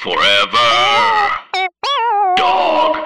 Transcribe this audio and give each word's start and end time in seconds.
Forever. 0.00 0.58
Dog. 2.36 2.96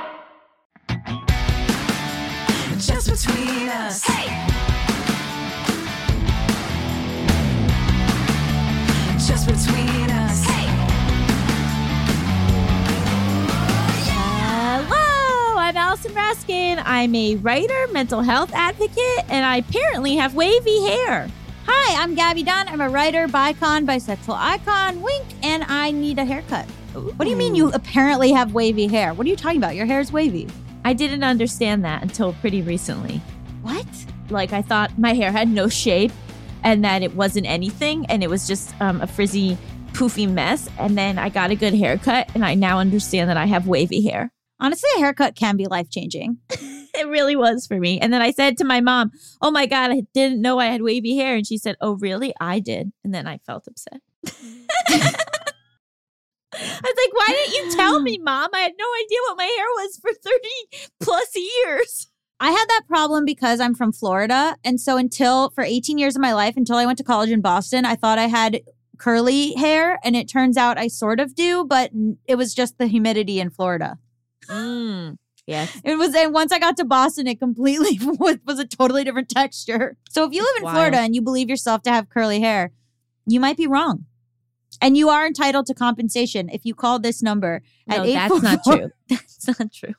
Just 2.78 3.08
between 3.08 3.68
us. 3.68 4.04
Just 9.26 9.46
between 9.46 10.10
us. 10.10 10.44
Hello, 14.88 15.58
I'm 15.58 15.76
Allison 15.76 16.12
Raskin. 16.12 16.82
I'm 16.84 17.14
a 17.14 17.36
writer, 17.36 17.86
mental 17.92 18.20
health 18.20 18.52
advocate, 18.52 19.24
and 19.28 19.46
I 19.46 19.58
apparently 19.58 20.16
have 20.16 20.34
wavy 20.34 20.80
hair. 20.80 21.30
Hi, 21.66 22.02
I'm 22.02 22.14
Gaby 22.14 22.42
Dunn. 22.42 22.68
I'm 22.68 22.80
a 22.80 22.88
writer, 22.88 23.28
bicon, 23.28 23.86
bisexual 23.86 24.36
icon, 24.36 25.00
wink, 25.00 25.24
and 25.42 25.62
I 25.64 25.92
need 25.92 26.18
a 26.18 26.24
haircut. 26.24 26.66
What 27.00 27.24
do 27.24 27.30
you 27.30 27.36
mean 27.36 27.54
you 27.54 27.70
apparently 27.72 28.32
have 28.32 28.52
wavy 28.52 28.86
hair? 28.86 29.14
What 29.14 29.26
are 29.26 29.30
you 29.30 29.36
talking 29.36 29.58
about? 29.58 29.74
Your 29.74 29.86
hair's 29.86 30.12
wavy. 30.12 30.48
I 30.84 30.92
didn't 30.92 31.24
understand 31.24 31.84
that 31.84 32.02
until 32.02 32.32
pretty 32.34 32.62
recently. 32.62 33.20
What? 33.62 33.86
Like, 34.30 34.52
I 34.52 34.62
thought 34.62 34.98
my 34.98 35.14
hair 35.14 35.32
had 35.32 35.48
no 35.48 35.68
shape 35.68 36.12
and 36.62 36.84
that 36.84 37.02
it 37.02 37.14
wasn't 37.14 37.46
anything 37.46 38.06
and 38.06 38.22
it 38.22 38.30
was 38.30 38.46
just 38.46 38.78
um, 38.80 39.00
a 39.00 39.06
frizzy, 39.06 39.56
poofy 39.92 40.30
mess. 40.30 40.68
And 40.78 40.96
then 40.96 41.18
I 41.18 41.28
got 41.28 41.50
a 41.50 41.56
good 41.56 41.74
haircut 41.74 42.30
and 42.34 42.44
I 42.44 42.54
now 42.54 42.78
understand 42.78 43.28
that 43.30 43.36
I 43.36 43.46
have 43.46 43.66
wavy 43.66 44.02
hair. 44.02 44.32
Honestly, 44.58 44.88
a 44.96 45.00
haircut 45.00 45.34
can 45.34 45.56
be 45.56 45.66
life 45.66 45.90
changing. 45.90 46.38
It 46.92 47.06
really 47.06 47.36
was 47.36 47.66
for 47.66 47.78
me. 47.78 48.00
And 48.00 48.12
then 48.12 48.20
I 48.20 48.30
said 48.30 48.56
to 48.58 48.64
my 48.64 48.80
mom, 48.80 49.12
Oh 49.40 49.50
my 49.50 49.66
God, 49.66 49.90
I 49.90 50.02
didn't 50.12 50.40
know 50.40 50.58
I 50.58 50.66
had 50.66 50.82
wavy 50.82 51.16
hair. 51.16 51.36
And 51.36 51.46
she 51.46 51.56
said, 51.56 51.76
Oh, 51.80 51.92
really? 51.92 52.34
I 52.40 52.60
did. 52.60 52.92
And 53.04 53.14
then 53.14 53.26
I 53.26 53.38
felt 53.38 53.68
upset. 53.68 54.00
I 56.52 56.80
was 56.82 56.94
like, 56.96 57.14
Why 57.14 57.26
didn't 57.28 57.54
you 57.54 57.76
tell 57.76 58.00
me, 58.00 58.18
mom? 58.22 58.50
I 58.52 58.60
had 58.60 58.72
no 58.78 58.86
idea 59.04 59.18
what 59.28 59.36
my 59.36 59.44
hair 59.44 59.66
was 59.76 59.98
for 60.00 60.12
30 60.12 60.48
plus 61.00 61.34
years. 61.34 62.10
I 62.40 62.52
had 62.52 62.66
that 62.68 62.84
problem 62.88 63.26
because 63.26 63.60
I'm 63.60 63.74
from 63.74 63.92
Florida. 63.92 64.56
And 64.64 64.80
so 64.80 64.96
until 64.96 65.50
for 65.50 65.62
18 65.62 65.98
years 65.98 66.16
of 66.16 66.22
my 66.22 66.32
life, 66.32 66.56
until 66.56 66.76
I 66.76 66.86
went 66.86 66.96
to 66.98 67.04
college 67.04 67.30
in 67.30 67.42
Boston, 67.42 67.84
I 67.84 67.96
thought 67.96 68.18
I 68.18 68.28
had 68.28 68.62
curly 68.96 69.52
hair. 69.54 69.98
And 70.02 70.16
it 70.16 70.26
turns 70.26 70.56
out 70.56 70.78
I 70.78 70.88
sort 70.88 71.20
of 71.20 71.34
do, 71.34 71.64
but 71.64 71.90
it 72.26 72.36
was 72.36 72.54
just 72.54 72.78
the 72.78 72.86
humidity 72.86 73.40
in 73.40 73.50
Florida. 73.50 73.98
Mm, 74.48 75.18
yes. 75.46 75.80
It 75.84 75.96
was, 75.96 76.14
and 76.14 76.32
once 76.32 76.50
I 76.50 76.58
got 76.58 76.78
to 76.78 76.84
Boston, 76.84 77.26
it 77.26 77.38
completely 77.38 77.98
was, 78.18 78.38
was 78.46 78.58
a 78.58 78.66
totally 78.66 79.04
different 79.04 79.28
texture. 79.28 79.98
So 80.08 80.24
if 80.24 80.32
you 80.32 80.42
live 80.42 80.62
in. 80.62 80.70
Florida 80.70 80.98
and 80.98 81.14
you 81.14 81.20
believe 81.20 81.50
yourself 81.50 81.82
to 81.82 81.90
have 81.90 82.08
curly 82.08 82.40
hair, 82.40 82.72
you 83.26 83.38
might 83.38 83.58
be 83.58 83.66
wrong. 83.66 84.06
And 84.80 84.96
you 84.96 85.08
are 85.08 85.26
entitled 85.26 85.66
to 85.66 85.74
compensation 85.74 86.48
if 86.48 86.64
you 86.64 86.74
call 86.74 86.98
this 86.98 87.22
number 87.22 87.62
at 87.88 87.98
No, 87.98 88.12
that's 88.12 88.42
not 88.42 88.60
true. 88.64 88.90
That's 89.08 89.58
not 89.58 89.72
true. 89.72 89.94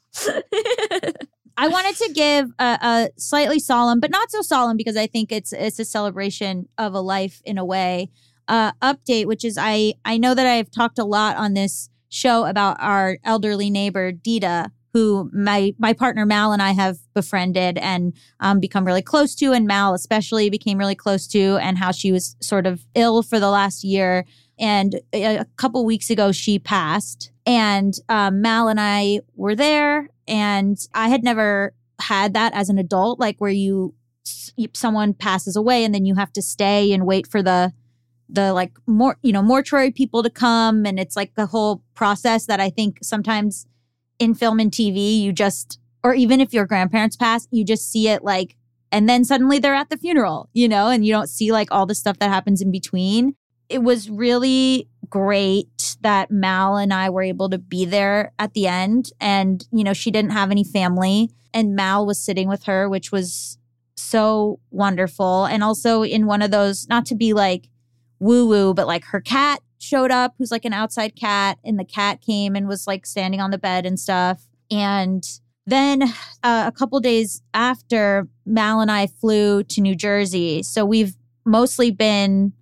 I 1.57 1.67
wanted 1.67 1.95
to 1.97 2.13
give 2.13 2.49
a, 2.59 2.77
a 2.81 3.09
slightly 3.17 3.59
solemn, 3.59 3.99
but 3.99 4.09
not 4.09 4.31
so 4.31 4.41
solemn 4.41 4.77
because 4.77 4.97
I 4.97 5.05
think 5.05 5.31
it's 5.31 5.53
it's 5.53 5.79
a 5.79 5.85
celebration 5.85 6.67
of 6.77 6.93
a 6.93 7.01
life 7.01 7.41
in 7.45 7.57
a 7.57 7.65
way. 7.65 8.09
Uh, 8.47 8.71
update, 8.81 9.27
which 9.27 9.45
is 9.45 9.57
I 9.59 9.93
I 10.03 10.17
know 10.17 10.33
that 10.33 10.47
I've 10.47 10.71
talked 10.71 10.97
a 10.97 11.03
lot 11.03 11.37
on 11.37 11.53
this 11.53 11.89
show 12.09 12.45
about 12.45 12.77
our 12.79 13.17
elderly 13.23 13.69
neighbor 13.69 14.11
Dita, 14.11 14.71
who 14.93 15.29
my 15.33 15.73
my 15.77 15.93
partner 15.93 16.25
Mal 16.25 16.51
and 16.51 16.61
I 16.61 16.71
have 16.71 16.97
befriended 17.13 17.77
and 17.77 18.13
um, 18.39 18.59
become 18.59 18.85
really 18.85 19.01
close 19.01 19.35
to, 19.35 19.53
and 19.53 19.67
Mal 19.67 19.93
especially 19.93 20.49
became 20.49 20.77
really 20.77 20.95
close 20.95 21.27
to, 21.27 21.57
and 21.57 21.77
how 21.77 21.91
she 21.91 22.11
was 22.11 22.35
sort 22.41 22.65
of 22.65 22.85
ill 22.95 23.23
for 23.23 23.39
the 23.39 23.49
last 23.49 23.83
year. 23.83 24.25
And 24.61 25.01
a 25.11 25.37
a 25.37 25.45
couple 25.57 25.83
weeks 25.83 26.09
ago, 26.09 26.31
she 26.31 26.59
passed. 26.59 27.31
And 27.45 27.95
um, 28.07 28.41
Mal 28.41 28.67
and 28.69 28.79
I 28.79 29.21
were 29.35 29.55
there, 29.55 30.07
and 30.27 30.77
I 30.93 31.09
had 31.09 31.23
never 31.23 31.73
had 31.99 32.33
that 32.35 32.53
as 32.53 32.69
an 32.69 32.77
adult, 32.77 33.19
like 33.19 33.37
where 33.39 33.51
you- 33.51 33.93
someone 34.73 35.13
passes 35.13 35.55
away 35.55 35.83
and 35.83 35.93
then 35.95 36.05
you 36.05 36.13
have 36.15 36.31
to 36.33 36.41
stay 36.41 36.93
and 36.93 37.05
wait 37.07 37.25
for 37.25 37.41
the 37.41 37.73
the 38.29 38.53
like 38.53 38.71
more 38.87 39.17
you 39.23 39.33
know 39.33 39.41
mortuary 39.41 39.91
people 39.91 40.23
to 40.23 40.29
come, 40.29 40.85
and 40.85 40.99
it's 40.99 41.15
like 41.15 41.33
the 41.35 41.47
whole 41.47 41.83
process 41.95 42.45
that 42.45 42.59
I 42.59 42.69
think 42.69 42.99
sometimes 43.01 43.65
in 44.19 44.35
film 44.35 44.59
and 44.59 44.71
TV 44.71 45.19
you 45.19 45.33
just 45.33 45.79
or 46.03 46.13
even 46.13 46.39
if 46.39 46.53
your 46.53 46.65
grandparents 46.65 47.15
pass, 47.17 47.47
you 47.51 47.65
just 47.65 47.91
see 47.91 48.07
it 48.07 48.23
like 48.23 48.55
and 48.91 49.09
then 49.09 49.23
suddenly 49.23 49.57
they're 49.59 49.73
at 49.75 49.89
the 49.89 49.97
funeral, 49.97 50.49
you 50.53 50.67
know, 50.69 50.87
and 50.89 51.05
you 51.05 51.13
don't 51.13 51.29
see 51.29 51.51
like 51.51 51.69
all 51.71 51.85
the 51.85 51.95
stuff 51.95 52.19
that 52.19 52.29
happens 52.29 52.61
in 52.61 52.71
between. 52.71 53.35
It 53.71 53.83
was 53.83 54.09
really 54.09 54.87
great 55.09 55.97
that 56.01 56.31
Mal 56.31 56.75
and 56.77 56.93
I 56.93 57.09
were 57.09 57.23
able 57.23 57.49
to 57.49 57.57
be 57.57 57.85
there 57.85 58.33
at 58.37 58.53
the 58.53 58.67
end. 58.67 59.11
And, 59.19 59.65
you 59.71 59.83
know, 59.83 59.93
she 59.93 60.11
didn't 60.11 60.31
have 60.31 60.51
any 60.51 60.63
family, 60.63 61.31
and 61.53 61.75
Mal 61.75 62.05
was 62.05 62.19
sitting 62.19 62.47
with 62.47 62.63
her, 62.63 62.89
which 62.89 63.11
was 63.11 63.57
so 63.95 64.59
wonderful. 64.71 65.45
And 65.45 65.63
also 65.63 66.03
in 66.03 66.25
one 66.25 66.41
of 66.41 66.51
those, 66.51 66.87
not 66.87 67.05
to 67.07 67.15
be 67.15 67.33
like 67.33 67.69
woo 68.19 68.47
woo, 68.47 68.73
but 68.73 68.87
like 68.87 69.05
her 69.05 69.21
cat 69.21 69.61
showed 69.79 70.11
up, 70.11 70.35
who's 70.37 70.51
like 70.51 70.65
an 70.65 70.73
outside 70.73 71.15
cat, 71.15 71.57
and 71.63 71.79
the 71.79 71.85
cat 71.85 72.21
came 72.21 72.55
and 72.55 72.67
was 72.67 72.87
like 72.87 73.05
standing 73.05 73.41
on 73.41 73.51
the 73.51 73.57
bed 73.57 73.85
and 73.85 73.99
stuff. 73.99 74.47
And 74.69 75.27
then 75.65 76.03
uh, 76.43 76.65
a 76.67 76.71
couple 76.71 76.99
days 76.99 77.41
after, 77.53 78.27
Mal 78.45 78.79
and 78.79 78.91
I 78.91 79.07
flew 79.07 79.63
to 79.63 79.81
New 79.81 79.95
Jersey. 79.95 80.63
So 80.63 80.85
we've 80.85 81.15
mostly 81.45 81.91
been 81.91 82.53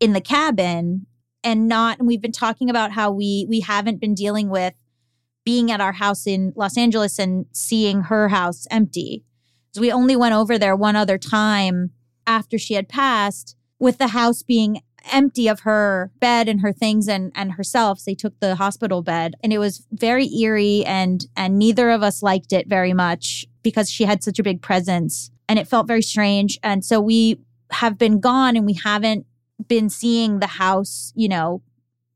in 0.00 0.12
the 0.12 0.20
cabin 0.20 1.06
and 1.42 1.68
not 1.68 1.98
and 1.98 2.08
we've 2.08 2.20
been 2.20 2.32
talking 2.32 2.68
about 2.68 2.92
how 2.92 3.10
we 3.10 3.46
we 3.48 3.60
haven't 3.60 4.00
been 4.00 4.14
dealing 4.14 4.48
with 4.48 4.74
being 5.44 5.70
at 5.70 5.80
our 5.80 5.92
house 5.92 6.26
in 6.26 6.52
Los 6.56 6.76
Angeles 6.76 7.18
and 7.18 7.46
seeing 7.52 8.02
her 8.02 8.28
house 8.28 8.66
empty. 8.70 9.24
So 9.72 9.80
we 9.80 9.92
only 9.92 10.16
went 10.16 10.34
over 10.34 10.58
there 10.58 10.74
one 10.74 10.96
other 10.96 11.18
time 11.18 11.92
after 12.26 12.58
she 12.58 12.74
had 12.74 12.88
passed 12.88 13.54
with 13.78 13.98
the 13.98 14.08
house 14.08 14.42
being 14.42 14.82
empty 15.12 15.46
of 15.46 15.60
her 15.60 16.10
bed 16.18 16.48
and 16.48 16.62
her 16.62 16.72
things 16.72 17.06
and 17.08 17.30
and 17.34 17.52
herself. 17.52 18.00
So 18.00 18.10
they 18.10 18.16
took 18.16 18.38
the 18.40 18.56
hospital 18.56 19.02
bed 19.02 19.34
and 19.42 19.52
it 19.52 19.58
was 19.58 19.86
very 19.92 20.28
eerie 20.34 20.84
and 20.84 21.24
and 21.36 21.58
neither 21.58 21.90
of 21.90 22.02
us 22.02 22.22
liked 22.22 22.52
it 22.52 22.68
very 22.68 22.92
much 22.92 23.46
because 23.62 23.90
she 23.90 24.04
had 24.04 24.24
such 24.24 24.38
a 24.38 24.42
big 24.42 24.62
presence 24.62 25.30
and 25.48 25.58
it 25.58 25.68
felt 25.68 25.86
very 25.86 26.02
strange. 26.02 26.58
And 26.62 26.84
so 26.84 27.00
we 27.00 27.40
have 27.70 27.98
been 27.98 28.20
gone 28.20 28.56
and 28.56 28.66
we 28.66 28.74
haven't 28.74 29.26
been 29.68 29.88
seeing 29.88 30.38
the 30.40 30.46
house, 30.46 31.12
you 31.16 31.28
know, 31.28 31.62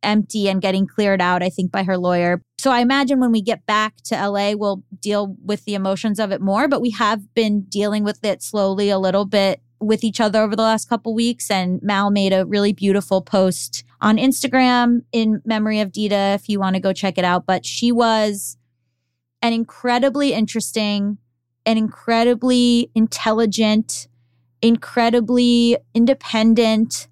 empty 0.03 0.49
and 0.49 0.63
getting 0.63 0.87
cleared 0.87 1.21
out, 1.21 1.43
I 1.43 1.51
think, 1.51 1.71
by 1.71 1.83
her 1.83 1.99
lawyer. 1.99 2.43
So 2.59 2.71
I 2.71 2.81
imagine 2.81 3.21
when 3.21 3.33
we 3.33 3.43
get 3.43 3.67
back 3.67 3.97
to 4.05 4.15
LA, 4.15 4.53
we'll 4.53 4.83
deal 4.99 5.37
with 5.45 5.65
the 5.65 5.75
emotions 5.75 6.19
of 6.19 6.33
it 6.33 6.41
more, 6.41 6.69
but 6.69 6.81
we 6.81 6.91
have 6.91 7.35
been 7.35 7.63
dealing 7.63 8.05
with 8.05 8.25
it 8.25 8.43
slowly 8.43 8.91
a 8.91 8.99
little 8.99 9.25
bit 9.25 9.63
with 9.81 10.05
each 10.05 10.21
other 10.21 10.43
over 10.43 10.55
the 10.55 10.63
last 10.63 10.89
couple 10.89 11.15
weeks. 11.15 11.51
And 11.51 11.83
Mal 11.83 12.11
made 12.11 12.33
a 12.33 12.47
really 12.47 12.73
beautiful 12.73 13.23
post 13.23 13.85
on 14.01 14.17
Instagram 14.17 15.03
in 15.13 15.43
memory 15.45 15.81
of 15.81 15.93
Dita, 15.93 16.35
if 16.35 16.49
you 16.49 16.61
want 16.61 16.77
to 16.77 16.81
go 16.81 16.93
check 16.93 17.19
it 17.19 17.25
out. 17.25 17.47
But 17.47 17.65
she 17.65 17.93
was 17.93 18.57
an 19.43 19.53
incredibly 19.53 20.33
interesting, 20.35 21.19
an 21.65 21.79
incredibly 21.79 22.91
intelligent, 22.95 24.07
incredibly 24.61 25.79
independent, 25.95 27.09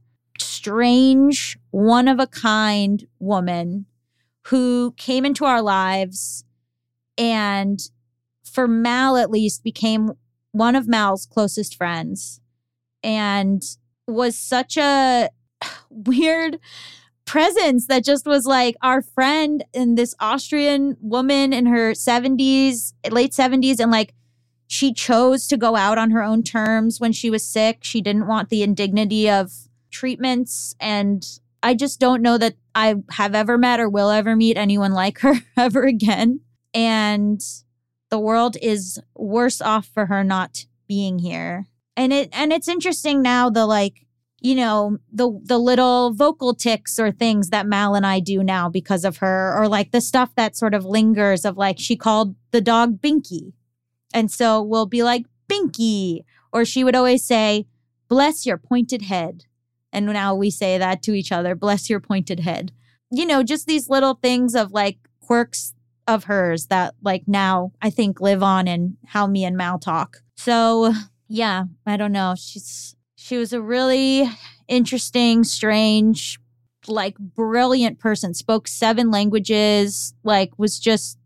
strange, 0.69 1.59
one 1.71 2.09
of 2.09 2.21
a 2.21 2.27
kind 2.27 3.07
woman 3.19 3.87
who 4.49 4.93
came 4.99 5.25
into 5.25 5.47
our 5.47 5.63
lives 5.63 6.45
and 7.17 7.81
for 8.45 8.69
Mal 8.69 9.17
at 9.17 9.31
least 9.31 9.65
became 9.65 10.13
one 10.53 10.77
of 10.77 10.87
Mal's 10.87 11.25
closest 11.25 11.75
friends 11.75 12.41
and 13.03 13.63
was 14.07 14.37
such 14.37 14.77
a 14.77 15.31
weird 15.89 16.59
presence 17.25 17.87
that 17.87 18.05
just 18.05 18.27
was 18.27 18.45
like 18.45 18.77
our 18.83 19.01
friend 19.01 19.65
and 19.73 19.97
this 19.97 20.15
Austrian 20.21 20.99
woman 21.01 21.55
in 21.55 21.65
her 21.65 21.93
70s, 21.93 22.93
late 23.11 23.33
70s 23.33 23.81
and 23.81 23.91
like 23.91 24.13
she 24.67 24.93
chose 24.93 25.47
to 25.47 25.57
go 25.57 25.77
out 25.77 25.97
on 25.97 26.11
her 26.11 26.23
own 26.23 26.43
terms 26.43 27.01
when 27.01 27.13
she 27.13 27.31
was 27.31 27.43
sick. 27.43 27.79
She 27.81 28.03
didn't 28.03 28.27
want 28.27 28.51
the 28.51 28.63
indignity 28.63 29.31
of 29.31 29.68
treatments 29.91 30.75
and 30.81 31.25
I 31.63 31.75
just 31.75 32.01
don't 32.01 32.23
know 32.23 32.39
that 32.39 32.55
I 32.75 32.97
have 33.11 33.35
ever 33.35 33.59
met 33.59 33.81
or 33.81 33.89
will 33.89 34.11
ever 34.11 34.37
meet 34.37 34.57
anyone 34.57 34.93
like 34.93 35.19
her 35.21 35.35
ever 35.57 35.85
again. 35.85 36.41
And 36.73 37.41
the 38.11 38.19
world 38.19 38.57
is 38.63 39.01
worse 39.15 39.61
off 39.61 39.87
for 39.87 40.07
her 40.07 40.23
not 40.23 40.67
being 40.87 41.19
here. 41.19 41.67
And 41.97 42.13
it 42.13 42.29
and 42.33 42.53
it's 42.53 42.69
interesting 42.69 43.23
now 43.23 43.51
the 43.51 43.67
like 43.67 44.07
you 44.41 44.55
know 44.55 44.99
the 45.13 45.39
the 45.45 45.59
little 45.59 46.13
vocal 46.15 46.55
ticks 46.55 46.99
or 46.99 47.11
things 47.11 47.51
that 47.51 47.67
Mal 47.67 47.95
and 47.95 48.07
I 48.07 48.21
do 48.21 48.45
now 48.45 48.69
because 48.69 49.05
of 49.05 49.19
her 49.19 49.55
or 49.57 49.69
like 49.69 49.91
the 49.91 50.01
stuff 50.01 50.35
that 50.37 50.57
sort 50.57 50.75
of 50.75 50.85
lingers 50.85 51.45
of 51.45 51.57
like 51.57 51.79
she 51.79 51.97
called 51.97 52.37
the 52.53 52.61
dog 52.61 53.01
Binky. 53.01 53.53
And 54.15 54.31
so 54.31 54.63
we'll 54.63 54.87
be 54.87 55.03
like 55.03 55.27
Binky 55.51 56.21
or 56.53 56.65
she 56.65 56.85
would 56.85 56.95
always 56.95 57.25
say 57.25 57.67
bless 58.09 58.47
your 58.47 58.59
pointed 58.59 59.03
head. 59.03 59.45
And 59.93 60.07
now 60.07 60.35
we 60.35 60.51
say 60.51 60.79
that 60.79 61.03
to 61.05 61.13
each 61.13 61.33
other 61.33 61.55
bless 61.55 61.89
your 61.89 62.01
pointed 62.01 62.41
head. 62.41 62.73
You 63.11 63.27
know, 63.27 63.43
just 63.43 63.67
these 63.67 63.89
little 63.89 64.15
things 64.15 64.55
of 64.55 64.73
like 64.73 64.99
quirks 65.21 65.75
of 66.07 66.25
hers 66.25 66.67
that 66.67 66.95
like 67.03 67.25
now 67.27 67.73
I 67.83 67.91
think 67.91 68.21
live 68.21 68.43
on 68.43 68.67
in 68.67 68.97
how 69.07 69.27
me 69.27 69.45
and 69.45 69.57
Mal 69.57 69.79
talk. 69.79 70.19
So 70.37 70.93
yeah, 71.29 71.65
I 71.87 71.97
don't 71.97 72.13
know. 72.13 72.35
She's 72.37 72.97
she 73.17 73.37
was 73.37 73.53
a 73.53 73.61
really 73.61 74.29
interesting, 74.69 75.45
strange, 75.45 76.39
like 76.87 77.19
brilliant 77.19 77.99
person. 77.99 78.33
Spoke 78.35 78.69
seven 78.69 79.11
languages, 79.11 80.15
like 80.23 80.51
was 80.59 80.79
just 80.79 81.19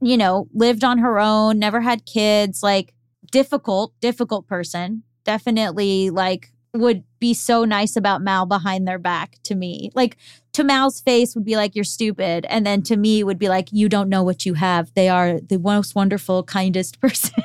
you 0.00 0.16
know, 0.16 0.48
lived 0.52 0.84
on 0.84 0.98
her 0.98 1.18
own, 1.18 1.58
never 1.58 1.80
had 1.80 2.04
kids, 2.04 2.62
like 2.62 2.94
difficult, 3.30 3.92
difficult 4.00 4.46
person. 4.46 5.02
Definitely 5.24 6.10
like 6.10 6.52
would 6.74 7.04
be 7.18 7.34
so 7.34 7.64
nice 7.64 7.96
about 7.96 8.22
Mal 8.22 8.46
behind 8.46 8.86
their 8.86 8.98
back 8.98 9.38
to 9.44 9.54
me. 9.54 9.90
Like 9.94 10.16
to 10.52 10.64
Mal's 10.64 11.00
face 11.00 11.34
would 11.34 11.44
be 11.44 11.56
like, 11.56 11.74
you're 11.74 11.84
stupid. 11.84 12.46
And 12.48 12.66
then 12.66 12.82
to 12.82 12.96
me 12.96 13.24
would 13.24 13.38
be 13.38 13.48
like, 13.48 13.68
you 13.72 13.88
don't 13.88 14.08
know 14.08 14.22
what 14.22 14.44
you 14.44 14.54
have. 14.54 14.92
They 14.94 15.08
are 15.08 15.40
the 15.40 15.58
most 15.58 15.94
wonderful, 15.94 16.42
kindest 16.42 17.00
person. 17.00 17.42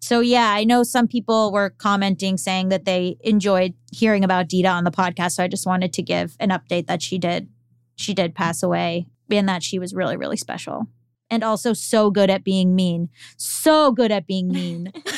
so 0.00 0.20
yeah, 0.20 0.50
I 0.50 0.64
know 0.64 0.82
some 0.82 1.08
people 1.08 1.52
were 1.52 1.70
commenting 1.70 2.36
saying 2.36 2.68
that 2.68 2.84
they 2.84 3.16
enjoyed 3.20 3.74
hearing 3.92 4.24
about 4.24 4.48
Dita 4.48 4.68
on 4.68 4.84
the 4.84 4.90
podcast. 4.90 5.32
So 5.32 5.44
I 5.44 5.48
just 5.48 5.66
wanted 5.66 5.92
to 5.94 6.02
give 6.02 6.36
an 6.38 6.50
update 6.50 6.86
that 6.86 7.02
she 7.02 7.18
did. 7.18 7.48
She 7.96 8.14
did 8.14 8.34
pass 8.34 8.62
away 8.62 9.06
and 9.30 9.48
that 9.48 9.62
she 9.62 9.78
was 9.78 9.94
really, 9.94 10.16
really 10.16 10.36
special. 10.36 10.86
And 11.28 11.42
also 11.42 11.72
so 11.72 12.10
good 12.10 12.30
at 12.30 12.44
being 12.44 12.76
mean. 12.76 13.08
So 13.36 13.90
good 13.90 14.12
at 14.12 14.26
being 14.26 14.48
mean. 14.48 14.92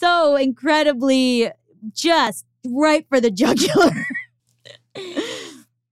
so 0.00 0.36
incredibly 0.36 1.50
just 1.92 2.46
right 2.66 3.06
for 3.08 3.20
the 3.20 3.30
jugular. 3.30 3.92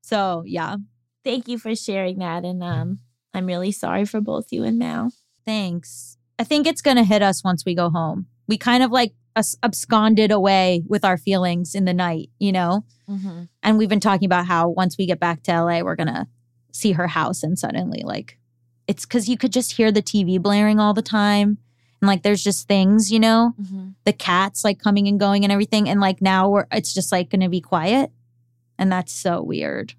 so 0.03 0.43
yeah, 0.47 0.77
Thank 1.25 1.47
you 1.47 1.59
for 1.59 1.75
sharing 1.75 2.19
that. 2.21 2.45
And 2.45 2.63
um, 2.63 3.01
I'm 3.35 3.45
really 3.47 3.71
sorry 3.73 4.07
for 4.07 4.21
both 4.21 4.47
you 4.51 4.65
and 4.65 4.79
Mal. 4.79 5.11
thanks. 5.45 6.17
I 6.39 6.45
think 6.45 6.67
it's 6.67 6.81
gonna 6.81 7.05
hit 7.05 7.21
us 7.21 7.43
once 7.45 7.65
we 7.67 7.75
go 7.75 7.91
home. 7.91 8.27
We 8.47 8.57
kind 8.57 8.83
of 8.83 8.91
like 8.91 9.13
absconded 9.63 10.31
away 10.33 10.83
with 10.87 11.05
our 11.05 11.17
feelings 11.19 11.75
in 11.75 11.85
the 11.85 11.93
night, 11.93 12.31
you 12.39 12.51
know? 12.53 12.85
Mm-hmm. 13.09 13.45
And 13.63 13.79
we've 13.79 13.89
been 13.89 14.01
talking 14.01 14.27
about 14.27 14.47
how 14.47 14.69
once 14.69 14.97
we 14.97 15.07
get 15.07 15.21
back 15.21 15.43
to 15.45 15.63
LA, 15.63 15.81
we're 15.83 15.97
gonna 15.97 16.29
see 16.73 16.93
her 16.93 17.09
house 17.09 17.43
and 17.43 17.59
suddenly 17.59 18.03
like 18.05 18.39
it's 18.87 19.05
because 19.05 19.29
you 19.29 19.37
could 19.37 19.53
just 19.53 19.73
hear 19.73 19.93
the 19.93 20.01
TV 20.03 20.41
blaring 20.41 20.81
all 20.81 20.95
the 20.95 21.03
time. 21.03 21.59
And 22.01 22.07
like 22.09 22.23
there's 22.23 22.43
just 22.45 22.69
things, 22.69 23.11
you 23.11 23.19
know, 23.21 23.55
Mm-hmm. 23.61 23.89
the 24.05 24.13
cats 24.13 24.65
like 24.65 24.79
coming 24.79 25.09
and 25.09 25.19
going 25.19 25.45
and 25.45 25.53
everything. 25.53 25.89
And 25.89 26.01
like 26.01 26.21
now 26.23 26.49
we're 26.49 26.67
it's 26.73 26.95
just 26.95 27.11
like 27.13 27.31
gonna 27.31 27.49
be 27.49 27.61
quiet. 27.61 28.11
And 28.79 28.91
that's 28.93 29.13
so 29.13 29.43
weird. 29.43 29.95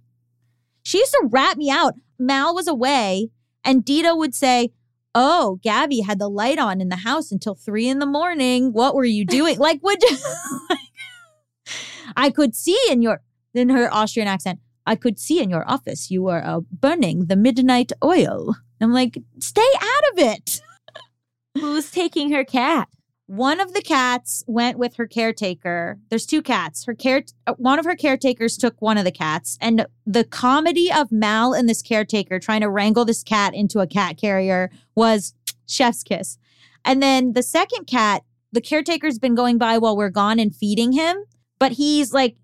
She 0.84 1.00
used 1.00 1.12
to 1.12 1.28
rat 1.30 1.58
me 1.58 1.70
out. 1.70 1.96
Mal 2.18 2.56
was 2.56 2.68
away, 2.68 3.30
and 3.64 3.84
Dita 3.84 4.16
would 4.16 4.34
say, 4.34 4.72
Oh, 5.16 5.60
Gaby 5.64 6.02
had 6.02 6.20
the 6.20 6.30
light 6.30 6.58
on 6.60 6.80
in 6.80 6.90
the 6.90 6.98
house 6.98 7.32
until 7.32 7.56
three 7.56 7.88
in 7.90 8.00
the 8.00 8.06
morning. 8.06 8.72
What 8.72 8.96
were 8.96 9.04
you 9.06 9.26
doing? 9.26 9.58
like, 9.68 9.82
would 9.84 10.02
you 10.02 10.18
I 12.16 12.30
could 12.30 12.56
see 12.56 12.78
in 12.90 13.02
your 13.02 13.22
in 13.54 13.70
her 13.70 13.94
Austrian 13.94 14.28
accent, 14.28 14.60
I 14.86 14.96
could 14.96 15.20
see 15.20 15.42
in 15.42 15.50
your 15.50 15.70
office 15.70 16.10
you 16.12 16.24
were 16.24 16.46
uh, 16.46 16.62
burning 16.72 17.26
the 17.26 17.36
midnight 17.36 17.92
oil. 18.04 18.56
I'm 18.82 18.94
like, 18.94 19.18
stay 19.40 19.68
out 19.82 20.14
of 20.14 20.20
it. 20.20 20.62
Who's 21.56 21.92
taking 21.92 22.32
her 22.32 22.44
cat? 22.44 22.90
One 23.26 23.60
of 23.60 23.74
the 23.74 23.82
cats 23.82 24.44
went 24.48 24.80
with 24.80 24.96
her 24.96 25.06
caretaker. 25.06 26.00
There's 26.10 26.26
two 26.26 26.42
cats. 26.42 26.86
Her 26.86 26.96
care 26.96 27.24
uh, 27.46 27.54
one 27.58 27.78
of 27.78 27.86
her 27.86 27.96
caretakers 27.96 28.58
took 28.58 28.82
one 28.82 28.98
of 28.98 29.06
the 29.06 29.12
cats, 29.12 29.58
and 29.62 29.86
the 30.06 30.24
comedy 30.24 30.92
of 30.92 31.12
Mal 31.12 31.54
and 31.54 31.70
this 31.70 31.84
caretaker 31.84 32.40
trying 32.40 32.62
to 32.62 32.70
wrangle 32.70 33.06
this 33.06 33.22
cat 33.22 33.54
into 33.54 33.82
a 33.82 33.88
cat 33.88 34.18
carrier 34.18 34.72
was 34.96 35.36
chef's 35.68 36.02
kiss. 36.02 36.40
And 36.84 37.04
then 37.04 37.34
the 37.34 37.44
second 37.44 37.86
cat, 37.86 38.24
the 38.52 38.62
caretaker's 38.62 39.20
been 39.20 39.36
going 39.36 39.60
by 39.60 39.78
while 39.78 39.96
we're 39.96 40.10
gone 40.10 40.40
and 40.40 40.56
feeding 40.56 40.94
him, 40.94 41.18
but 41.60 41.74
he's 41.74 42.14
like 42.14 42.38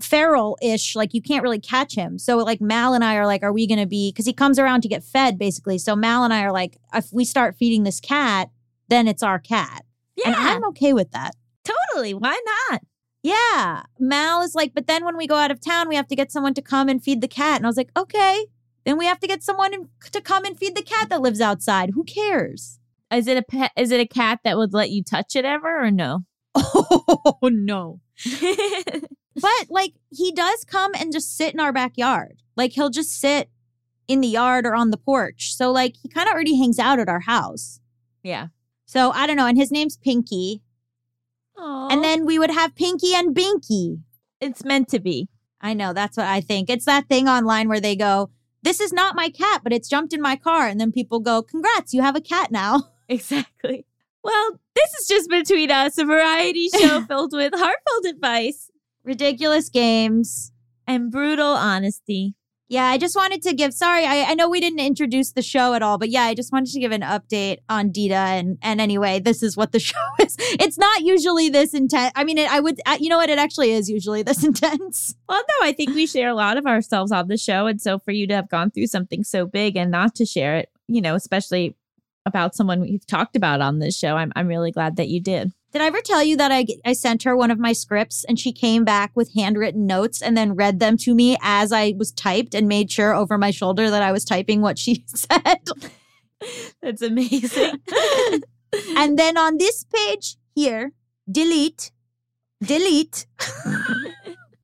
feral-ish, 0.00 0.94
like 0.94 1.14
you 1.14 1.22
can't 1.22 1.42
really 1.42 1.58
catch 1.60 1.94
him. 1.94 2.18
So 2.18 2.36
like 2.38 2.60
Mal 2.60 2.94
and 2.94 3.02
I 3.04 3.16
are 3.16 3.26
like, 3.26 3.42
are 3.42 3.52
we 3.52 3.66
gonna 3.66 3.86
be 3.86 4.12
because 4.12 4.26
he 4.26 4.32
comes 4.32 4.58
around 4.58 4.82
to 4.82 4.88
get 4.88 5.02
fed 5.02 5.38
basically. 5.38 5.78
So 5.78 5.96
Mal 5.96 6.24
and 6.24 6.32
I 6.32 6.42
are 6.42 6.52
like, 6.52 6.78
if 6.94 7.12
we 7.12 7.24
start 7.24 7.56
feeding 7.56 7.84
this 7.84 8.00
cat, 8.00 8.50
then 8.88 9.08
it's 9.08 9.22
our 9.22 9.38
cat. 9.38 9.84
Yeah, 10.16 10.28
And 10.28 10.36
I'm 10.36 10.64
okay 10.68 10.92
with 10.92 11.10
that. 11.12 11.34
totally. 11.64 12.14
Why 12.14 12.40
not? 12.70 12.82
Yeah. 13.22 13.82
Mal 13.98 14.42
is 14.42 14.54
like, 14.54 14.74
but 14.74 14.86
then 14.86 15.04
when 15.04 15.16
we 15.16 15.26
go 15.26 15.36
out 15.36 15.50
of 15.50 15.60
town, 15.60 15.88
we 15.88 15.96
have 15.96 16.06
to 16.08 16.16
get 16.16 16.30
someone 16.32 16.54
to 16.54 16.62
come 16.62 16.88
and 16.88 17.02
feed 17.02 17.20
the 17.20 17.28
cat. 17.28 17.56
And 17.56 17.66
I 17.66 17.68
was 17.68 17.76
like, 17.76 17.90
okay. 17.96 18.46
Then 18.84 18.96
we 18.96 19.06
have 19.06 19.20
to 19.20 19.26
get 19.26 19.42
someone 19.42 19.88
to 20.12 20.20
come 20.20 20.44
and 20.44 20.56
feed 20.58 20.74
the 20.76 20.82
cat 20.82 21.08
that 21.10 21.20
lives 21.20 21.40
outside. 21.40 21.90
Who 21.94 22.04
cares? 22.04 22.78
Is 23.12 23.26
it 23.26 23.36
a 23.36 23.42
pet? 23.42 23.72
Is 23.76 23.90
it 23.90 24.00
a 24.00 24.06
cat 24.06 24.40
that 24.44 24.56
would 24.56 24.72
let 24.72 24.90
you 24.90 25.02
touch 25.02 25.36
it 25.36 25.44
ever 25.44 25.84
or 25.84 25.90
no? 25.90 26.24
Oh, 26.56 27.38
no. 27.42 28.00
But 29.40 29.66
like, 29.70 29.92
he 30.10 30.32
does 30.32 30.64
come 30.64 30.92
and 30.98 31.12
just 31.12 31.36
sit 31.36 31.54
in 31.54 31.60
our 31.60 31.72
backyard. 31.72 32.42
Like, 32.56 32.72
he'll 32.72 32.90
just 32.90 33.20
sit 33.20 33.50
in 34.08 34.20
the 34.20 34.26
yard 34.26 34.66
or 34.66 34.74
on 34.74 34.90
the 34.90 34.96
porch. 34.96 35.54
So, 35.54 35.70
like, 35.70 35.94
he 36.02 36.08
kind 36.08 36.26
of 36.28 36.34
already 36.34 36.56
hangs 36.58 36.78
out 36.80 36.98
at 36.98 37.08
our 37.08 37.20
house. 37.20 37.78
yeah. 38.22 38.48
So, 38.86 39.10
I 39.12 39.26
don't 39.26 39.36
know. 39.36 39.46
And 39.46 39.56
his 39.58 39.70
name's 39.70 39.96
Pinky. 39.98 40.62
Aww. 41.56 41.92
And 41.92 42.02
then 42.02 42.24
we 42.24 42.38
would 42.38 42.50
have 42.50 42.74
Pinky 42.74 43.14
and 43.14 43.36
Binky. 43.36 44.00
it's 44.40 44.64
meant 44.64 44.88
to 44.88 44.98
be. 44.98 45.28
I 45.60 45.72
know. 45.74 45.92
That's 45.92 46.16
what 46.16 46.26
I 46.26 46.40
think. 46.40 46.68
It's 46.70 46.86
that 46.86 47.06
thing 47.06 47.28
online 47.28 47.68
where 47.68 47.80
they 47.80 47.94
go, 47.94 48.30
This 48.62 48.80
is 48.80 48.92
not 48.92 49.14
my 49.14 49.28
cat, 49.28 49.60
but 49.62 49.72
it's 49.72 49.88
jumped 49.88 50.12
in 50.14 50.20
my 50.22 50.34
car. 50.36 50.66
And 50.66 50.80
then 50.80 50.90
people 50.90 51.20
go, 51.20 51.42
Congrats, 51.42 51.92
you 51.94 52.02
have 52.02 52.16
a 52.16 52.20
cat 52.20 52.50
now. 52.50 52.90
Exactly. 53.10 53.86
Well, 54.22 54.58
this 54.78 55.00
is 55.00 55.08
just 55.08 55.30
between 55.30 55.70
us, 55.70 55.98
a 55.98 56.04
variety 56.04 56.68
show 56.80 57.02
filled 57.02 57.32
with 57.32 57.52
heartfelt 57.54 58.04
advice 58.06 58.70
Ridiculous 59.04 59.68
games. 59.68 60.52
and 60.86 61.10
brutal 61.10 61.46
honesty. 61.54 62.34
Yeah, 62.70 62.84
I 62.84 62.98
just 62.98 63.16
wanted 63.16 63.40
to 63.44 63.54
give 63.54 63.72
sorry, 63.72 64.04
I, 64.04 64.24
I 64.24 64.34
know 64.34 64.50
we 64.50 64.60
didn't 64.60 64.80
introduce 64.80 65.32
the 65.32 65.40
show 65.40 65.72
at 65.72 65.80
all, 65.82 65.96
but 65.96 66.10
yeah, 66.10 66.24
I 66.24 66.34
just 66.34 66.52
wanted 66.52 66.70
to 66.74 66.80
give 66.80 66.92
an 66.92 67.00
update 67.00 67.58
on 67.70 67.90
Dita 67.90 68.14
and 68.14 68.58
and 68.60 68.78
anyway, 68.78 69.20
this 69.20 69.42
is 69.42 69.56
what 69.56 69.72
the 69.72 69.80
show 69.90 69.96
is. 70.20 70.36
It's 70.38 70.76
not 70.76 71.00
usually 71.00 71.48
this 71.48 71.72
intense. 71.72 72.12
I 72.14 72.24
mean, 72.24 72.36
it, 72.36 72.52
I 72.52 72.60
would 72.60 72.78
uh, 72.84 72.98
you 73.00 73.08
know 73.08 73.16
what, 73.16 73.30
it 73.30 73.38
actually 73.38 73.70
is 73.70 73.88
usually 73.88 74.22
this 74.22 74.44
intense. 74.50 75.14
Well, 75.26 75.40
no, 75.40 75.66
I 75.66 75.72
think 75.72 75.94
we 75.94 76.06
share 76.06 76.28
a 76.28 76.34
lot 76.34 76.58
of 76.58 76.66
ourselves 76.66 77.10
on 77.10 77.28
the 77.28 77.38
show. 77.38 77.66
And 77.66 77.80
so 77.80 77.98
for 77.98 78.10
you 78.10 78.26
to 78.26 78.34
have 78.34 78.50
gone 78.50 78.70
through 78.70 78.88
something 78.88 79.24
so 79.24 79.46
big 79.46 79.74
and 79.74 79.90
not 79.90 80.14
to 80.16 80.26
share 80.26 80.56
it, 80.56 80.68
you 80.88 81.00
know, 81.00 81.14
especially 81.14 81.74
about 82.28 82.54
someone 82.54 82.80
we've 82.80 83.06
talked 83.06 83.34
about 83.34 83.60
on 83.60 83.80
this 83.80 83.98
show, 83.98 84.14
I'm, 84.16 84.32
I'm 84.36 84.46
really 84.46 84.70
glad 84.70 84.96
that 84.96 85.08
you 85.08 85.20
did. 85.20 85.52
Did 85.72 85.82
I 85.82 85.86
ever 85.86 86.00
tell 86.00 86.22
you 86.22 86.36
that 86.36 86.52
I, 86.52 86.64
I 86.84 86.92
sent 86.92 87.24
her 87.24 87.36
one 87.36 87.50
of 87.50 87.58
my 87.58 87.72
scripts 87.72 88.24
and 88.24 88.38
she 88.38 88.52
came 88.52 88.84
back 88.84 89.10
with 89.14 89.34
handwritten 89.34 89.86
notes 89.86 90.22
and 90.22 90.36
then 90.36 90.54
read 90.54 90.78
them 90.78 90.96
to 90.98 91.14
me 91.14 91.36
as 91.42 91.72
I 91.72 91.94
was 91.98 92.12
typed 92.12 92.54
and 92.54 92.68
made 92.68 92.90
sure 92.90 93.14
over 93.14 93.36
my 93.36 93.50
shoulder 93.50 93.90
that 93.90 94.02
I 94.02 94.12
was 94.12 94.24
typing 94.24 94.62
what 94.62 94.78
she 94.78 95.04
said? 95.14 95.60
That's 96.80 97.02
amazing. 97.02 97.80
and 98.96 99.18
then 99.18 99.36
on 99.36 99.58
this 99.58 99.84
page 99.84 100.36
here, 100.54 100.92
delete, 101.30 101.90
delete. 102.62 103.26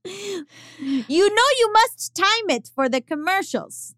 You 0.04 1.34
know 1.34 1.42
you 1.58 1.72
must 1.72 2.14
time 2.14 2.50
it 2.50 2.70
for 2.74 2.88
the 2.88 3.00
commercials. 3.00 3.94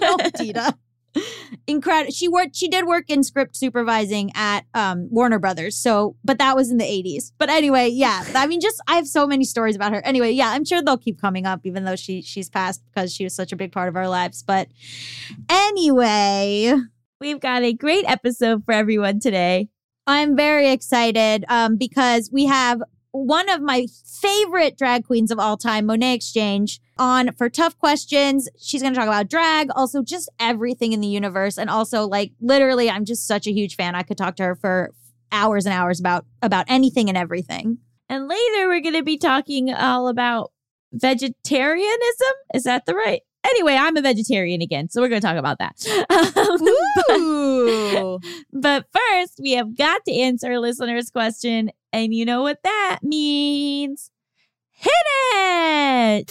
no, 0.00 0.16
Dita. 0.36 0.78
Incredible. 1.66 2.12
She 2.12 2.28
worked. 2.28 2.56
She 2.56 2.68
did 2.68 2.86
work 2.86 3.04
in 3.08 3.22
script 3.22 3.56
supervising 3.56 4.30
at 4.34 4.64
um, 4.74 5.08
Warner 5.10 5.38
Brothers. 5.38 5.76
So, 5.76 6.16
but 6.24 6.38
that 6.38 6.56
was 6.56 6.70
in 6.70 6.78
the 6.78 6.84
eighties. 6.84 7.32
But 7.38 7.48
anyway, 7.50 7.88
yeah. 7.88 8.24
I 8.34 8.46
mean, 8.46 8.60
just 8.60 8.80
I 8.86 8.96
have 8.96 9.06
so 9.06 9.26
many 9.26 9.44
stories 9.44 9.76
about 9.76 9.92
her. 9.92 10.04
Anyway, 10.04 10.30
yeah. 10.32 10.50
I'm 10.50 10.64
sure 10.64 10.82
they'll 10.82 10.96
keep 10.96 11.20
coming 11.20 11.46
up, 11.46 11.60
even 11.64 11.84
though 11.84 11.96
she 11.96 12.22
she's 12.22 12.48
passed 12.48 12.82
because 12.86 13.12
she 13.12 13.24
was 13.24 13.34
such 13.34 13.52
a 13.52 13.56
big 13.56 13.72
part 13.72 13.88
of 13.88 13.96
our 13.96 14.08
lives. 14.08 14.42
But 14.42 14.68
anyway, 15.48 16.74
We've 17.18 17.40
got 17.40 17.62
a 17.62 17.72
great 17.72 18.04
episode 18.06 18.64
for 18.64 18.72
everyone 18.72 19.20
today. 19.20 19.68
I'm 20.06 20.36
very 20.36 20.70
excited 20.70 21.46
um, 21.48 21.78
because 21.78 22.28
we 22.30 22.44
have 22.44 22.82
one 23.12 23.48
of 23.48 23.60
my 23.60 23.86
favorite 24.20 24.76
drag 24.76 25.04
queens 25.04 25.30
of 25.30 25.38
all 25.38 25.56
time, 25.56 25.86
Monet 25.86 26.14
X 26.14 26.32
Change, 26.32 26.80
on 26.98 27.32
for 27.32 27.48
tough 27.48 27.78
questions. 27.78 28.48
She's 28.58 28.82
going 28.82 28.94
to 28.94 28.98
talk 28.98 29.08
about 29.08 29.28
drag, 29.28 29.68
also 29.74 30.02
just 30.02 30.30
everything 30.38 30.92
in 30.92 31.00
the 31.00 31.08
universe, 31.08 31.58
and 31.58 31.70
also 31.70 32.06
like 32.06 32.32
literally, 32.40 32.90
I'm 32.90 33.04
just 33.04 33.26
such 33.26 33.46
a 33.46 33.52
huge 33.52 33.76
fan. 33.76 33.94
I 33.94 34.02
could 34.02 34.18
talk 34.18 34.36
to 34.36 34.44
her 34.44 34.54
for 34.54 34.92
hours 35.32 35.66
and 35.66 35.74
hours 35.74 36.00
about 36.00 36.24
about 36.42 36.66
anything 36.68 37.08
and 37.08 37.18
everything. 37.18 37.78
And 38.08 38.28
later 38.28 38.68
we're 38.68 38.80
going 38.80 38.94
to 38.94 39.02
be 39.02 39.18
talking 39.18 39.72
all 39.72 40.08
about 40.08 40.52
vegetarianism. 40.92 42.32
Is 42.54 42.64
that 42.64 42.86
the 42.86 42.94
right? 42.94 43.22
Anyway, 43.44 43.74
I'm 43.74 43.96
a 43.96 44.02
vegetarian 44.02 44.60
again, 44.60 44.88
so 44.90 45.00
we're 45.00 45.08
going 45.08 45.20
to 45.20 45.26
talk 45.26 45.36
about 45.36 45.58
that. 45.58 45.76
but, 47.06 47.16
Ooh. 47.16 48.18
but 48.52 48.86
first, 48.92 49.38
we 49.40 49.52
have 49.52 49.76
got 49.76 50.04
to 50.04 50.12
answer 50.12 50.50
a 50.52 50.60
listener's 50.60 51.10
question, 51.10 51.70
and 51.96 52.14
you 52.14 52.26
know 52.26 52.42
what 52.42 52.62
that 52.62 52.98
means. 53.02 54.10
Hit 54.70 54.92
it! 55.32 56.30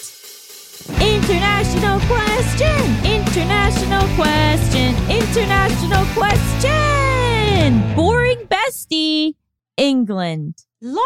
International 1.02 2.00
question! 2.02 3.04
International 3.04 4.08
question! 4.16 4.96
International 5.10 6.06
question! 6.14 7.96
Boring 7.96 8.46
bestie, 8.46 9.34
England. 9.76 10.66
London, 10.82 11.02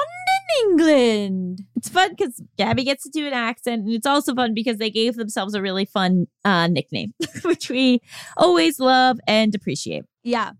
England. 0.63 1.61
It's 1.77 1.87
fun 1.87 2.09
because 2.09 2.41
Gaby 2.57 2.83
gets 2.83 3.03
to 3.03 3.09
do 3.09 3.25
an 3.25 3.33
accent, 3.33 3.85
and 3.85 3.93
it's 3.93 4.05
also 4.05 4.35
fun 4.35 4.53
because 4.53 4.77
they 4.77 4.89
gave 4.89 5.15
themselves 5.15 5.53
a 5.53 5.61
really 5.61 5.85
fun 5.85 6.27
uh, 6.43 6.67
nickname, 6.67 7.13
which 7.43 7.69
we 7.69 8.01
always 8.35 8.77
love 8.77 9.21
and 9.25 9.55
appreciate. 9.55 10.03
Yeah. 10.21 10.51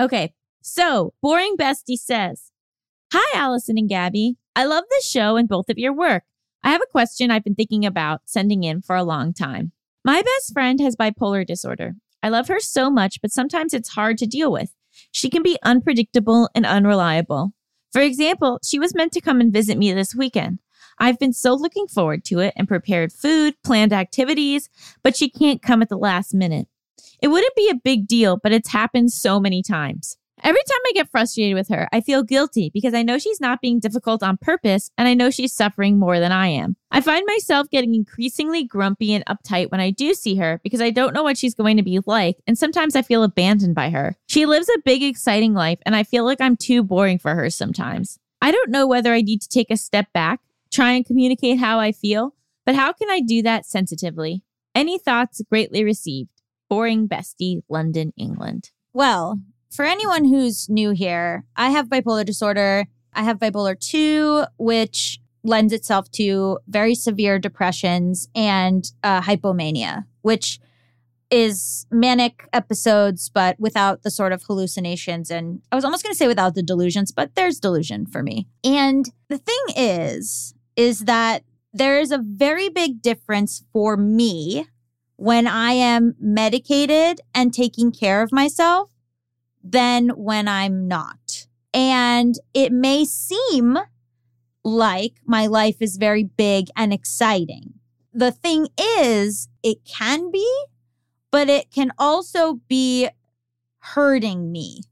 Okay, 0.00 0.32
so 0.62 1.12
Boring 1.20 1.56
Bestie 1.58 1.98
says, 1.98 2.52
Hi, 3.10 3.38
Allison 3.38 3.78
and 3.78 3.88
Gaby. 3.88 4.36
I 4.54 4.66
love 4.66 4.84
this 4.90 5.08
show 5.08 5.36
and 5.36 5.48
both 5.48 5.70
of 5.70 5.78
your 5.78 5.94
work. 5.94 6.24
I 6.62 6.72
have 6.72 6.82
a 6.82 6.92
question 6.92 7.30
I've 7.30 7.42
been 7.42 7.54
thinking 7.54 7.86
about 7.86 8.20
sending 8.26 8.64
in 8.64 8.82
for 8.82 8.96
a 8.96 9.02
long 9.02 9.32
time. 9.32 9.72
My 10.04 10.20
best 10.20 10.52
friend 10.52 10.78
has 10.80 10.94
bipolar 10.94 11.46
disorder. 11.46 11.94
I 12.22 12.28
love 12.28 12.48
her 12.48 12.60
so 12.60 12.90
much, 12.90 13.22
but 13.22 13.32
sometimes 13.32 13.72
it's 13.72 13.88
hard 13.88 14.18
to 14.18 14.26
deal 14.26 14.52
with. 14.52 14.74
She 15.10 15.30
can 15.30 15.42
be 15.42 15.58
unpredictable 15.62 16.50
and 16.54 16.66
unreliable. 16.66 17.52
For 17.92 18.02
example, 18.02 18.58
she 18.62 18.78
was 18.78 18.94
meant 18.94 19.12
to 19.12 19.22
come 19.22 19.40
and 19.40 19.54
visit 19.54 19.78
me 19.78 19.90
this 19.94 20.14
weekend. 20.14 20.58
I've 20.98 21.18
been 21.18 21.32
so 21.32 21.54
looking 21.54 21.86
forward 21.86 22.26
to 22.26 22.40
it 22.40 22.52
and 22.56 22.68
prepared 22.68 23.10
food, 23.10 23.54
planned 23.64 23.94
activities, 23.94 24.68
but 25.02 25.16
she 25.16 25.30
can't 25.30 25.62
come 25.62 25.80
at 25.80 25.88
the 25.88 25.96
last 25.96 26.34
minute. 26.34 26.68
It 27.22 27.28
wouldn't 27.28 27.56
be 27.56 27.70
a 27.70 27.80
big 27.82 28.06
deal, 28.06 28.38
but 28.42 28.52
it's 28.52 28.68
happened 28.68 29.12
so 29.12 29.40
many 29.40 29.62
times. 29.62 30.18
Every 30.42 30.60
time 30.60 30.80
I 30.86 30.92
get 30.94 31.10
frustrated 31.10 31.54
with 31.54 31.68
her, 31.68 31.88
I 31.92 32.00
feel 32.00 32.22
guilty 32.22 32.70
because 32.72 32.94
I 32.94 33.02
know 33.02 33.18
she's 33.18 33.40
not 33.40 33.60
being 33.60 33.80
difficult 33.80 34.22
on 34.22 34.36
purpose 34.36 34.90
and 34.96 35.08
I 35.08 35.14
know 35.14 35.30
she's 35.30 35.52
suffering 35.52 35.98
more 35.98 36.20
than 36.20 36.32
I 36.32 36.48
am. 36.48 36.76
I 36.90 37.00
find 37.00 37.24
myself 37.26 37.68
getting 37.70 37.94
increasingly 37.94 38.64
grumpy 38.64 39.12
and 39.12 39.24
uptight 39.26 39.70
when 39.70 39.80
I 39.80 39.90
do 39.90 40.14
see 40.14 40.36
her 40.36 40.60
because 40.62 40.80
I 40.80 40.90
don't 40.90 41.12
know 41.12 41.22
what 41.22 41.36
she's 41.36 41.54
going 41.54 41.76
to 41.76 41.82
be 41.82 42.00
like, 42.06 42.36
and 42.46 42.56
sometimes 42.56 42.96
I 42.96 43.02
feel 43.02 43.22
abandoned 43.22 43.74
by 43.74 43.90
her. 43.90 44.16
She 44.26 44.46
lives 44.46 44.68
a 44.68 44.80
big, 44.84 45.02
exciting 45.02 45.54
life, 45.54 45.78
and 45.84 45.94
I 45.94 46.02
feel 46.02 46.24
like 46.24 46.40
I'm 46.40 46.56
too 46.56 46.82
boring 46.82 47.18
for 47.18 47.34
her 47.34 47.50
sometimes. 47.50 48.18
I 48.40 48.50
don't 48.50 48.70
know 48.70 48.86
whether 48.86 49.12
I 49.12 49.20
need 49.20 49.42
to 49.42 49.48
take 49.48 49.70
a 49.70 49.76
step 49.76 50.12
back, 50.12 50.40
try 50.70 50.92
and 50.92 51.04
communicate 51.04 51.58
how 51.58 51.78
I 51.78 51.92
feel, 51.92 52.34
but 52.64 52.74
how 52.74 52.92
can 52.92 53.10
I 53.10 53.20
do 53.20 53.42
that 53.42 53.66
sensitively? 53.66 54.42
Any 54.74 54.98
thoughts 54.98 55.42
greatly 55.50 55.82
received. 55.82 56.30
Boring 56.68 57.08
Bestie, 57.08 57.62
London, 57.68 58.12
England. 58.16 58.70
Well, 58.92 59.40
for 59.70 59.84
anyone 59.84 60.24
who's 60.24 60.68
new 60.68 60.90
here, 60.90 61.44
I 61.56 61.70
have 61.70 61.88
bipolar 61.88 62.24
disorder. 62.24 62.86
I 63.12 63.22
have 63.22 63.38
bipolar 63.38 63.78
2, 63.78 64.44
which 64.58 65.20
lends 65.42 65.72
itself 65.72 66.10
to 66.12 66.58
very 66.68 66.94
severe 66.94 67.38
depressions 67.38 68.28
and 68.34 68.90
uh, 69.02 69.22
hypomania, 69.22 70.04
which 70.22 70.60
is 71.30 71.86
manic 71.90 72.48
episodes, 72.52 73.28
but 73.28 73.58
without 73.60 74.02
the 74.02 74.10
sort 74.10 74.32
of 74.32 74.42
hallucinations. 74.44 75.30
And 75.30 75.60
I 75.70 75.76
was 75.76 75.84
almost 75.84 76.02
going 76.02 76.12
to 76.12 76.18
say 76.18 76.26
without 76.26 76.54
the 76.54 76.62
delusions, 76.62 77.12
but 77.12 77.34
there's 77.34 77.60
delusion 77.60 78.06
for 78.06 78.22
me. 78.22 78.48
And 78.64 79.06
the 79.28 79.38
thing 79.38 79.60
is, 79.76 80.54
is 80.76 81.00
that 81.00 81.44
there 81.72 82.00
is 82.00 82.10
a 82.10 82.18
very 82.18 82.68
big 82.68 83.02
difference 83.02 83.64
for 83.72 83.96
me 83.96 84.66
when 85.16 85.46
I 85.46 85.72
am 85.72 86.14
medicated 86.18 87.20
and 87.34 87.52
taking 87.52 87.92
care 87.92 88.22
of 88.22 88.32
myself 88.32 88.90
than 89.62 90.10
when 90.10 90.48
I'm 90.48 90.88
not. 90.88 91.46
And 91.74 92.34
it 92.54 92.72
may 92.72 93.04
seem 93.04 93.78
like 94.64 95.14
my 95.24 95.46
life 95.46 95.76
is 95.80 95.96
very 95.96 96.24
big 96.24 96.68
and 96.76 96.92
exciting. 96.92 97.74
The 98.12 98.32
thing 98.32 98.68
is, 98.78 99.48
it 99.62 99.84
can 99.84 100.30
be, 100.30 100.64
but 101.30 101.48
it 101.48 101.70
can 101.70 101.92
also 101.98 102.60
be 102.68 103.08
hurting 103.80 104.50
me. 104.50 104.82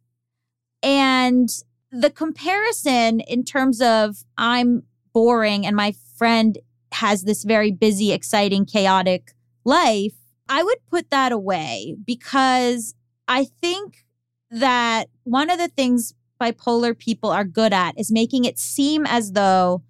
And 0.83 1.49
the 1.91 2.11
comparison 2.11 3.21
in 3.21 3.43
terms 3.45 3.81
of 3.81 4.25
I'm 4.37 4.85
boring 5.13 5.67
and 5.67 5.75
my 5.75 5.95
friend 6.17 6.59
has 6.93 7.25
this 7.25 7.45
very 7.45 7.71
busy, 7.71 8.13
exciting, 8.13 8.65
chaotic 8.65 9.33
life, 9.65 10.15
I 10.49 10.63
would 10.63 10.79
put 10.91 11.11
that 11.11 11.33
away 11.33 11.97
because 12.05 12.95
I 13.27 13.45
think 13.45 14.06
that 14.51 15.09
one 15.25 15.51
of 15.51 15.59
the 15.59 15.69
things 15.69 16.15
bipolar 16.41 16.97
people 16.97 17.31
are 17.31 17.45
good 17.45 17.73
at 17.73 17.99
is 17.99 18.13
making 18.13 18.45
it 18.45 18.59
seem 18.59 19.07
as 19.07 19.33
though 19.33 19.83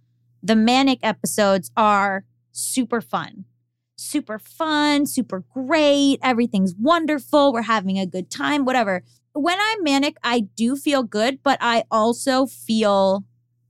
the 0.42 0.56
manic 0.56 1.00
episodes 1.02 1.70
are 1.76 2.24
super 2.52 3.00
fun. 3.00 3.44
Super 3.98 4.38
fun, 4.38 5.06
super 5.06 5.44
great. 5.52 6.18
Everything's 6.22 6.74
wonderful. 6.78 7.52
We're 7.52 7.62
having 7.62 7.98
a 7.98 8.06
good 8.06 8.30
time, 8.30 8.64
whatever. 8.64 9.02
When 9.32 9.58
I'm 9.58 9.82
manic, 9.82 10.16
I 10.22 10.40
do 10.40 10.76
feel 10.76 11.02
good, 11.02 11.40
but 11.42 11.58
I 11.60 11.84
also 11.90 12.46
feel 12.46 13.24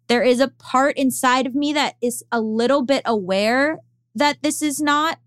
there 0.09 0.23
is 0.23 0.41
a 0.41 0.49
part 0.49 0.97
inside 0.97 1.47
of 1.47 1.55
me 1.55 1.73
that 1.73 1.95
is 2.03 2.23
a 2.31 2.41
little 2.41 2.83
bit 2.83 3.03
aware 3.05 3.79
that 4.15 4.43
this 4.43 4.63
is 4.63 4.81
not 4.81 5.19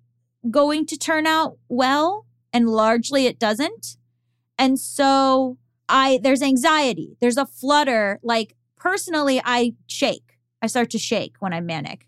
going 0.50 0.86
to 0.88 0.98
turn 0.98 1.26
out 1.26 1.58
well. 1.68 2.26
And 2.52 2.70
largely 2.70 3.26
it 3.26 3.40
doesn't. 3.40 3.98
And 4.60 4.80
so 4.80 5.58
I 5.88 6.20
there's 6.22 6.44
anxiety, 6.44 7.18
there's 7.22 7.38
a 7.38 7.46
flutter. 7.46 8.20
Like 8.22 8.56
personally, 8.76 9.42
I 9.44 9.74
shake. 9.88 10.38
I 10.62 10.68
start 10.68 10.90
to 10.92 11.00
shake 11.00 11.38
when 11.40 11.54
I'm 11.54 11.66
manic 11.66 12.06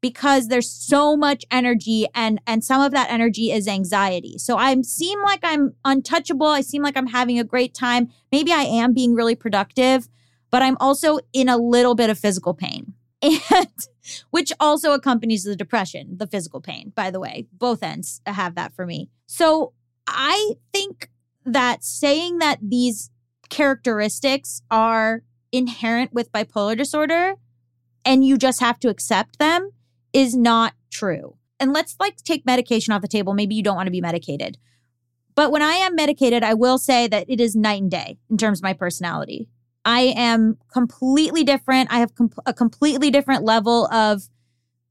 because 0.00 0.48
there's 0.48 0.70
so 0.70 1.16
much 1.16 1.44
energy 1.50 2.06
and 2.14 2.40
and 2.46 2.64
some 2.64 2.80
of 2.80 2.92
that 2.92 3.10
energy 3.10 3.52
is 3.52 3.68
anxiety. 3.68 4.38
So 4.38 4.56
I 4.56 4.80
seem 4.82 5.22
like 5.22 5.40
I'm 5.42 5.74
untouchable. 5.84 6.46
I 6.46 6.62
seem 6.62 6.82
like 6.82 6.96
I'm 6.96 7.08
having 7.08 7.38
a 7.38 7.44
great 7.44 7.74
time. 7.74 8.08
Maybe 8.32 8.52
I 8.52 8.62
am 8.62 8.94
being 8.94 9.14
really 9.14 9.34
productive, 9.34 10.08
but 10.50 10.62
I'm 10.62 10.78
also 10.80 11.18
in 11.32 11.48
a 11.48 11.58
little 11.58 11.94
bit 11.94 12.10
of 12.10 12.18
physical 12.18 12.54
pain. 12.54 12.94
And 13.52 13.68
which 14.30 14.50
also 14.58 14.92
accompanies 14.92 15.44
the 15.44 15.54
depression, 15.54 16.16
the 16.16 16.26
physical 16.26 16.60
pain, 16.60 16.92
by 16.96 17.10
the 17.10 17.20
way. 17.20 17.46
Both 17.52 17.82
ends 17.82 18.22
have 18.26 18.54
that 18.54 18.74
for 18.74 18.86
me. 18.86 19.10
So 19.26 19.74
I 20.06 20.54
think 20.72 21.10
that 21.52 21.84
saying 21.84 22.38
that 22.38 22.58
these 22.62 23.10
characteristics 23.48 24.62
are 24.70 25.22
inherent 25.52 26.12
with 26.12 26.32
bipolar 26.32 26.76
disorder 26.76 27.34
and 28.04 28.24
you 28.24 28.38
just 28.38 28.60
have 28.60 28.78
to 28.80 28.88
accept 28.88 29.38
them 29.38 29.70
is 30.12 30.34
not 30.34 30.74
true. 30.90 31.36
And 31.58 31.72
let's 31.72 31.96
like 32.00 32.16
take 32.16 32.46
medication 32.46 32.92
off 32.92 33.02
the 33.02 33.08
table. 33.08 33.34
Maybe 33.34 33.54
you 33.54 33.62
don't 33.62 33.76
want 33.76 33.86
to 33.86 33.92
be 33.92 34.00
medicated. 34.00 34.56
But 35.34 35.52
when 35.52 35.62
I 35.62 35.74
am 35.74 35.94
medicated, 35.94 36.42
I 36.42 36.54
will 36.54 36.78
say 36.78 37.06
that 37.08 37.26
it 37.28 37.40
is 37.40 37.54
night 37.54 37.82
and 37.82 37.90
day 37.90 38.18
in 38.30 38.36
terms 38.36 38.60
of 38.60 38.62
my 38.62 38.72
personality. 38.72 39.48
I 39.84 40.14
am 40.16 40.58
completely 40.72 41.44
different. 41.44 41.92
I 41.92 42.00
have 42.00 42.12
a 42.46 42.52
completely 42.52 43.10
different 43.10 43.44
level 43.44 43.86
of 43.86 44.28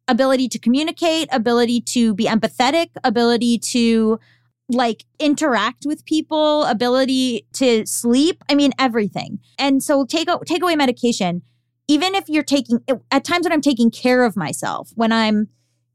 ability 0.07 0.47
to 0.49 0.59
communicate, 0.59 1.29
ability 1.31 1.81
to 1.81 2.13
be 2.15 2.25
empathetic, 2.25 2.89
ability 3.03 3.59
to 3.59 4.19
like 4.69 5.05
interact 5.19 5.85
with 5.85 6.05
people, 6.05 6.63
ability 6.65 7.47
to 7.53 7.85
sleep. 7.85 8.43
I 8.49 8.55
mean, 8.55 8.71
everything. 8.77 9.39
And 9.57 9.83
so 9.83 10.05
take 10.05 10.29
take 10.45 10.61
away 10.61 10.75
medication. 10.75 11.41
Even 11.87 12.13
if 12.13 12.29
you're 12.29 12.43
taking 12.43 12.79
at 13.09 13.23
times 13.23 13.45
when 13.45 13.51
I'm 13.51 13.61
taking 13.61 13.89
care 13.89 14.23
of 14.23 14.37
myself, 14.37 14.91
when 14.95 15.11
I'm, 15.11 15.47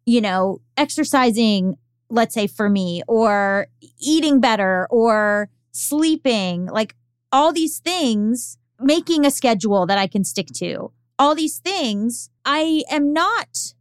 you 0.05 0.21
know, 0.21 0.61
exercising, 0.77 1.77
let's 2.11 2.35
say 2.35 2.49
for 2.49 2.69
me, 2.69 3.03
or 3.07 3.69
eating 4.01 4.41
better, 4.41 4.89
or 4.91 5.51
sleeping, 5.71 6.67
like 6.67 6.97
all 7.31 7.53
these 7.53 7.79
things, 7.79 8.59
making 8.81 9.25
a 9.25 9.31
schedule 9.31 9.87
that 9.87 9.99
I 9.99 10.09
can 10.09 10.25
stick 10.25 10.49
to. 10.57 10.93
All 11.17 11.37
these 11.37 11.59
things, 11.59 12.29
I 12.45 12.83
am 12.91 13.13
not 13.13 13.75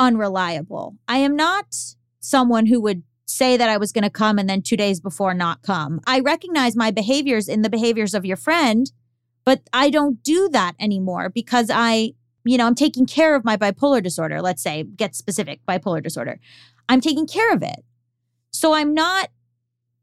unreliable. 0.00 0.98
I 1.06 1.18
am 1.18 1.36
not 1.36 1.76
someone 2.18 2.66
who 2.66 2.80
would 2.80 3.04
say 3.26 3.56
that 3.56 3.68
I 3.68 3.76
was 3.76 3.92
going 3.92 4.04
to 4.04 4.10
come 4.10 4.38
and 4.38 4.48
then 4.48 4.62
two 4.62 4.76
days 4.76 5.00
before 5.00 5.34
not 5.34 5.62
come. 5.62 6.00
I 6.06 6.20
recognize 6.20 6.76
my 6.76 6.90
behaviors 6.90 7.48
in 7.48 7.62
the 7.62 7.70
behaviors 7.70 8.14
of 8.14 8.24
your 8.24 8.36
friend, 8.36 8.90
but 9.44 9.62
I 9.72 9.90
don't 9.90 10.22
do 10.22 10.48
that 10.50 10.74
anymore 10.78 11.30
because 11.30 11.70
I 11.72 12.14
you 12.44 12.58
know, 12.58 12.66
I'm 12.66 12.74
taking 12.74 13.06
care 13.06 13.36
of 13.36 13.44
my 13.44 13.56
bipolar 13.56 14.02
disorder. 14.02 14.42
Let's 14.42 14.62
say, 14.62 14.82
get 14.82 15.14
specific 15.14 15.60
bipolar 15.66 16.02
disorder. 16.02 16.40
I'm 16.88 17.00
taking 17.00 17.26
care 17.26 17.52
of 17.52 17.62
it. 17.62 17.84
So 18.50 18.74
I'm 18.74 18.94
not 18.94 19.30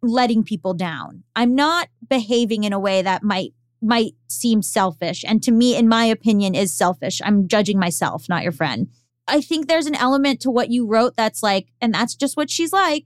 letting 0.01 0.43
people 0.43 0.73
down. 0.73 1.23
I'm 1.35 1.55
not 1.55 1.89
behaving 2.09 2.63
in 2.63 2.73
a 2.73 2.79
way 2.79 3.01
that 3.01 3.23
might 3.23 3.53
might 3.81 4.11
seem 4.27 4.61
selfish 4.61 5.23
and 5.25 5.41
to 5.41 5.53
me 5.53 5.73
in 5.73 5.87
my 5.87 6.03
opinion 6.03 6.53
is 6.53 6.73
selfish. 6.73 7.21
I'm 7.23 7.47
judging 7.47 7.79
myself, 7.79 8.27
not 8.27 8.43
your 8.43 8.51
friend. 8.51 8.89
I 9.29 9.41
think 9.41 9.67
there's 9.67 9.85
an 9.85 9.95
element 9.95 10.41
to 10.41 10.51
what 10.51 10.69
you 10.69 10.87
wrote 10.87 11.15
that's 11.15 11.43
like 11.43 11.67
and 11.81 11.93
that's 11.93 12.15
just 12.15 12.35
what 12.35 12.49
she's 12.49 12.73
like. 12.73 13.05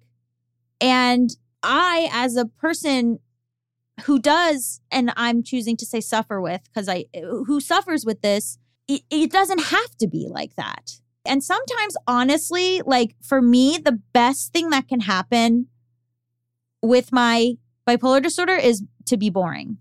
And 0.82 1.30
I 1.62 2.10
as 2.12 2.36
a 2.36 2.46
person 2.46 3.20
who 4.06 4.20
does 4.20 4.82
and 4.92 5.14
I'm 5.16 5.44
choosing 5.44 5.78
to 5.78 5.86
say 5.86 6.02
suffer 6.02 6.42
with 6.42 6.62
because 6.64 6.90
I 6.90 7.06
who 7.14 7.60
suffers 7.60 8.06
with 8.06 8.22
this, 8.22 8.58
it, 8.88 9.02
it 9.10 9.32
doesn't 9.32 9.62
have 9.62 9.96
to 9.98 10.08
be 10.08 10.28
like 10.30 10.56
that. 10.56 11.00
And 11.26 11.44
sometimes 11.44 11.96
honestly, 12.08 12.82
like 12.86 13.16
for 13.22 13.42
me 13.42 13.78
the 13.78 14.00
best 14.14 14.52
thing 14.52 14.70
that 14.72 14.88
can 14.88 15.02
happen 15.02 15.68
with 16.82 17.12
my 17.12 17.54
bipolar 17.88 18.22
disorder 18.22 18.56
is 18.56 18.84
to 19.06 19.18
be 19.18 19.30
boring. 19.30 19.78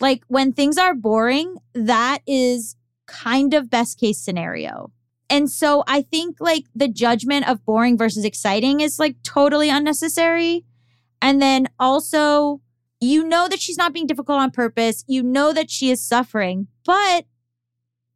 Like 0.00 0.24
when 0.28 0.52
things 0.52 0.78
are 0.78 0.94
boring, 0.94 1.58
that 1.74 2.20
is 2.26 2.76
kind 3.06 3.54
of 3.54 3.70
best 3.70 3.98
case 3.98 4.18
scenario. 4.18 4.90
And 5.32 5.50
so 5.50 5.82
I 5.86 6.02
think 6.02 6.36
like 6.40 6.66
the 6.74 6.88
judgment 6.88 7.48
of 7.48 7.64
boring 7.64 7.96
versus 7.96 8.22
exciting 8.22 8.80
is 8.80 8.98
like 8.98 9.16
totally 9.22 9.70
unnecessary. 9.70 10.66
And 11.22 11.40
then 11.40 11.68
also, 11.80 12.60
you 13.00 13.24
know 13.24 13.48
that 13.48 13.58
she's 13.58 13.78
not 13.78 13.94
being 13.94 14.06
difficult 14.06 14.40
on 14.40 14.50
purpose. 14.50 15.04
You 15.06 15.22
know 15.22 15.54
that 15.54 15.70
she 15.70 15.90
is 15.90 16.06
suffering, 16.06 16.68
but 16.84 17.24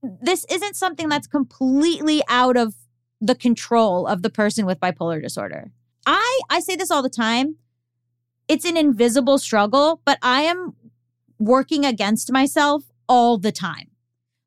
this 0.03 0.45
isn't 0.51 0.77
something 0.77 1.09
that's 1.09 1.27
completely 1.27 2.23
out 2.29 2.59
of 2.59 2.75
the 3.23 3.35
control 3.35 4.07
of 4.07 4.21
the 4.21 4.29
person 4.29 4.67
with 4.67 4.79
bipolar 4.79 5.23
disorder. 5.23 5.73
I 6.05 6.41
I 6.51 6.61
say 6.61 6.77
this 6.77 6.91
all 6.91 7.03
the 7.03 7.09
time 7.09 7.57
it's 8.47 8.67
an 8.67 8.77
invisible 8.77 9.39
struggle, 9.39 10.03
but 10.05 10.19
I 10.21 10.43
am 10.43 10.75
working 11.39 11.87
against 11.87 12.31
myself 12.31 12.85
all 13.09 13.39
the 13.39 13.53
time. 13.53 13.91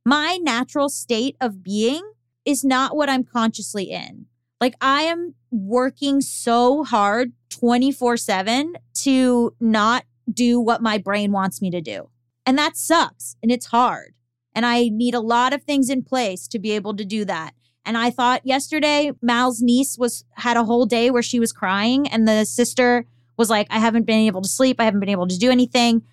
My 0.05 0.37
natural 0.37 0.87
state 0.87 1.35
of 1.41 1.63
being 1.63 2.03
is 2.45 2.63
not 2.63 2.95
what 2.95 3.09
I'm 3.09 3.23
consciously 3.23 3.85
in. 3.85 4.25
Like 4.59 4.75
I 4.81 5.03
am 5.03 5.35
working 5.51 6.21
so 6.21 6.83
hard 6.83 7.31
24 7.49 8.17
7 8.17 8.75
to 8.95 9.55
not 9.59 10.05
do 10.31 10.59
what 10.59 10.81
my 10.81 10.97
brain 10.97 11.31
wants 11.31 11.61
me 11.61 11.71
to 11.71 11.81
do. 11.81 12.09
And 12.45 12.57
that 12.57 12.77
sucks 12.77 13.35
and 13.41 13.51
it's 13.51 13.67
hard. 13.67 14.13
And 14.53 14.65
I 14.65 14.89
need 14.89 15.13
a 15.13 15.19
lot 15.19 15.53
of 15.53 15.63
things 15.63 15.89
in 15.89 16.03
place 16.03 16.47
to 16.49 16.59
be 16.59 16.71
able 16.71 16.95
to 16.95 17.05
do 17.05 17.23
that. 17.25 17.53
And 17.85 17.97
I 17.97 18.09
thought 18.09 18.45
yesterday 18.45 19.11
Mal's 19.21 19.61
niece 19.61 19.97
was 19.97 20.25
had 20.33 20.57
a 20.57 20.65
whole 20.65 20.85
day 20.85 21.09
where 21.09 21.23
she 21.23 21.39
was 21.39 21.51
crying 21.51 22.07
and 22.07 22.27
the 22.27 22.45
sister 22.45 23.05
was 23.37 23.49
like, 23.49 23.67
I 23.69 23.79
haven't 23.79 24.05
been 24.05 24.19
able 24.19 24.41
to 24.41 24.49
sleep. 24.49 24.79
I 24.79 24.83
haven't 24.83 24.99
been 24.99 25.09
able 25.09 25.27
to 25.27 25.39
do 25.39 25.49
anything. 25.49 26.03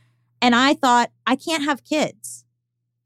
And 0.40 0.54
I 0.54 0.74
thought, 0.74 1.10
I 1.26 1.34
can't 1.34 1.64
have 1.64 1.84
kids 1.84 2.45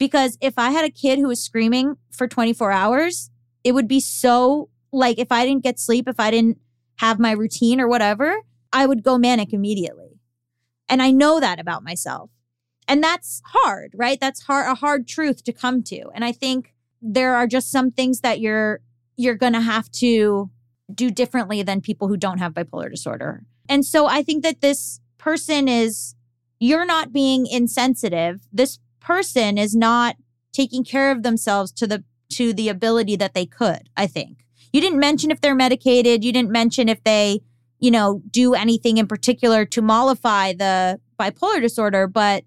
because 0.01 0.39
if 0.41 0.55
I 0.57 0.71
had 0.71 0.85
a 0.85 0.91
kid 0.91 1.19
who 1.19 1.29
was 1.29 1.45
screaming 1.45 1.97
for 2.11 2.27
24 2.27 2.73
hours, 2.73 3.31
it 3.63 3.73
would 3.73 3.87
be 3.87 4.01
so 4.01 4.71
like 4.91 5.19
if 5.19 5.31
I 5.31 5.45
didn't 5.45 5.63
get 5.63 5.79
sleep, 5.79 6.09
if 6.09 6.19
I 6.19 6.31
didn't 6.31 6.59
have 6.97 7.21
my 7.21 7.33
routine 7.33 7.81
or 7.81 7.87
whatever, 7.87 8.41
I 8.73 8.87
would 8.87 9.03
go 9.03 9.19
manic 9.19 9.53
immediately. 9.53 10.19
And 10.89 11.03
I 11.03 11.11
know 11.11 11.39
that 11.39 11.61
about 11.61 11.85
myself. 11.85 12.31
And 12.89 13.05
that's 13.05 13.43
hard, 13.45 13.93
right? 13.95 14.19
That's 14.19 14.45
hard 14.45 14.67
a 14.67 14.75
hard 14.75 15.07
truth 15.07 15.45
to 15.45 15.53
come 15.53 15.83
to. 15.85 16.07
And 16.15 16.25
I 16.25 16.33
think 16.33 16.75
there 17.03 17.35
are 17.35 17.47
just 17.47 17.71
some 17.71 17.91
things 17.91 18.21
that 18.21 18.41
you're 18.41 18.81
you're 19.17 19.35
going 19.35 19.53
to 19.53 19.61
have 19.61 19.91
to 19.91 20.51
do 20.93 21.11
differently 21.11 21.63
than 21.63 21.83
people 21.83 22.09
who 22.09 22.17
don't 22.17 22.39
have 22.39 22.55
bipolar 22.55 22.91
disorder. 22.91 23.45
And 23.69 23.85
so 23.85 24.07
I 24.07 24.23
think 24.23 24.43
that 24.45 24.63
this 24.63 25.01
person 25.19 25.69
is, 25.69 26.15
you're 26.59 26.87
not 26.87 27.13
being 27.13 27.47
insensitive. 27.47 28.41
This 28.51 28.79
person 29.01 29.59
is 29.59 29.75
not 29.75 30.17
taking 30.53 30.85
care 30.85 31.11
of 31.11 31.23
themselves 31.23 31.73
to 31.73 31.87
the 31.87 32.05
to 32.31 32.53
the 32.53 32.69
ability 32.69 33.17
that 33.17 33.35
they 33.35 33.45
could, 33.45 33.89
I 33.97 34.07
think. 34.07 34.45
You 34.73 34.81
didn't 34.81 35.01
mention 35.01 35.31
if 35.31 35.41
they're 35.41 35.55
medicated, 35.55 36.25
you 36.25 36.33
didn't 36.33 36.53
mention 36.53 36.89
if 36.89 37.03
they, 37.03 37.41
you 37.81 37.91
know, 37.91 38.23
do 38.31 38.55
anything 38.55 38.99
in 38.99 39.09
particular 39.09 39.65
to 39.67 39.83
mollify 39.83 40.53
the 40.53 41.01
bipolar 41.19 41.61
disorder, 41.61 42.07
but 42.07 42.45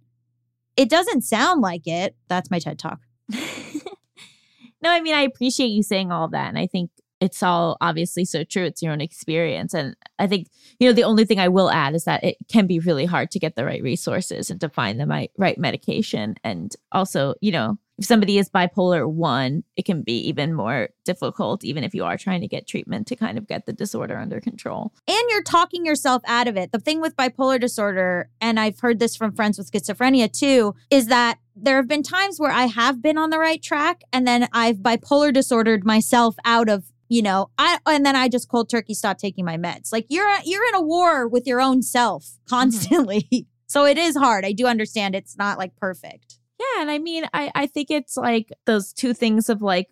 it 0.78 0.89
doesn't 0.89 1.24
sound 1.24 1.62
like 1.62 1.86
it. 1.86 2.16
That's 2.30 2.50
my 2.50 2.60
TED 2.60 2.80
talk. 2.80 3.00
no, 3.30 4.89
I 4.89 5.02
mean, 5.02 5.16
I 5.16 5.22
appreciate 5.22 5.68
you 5.68 5.84
saying 5.84 6.12
all 6.12 6.30
that. 6.30 6.48
And 6.48 6.58
I 6.58 6.68
think 6.68 6.89
it's 7.23 7.41
all 7.41 7.77
obviously 7.79 8.25
so 8.25 8.43
true. 8.43 8.65
It's 8.65 8.81
your 8.81 8.91
own 8.91 8.99
experience. 8.99 9.73
And 9.73 9.95
I 10.19 10.27
think, 10.27 10.49
you 10.77 10.89
know, 10.89 10.93
the 10.93 11.05
only 11.05 11.23
thing 11.23 11.39
I 11.39 11.47
will 11.47 11.71
add 11.71 11.95
is 11.95 12.03
that 12.03 12.21
it 12.21 12.36
can 12.51 12.67
be 12.67 12.79
really 12.79 13.05
hard 13.05 13.31
to 13.31 13.39
get 13.39 13.55
the 13.55 13.63
right 13.63 13.81
resources 13.81 14.49
and 14.49 14.59
to 14.59 14.67
find 14.67 14.99
the 14.99 15.07
right, 15.38 15.57
medication. 15.57 16.36
And 16.43 16.75
also, 16.91 17.36
you 17.39 17.53
know, 17.53 17.77
if 17.97 18.05
somebody 18.05 18.38
is 18.38 18.49
bipolar 18.49 19.09
one, 19.09 19.63
it 19.77 19.86
can 19.86 20.01
be 20.01 20.17
even 20.27 20.53
more 20.53 20.89
difficult, 21.05 21.63
even 21.63 21.86
if 21.86 21.93
you 21.93 22.03
are 22.03 22.17
trying 22.17 22.41
to 22.41 22.47
get 22.47 22.67
treatment 22.67 23.07
to 23.07 23.15
kind 23.15 23.38
of 23.38 23.47
get 23.47 23.65
the 23.65 23.71
disorder 23.71 24.17
under 24.17 24.41
control. 24.41 24.91
And 25.07 25.23
you're 25.29 25.43
talking 25.43 25.86
yourself 25.86 26.23
out 26.25 26.49
of 26.49 26.57
it. 26.57 26.73
The 26.73 26.79
thing 26.79 26.99
with 26.99 27.15
bipolar 27.15 27.59
disorder, 27.59 28.29
and 28.41 28.59
I've 28.59 28.79
heard 28.79 28.99
this 28.99 29.15
from 29.15 29.33
friends 29.33 29.57
with 29.57 29.71
schizophrenia 29.71 30.29
too, 30.29 30.75
is 30.89 31.07
that 31.07 31.38
there 31.55 31.77
have 31.77 31.88
been 31.88 32.03
times 32.03 32.39
where 32.39 32.51
I 32.51 32.65
have 32.65 33.01
been 33.01 33.17
on 33.17 33.29
the 33.29 33.38
right 33.38 33.62
track 33.62 34.01
and 34.12 34.27
then 34.27 34.49
I've 34.51 34.77
bipolar 34.77 35.31
disordered 35.31 35.86
myself 35.86 36.36
out 36.43 36.67
of 36.67 36.86
you 37.13 37.21
know 37.21 37.49
i 37.60 37.78
and 37.86 38.06
then 38.06 38.15
i 38.15 38.28
just 38.28 38.49
cold 38.49 38.69
turkey 38.69 38.93
stopped 38.93 39.19
taking 39.19 39.45
my 39.45 39.58
meds 39.58 39.91
like 39.91 40.06
you're 40.10 40.28
you're 40.43 40.67
in 40.69 40.76
a 40.76 40.82
war 40.82 41.28
with 41.28 41.45
your 41.45 41.62
own 41.62 41.82
self 41.82 42.23
Mm-hmm. 42.23 42.56
constantly 42.56 43.28
mm-hmm. 43.32 43.47
so 43.67 43.86
it 43.86 43.97
is 43.97 44.17
hard 44.17 44.45
i 44.45 44.52
do 44.52 44.65
understand 44.65 45.15
it's 45.15 45.38
not 45.38 45.58
like 45.58 45.76
perfect 45.76 46.39
yeah 46.60 46.82
and 46.82 46.89
i 46.91 46.97
mean 46.97 47.26
i 47.34 47.52
i 47.56 47.67
think 47.67 47.91
it's 47.91 48.17
like 48.17 48.52
those 48.65 48.93
two 48.93 49.13
things 49.13 49.49
of 49.49 49.62
like 49.62 49.88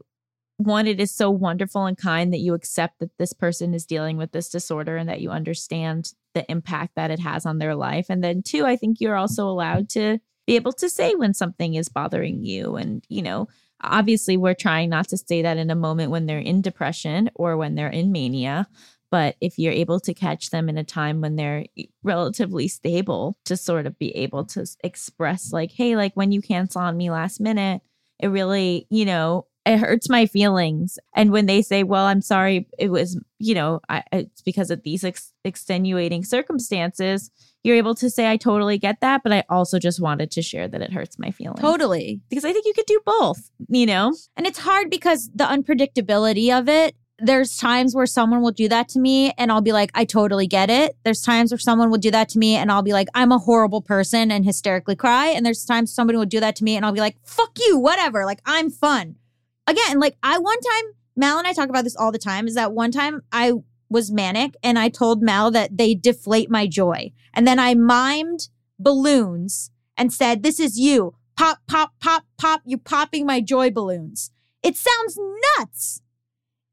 one 0.58 0.88
it 0.88 1.00
is 1.00 1.12
so 1.12 1.30
wonderful 1.32 1.86
and 1.86 1.98
kind 1.98 2.32
that 2.34 2.40
you 2.40 2.54
accept 2.54 3.00
that 3.00 3.18
this 3.18 3.34
person 3.34 3.74
is 3.74 3.86
dealing 3.86 4.18
with 4.18 4.32
this 4.32 4.50
disorder 4.50 4.98
and 4.98 5.10
that 5.10 5.22
you 5.22 5.32
understand 5.32 6.14
the 6.36 6.50
impact 6.52 6.96
that 6.96 7.10
it 7.12 7.20
has 7.20 7.46
on 7.46 7.58
their 7.58 7.76
life 7.76 8.08
and 8.10 8.24
then 8.24 8.42
two 8.44 8.66
i 8.66 8.76
think 8.76 9.00
you're 9.00 9.16
also 9.16 9.48
allowed 9.48 9.90
to 9.90 10.20
be 10.48 10.56
able 10.56 10.74
to 10.74 10.90
say 10.90 11.16
when 11.16 11.34
something 11.34 11.76
is 11.76 11.90
bothering 11.90 12.44
you 12.44 12.76
and 12.76 13.06
you 13.10 13.22
know 13.22 13.48
obviously 13.84 14.38
we're 14.38 14.54
trying 14.54 14.90
not 14.90 15.08
to 15.08 15.18
say 15.18 15.42
that 15.42 15.58
in 15.58 15.70
a 15.70 15.76
moment 15.76 16.12
when 16.12 16.26
they're 16.26 16.40
in 16.40 16.62
depression 16.62 17.30
or 17.36 17.58
when 17.58 17.76
they're 17.76 17.90
in 17.90 18.12
mania 18.12 18.68
but 19.12 19.36
if 19.42 19.60
you're 19.60 19.74
able 19.74 20.00
to 20.00 20.14
catch 20.14 20.52
them 20.52 20.70
in 20.70 20.78
a 20.78 20.84
time 20.84 21.20
when 21.20 21.36
they're 21.36 21.66
relatively 22.02 22.68
stable 22.68 23.36
to 23.44 23.58
sort 23.58 23.86
of 23.86 24.00
be 24.00 24.16
able 24.16 24.46
to 24.46 24.66
express 24.84 25.52
like 25.52 25.72
hey 25.72 25.96
like 25.96 26.14
when 26.16 26.32
you 26.32 26.42
cancel 26.42 26.82
on 26.82 26.98
me 26.98 27.10
last 27.12 27.40
minute 27.40 27.82
it 28.20 28.28
really 28.28 28.88
you 28.90 29.06
know 29.06 29.46
it 29.66 29.78
hurts 29.78 30.10
my 30.10 30.26
feelings 30.26 30.98
and 31.16 31.32
when 31.32 31.46
they 31.46 31.62
say 31.62 31.84
well 31.84 32.06
i'm 32.06 32.22
sorry 32.22 32.68
it 32.78 32.90
was 32.90 33.20
you 33.38 33.54
know 33.54 33.80
I, 33.90 34.04
it's 34.12 34.42
because 34.42 34.72
of 34.72 34.84
these 34.84 35.04
ex- 35.04 35.34
extenuating 35.44 36.24
circumstances 36.24 37.30
you're 37.64 37.76
able 37.76 37.96
to 37.96 38.10
say 38.10 38.30
i 38.30 38.38
totally 38.38 38.78
get 38.78 39.02
that 39.02 39.22
but 39.24 39.32
i 39.32 39.44
also 39.50 39.80
just 39.80 40.02
wanted 40.02 40.32
to 40.32 40.42
share 40.42 40.68
that 40.68 40.82
it 40.82 40.92
hurts 40.92 41.20
my 41.20 41.32
feelings 41.32 41.62
totally 41.62 42.22
because 42.30 42.46
i 42.46 42.52
think 42.52 42.66
you 42.66 42.74
could 42.74 42.86
do 42.86 43.00
both 43.06 43.52
you 43.68 43.86
know 43.86 44.14
and 44.36 44.48
it's 44.48 44.60
hard 44.60 44.90
because 44.90 45.30
the 45.36 45.46
unpredictability 45.46 46.58
of 46.58 46.68
it 46.68 46.96
there's 47.24 47.56
times 47.56 47.94
where 47.94 48.08
someone 48.08 48.42
will 48.42 48.52
do 48.52 48.68
that 48.68 48.90
to 48.90 49.00
me 49.00 49.32
and 49.38 49.52
I'll 49.52 49.62
be 49.62 49.74
like, 49.74 49.92
I 49.94 50.06
totally 50.06 50.48
get 50.48 50.70
it. 50.70 50.98
There's 51.04 51.22
times 51.22 51.52
where 51.52 51.60
someone 51.60 51.92
will 51.92 52.00
do 52.00 52.10
that 52.10 52.30
to 52.30 52.40
me 52.40 52.56
and 52.56 52.72
I'll 52.72 52.82
be 52.82 52.94
like, 52.94 53.08
I'm 53.14 53.32
a 53.32 53.38
horrible 53.38 53.82
person 53.82 54.32
and 54.32 54.44
hysterically 54.44 54.96
cry. 54.96 55.28
And 55.28 55.46
there's 55.46 55.64
times 55.64 55.94
somebody 55.94 56.18
will 56.18 56.26
do 56.26 56.40
that 56.40 56.56
to 56.58 56.64
me 56.64 56.76
and 56.76 56.86
I'll 56.86 56.92
be 56.92 57.00
like, 57.00 57.18
fuck 57.24 57.52
you, 57.60 57.78
whatever. 57.78 58.26
Like, 58.26 58.42
I'm 58.46 58.72
fun. 58.72 59.18
Again, 59.72 60.00
like, 60.00 60.18
I 60.22 60.38
one 60.38 60.60
time, 60.60 60.92
Mal 61.16 61.38
and 61.38 61.48
I 61.48 61.54
talk 61.54 61.70
about 61.70 61.86
this 61.86 61.96
all 61.96 62.12
the 62.12 62.20
time, 62.20 62.46
is 62.48 62.56
that 62.56 62.74
one 62.74 62.92
time 62.92 63.22
I 63.32 63.54
was 63.90 64.12
manic 64.12 64.56
and 64.64 64.78
I 64.78 64.90
told 64.90 65.22
Mal 65.22 65.50
that 65.52 65.78
they 65.78 65.96
deflate 65.96 66.50
my 66.50 66.68
joy. 66.68 67.12
And 67.34 67.48
then 67.48 67.58
I 67.58 67.74
mimed 67.74 68.50
balloons 68.78 69.72
and 69.98 70.12
said, 70.12 70.44
This 70.44 70.60
is 70.60 70.78
you. 70.78 71.16
Pop, 71.38 71.60
pop, 71.68 71.94
pop, 72.02 72.24
pop. 72.38 72.62
You're 72.66 72.80
popping 72.80 73.26
my 73.26 73.40
joy 73.40 73.72
balloons. 73.72 74.32
It 74.62 74.76
sounds 74.76 75.18
nuts. 75.58 76.02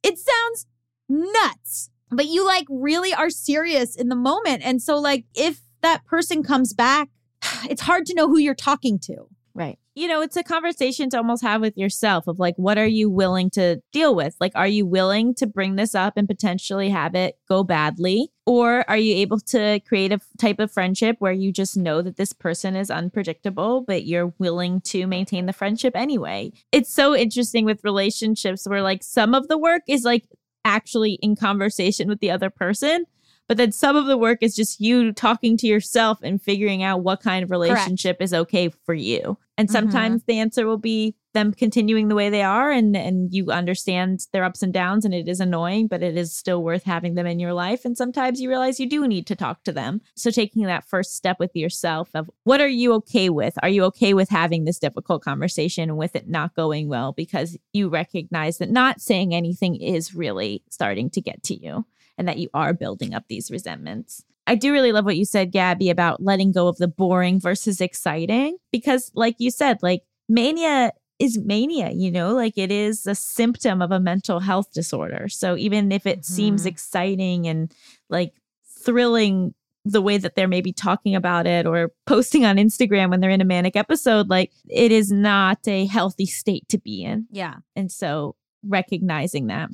It 0.03 0.19
sounds 0.19 0.67
nuts. 1.09 1.91
But 2.11 2.27
you 2.27 2.45
like 2.45 2.67
really 2.69 3.15
are 3.15 3.31
serious 3.31 3.95
in 3.95 4.09
the 4.09 4.17
moment. 4.17 4.63
And 4.65 4.83
so, 4.83 4.99
like, 4.99 5.25
if 5.35 5.61
that 5.83 6.05
person 6.05 6.43
comes 6.43 6.73
back, 6.75 7.11
it's 7.71 7.83
hard 7.83 8.07
to 8.07 8.15
know 8.15 8.27
who 8.27 8.39
you're 8.39 8.55
talking 8.55 8.99
to. 9.01 9.29
Right. 9.55 9.79
You 9.99 10.07
know, 10.07 10.21
it's 10.21 10.37
a 10.37 10.45
conversation 10.45 11.11
to 11.11 11.17
almost 11.17 11.43
have 11.43 11.61
with 11.61 11.77
yourself 11.77 12.29
of 12.29 12.39
like, 12.39 12.55
what 12.57 12.79
are 12.79 12.87
you 12.87 13.11
willing 13.11 13.51
to 13.51 13.83
deal 13.91 14.15
with? 14.15 14.37
Like, 14.39 14.53
are 14.55 14.69
you 14.69 14.87
willing 14.87 15.35
to 15.35 15.47
bring 15.49 15.75
this 15.75 15.93
up 15.93 16.13
and 16.17 16.29
potentially 16.29 16.89
have 16.89 17.17
it 17.17 17.37
go 17.49 17.65
badly? 17.65 18.31
Or 18.47 18.89
are 18.89 18.97
you 18.97 19.17
able 19.17 19.41
to 19.41 19.81
create 19.81 20.13
a 20.13 20.21
type 20.39 20.61
of 20.61 20.71
friendship 20.71 21.17
where 21.19 21.33
you 21.33 21.53
just 21.53 21.77
know 21.77 22.01
that 22.01 22.17
this 22.17 22.33
person 22.33 22.77
is 22.77 22.93
unpredictable, 22.93 23.81
but 23.81 24.05
you're 24.05 24.33
willing 24.39 24.83
to 24.83 25.09
maintain 25.09 25.47
the 25.47 25.53
friendship 25.53 25.97
anyway? 25.97 26.53
It's 26.71 26.95
so 26.95 27.17
interesting 27.17 27.65
with 27.65 27.83
relationships 27.83 28.69
where, 28.69 28.83
like, 28.83 29.03
some 29.03 29.35
of 29.35 29.49
the 29.49 29.59
work 29.59 29.83
is 29.89 30.05
like 30.05 30.29
actually 30.65 31.15
in 31.23 31.35
conversation 31.35 32.09
with 32.09 32.21
the 32.21 32.31
other 32.31 32.51
person, 32.51 33.05
but 33.49 33.57
then 33.57 33.73
some 33.73 33.97
of 33.97 34.07
the 34.07 34.19
work 34.19 34.39
is 34.43 34.55
just 34.55 34.81
you 34.81 35.13
talking 35.13 35.57
to 35.57 35.67
yourself 35.67 36.19
and 36.23 36.41
figuring 36.41 36.83
out 36.83 37.03
what 37.03 37.23
kind 37.23 37.43
of 37.43 37.51
relationship 37.51 38.21
is 38.21 38.35
okay 38.35 38.69
for 38.69 38.95
you. 38.95 39.39
And 39.57 39.69
mm-hmm. 39.69 39.73
sometimes 39.73 40.23
the 40.25 40.39
answer 40.39 40.67
will 40.67 40.79
be 40.79 41.17
them 41.35 41.53
continuing 41.53 42.09
the 42.09 42.15
way 42.15 42.31
they 42.31 42.43
are 42.43 42.71
and 42.71 42.97
and 42.97 43.33
you 43.33 43.51
understand 43.51 44.27
their 44.33 44.45
ups 44.45 44.63
and 44.63 44.73
downs 44.73 45.05
and 45.05 45.13
it 45.13 45.29
is 45.29 45.41
annoying 45.41 45.87
but 45.87 46.03
it 46.03 46.17
is 46.17 46.35
still 46.35 46.63
worth 46.63 46.85
having 46.85 47.15
them 47.15 47.27
in 47.27 47.39
your 47.39 47.53
life. 47.53 47.85
And 47.85 47.97
sometimes 47.97 48.41
you 48.41 48.49
realize 48.49 48.81
you 48.81 48.89
do 48.89 49.07
need 49.07 49.27
to 49.29 49.37
talk 49.37 49.63
to 49.65 49.73
them. 49.73 50.01
So 50.15 50.31
taking 50.31 50.65
that 50.65 50.89
first 50.89 51.15
step 51.15 51.39
with 51.39 51.55
yourself 51.55 52.11
of 52.15 52.31
what 52.45 52.61
are 52.61 52.69
you 52.69 52.93
okay 52.95 53.31
with? 53.31 53.55
Are 53.63 53.69
you 53.69 53.85
okay 53.85 54.15
with 54.15 54.29
having 54.29 54.65
this 54.65 54.79
difficult 54.79 55.23
conversation 55.23 55.91
and 55.91 55.99
with 55.99 56.17
it 56.17 56.29
not 56.29 56.55
going 56.55 56.89
well 56.89 57.13
because 57.13 57.57
you 57.73 57.89
recognize 57.89 58.59
that 58.59 58.71
not 58.71 59.01
saying 59.01 59.35
anything 59.35 59.77
is 59.77 60.15
really 60.15 60.63
starting 60.71 61.11
to 61.11 61.21
get 61.21 61.43
to 61.45 61.55
you 61.55 61.85
and 62.19 62.29
that 62.29 62.37
you 62.39 62.49
are 62.53 62.75
building 62.75 63.15
up 63.15 63.25
these 63.29 63.51
resentments 63.51 64.23
I 64.51 64.55
do 64.55 64.73
really 64.73 64.93
love 64.93 65.05
what 65.05 65.19
you 65.19 65.27
said, 65.27 65.53
Gaby, 65.53 65.91
about 65.91 66.23
letting 66.23 66.53
go 66.53 66.69
of 66.69 66.79
the 66.79 66.89
boring 66.89 67.39
versus 67.39 67.83
exciting. 67.83 68.57
Because, 68.73 69.13
like 69.15 69.35
you 69.37 69.51
said, 69.51 69.83
like 69.83 70.05
mania 70.27 70.93
is 71.19 71.39
mania, 71.39 71.91
you 71.91 72.11
know, 72.11 72.33
like 72.33 72.57
it 72.57 72.73
is 72.73 73.07
a 73.07 73.15
symptom 73.15 73.83
of 73.83 73.91
a 73.91 74.01
mental 74.01 74.41
health 74.41 74.73
disorder. 74.73 75.29
So 75.29 75.55
even 75.59 75.93
if 75.93 76.07
it 76.07 76.25
seems 76.25 76.63
Mhm. 76.63 76.67
exciting 76.69 77.47
and 77.47 77.71
like 78.09 78.33
thrilling 78.65 79.53
the 79.85 80.01
way 80.01 80.17
that 80.17 80.35
they're 80.35 80.49
maybe 80.49 80.73
talking 80.73 81.15
about 81.15 81.47
it 81.47 81.67
or 81.67 81.93
posting 82.07 82.47
on 82.47 82.57
Instagram 82.57 83.11
when 83.11 83.21
they're 83.21 83.29
in 83.29 83.43
a 83.43 83.45
manic 83.45 83.77
episode, 83.77 84.31
like 84.31 84.51
it 84.71 84.93
is 84.93 85.13
not 85.13 85.59
a 85.69 85.85
healthy 85.85 86.25
state 86.25 86.67
to 86.71 86.79
be 86.79 87.03
in. 87.03 87.27
Yeah. 87.31 87.57
And 87.77 87.93
so 87.93 88.35
recognizing 88.67 89.49
that. 89.49 89.71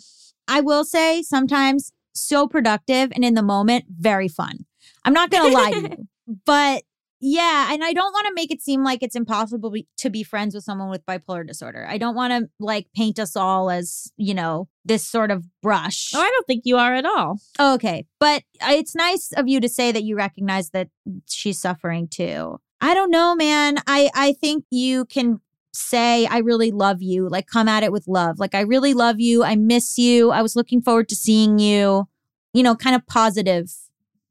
I 0.48 0.60
will 0.62 0.84
say 0.84 1.22
sometimes 1.22 1.92
so 2.14 2.46
productive 2.46 3.12
and 3.14 3.24
in 3.24 3.34
the 3.34 3.42
moment, 3.42 3.84
very 3.88 4.28
fun. 4.28 4.66
I'm 5.04 5.12
not 5.12 5.30
going 5.30 5.50
to 5.50 5.56
lie 5.56 5.70
to 5.72 5.80
you, 5.80 6.08
but 6.46 6.82
yeah. 7.20 7.72
And 7.72 7.82
I 7.82 7.92
don't 7.92 8.12
want 8.12 8.26
to 8.26 8.34
make 8.34 8.50
it 8.50 8.60
seem 8.60 8.84
like 8.84 9.02
it's 9.02 9.16
impossible 9.16 9.70
be- 9.70 9.88
to 9.98 10.10
be 10.10 10.22
friends 10.22 10.54
with 10.54 10.64
someone 10.64 10.90
with 10.90 11.06
bipolar 11.06 11.46
disorder. 11.46 11.86
I 11.88 11.96
don't 11.96 12.14
want 12.14 12.32
to 12.32 12.50
like 12.60 12.88
paint 12.94 13.18
us 13.18 13.34
all 13.34 13.70
as, 13.70 14.12
you 14.16 14.34
know, 14.34 14.68
this 14.84 15.06
sort 15.06 15.30
of 15.30 15.44
brush. 15.62 16.12
Oh, 16.14 16.20
I 16.20 16.28
don't 16.28 16.46
think 16.46 16.62
you 16.66 16.76
are 16.76 16.94
at 16.94 17.06
all. 17.06 17.40
Okay. 17.58 18.06
But 18.20 18.42
uh, 18.60 18.72
it's 18.72 18.94
nice 18.94 19.32
of 19.32 19.48
you 19.48 19.60
to 19.60 19.68
say 19.68 19.90
that 19.90 20.04
you 20.04 20.16
recognize 20.16 20.70
that 20.70 20.88
she's 21.26 21.58
suffering 21.58 22.08
too. 22.08 22.60
I 22.80 22.92
don't 22.92 23.10
know, 23.10 23.34
man. 23.34 23.78
I, 23.86 24.10
I 24.14 24.34
think 24.34 24.66
you 24.70 25.06
can 25.06 25.40
say, 25.74 26.26
I 26.26 26.38
really 26.38 26.70
love 26.70 27.02
you. 27.02 27.28
Like, 27.28 27.46
come 27.46 27.68
at 27.68 27.82
it 27.82 27.92
with 27.92 28.06
love. 28.08 28.38
Like, 28.38 28.54
I 28.54 28.60
really 28.60 28.94
love 28.94 29.20
you. 29.20 29.42
I 29.44 29.56
miss 29.56 29.98
you. 29.98 30.30
I 30.30 30.40
was 30.42 30.56
looking 30.56 30.80
forward 30.80 31.08
to 31.10 31.16
seeing 31.16 31.58
you. 31.58 32.08
You 32.52 32.62
know, 32.62 32.74
kind 32.76 32.94
of 32.94 33.04
positive, 33.06 33.72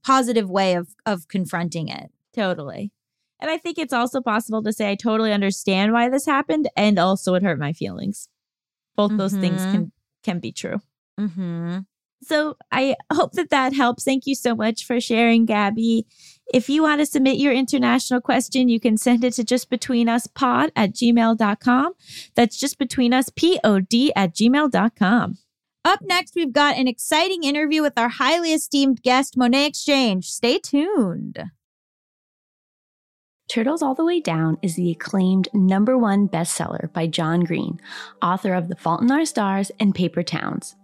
positive 0.06 0.50
way 0.50 0.76
of 0.76 0.90
of 1.06 1.28
confronting 1.28 1.90
it. 1.90 2.10
Totally. 2.34 2.92
And 3.40 3.52
I 3.52 3.58
think 3.58 3.78
it's 3.78 3.92
also 3.92 4.22
possible 4.22 4.64
to 4.64 4.72
say, 4.72 4.90
I 4.90 4.96
totally 4.96 5.34
understand 5.34 5.92
why 5.92 6.08
this 6.08 6.26
happened. 6.26 6.70
And 6.78 6.98
also, 6.98 7.34
it 7.34 7.44
hurt 7.44 7.60
my 7.60 7.74
feelings. 7.74 8.30
Both 8.96 9.18
those 9.18 9.34
things 9.34 9.62
Mhm. 9.62 9.72
can 9.72 9.92
can 10.24 10.40
be 10.40 10.54
true. 10.54 10.80
Mm-hmm. 11.20 11.80
So 12.22 12.56
I 12.72 12.96
hope 13.12 13.34
that 13.34 13.50
that 13.50 13.74
helps. 13.74 14.06
Thank 14.06 14.26
you 14.26 14.36
so 14.36 14.56
much 14.56 14.86
for 14.86 15.02
sharing, 15.02 15.46
Gaby. 15.46 16.06
If 16.52 16.70
you 16.70 16.84
want 16.84 17.00
to 17.00 17.06
submit 17.06 17.38
your 17.38 17.54
international 17.54 18.22
question, 18.22 18.70
you 18.70 18.80
can 18.80 18.98
send 18.98 19.24
it 19.24 19.34
to 19.34 19.44
justbetweenuspod 19.44 20.72
at 20.76 20.94
gmail.com. 20.94 21.94
That's 22.36 22.60
just 22.60 22.78
between 22.78 23.14
us, 23.14 23.30
P-O-D 23.30 24.14
at 24.16 24.36
gmail.com. 24.36 25.38
Up 25.86 26.00
next, 26.02 26.36
we've 26.36 26.54
got 26.54 26.78
an 26.78 26.88
exciting 26.88 27.44
interview 27.44 27.82
with 27.82 27.98
our 27.98 28.10
highly 28.10 28.54
esteemed 28.54 29.02
guest, 29.02 29.36
Monet 29.36 29.66
X 29.66 29.84
Change. 29.84 30.30
Stay 30.30 30.58
tuned. 30.58 31.52
Turtles 33.50 33.84
All 33.84 33.94
the 33.94 34.06
Way 34.06 34.22
Down 34.22 34.58
is 34.62 34.76
the 34.76 34.92
acclaimed 34.92 35.50
number 35.54 35.98
one 35.98 36.30
bestseller 36.30 36.92
by 36.94 37.08
John 37.08 37.42
Green, 37.42 37.80
author 38.22 38.54
of 38.54 38.70
The 38.70 38.78
Fault 38.78 39.02
in 39.02 39.12
Our 39.12 39.26
Stars 39.26 39.72
and 39.80 39.94
Paper 39.94 40.24
Towns. 40.24 40.76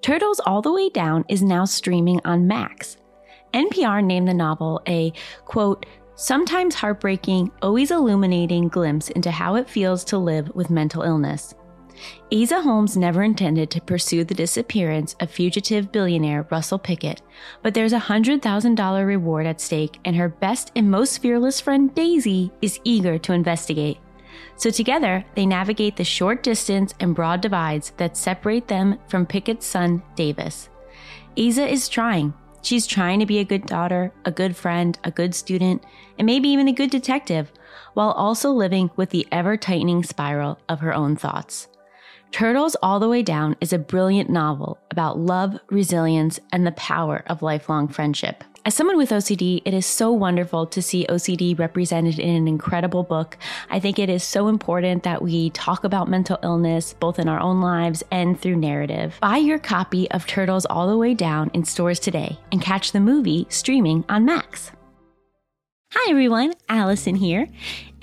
Turtles 0.00 0.40
All 0.40 0.62
the 0.62 0.72
Way 0.72 0.88
Down 0.88 1.24
is 1.28 1.42
now 1.42 1.66
streaming 1.66 2.20
on 2.24 2.46
Max. 2.46 2.96
NPR 3.56 4.04
named 4.04 4.28
the 4.28 4.34
novel 4.34 4.82
a, 4.86 5.14
quote, 5.46 5.86
sometimes 6.14 6.74
heartbreaking, 6.74 7.50
always 7.62 7.90
illuminating 7.90 8.68
glimpse 8.68 9.08
into 9.08 9.30
how 9.30 9.54
it 9.54 9.68
feels 9.68 10.04
to 10.04 10.18
live 10.18 10.54
with 10.54 10.68
mental 10.68 11.02
illness. 11.02 11.54
Aza 12.30 12.62
Holmes 12.62 12.98
never 12.98 13.22
intended 13.22 13.70
to 13.70 13.80
pursue 13.80 14.24
the 14.24 14.34
disappearance 14.34 15.16
of 15.20 15.30
fugitive 15.30 15.90
billionaire 15.90 16.46
Russell 16.50 16.78
Pickett, 16.78 17.22
but 17.62 17.72
there's 17.72 17.94
a 17.94 17.98
$100,000 17.98 19.06
reward 19.06 19.46
at 19.46 19.62
stake, 19.62 19.98
and 20.04 20.14
her 20.14 20.28
best 20.28 20.70
and 20.76 20.90
most 20.90 21.22
fearless 21.22 21.58
friend 21.58 21.94
Daisy 21.94 22.52
is 22.60 22.78
eager 22.84 23.16
to 23.16 23.32
investigate. 23.32 23.96
So 24.56 24.68
together, 24.68 25.24
they 25.34 25.46
navigate 25.46 25.96
the 25.96 26.04
short 26.04 26.42
distance 26.42 26.92
and 27.00 27.14
broad 27.14 27.40
divides 27.40 27.92
that 27.96 28.18
separate 28.18 28.68
them 28.68 28.98
from 29.08 29.24
Pickett's 29.24 29.64
son, 29.64 30.02
Davis. 30.14 30.68
Asa 31.38 31.66
is 31.66 31.88
trying. 31.88 32.34
She's 32.66 32.88
trying 32.88 33.20
to 33.20 33.26
be 33.26 33.38
a 33.38 33.44
good 33.44 33.64
daughter, 33.66 34.12
a 34.24 34.32
good 34.32 34.56
friend, 34.56 34.98
a 35.04 35.12
good 35.12 35.36
student, 35.36 35.84
and 36.18 36.26
maybe 36.26 36.48
even 36.48 36.66
a 36.66 36.72
good 36.72 36.90
detective, 36.90 37.52
while 37.94 38.10
also 38.10 38.50
living 38.50 38.90
with 38.96 39.10
the 39.10 39.24
ever 39.30 39.56
tightening 39.56 40.02
spiral 40.02 40.58
of 40.68 40.80
her 40.80 40.92
own 40.92 41.14
thoughts. 41.14 41.68
Turtles 42.32 42.74
All 42.82 42.98
the 42.98 43.08
Way 43.08 43.22
Down 43.22 43.54
is 43.60 43.72
a 43.72 43.78
brilliant 43.78 44.30
novel 44.30 44.80
about 44.90 45.16
love, 45.16 45.60
resilience, 45.70 46.40
and 46.50 46.66
the 46.66 46.72
power 46.72 47.22
of 47.28 47.40
lifelong 47.40 47.86
friendship. 47.86 48.42
As 48.66 48.74
someone 48.74 48.96
with 48.96 49.10
OCD, 49.10 49.62
it 49.64 49.72
is 49.72 49.86
so 49.86 50.10
wonderful 50.10 50.66
to 50.66 50.82
see 50.82 51.06
OCD 51.08 51.56
represented 51.56 52.18
in 52.18 52.34
an 52.34 52.48
incredible 52.48 53.04
book. 53.04 53.38
I 53.70 53.78
think 53.78 53.96
it 53.96 54.10
is 54.10 54.24
so 54.24 54.48
important 54.48 55.04
that 55.04 55.22
we 55.22 55.50
talk 55.50 55.84
about 55.84 56.10
mental 56.10 56.36
illness 56.42 56.92
both 56.92 57.20
in 57.20 57.28
our 57.28 57.38
own 57.38 57.60
lives 57.60 58.02
and 58.10 58.40
through 58.40 58.56
narrative. 58.56 59.18
Buy 59.20 59.36
your 59.36 59.60
copy 59.60 60.10
of 60.10 60.26
Turtles 60.26 60.66
All 60.66 60.88
the 60.88 60.98
Way 60.98 61.14
Down 61.14 61.48
in 61.54 61.64
stores 61.64 62.00
today 62.00 62.40
and 62.50 62.60
catch 62.60 62.90
the 62.90 62.98
movie 62.98 63.46
streaming 63.50 64.04
on 64.08 64.24
Max. 64.24 64.72
Hi 65.92 66.10
everyone, 66.10 66.52
Allison 66.68 67.14
here. 67.14 67.46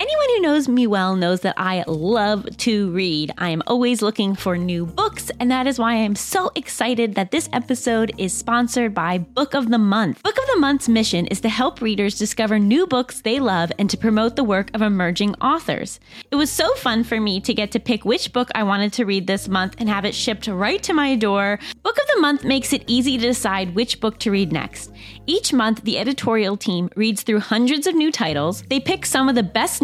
Anyone 0.00 0.26
who 0.30 0.40
knows 0.40 0.68
me 0.68 0.88
well 0.88 1.14
knows 1.14 1.42
that 1.42 1.54
I 1.56 1.84
love 1.86 2.56
to 2.58 2.90
read. 2.90 3.30
I 3.38 3.50
am 3.50 3.62
always 3.68 4.02
looking 4.02 4.34
for 4.34 4.58
new 4.58 4.86
books, 4.86 5.30
and 5.38 5.48
that 5.52 5.68
is 5.68 5.78
why 5.78 5.92
I 5.92 5.98
am 5.98 6.16
so 6.16 6.50
excited 6.56 7.14
that 7.14 7.30
this 7.30 7.48
episode 7.52 8.12
is 8.18 8.32
sponsored 8.32 8.92
by 8.92 9.18
Book 9.18 9.54
of 9.54 9.70
the 9.70 9.78
Month. 9.78 10.20
Book 10.24 10.36
of 10.36 10.46
the 10.52 10.58
Month's 10.58 10.88
mission 10.88 11.26
is 11.28 11.40
to 11.42 11.48
help 11.48 11.80
readers 11.80 12.18
discover 12.18 12.58
new 12.58 12.88
books 12.88 13.20
they 13.20 13.38
love 13.38 13.70
and 13.78 13.88
to 13.88 13.96
promote 13.96 14.34
the 14.34 14.42
work 14.42 14.68
of 14.74 14.82
emerging 14.82 15.36
authors. 15.36 16.00
It 16.32 16.36
was 16.36 16.50
so 16.50 16.74
fun 16.74 17.04
for 17.04 17.20
me 17.20 17.40
to 17.42 17.54
get 17.54 17.70
to 17.70 17.78
pick 17.78 18.04
which 18.04 18.32
book 18.32 18.50
I 18.52 18.64
wanted 18.64 18.92
to 18.94 19.04
read 19.04 19.28
this 19.28 19.46
month 19.46 19.76
and 19.78 19.88
have 19.88 20.04
it 20.04 20.14
shipped 20.14 20.48
right 20.48 20.82
to 20.82 20.92
my 20.92 21.14
door. 21.14 21.60
Book 21.84 21.96
of 21.98 22.08
the 22.12 22.20
Month 22.20 22.42
makes 22.42 22.72
it 22.72 22.82
easy 22.88 23.16
to 23.16 23.26
decide 23.28 23.76
which 23.76 24.00
book 24.00 24.18
to 24.18 24.32
read 24.32 24.50
next. 24.50 24.90
Each 25.26 25.52
month, 25.52 25.82
the 25.84 25.98
editorial 25.98 26.56
team 26.56 26.90
reads 26.96 27.22
through 27.22 27.40
hundreds 27.40 27.86
of 27.86 27.94
new 27.94 28.10
titles. 28.10 28.62
They 28.62 28.80
pick 28.80 29.06
some 29.06 29.28
of 29.28 29.36
the 29.36 29.42
best 29.44 29.83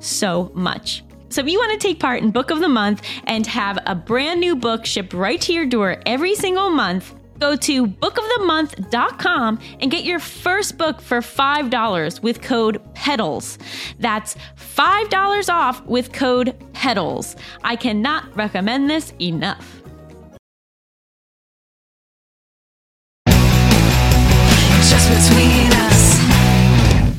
so 0.00 0.50
much. 0.54 1.02
So 1.32 1.40
if 1.40 1.48
you 1.48 1.58
want 1.58 1.80
to 1.80 1.88
take 1.88 1.98
part 1.98 2.22
in 2.22 2.30
Book 2.30 2.50
of 2.50 2.60
the 2.60 2.68
Month 2.68 3.02
and 3.24 3.46
have 3.46 3.78
a 3.86 3.94
brand 3.94 4.38
new 4.38 4.54
book 4.54 4.84
shipped 4.84 5.14
right 5.14 5.40
to 5.40 5.52
your 5.52 5.64
door 5.64 5.96
every 6.04 6.34
single 6.34 6.68
month, 6.68 7.14
go 7.38 7.56
to 7.56 7.86
bookofthemonth.com 7.86 9.58
and 9.80 9.90
get 9.90 10.04
your 10.04 10.18
first 10.18 10.76
book 10.76 11.00
for 11.00 11.20
$5 11.20 12.22
with 12.22 12.42
code 12.42 12.80
PEDALS. 12.94 13.58
That's 13.98 14.36
$5 14.76 15.48
off 15.48 15.82
with 15.86 16.12
code 16.12 16.54
PEDALS. 16.74 17.36
I 17.64 17.76
cannot 17.76 18.36
recommend 18.36 18.90
this 18.90 19.14
enough. 19.18 19.80
Just 24.88 25.08
between. 25.08 25.61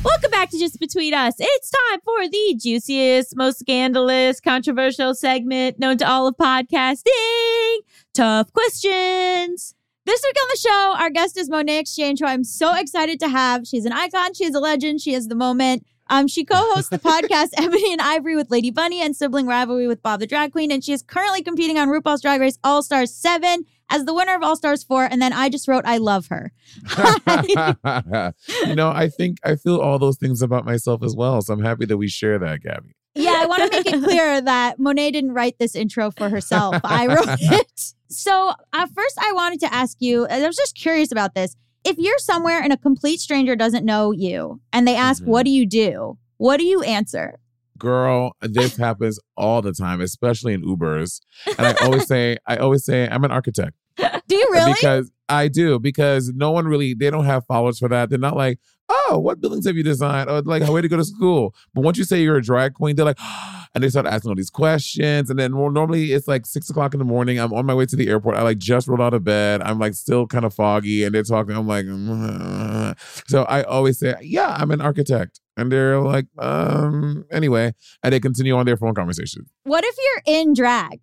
Welcome 0.04 0.30
back 0.30 0.50
to 0.50 0.58
Just 0.58 0.78
Between 0.78 1.14
Us. 1.14 1.36
It's 1.38 1.70
time 1.70 2.00
for 2.04 2.28
the 2.28 2.54
juiciest, 2.60 3.34
most 3.34 3.58
scandalous, 3.58 4.38
controversial 4.38 5.14
segment 5.14 5.78
known 5.78 5.96
to 5.96 6.06
all 6.06 6.26
of 6.26 6.36
podcasting. 6.36 7.78
Tough 8.12 8.52
questions. 8.52 9.74
This 10.04 10.22
week 10.22 10.36
on 10.42 10.48
the 10.50 10.58
show, 10.58 10.94
our 10.98 11.08
guest 11.08 11.38
is 11.38 11.48
Monet 11.48 11.78
X 11.78 11.96
Change, 11.96 12.20
who 12.20 12.26
I'm 12.26 12.44
so 12.44 12.74
excited 12.76 13.18
to 13.20 13.30
have. 13.30 13.66
She's 13.66 13.86
an 13.86 13.94
icon. 13.94 14.34
She's 14.34 14.54
a 14.54 14.60
legend. 14.60 15.00
She 15.00 15.14
is 15.14 15.28
the 15.28 15.34
moment. 15.34 15.86
Um, 16.10 16.28
she 16.28 16.44
co-hosts 16.44 16.90
the 16.90 16.98
podcast 17.10 17.52
Ebony 17.56 17.90
and 17.90 18.02
Ivory 18.02 18.36
with 18.36 18.50
Lady 18.50 18.70
Bunny 18.70 19.00
and 19.00 19.16
Sibling 19.16 19.46
Rivalry 19.46 19.86
with 19.86 20.02
Bob 20.02 20.20
the 20.20 20.26
Drag 20.26 20.52
Queen, 20.52 20.70
and 20.70 20.84
she 20.84 20.92
is 20.92 21.02
currently 21.02 21.42
competing 21.42 21.78
on 21.78 21.88
RuPaul's 21.88 22.20
Drag 22.20 22.42
Race 22.42 22.58
All 22.62 22.82
Stars 22.82 23.10
Seven 23.14 23.64
as 23.94 24.04
the 24.04 24.12
winner 24.14 24.34
of 24.34 24.42
All 24.42 24.56
Stars 24.56 24.82
Four. 24.82 25.04
And 25.04 25.22
then 25.22 25.32
I 25.32 25.48
just 25.48 25.68
wrote, 25.68 25.84
"I 25.86 25.98
love 25.98 26.26
her." 26.28 26.52
you 28.66 28.74
know, 28.74 28.90
I 28.90 29.08
think 29.08 29.38
I 29.44 29.56
feel 29.56 29.78
all 29.78 29.98
those 29.98 30.16
things 30.18 30.42
about 30.42 30.64
myself 30.64 31.02
as 31.02 31.14
well. 31.16 31.40
So 31.42 31.52
I'm 31.54 31.62
happy 31.62 31.86
that 31.86 31.96
we 31.96 32.08
share 32.08 32.38
that, 32.38 32.62
Gaby. 32.62 32.94
Yeah, 33.14 33.36
I 33.36 33.46
want 33.46 33.62
to 33.62 33.78
make 33.78 33.86
it 33.86 34.02
clear 34.02 34.40
that 34.52 34.78
Monet 34.78 35.12
didn't 35.12 35.32
write 35.32 35.58
this 35.58 35.76
intro 35.76 36.10
for 36.10 36.28
herself. 36.28 36.76
I 36.82 37.06
wrote 37.06 37.26
it. 37.40 37.94
So, 38.08 38.52
uh, 38.72 38.86
first, 38.94 39.18
I 39.20 39.32
wanted 39.32 39.60
to 39.60 39.72
ask 39.72 39.96
you 40.00 40.26
I 40.26 40.44
was 40.46 40.56
just 40.56 40.74
curious 40.74 41.12
about 41.12 41.34
this. 41.34 41.56
If 41.84 41.96
you're 41.98 42.18
somewhere 42.18 42.60
and 42.62 42.72
a 42.72 42.76
complete 42.76 43.20
stranger 43.20 43.54
doesn't 43.54 43.84
know 43.84 44.10
you 44.10 44.60
and 44.72 44.88
they 44.88 44.96
ask, 44.96 45.22
Mhm. 45.22 45.26
What 45.26 45.44
do 45.44 45.50
you 45.50 45.66
do? 45.66 46.18
What 46.38 46.56
do 46.56 46.64
you 46.64 46.82
answer? 46.82 47.38
Girl, 47.76 48.32
this 48.40 48.76
happens 48.76 49.18
all 49.36 49.60
the 49.60 49.72
time, 49.72 50.00
especially 50.00 50.54
in 50.54 50.62
Ubers. 50.62 51.20
And 51.58 51.66
I 51.66 51.72
always 51.84 52.06
say, 52.06 52.38
I 52.46 52.56
always 52.56 52.84
say, 52.84 53.08
I'm 53.08 53.24
an 53.24 53.30
architect. 53.32 53.76
Do 54.28 54.36
you 54.36 54.48
really? 54.52 54.72
Because 54.72 55.10
I 55.28 55.48
do, 55.48 55.78
because 55.78 56.32
no 56.34 56.50
one 56.50 56.66
really, 56.66 56.94
they 56.94 57.10
don't 57.10 57.24
have 57.24 57.46
followers 57.46 57.78
for 57.78 57.88
that. 57.88 58.10
They're 58.10 58.18
not 58.18 58.36
like, 58.36 58.58
oh, 58.88 59.18
what 59.18 59.40
buildings 59.40 59.66
have 59.66 59.76
you 59.76 59.82
designed? 59.82 60.28
Or 60.28 60.42
like, 60.42 60.68
where 60.68 60.82
to 60.82 60.88
go 60.88 60.96
to 60.96 61.04
school? 61.04 61.54
But 61.72 61.82
once 61.82 61.96
you 61.96 62.04
say 62.04 62.22
you're 62.22 62.36
a 62.36 62.42
drag 62.42 62.74
queen, 62.74 62.96
they're 62.96 63.06
like, 63.06 63.18
and 63.74 63.82
they 63.82 63.88
start 63.88 64.06
asking 64.06 64.28
all 64.30 64.34
these 64.34 64.50
questions. 64.50 65.30
And 65.30 65.38
then 65.38 65.52
more 65.52 65.70
normally 65.70 66.12
it's 66.12 66.28
like 66.28 66.46
six 66.46 66.68
o'clock 66.70 66.94
in 66.94 66.98
the 66.98 67.04
morning. 67.04 67.38
I'm 67.38 67.52
on 67.52 67.66
my 67.66 67.74
way 67.74 67.86
to 67.86 67.96
the 67.96 68.08
airport. 68.08 68.36
I 68.36 68.42
like 68.42 68.58
just 68.58 68.86
rolled 68.86 69.00
out 69.00 69.14
of 69.14 69.24
bed. 69.24 69.62
I'm 69.62 69.78
like 69.78 69.94
still 69.94 70.26
kind 70.26 70.44
of 70.44 70.54
foggy. 70.54 71.04
And 71.04 71.14
they're 71.14 71.22
talking. 71.22 71.56
I'm 71.56 71.66
like, 71.66 71.86
"Mm." 71.86 72.94
so 73.26 73.44
I 73.44 73.62
always 73.62 73.98
say, 73.98 74.14
yeah, 74.20 74.56
I'm 74.58 74.70
an 74.70 74.80
architect. 74.80 75.40
And 75.56 75.70
they're 75.70 76.00
like, 76.00 76.26
um, 76.38 77.24
anyway. 77.30 77.72
And 78.02 78.12
they 78.12 78.20
continue 78.20 78.56
on 78.56 78.66
their 78.66 78.76
phone 78.76 78.94
conversation. 78.94 79.46
what 79.64 79.84
if 79.84 79.96
you're 79.96 80.36
in 80.36 80.52
drag? 80.52 81.00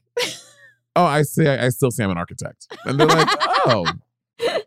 Oh, 0.95 1.05
I 1.05 1.21
say 1.23 1.57
I 1.57 1.69
still 1.69 1.91
say 1.91 2.03
I'm 2.03 2.11
an 2.11 2.17
architect. 2.17 2.67
And 2.85 2.99
they're 2.99 3.07
like, 3.07 3.29
oh. 3.65 3.85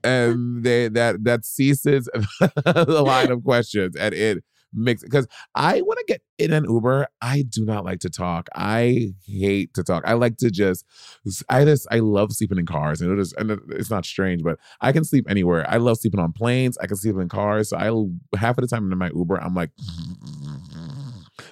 And 0.05 0.63
they 0.63 0.87
that 0.89 1.25
that 1.25 1.45
ceases 1.45 2.09
the 2.39 3.03
line 3.05 3.33
of 3.33 3.43
questions 3.43 3.97
and 3.97 4.15
it 4.15 4.45
makes 4.75 5.03
because 5.03 5.27
I 5.55 5.81
want 5.83 5.99
to 5.99 6.05
get 6.07 6.21
in 6.39 6.53
an 6.53 6.65
Uber, 6.69 7.07
I 7.21 7.43
do 7.43 7.65
not 7.65 7.85
like 7.85 8.01
to 8.01 8.11
talk. 8.11 8.49
I 8.55 9.15
hate 9.27 9.73
to 9.75 9.83
talk. 9.83 10.03
I 10.07 10.15
like 10.15 10.37
to 10.39 10.51
just 10.51 10.85
I 11.49 11.65
just 11.65 11.87
I 11.91 12.01
love 12.01 12.33
sleeping 12.33 12.59
in 12.59 12.67
cars 12.67 13.01
and 13.01 13.13
it 13.13 13.19
is 13.19 13.33
and 13.35 13.51
it's 13.71 13.91
not 13.91 14.05
strange, 14.05 14.43
but 14.43 14.59
I 14.81 14.93
can 14.93 15.05
sleep 15.05 15.27
anywhere. 15.29 15.69
I 15.69 15.77
love 15.77 15.99
sleeping 15.99 16.21
on 16.21 16.33
planes. 16.33 16.77
I 16.79 16.87
can 16.87 16.97
sleep 16.97 17.17
in 17.17 17.29
cars. 17.29 17.71
So 17.71 17.77
I 17.77 18.37
half 18.39 18.59
of 18.59 18.63
the 18.63 18.69
time 18.69 18.91
in 18.91 18.99
my 18.99 19.11
Uber, 19.15 19.43
I'm 19.43 19.55
like 19.55 19.71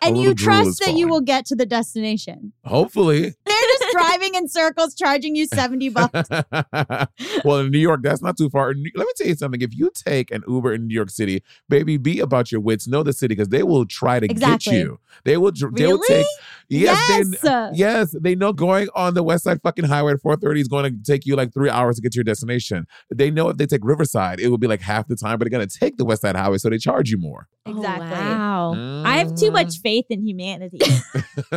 And 0.02 0.16
oh, 0.16 0.20
you 0.20 0.34
trust 0.34 0.80
that 0.84 0.94
you 0.94 1.08
will 1.08 1.20
get 1.20 1.46
to 1.46 1.56
the 1.56 1.66
destination. 1.66 2.52
Hopefully. 2.64 3.20
They're 3.20 3.68
just 3.78 3.81
driving 3.98 4.34
in 4.34 4.48
circles, 4.48 4.94
charging 4.94 5.36
you 5.36 5.46
70 5.46 5.88
bucks. 5.90 6.28
well, 7.44 7.58
in 7.58 7.70
New 7.70 7.78
York, 7.78 8.00
that's 8.02 8.22
not 8.22 8.36
too 8.36 8.50
far. 8.50 8.68
Let 8.68 8.76
me 8.76 9.12
tell 9.16 9.26
you 9.26 9.34
something. 9.34 9.60
If 9.60 9.74
you 9.76 9.90
take 9.94 10.30
an 10.30 10.42
Uber 10.48 10.74
in 10.74 10.86
New 10.88 10.94
York 10.94 11.10
City, 11.10 11.42
baby, 11.68 11.96
be 11.96 12.20
about 12.20 12.50
your 12.52 12.60
wits. 12.60 12.86
Know 12.88 13.02
the 13.02 13.12
city 13.12 13.34
because 13.34 13.48
they 13.48 13.62
will 13.62 13.86
try 13.86 14.20
to 14.20 14.26
Exactly. 14.26 14.72
get 14.72 14.78
you. 14.78 15.00
They 15.24 15.36
will. 15.36 15.52
They 15.72 15.86
will 15.86 15.98
take. 16.00 16.26
Yes, 16.68 16.98
Yes. 17.08 17.40
They, 17.40 17.70
yes, 17.74 18.16
they 18.20 18.34
know 18.34 18.52
going 18.52 18.88
on 18.94 19.14
the 19.14 19.22
West 19.22 19.44
Side 19.44 19.60
fucking 19.62 19.84
highway 19.84 20.12
at 20.12 20.22
4:30 20.22 20.60
is 20.60 20.68
going 20.68 20.84
to 20.90 21.02
take 21.02 21.26
you 21.26 21.36
like 21.36 21.52
three 21.52 21.68
hours 21.70 21.96
to 21.96 22.02
get 22.02 22.12
to 22.12 22.16
your 22.16 22.24
destination. 22.24 22.86
They 23.14 23.30
know 23.30 23.48
if 23.50 23.56
they 23.58 23.66
take 23.66 23.84
Riverside, 23.84 24.40
it 24.40 24.48
will 24.48 24.58
be 24.58 24.66
like 24.66 24.80
half 24.80 25.08
the 25.08 25.16
time, 25.16 25.38
but 25.38 25.44
they're 25.44 25.50
gonna 25.58 25.66
take 25.66 25.96
the 25.96 26.04
West 26.04 26.22
Side 26.22 26.36
highway, 26.36 26.58
so 26.58 26.70
they 26.70 26.78
charge 26.78 27.10
you 27.10 27.18
more. 27.18 27.48
Exactly. 27.64 28.08
Oh, 28.08 28.72
wow. 28.72 29.02
I 29.04 29.18
have 29.18 29.36
too 29.36 29.52
much 29.52 29.78
faith 29.78 30.06
in 30.10 30.26
humanity. 30.26 30.78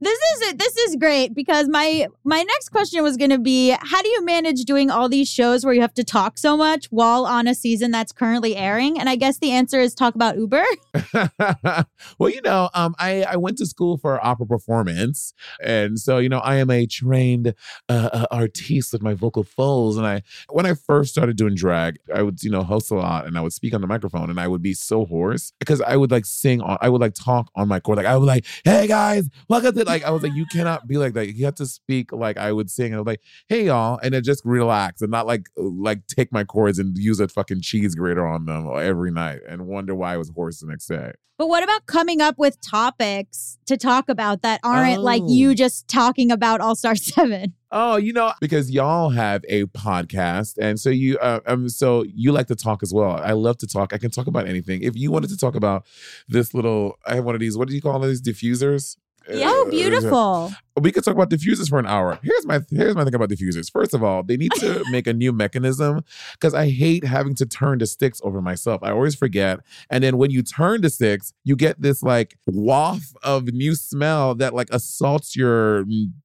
this 0.00 0.20
is 0.20 0.54
this 0.54 0.76
is 0.76 0.96
great 0.96 1.34
because 1.34 1.68
my 1.68 2.06
my 2.24 2.42
next 2.42 2.68
question 2.68 3.02
was 3.02 3.16
going 3.16 3.30
to 3.30 3.38
be 3.38 3.70
how 3.70 4.00
do 4.00 4.08
you 4.08 4.24
manage 4.24 4.60
doing 4.64 4.90
all 4.90 5.08
these 5.08 5.28
shows 5.28 5.64
where 5.64 5.74
you 5.74 5.80
have 5.80 5.94
to 5.94 6.04
talk 6.04 6.38
so 6.38 6.56
much 6.56 6.86
while 6.86 7.26
on 7.26 7.48
a 7.48 7.54
season 7.54 7.90
that's 7.90 8.12
currently 8.12 8.54
airing 8.56 8.98
and 8.98 9.08
i 9.08 9.16
guess 9.16 9.38
the 9.38 9.50
answer 9.50 9.80
is 9.80 9.94
talk 9.94 10.14
about 10.14 10.36
uber 10.36 10.64
well, 12.18 12.30
you 12.30 12.40
know, 12.42 12.68
um, 12.74 12.94
I, 12.98 13.22
I 13.22 13.36
went 13.36 13.58
to 13.58 13.66
school 13.66 13.96
for 13.96 14.24
opera 14.24 14.46
performance. 14.46 15.34
And 15.62 15.98
so, 15.98 16.18
you 16.18 16.28
know, 16.28 16.38
I 16.38 16.56
am 16.56 16.70
a 16.70 16.86
trained 16.86 17.54
uh, 17.88 18.10
uh, 18.12 18.26
artiste 18.30 18.92
with 18.92 19.02
my 19.02 19.14
vocal 19.14 19.44
folds. 19.44 19.96
And 19.96 20.06
I, 20.06 20.22
when 20.50 20.66
I 20.66 20.74
first 20.74 21.10
started 21.10 21.36
doing 21.36 21.54
drag, 21.54 21.98
I 22.14 22.22
would, 22.22 22.42
you 22.42 22.50
know, 22.50 22.62
host 22.62 22.90
a 22.90 22.94
lot 22.94 23.26
and 23.26 23.36
I 23.36 23.40
would 23.40 23.52
speak 23.52 23.74
on 23.74 23.80
the 23.80 23.86
microphone 23.86 24.30
and 24.30 24.40
I 24.40 24.48
would 24.48 24.62
be 24.62 24.74
so 24.78 25.04
hoarse 25.06 25.52
because 25.58 25.80
I 25.80 25.96
would 25.96 26.10
like 26.10 26.24
sing 26.24 26.60
on, 26.60 26.78
I 26.80 26.88
would 26.88 27.00
like 27.00 27.14
talk 27.14 27.50
on 27.54 27.68
my 27.68 27.80
chord. 27.80 27.98
Like, 27.98 28.06
I 28.06 28.16
would 28.16 28.26
like, 28.26 28.46
hey 28.64 28.86
guys, 28.86 29.28
welcome 29.48 29.74
to, 29.74 29.84
like, 29.84 30.04
I 30.04 30.10
was 30.10 30.22
like, 30.22 30.34
you 30.34 30.46
cannot 30.46 30.86
be 30.86 30.98
like 30.98 31.14
that. 31.14 31.34
You 31.34 31.44
have 31.44 31.54
to 31.56 31.66
speak 31.66 32.12
like 32.12 32.36
I 32.36 32.52
would 32.52 32.70
sing. 32.70 32.86
And 32.86 32.96
I 32.96 32.98
was 32.98 33.06
like, 33.06 33.20
hey 33.48 33.66
y'all. 33.66 33.98
And 34.02 34.14
then 34.14 34.22
just 34.22 34.44
relax 34.44 35.02
and 35.02 35.10
not 35.10 35.26
like, 35.26 35.46
like 35.56 36.06
take 36.06 36.32
my 36.32 36.44
chords 36.44 36.78
and 36.78 36.96
use 36.96 37.20
a 37.20 37.28
fucking 37.28 37.60
cheese 37.60 37.94
grater 37.94 38.26
on 38.26 38.46
them 38.46 38.70
every 38.76 39.10
night 39.10 39.40
and 39.48 39.66
wonder 39.66 39.94
why 39.94 40.14
I 40.14 40.16
was 40.16 40.30
hoarse 40.30 40.60
the 40.60 40.66
next 40.66 40.86
day. 40.86 41.12
But 41.38 41.48
what 41.48 41.62
about 41.62 41.86
coming 41.86 42.20
up 42.20 42.38
with 42.38 42.60
topics 42.60 43.58
to 43.66 43.76
talk 43.76 44.08
about 44.08 44.42
that 44.42 44.60
aren't 44.64 45.02
like 45.02 45.22
Oh. 45.22 45.28
you 45.28 45.54
just 45.54 45.88
talking 45.88 46.30
about 46.30 46.60
all 46.60 46.74
star 46.74 46.94
7 46.96 47.54
Oh, 47.72 47.96
you 47.96 48.12
know, 48.12 48.32
because 48.40 48.70
y'all 48.70 49.10
have 49.10 49.44
a 49.48 49.64
podcast, 49.64 50.56
and 50.58 50.78
so 50.80 50.88
you, 50.88 51.18
uh, 51.18 51.40
um, 51.46 51.68
so 51.68 52.04
you 52.04 52.30
like 52.32 52.46
to 52.46 52.54
talk 52.54 52.82
as 52.82 52.94
well. 52.94 53.10
I 53.22 53.32
love 53.32 53.58
to 53.58 53.66
talk. 53.66 53.92
I 53.92 53.98
can 53.98 54.10
talk 54.10 54.28
about 54.28 54.46
anything. 54.46 54.82
If 54.82 54.96
you 54.96 55.10
wanted 55.10 55.30
to 55.30 55.36
talk 55.36 55.56
about 55.56 55.84
this 56.28 56.54
little, 56.54 56.96
I 57.06 57.16
have 57.16 57.24
one 57.24 57.34
of 57.34 57.40
these. 57.40 57.58
What 57.58 57.66
do 57.68 57.74
you 57.74 57.82
call 57.82 57.98
these 57.98 58.22
diffusers? 58.22 58.96
Oh 59.30 59.64
Uh, 59.66 59.70
beautiful 59.70 60.52
we 60.80 60.92
could 60.92 61.04
talk 61.04 61.14
about 61.14 61.30
diffusers 61.30 61.68
for 61.68 61.78
an 61.78 61.86
hour. 61.86 62.18
Here's 62.22 62.46
my 62.46 62.60
here's 62.70 62.94
my 62.94 63.04
thing 63.04 63.14
about 63.14 63.30
diffusers. 63.30 63.70
First 63.70 63.94
of 63.94 64.02
all, 64.02 64.22
they 64.22 64.36
need 64.36 64.52
to 64.56 64.84
make 64.90 65.06
a 65.06 65.12
new 65.12 65.32
mechanism 65.32 66.02
because 66.32 66.54
I 66.54 66.68
hate 66.68 67.04
having 67.04 67.34
to 67.36 67.46
turn 67.46 67.78
the 67.78 67.86
sticks 67.86 68.20
over 68.22 68.42
myself. 68.42 68.82
I 68.82 68.90
always 68.90 69.14
forget. 69.14 69.60
And 69.90 70.04
then 70.04 70.18
when 70.18 70.30
you 70.30 70.42
turn 70.42 70.82
the 70.82 70.90
sticks, 70.90 71.32
you 71.44 71.56
get 71.56 71.80
this 71.80 72.02
like 72.02 72.36
waft 72.46 73.16
of 73.22 73.46
new 73.46 73.74
smell 73.74 74.34
that 74.36 74.54
like 74.54 74.68
assaults 74.70 75.34
your 75.34 75.84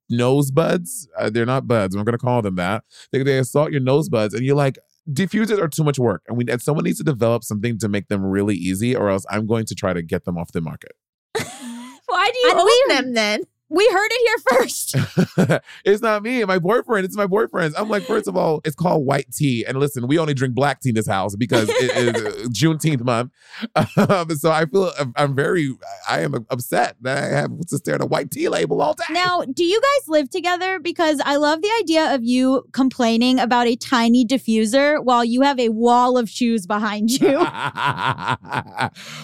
nose 0.09 0.51
buds. 0.51 1.07
Uh, 1.17 1.29
they're 1.29 1.45
not 1.45 1.67
buds. 1.67 1.95
I'm 1.95 2.03
gonna 2.03 2.17
call 2.17 2.41
them 2.41 2.55
that. 2.55 2.83
They, 3.11 3.23
they 3.23 3.37
assault 3.37 3.71
your 3.71 3.81
nose 3.81 4.09
buds, 4.09 4.33
and 4.33 4.45
you're 4.45 4.55
like. 4.55 4.77
Diffusers 5.09 5.57
are 5.57 5.67
too 5.67 5.83
much 5.83 5.97
work, 5.97 6.21
and 6.27 6.37
we 6.37 6.45
and 6.47 6.61
someone 6.61 6.83
needs 6.85 6.99
to 6.99 7.03
develop 7.03 7.43
something 7.43 7.79
to 7.79 7.89
make 7.89 8.07
them 8.07 8.23
really 8.23 8.53
easy, 8.55 8.95
or 8.95 9.09
else 9.09 9.25
I'm 9.31 9.47
going 9.47 9.65
to 9.65 9.75
try 9.75 9.93
to 9.93 10.03
get 10.03 10.25
them 10.25 10.37
off 10.37 10.51
the 10.51 10.61
market. 10.61 10.91
Why 12.11 12.29
do 12.31 12.39
you 12.39 12.49
And 12.51 12.59
own 12.59 12.65
we- 12.65 12.85
them 12.95 13.13
then? 13.13 13.43
We 13.71 13.87
heard 13.87 14.09
it 14.11 14.21
here 14.27 14.57
first. 14.59 15.61
it's 15.85 16.01
not 16.01 16.23
me, 16.23 16.43
my 16.43 16.59
boyfriend. 16.59 17.05
It's 17.05 17.15
my 17.15 17.25
boyfriend's. 17.25 17.73
I'm 17.77 17.87
like, 17.87 18.03
first 18.03 18.27
of 18.27 18.35
all, 18.35 18.59
it's 18.65 18.75
called 18.75 19.05
white 19.05 19.31
tea. 19.31 19.63
And 19.65 19.79
listen, 19.79 20.07
we 20.07 20.19
only 20.19 20.33
drink 20.33 20.53
black 20.53 20.81
tea 20.81 20.89
in 20.89 20.95
this 20.95 21.07
house 21.07 21.37
because 21.37 21.69
it 21.69 21.95
is 21.95 22.21
uh, 22.21 22.31
Juneteenth 22.49 23.01
month. 23.01 23.31
Um, 23.95 24.29
so 24.31 24.51
I 24.51 24.65
feel 24.65 24.91
I'm, 24.99 25.13
I'm 25.15 25.33
very, 25.33 25.73
I 26.09 26.19
am 26.19 26.45
upset 26.49 26.97
that 26.99 27.17
I 27.17 27.27
have 27.27 27.57
to 27.67 27.77
stare 27.77 27.95
at 27.95 28.01
a 28.01 28.05
white 28.05 28.29
tea 28.29 28.49
label 28.49 28.81
all 28.81 28.93
day. 28.93 29.05
Now, 29.09 29.43
do 29.43 29.63
you 29.63 29.79
guys 29.79 30.09
live 30.09 30.29
together? 30.29 30.77
Because 30.77 31.21
I 31.23 31.37
love 31.37 31.61
the 31.61 31.71
idea 31.81 32.13
of 32.13 32.25
you 32.25 32.63
complaining 32.73 33.39
about 33.39 33.67
a 33.67 33.77
tiny 33.77 34.25
diffuser 34.25 35.01
while 35.01 35.23
you 35.23 35.43
have 35.43 35.59
a 35.59 35.69
wall 35.69 36.17
of 36.17 36.29
shoes 36.29 36.67
behind 36.67 37.09
you. 37.21 37.39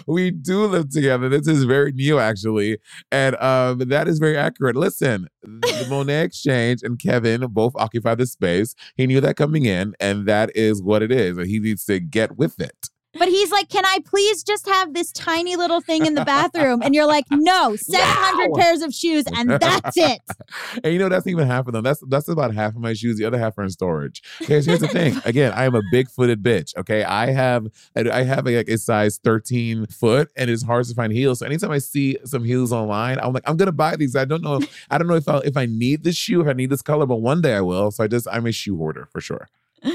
we 0.08 0.32
do 0.32 0.68
live 0.68 0.90
together. 0.90 1.28
This 1.28 1.50
is 1.50 1.66
very 1.66 1.92
new, 1.92 2.18
actually. 2.18 2.78
And 3.12 3.36
um, 3.38 3.80
that 3.80 4.08
is 4.08 4.20
very 4.20 4.37
accurate. 4.38 4.76
Listen, 4.76 5.28
the 5.44 5.88
Monet 5.90 6.14
X 6.14 6.42
Change 6.42 6.84
and 6.84 7.00
Kevin 7.00 7.42
both 7.50 7.74
occupy 7.76 8.16
the 8.16 8.26
space. 8.26 8.76
He 8.96 9.08
knew 9.08 9.22
that 9.22 9.36
coming 9.36 9.66
in, 9.66 9.96
and 10.00 10.26
that 10.28 10.56
is 10.56 10.82
what 10.82 11.02
it 11.02 11.12
is. 11.12 11.38
And 11.38 11.48
he 11.48 11.60
needs 11.60 11.86
to 11.86 12.00
get 12.00 12.38
with 12.38 12.60
it. 12.60 12.90
But 13.18 13.28
he's 13.30 13.52
like, 13.52 13.70
Can 13.70 13.86
I 13.86 14.00
please 14.06 14.44
just 14.44 14.68
have 14.68 14.94
this 14.94 15.12
tiny 15.12 15.56
little 15.56 15.82
thing 15.82 16.06
in 16.06 16.14
the 16.14 16.26
bathroom? 16.26 16.82
And 16.82 16.94
you're 16.96 17.08
like, 17.08 17.26
No, 17.32 17.76
700 17.76 18.50
Wow. 18.50 18.58
pairs 18.60 18.82
of 18.82 18.94
shoes, 18.94 19.26
and 19.36 19.50
that's 19.50 19.98
it. 19.98 20.22
and 20.84 20.94
you 20.94 21.00
know 21.00 21.10
that's 21.10 21.28
even 21.28 21.48
half 21.48 21.68
of 21.68 21.74
them. 21.74 21.84
That's 21.84 22.02
that's 22.08 22.28
about 22.28 22.54
half 22.54 22.76
of 22.76 22.82
my 22.82 22.94
shoes. 22.94 23.18
The 23.18 23.26
other 23.26 23.38
half 23.38 23.58
are 23.58 23.64
in 23.64 23.70
storage. 23.70 24.22
Here's, 24.40 24.66
here's 24.66 24.80
the 24.80 24.88
thing. 24.88 25.16
Again, 25.26 25.52
I 25.54 25.66
am 25.66 25.76
a 25.76 25.82
big 25.92 26.10
footed 26.10 26.44
bitch. 26.44 26.76
Okay, 26.78 27.04
I 27.04 27.32
have 27.32 27.68
I 27.96 28.24
have 28.24 28.48
a, 28.48 28.58
like 28.58 28.70
a 28.70 28.78
size 28.78 29.18
13 29.24 29.88
foot, 29.88 30.30
and 30.36 30.50
it's 30.50 30.64
hard 30.64 30.86
to 30.86 30.94
find 30.94 31.12
heels. 31.12 31.40
So 31.40 31.46
anytime 31.46 31.72
I 31.72 31.80
see 31.80 32.18
some 32.26 32.44
heels 32.44 32.72
online, 32.72 33.20
I'm 33.20 33.34
like, 33.34 33.44
I'm 33.46 33.58
gonna 33.58 33.72
buy 33.72 33.96
these. 33.96 34.16
I 34.16 34.26
don't 34.26 34.44
know. 34.44 34.62
I 34.90 34.98
don't 34.98 35.08
know 35.08 35.16
if 35.16 35.28
I 35.28 35.38
if 35.40 35.58
I 35.58 35.66
need 35.66 36.04
this 36.04 36.16
shoe, 36.16 36.42
if 36.42 36.48
I 36.48 36.54
need 36.54 36.70
this 36.70 36.82
color, 36.82 37.06
but 37.06 37.18
one 37.18 37.42
day 37.42 37.56
I 37.56 37.62
will. 37.62 37.92
So 37.92 38.04
I 38.04 38.08
just 38.08 38.28
I'm 38.32 38.46
a 38.46 38.52
shoe 38.52 38.78
hoarder 38.78 39.08
for 39.12 39.22
sure. 39.22 39.48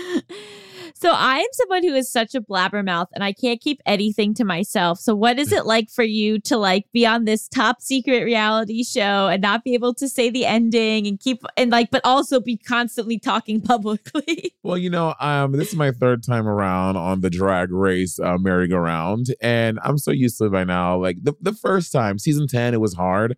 So 1.02 1.10
I 1.10 1.38
am 1.38 1.48
someone 1.54 1.82
who 1.82 1.96
is 1.96 2.08
such 2.08 2.36
a 2.36 2.40
blabbermouth 2.40 3.08
and 3.12 3.24
I 3.24 3.32
can't 3.32 3.60
keep 3.60 3.80
anything 3.86 4.34
to 4.34 4.44
myself. 4.44 5.00
So 5.00 5.16
what 5.16 5.36
is 5.36 5.50
it 5.50 5.66
like 5.66 5.90
for 5.90 6.04
you 6.04 6.38
to 6.42 6.56
like 6.56 6.86
be 6.92 7.04
on 7.04 7.24
this 7.24 7.48
top 7.48 7.82
secret 7.82 8.22
reality 8.22 8.84
show 8.84 9.26
and 9.26 9.42
not 9.42 9.64
be 9.64 9.74
able 9.74 9.94
to 9.94 10.08
say 10.08 10.30
the 10.30 10.46
ending 10.46 11.08
and 11.08 11.18
keep 11.18 11.42
and 11.56 11.72
like 11.72 11.90
but 11.90 12.02
also 12.04 12.38
be 12.38 12.56
constantly 12.56 13.18
talking 13.18 13.60
publicly? 13.72 14.54
Well, 14.62 14.78
you 14.78 14.90
know, 14.90 15.16
um, 15.18 15.50
this 15.50 15.70
is 15.70 15.74
my 15.74 15.90
third 15.90 16.22
time 16.22 16.46
around 16.46 16.96
on 16.96 17.20
the 17.20 17.30
drag 17.30 17.72
race 17.72 18.20
uh, 18.20 18.38
merry-go-round, 18.38 19.34
and 19.40 19.80
I'm 19.82 19.98
so 19.98 20.12
used 20.12 20.38
to 20.38 20.44
it 20.44 20.52
by 20.52 20.62
now. 20.62 20.96
Like 20.96 21.24
the, 21.24 21.34
the 21.40 21.52
first 21.52 21.90
time, 21.90 22.20
season 22.20 22.46
10, 22.46 22.72
it 22.72 22.80
was 22.80 22.94
hard, 22.94 23.36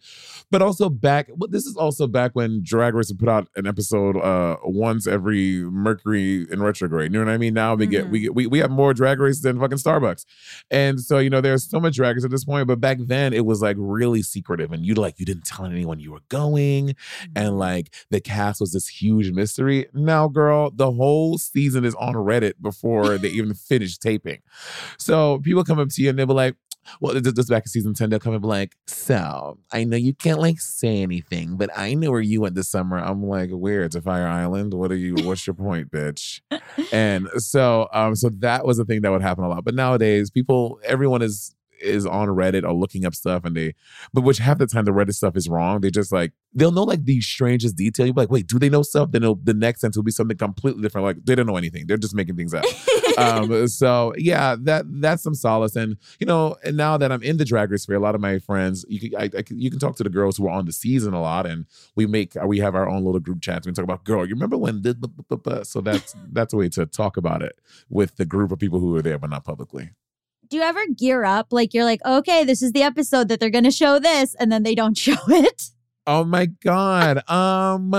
but 0.50 0.60
also 0.60 0.90
back, 0.90 1.30
well, 1.34 1.48
this 1.48 1.64
is 1.64 1.78
also 1.78 2.06
back 2.06 2.32
when 2.34 2.60
Drag 2.62 2.92
Race 2.92 3.08
would 3.08 3.18
put 3.18 3.30
out 3.30 3.48
an 3.56 3.66
episode 3.66 4.18
uh, 4.18 4.56
once 4.64 5.06
every 5.06 5.60
Mercury 5.60 6.46
in 6.50 6.62
retrograde. 6.62 7.10
You 7.10 7.20
know 7.20 7.24
what 7.24 7.32
I 7.32 7.38
mean? 7.38 7.53
Now 7.54 7.74
we 7.74 7.86
get, 7.86 8.08
we 8.08 8.18
mm-hmm. 8.18 8.24
get, 8.24 8.34
we, 8.34 8.46
we 8.46 8.58
have 8.58 8.70
more 8.70 8.92
drag 8.92 9.18
races 9.20 9.42
than 9.42 9.58
fucking 9.58 9.78
Starbucks. 9.78 10.24
And 10.70 11.00
so, 11.00 11.18
you 11.18 11.30
know, 11.30 11.40
there's 11.40 11.68
so 11.68 11.80
much 11.80 11.96
drag 11.96 12.16
race 12.16 12.24
at 12.24 12.30
this 12.30 12.44
point, 12.44 12.66
but 12.66 12.80
back 12.80 12.98
then 13.00 13.32
it 13.32 13.46
was 13.46 13.62
like 13.62 13.76
really 13.78 14.22
secretive 14.22 14.72
and 14.72 14.84
you 14.84 14.94
like, 14.94 15.18
you 15.18 15.24
didn't 15.24 15.44
tell 15.44 15.64
anyone 15.64 16.00
you 16.00 16.12
were 16.12 16.22
going 16.28 16.96
and 17.34 17.48
mm-hmm. 17.50 17.58
like 17.58 17.94
the 18.10 18.20
cast 18.20 18.60
was 18.60 18.72
this 18.72 18.88
huge 18.88 19.30
mystery. 19.30 19.86
Now, 19.94 20.28
girl, 20.28 20.70
the 20.70 20.92
whole 20.92 21.38
season 21.38 21.84
is 21.84 21.94
on 21.94 22.14
Reddit 22.14 22.54
before 22.60 23.18
they 23.18 23.28
even 23.28 23.54
finish 23.54 23.96
taping. 23.98 24.42
So 24.98 25.38
people 25.38 25.64
come 25.64 25.78
up 25.78 25.88
to 25.90 26.02
you 26.02 26.10
and 26.10 26.18
they'll 26.18 26.26
be 26.26 26.34
like, 26.34 26.56
well, 27.00 27.14
this 27.20 27.32
this 27.32 27.48
back 27.48 27.64
in 27.64 27.68
season 27.68 27.94
10, 27.94 28.10
they'll 28.10 28.18
come 28.18 28.34
and 28.34 28.42
be 28.42 28.48
like, 28.48 28.76
So, 28.86 29.58
I 29.72 29.84
know 29.84 29.96
you 29.96 30.14
can't 30.14 30.40
like 30.40 30.60
say 30.60 31.02
anything, 31.02 31.56
but 31.56 31.70
I 31.76 31.94
know 31.94 32.10
where 32.10 32.20
you 32.20 32.40
went 32.40 32.54
this 32.54 32.68
summer. 32.68 32.98
I'm 32.98 33.22
like, 33.22 33.50
Where? 33.50 33.88
To 33.88 34.00
Fire 34.00 34.26
Island? 34.26 34.74
What 34.74 34.90
are 34.92 34.96
you, 34.96 35.14
what's 35.24 35.46
your 35.46 35.54
point, 35.54 35.90
bitch? 35.90 36.40
and 36.92 37.28
so, 37.36 37.88
um, 37.92 38.14
so 38.14 38.30
that 38.38 38.64
was 38.64 38.78
a 38.78 38.84
thing 38.84 39.02
that 39.02 39.10
would 39.10 39.22
happen 39.22 39.44
a 39.44 39.48
lot. 39.48 39.64
But 39.64 39.74
nowadays, 39.74 40.30
people, 40.30 40.80
everyone 40.84 41.22
is 41.22 41.54
is 41.84 42.06
on 42.06 42.28
Reddit 42.28 42.64
or 42.64 42.72
looking 42.72 43.04
up 43.04 43.14
stuff 43.14 43.44
and 43.44 43.56
they 43.56 43.74
but 44.12 44.22
which 44.22 44.38
half 44.38 44.58
the 44.58 44.66
time 44.66 44.84
the 44.84 44.92
Reddit 44.92 45.14
stuff 45.14 45.36
is 45.36 45.48
wrong. 45.48 45.80
They 45.80 45.90
just 45.90 46.12
like 46.12 46.32
they'll 46.54 46.72
know 46.72 46.84
like 46.84 47.04
the 47.04 47.20
strangest 47.20 47.76
detail. 47.76 48.06
You'll 48.06 48.14
be 48.14 48.22
like, 48.22 48.30
wait, 48.30 48.46
do 48.46 48.58
they 48.58 48.68
know 48.68 48.82
stuff? 48.82 49.10
Then 49.10 49.22
it'll, 49.22 49.34
the 49.36 49.54
next 49.54 49.80
sentence 49.80 49.96
will 49.96 50.04
be 50.04 50.12
something 50.12 50.36
completely 50.36 50.82
different. 50.82 51.04
Like 51.04 51.24
they 51.24 51.34
don't 51.34 51.46
know 51.46 51.56
anything. 51.56 51.86
They're 51.86 51.96
just 51.96 52.14
making 52.14 52.36
things 52.36 52.54
up. 52.54 52.64
um, 53.18 53.68
so 53.68 54.14
yeah, 54.16 54.56
that 54.60 54.84
that's 55.00 55.22
some 55.22 55.34
solace. 55.34 55.76
And 55.76 55.96
you 56.18 56.26
know, 56.26 56.56
and 56.64 56.76
now 56.76 56.96
that 56.96 57.12
I'm 57.12 57.22
in 57.22 57.36
the 57.36 57.44
drag 57.44 57.70
race 57.70 57.82
sphere, 57.82 57.96
a 57.96 58.00
lot 58.00 58.14
of 58.14 58.20
my 58.20 58.38
friends, 58.38 58.84
you 58.88 59.00
can 59.00 59.16
I, 59.16 59.30
I 59.36 59.44
you 59.50 59.70
can 59.70 59.78
talk 59.78 59.96
to 59.96 60.04
the 60.04 60.10
girls 60.10 60.36
who 60.36 60.46
are 60.46 60.50
on 60.50 60.66
the 60.66 60.72
season 60.72 61.14
a 61.14 61.20
lot, 61.20 61.46
and 61.46 61.66
we 61.96 62.06
make 62.06 62.34
we 62.46 62.58
have 62.60 62.74
our 62.74 62.88
own 62.88 63.04
little 63.04 63.20
group 63.20 63.40
chats. 63.40 63.66
We 63.66 63.72
talk 63.72 63.84
about, 63.84 64.04
girl, 64.04 64.26
you 64.26 64.34
remember 64.34 64.56
when? 64.56 64.82
Did, 64.82 65.04
so 65.62 65.80
that's 65.80 66.14
that's 66.32 66.52
a 66.52 66.56
way 66.56 66.68
to 66.70 66.86
talk 66.86 67.16
about 67.16 67.42
it 67.42 67.58
with 67.88 68.16
the 68.16 68.24
group 68.24 68.52
of 68.52 68.58
people 68.58 68.80
who 68.80 68.94
are 68.96 69.02
there, 69.02 69.18
but 69.18 69.30
not 69.30 69.44
publicly. 69.44 69.90
Do 70.54 70.58
you 70.58 70.64
ever 70.64 70.86
gear 70.96 71.24
up? 71.24 71.48
Like 71.50 71.74
you're 71.74 71.82
like, 71.84 71.98
okay, 72.06 72.44
this 72.44 72.62
is 72.62 72.70
the 72.70 72.84
episode 72.84 73.26
that 73.26 73.40
they're 73.40 73.50
gonna 73.50 73.72
show 73.72 73.98
this, 73.98 74.36
and 74.36 74.52
then 74.52 74.62
they 74.62 74.76
don't 74.76 74.96
show 75.06 75.16
it. 75.26 75.64
Oh 76.06 76.22
my 76.22 76.46
god. 76.46 77.28
Um 77.28 77.92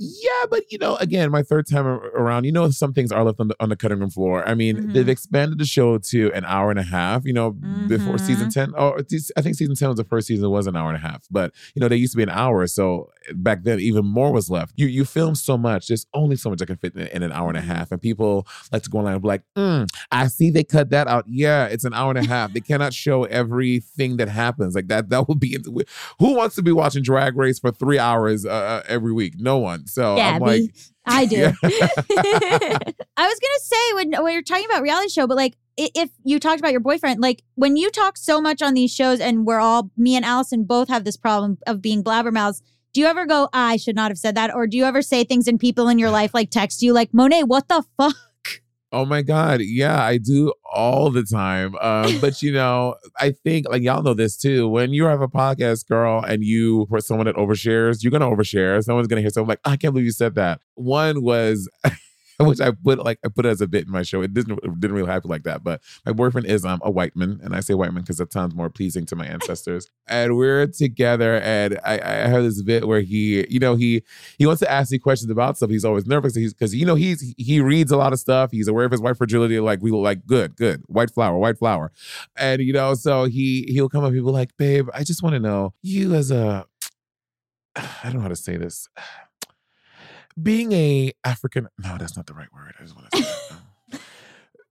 yeah, 0.00 0.44
but 0.48 0.62
you 0.70 0.78
know, 0.78 0.94
again, 0.98 1.28
my 1.32 1.42
third 1.42 1.66
time 1.68 1.84
around, 1.84 2.44
you 2.44 2.52
know, 2.52 2.70
some 2.70 2.92
things 2.92 3.10
are 3.10 3.24
left 3.24 3.40
on 3.40 3.48
the 3.48 3.56
on 3.58 3.68
the 3.68 3.74
cutting 3.74 3.98
room 3.98 4.10
floor. 4.10 4.46
I 4.48 4.54
mean, 4.54 4.76
Mhm. 4.76 4.92
they've 4.92 5.08
expanded 5.08 5.58
the 5.58 5.64
show 5.64 5.98
to 5.98 6.30
an 6.34 6.44
hour 6.44 6.70
and 6.70 6.78
a 6.78 6.84
half. 6.84 7.24
You 7.24 7.32
know, 7.32 7.50
before 7.88 8.14
Mhm. 8.14 8.20
season 8.20 8.48
ten, 8.48 8.72
or 8.76 9.00
I 9.36 9.42
think 9.42 9.56
season 9.56 9.74
ten 9.74 9.88
was 9.88 9.96
the 9.96 10.04
first 10.04 10.28
season. 10.28 10.44
It 10.44 10.48
was 10.50 10.68
an 10.68 10.76
hour 10.76 10.88
and 10.90 10.96
a 10.96 11.00
half, 11.00 11.24
but 11.32 11.52
you 11.74 11.80
know, 11.80 11.88
they 11.88 11.96
used 11.96 12.12
to 12.12 12.16
be 12.16 12.22
an 12.22 12.28
hour. 12.30 12.64
So 12.68 13.10
back 13.34 13.62
then, 13.64 13.80
even 13.80 14.06
more 14.06 14.32
was 14.32 14.50
left. 14.50 14.72
You 14.76 14.86
you 14.86 15.04
film 15.04 15.34
so 15.34 15.56
much. 15.58 15.88
There's 15.88 16.06
only 16.14 16.36
so 16.36 16.50
much 16.50 16.58
that 16.60 16.66
can 16.66 16.76
fit 16.76 16.94
in, 16.94 17.06
in 17.08 17.22
an 17.22 17.32
hour 17.32 17.48
and 17.48 17.56
a 17.58 17.62
half, 17.62 17.92
and 17.92 18.00
people 18.00 18.46
like 18.72 18.82
to 18.82 18.90
go 18.90 18.98
online 18.98 19.14
and 19.14 19.22
be 19.22 19.28
like, 19.28 19.42
mm, 19.56 19.88
"I 20.10 20.26
see 20.28 20.50
they 20.50 20.64
cut 20.64 20.90
that 20.90 21.06
out." 21.08 21.24
Yeah, 21.26 21.66
it's 21.66 21.84
an 21.84 21.94
hour 21.94 22.10
and 22.10 22.18
a 22.18 22.28
half. 22.28 22.52
they 22.52 22.60
cannot 22.60 22.92
show 22.92 23.24
everything 23.24 24.16
that 24.18 24.28
happens 24.28 24.74
like 24.74 24.88
that. 24.88 25.08
That 25.10 25.28
would 25.28 25.40
be 25.40 25.56
who 26.18 26.34
wants 26.34 26.54
to 26.56 26.62
be 26.62 26.72
watching 26.72 27.02
Drag 27.02 27.36
Race 27.36 27.58
for 27.58 27.70
three 27.70 27.98
hours 27.98 28.44
uh, 28.46 28.50
uh, 28.50 28.82
every 28.86 29.12
week? 29.12 29.34
No 29.38 29.58
one. 29.58 29.86
So 29.86 30.16
I'm 30.16 30.40
Gaby. 30.42 30.62
like, 30.62 30.74
I 31.06 31.24
do. 31.26 31.36
Yeah. 31.36 31.52
I 31.62 33.26
was 33.26 33.38
gonna 33.40 33.60
say 33.60 33.92
when 33.94 34.12
when 34.22 34.32
you're 34.32 34.42
talking 34.42 34.66
about 34.66 34.82
reality 34.82 35.08
show, 35.08 35.26
but 35.26 35.36
like 35.36 35.56
if 35.76 36.10
you 36.24 36.40
talked 36.40 36.58
about 36.60 36.72
your 36.72 36.80
boyfriend, 36.80 37.20
like 37.20 37.42
when 37.54 37.76
you 37.76 37.90
talk 37.90 38.16
so 38.16 38.40
much 38.40 38.62
on 38.62 38.74
these 38.74 38.92
shows, 38.92 39.20
and 39.20 39.46
we're 39.46 39.60
all 39.60 39.90
me 39.96 40.16
and 40.16 40.24
Allison 40.24 40.64
both 40.64 40.88
have 40.88 41.04
this 41.04 41.16
problem 41.16 41.58
of 41.66 41.80
being 41.80 42.02
blabbermouths. 42.02 42.62
Do 42.92 43.00
you 43.00 43.06
ever 43.06 43.26
go, 43.26 43.48
I 43.52 43.76
should 43.76 43.96
not 43.96 44.10
have 44.10 44.18
said 44.18 44.34
that, 44.34 44.54
or 44.54 44.66
do 44.66 44.76
you 44.76 44.84
ever 44.84 45.02
say 45.02 45.24
things 45.24 45.46
and 45.46 45.60
people 45.60 45.88
in 45.88 45.98
your 45.98 46.10
life 46.10 46.32
like 46.34 46.50
text 46.50 46.82
you 46.82 46.92
like 46.92 47.12
Monet, 47.12 47.44
what 47.44 47.68
the 47.68 47.84
fuck? 47.96 48.16
Oh 48.90 49.04
my 49.04 49.20
God. 49.20 49.60
Yeah, 49.60 50.02
I 50.02 50.16
do 50.16 50.50
all 50.64 51.10
the 51.10 51.22
time. 51.22 51.76
Um, 51.82 52.18
but 52.20 52.40
you 52.40 52.50
know, 52.52 52.94
I 53.18 53.32
think 53.32 53.68
like 53.68 53.82
y'all 53.82 54.02
know 54.02 54.14
this 54.14 54.36
too. 54.38 54.66
When 54.66 54.94
you 54.94 55.04
have 55.04 55.20
a 55.20 55.28
podcast, 55.28 55.86
girl, 55.88 56.24
and 56.24 56.42
you 56.42 56.86
for 56.88 56.98
someone 57.00 57.26
that 57.26 57.36
overshares, 57.36 58.02
you're 58.02 58.10
gonna 58.10 58.30
overshare. 58.30 58.82
Someone's 58.82 59.06
gonna 59.06 59.20
hear 59.20 59.28
something 59.28 59.48
like, 59.48 59.60
I 59.64 59.76
can't 59.76 59.92
believe 59.92 60.06
you 60.06 60.12
said 60.12 60.36
that. 60.36 60.62
One 60.74 61.22
was 61.22 61.68
which 62.46 62.60
I 62.60 62.70
put 62.70 63.04
like 63.04 63.18
I 63.24 63.28
put 63.28 63.46
it 63.46 63.48
as 63.48 63.60
a 63.60 63.66
bit 63.66 63.86
in 63.86 63.90
my 63.90 64.02
show. 64.02 64.22
It 64.22 64.32
didn't 64.32 64.58
it 64.62 64.80
didn't 64.80 64.96
really 64.96 65.10
happen 65.10 65.28
like 65.28 65.42
that. 65.42 65.64
But 65.64 65.82
my 66.06 66.12
boyfriend 66.12 66.46
is 66.46 66.64
um 66.64 66.80
a 66.84 66.90
white 66.90 67.16
man, 67.16 67.40
and 67.42 67.54
I 67.54 67.60
say 67.60 67.74
white 67.74 67.92
man 67.92 68.02
because 68.02 68.18
that 68.18 68.32
sounds 68.32 68.54
more 68.54 68.70
pleasing 68.70 69.06
to 69.06 69.16
my 69.16 69.26
ancestors. 69.38 69.88
and 70.06 70.36
we're 70.36 70.66
together, 70.68 71.40
and 71.40 71.80
I 71.84 71.94
I 71.98 72.28
have 72.28 72.44
this 72.44 72.62
bit 72.62 72.86
where 72.86 73.00
he, 73.00 73.46
you 73.50 73.58
know, 73.58 73.74
he 73.74 74.02
he 74.38 74.46
wants 74.46 74.60
to 74.60 74.70
ask 74.70 74.92
me 74.92 74.98
questions 74.98 75.30
about 75.30 75.56
stuff. 75.56 75.70
He's 75.70 75.84
always 75.84 76.06
nervous 76.06 76.34
because 76.34 76.74
you 76.74 76.86
know 76.86 76.94
he's 76.94 77.34
he 77.36 77.60
reads 77.60 77.90
a 77.90 77.96
lot 77.96 78.12
of 78.12 78.20
stuff. 78.20 78.52
He's 78.52 78.68
aware 78.68 78.84
of 78.84 78.92
his 78.92 79.00
white 79.00 79.16
fragility. 79.16 79.58
Like 79.58 79.82
we 79.82 79.90
were 79.90 79.98
like 79.98 80.24
good, 80.26 80.56
good, 80.56 80.82
white 80.86 81.10
flower, 81.10 81.38
white 81.38 81.58
flower, 81.58 81.90
and 82.36 82.62
you 82.62 82.72
know, 82.72 82.94
so 82.94 83.24
he 83.24 83.66
he'll 83.68 83.88
come 83.88 84.04
up. 84.04 84.12
People 84.12 84.32
like, 84.32 84.56
babe, 84.56 84.88
I 84.94 85.02
just 85.04 85.22
want 85.22 85.34
to 85.34 85.40
know 85.40 85.74
you 85.82 86.14
as 86.14 86.30
a 86.30 86.66
I 87.76 88.04
don't 88.04 88.16
know 88.16 88.20
how 88.22 88.28
to 88.28 88.36
say 88.36 88.56
this. 88.56 88.88
Being 90.40 90.72
a 90.72 91.12
African, 91.24 91.68
no, 91.78 91.96
that's 91.98 92.16
not 92.16 92.26
the 92.26 92.34
right 92.34 92.52
word. 92.52 92.74
I 92.78 92.82
just 92.82 92.94
want 92.96 93.10
to 93.10 93.22
say. 93.22 93.22
that. 93.22 94.00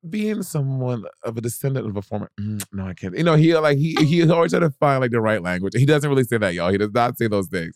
Being 0.07 0.43
someone 0.43 1.03
of 1.23 1.35
a 1.35 1.41
descendant 1.41 1.85
of 1.87 1.97
a 1.97 2.01
former, 2.01 2.29
mm, 2.39 2.63
no, 2.71 2.85
I 2.85 2.93
can't. 2.93 3.17
You 3.17 3.23
know, 3.23 3.35
he 3.35 3.57
like 3.57 3.77
he 3.77 3.95
he 3.95 4.29
always 4.29 4.51
try 4.51 4.59
to 4.59 4.69
find 4.69 5.01
like 5.01 5.11
the 5.11 5.19
right 5.19 5.41
language. 5.41 5.73
He 5.75 5.85
doesn't 5.85 6.09
really 6.09 6.23
say 6.23 6.37
that, 6.37 6.53
y'all. 6.53 6.69
He 6.69 6.77
does 6.77 6.93
not 6.93 7.17
say 7.17 7.27
those 7.27 7.47
things, 7.47 7.75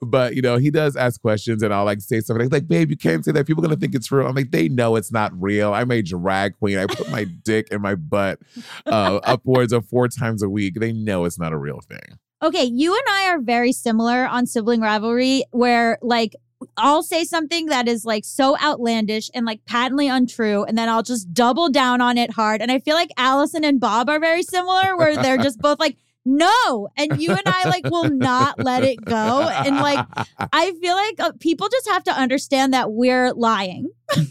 but 0.00 0.36
you 0.36 0.42
know, 0.42 0.58
he 0.58 0.70
does 0.70 0.94
ask 0.96 1.20
questions, 1.20 1.62
and 1.62 1.74
I'll 1.74 1.86
like 1.86 2.00
say 2.00 2.20
something 2.20 2.50
like, 2.50 2.68
"Babe, 2.68 2.90
you 2.90 2.96
can't 2.96 3.24
say 3.24 3.32
that. 3.32 3.46
People 3.46 3.62
gonna 3.62 3.76
think 3.76 3.94
it's 3.94 4.12
real." 4.12 4.28
I'm 4.28 4.34
like, 4.34 4.52
they 4.52 4.68
know 4.68 4.94
it's 4.94 5.10
not 5.10 5.32
real. 5.40 5.72
I'm 5.72 5.90
a 5.90 6.02
drag 6.02 6.56
queen. 6.58 6.78
I 6.78 6.86
put 6.86 7.10
my 7.10 7.24
dick 7.42 7.68
in 7.72 7.80
my 7.80 7.96
butt 7.96 8.38
uh, 8.86 9.18
upwards 9.24 9.72
of 9.72 9.86
four 9.86 10.06
times 10.06 10.42
a 10.42 10.48
week. 10.48 10.74
They 10.78 10.92
know 10.92 11.24
it's 11.24 11.38
not 11.38 11.52
a 11.52 11.58
real 11.58 11.80
thing. 11.80 12.18
Okay, 12.42 12.64
you 12.64 12.92
and 12.92 13.04
I 13.08 13.28
are 13.30 13.40
very 13.40 13.72
similar 13.72 14.26
on 14.26 14.46
sibling 14.46 14.82
rivalry, 14.82 15.44
where 15.52 15.98
like 16.02 16.36
I'll 16.76 17.02
say 17.02 17.24
something 17.24 17.66
that 17.66 17.88
is 17.88 18.04
like 18.04 18.24
so 18.24 18.56
outlandish 18.58 19.30
and 19.34 19.46
like 19.46 19.64
patently 19.64 20.08
untrue, 20.08 20.64
and 20.64 20.76
then 20.76 20.88
I'll 20.88 21.02
just 21.02 21.32
double 21.32 21.68
down 21.68 22.00
on 22.00 22.18
it 22.18 22.30
hard. 22.30 22.62
And 22.62 22.70
I 22.70 22.78
feel 22.78 22.94
like 22.94 23.10
Allison 23.16 23.64
and 23.64 23.80
Bob 23.80 24.08
are 24.08 24.20
very 24.20 24.42
similar, 24.42 24.96
where 24.96 25.16
they're 25.16 25.38
just 25.38 25.58
both 25.58 25.78
like, 25.78 25.96
no. 26.24 26.88
And 26.96 27.20
you 27.20 27.30
and 27.30 27.42
I 27.46 27.68
like 27.68 27.84
will 27.84 28.08
not 28.08 28.62
let 28.62 28.84
it 28.84 29.04
go. 29.04 29.42
And 29.42 29.76
like, 29.76 30.06
I 30.52 30.72
feel 30.80 30.94
like 30.94 31.20
uh, 31.20 31.32
people 31.40 31.68
just 31.68 31.88
have 31.88 32.04
to 32.04 32.12
understand 32.12 32.72
that 32.74 32.92
we're 32.92 33.32
lying. 33.32 33.90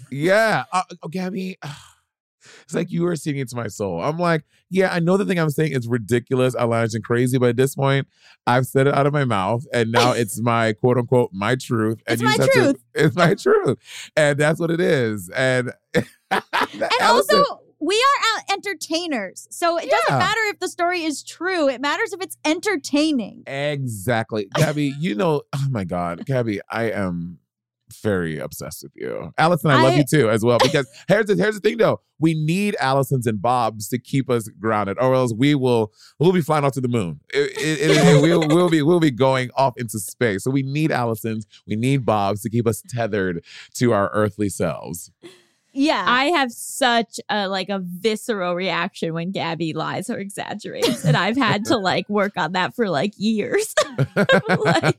yeah. 0.09 0.63
Uh, 0.71 0.83
Gaby, 1.09 1.57
it's 2.71 2.75
like 2.75 2.91
you 2.91 3.05
are 3.07 3.15
seeing 3.15 3.37
into 3.37 3.55
my 3.55 3.67
soul. 3.67 4.01
I'm 4.01 4.17
like, 4.17 4.43
yeah, 4.69 4.93
I 4.93 4.99
know 4.99 5.17
the 5.17 5.25
thing 5.25 5.37
I'm 5.39 5.49
saying 5.49 5.73
is 5.73 5.87
ridiculous, 5.87 6.55
outlandish, 6.55 6.93
and 6.93 7.03
crazy, 7.03 7.37
but 7.37 7.49
at 7.49 7.57
this 7.57 7.75
point, 7.75 8.07
I've 8.47 8.65
said 8.65 8.87
it 8.87 8.93
out 8.93 9.05
of 9.05 9.13
my 9.13 9.25
mouth, 9.25 9.65
and 9.73 9.91
now 9.91 10.11
it's 10.13 10.41
my 10.41 10.73
quote 10.73 10.97
unquote 10.97 11.31
my 11.33 11.55
truth. 11.55 12.01
And 12.07 12.13
It's 12.13 12.21
you 12.21 12.27
my 12.27 12.31
have 12.31 12.49
to- 12.51 12.51
truth. 12.59 12.83
it's 12.95 13.15
my 13.15 13.33
truth, 13.35 13.77
and 14.15 14.39
that's 14.39 14.59
what 14.59 14.71
it 14.71 14.79
is. 14.79 15.29
And 15.35 15.71
And 16.31 16.43
Allison- 17.01 17.37
also, 17.39 17.59
we 17.81 17.95
are 17.95 18.37
out 18.37 18.43
entertainers. 18.53 19.47
So 19.51 19.77
it 19.77 19.89
doesn't 19.89 20.17
matter 20.19 20.39
if 20.45 20.59
the 20.59 20.69
story 20.69 21.03
is 21.03 21.23
true, 21.23 21.67
it 21.67 21.81
matters 21.81 22.13
if 22.13 22.21
it's 22.21 22.37
entertaining. 22.45 23.43
Exactly. 23.47 24.47
Gaby, 24.55 24.93
you 24.99 25.15
know, 25.15 25.41
oh 25.53 25.67
my 25.69 25.83
God, 25.83 26.25
Gaby, 26.25 26.61
I 26.71 26.91
am 26.91 27.39
very 27.91 28.37
obsessed 28.39 28.83
with 28.83 28.91
you. 28.95 29.31
Allison, 29.37 29.71
I, 29.71 29.81
love 29.81 29.95
you 29.97 30.03
too 30.09 30.29
as 30.29 30.43
well. 30.43 30.57
Because 30.59 30.87
here's 31.07 31.25
the 31.27 31.35
here's 31.35 31.55
the 31.55 31.61
thing 31.61 31.77
though. 31.77 32.01
We 32.19 32.33
need 32.35 32.75
Allisons 32.79 33.25
and 33.25 33.41
Bobs 33.41 33.87
to 33.89 33.97
keep 33.97 34.29
us 34.29 34.47
grounded, 34.59 34.97
or 34.99 35.13
else 35.15 35.33
we 35.33 35.55
will 35.55 35.91
we'll 36.19 36.31
be 36.31 36.41
flying 36.41 36.63
off 36.63 36.73
to 36.73 36.81
the 36.81 36.87
moon. 36.87 37.19
It- 37.33 37.51
it- 37.57 37.91
it- 37.91 38.21
we'll, 38.21 38.47
we'll 38.47 38.69
be 38.69 38.81
we'll 38.81 38.99
be 38.99 39.11
going 39.11 39.49
off 39.55 39.73
into 39.77 39.97
space. 39.99 40.43
So 40.43 40.51
we 40.51 40.61
need 40.63 40.91
Allisons, 40.91 41.45
we 41.67 41.75
need 41.75 42.05
Bobs 42.05 42.41
to 42.43 42.49
keep 42.49 42.67
us 42.67 42.83
tethered 42.87 43.43
to 43.75 43.93
our 43.93 44.09
earthly 44.13 44.49
selves. 44.49 45.11
Yeah. 45.73 46.03
I 46.07 46.25
have 46.25 46.51
such 46.51 47.19
a 47.29 47.47
like 47.47 47.69
a 47.69 47.79
visceral 47.79 48.55
reaction 48.55 49.13
when 49.13 49.31
Gaby 49.31 49.73
lies 49.73 50.09
or 50.09 50.17
exaggerates, 50.19 51.05
and 51.05 51.15
I've 51.15 51.37
had 51.37 51.65
to 51.65 51.77
like 51.77 52.09
work 52.09 52.33
on 52.37 52.51
that 52.53 52.75
for 52.75 52.89
like 52.89 53.13
years. 53.17 53.73
Like- 54.15 54.97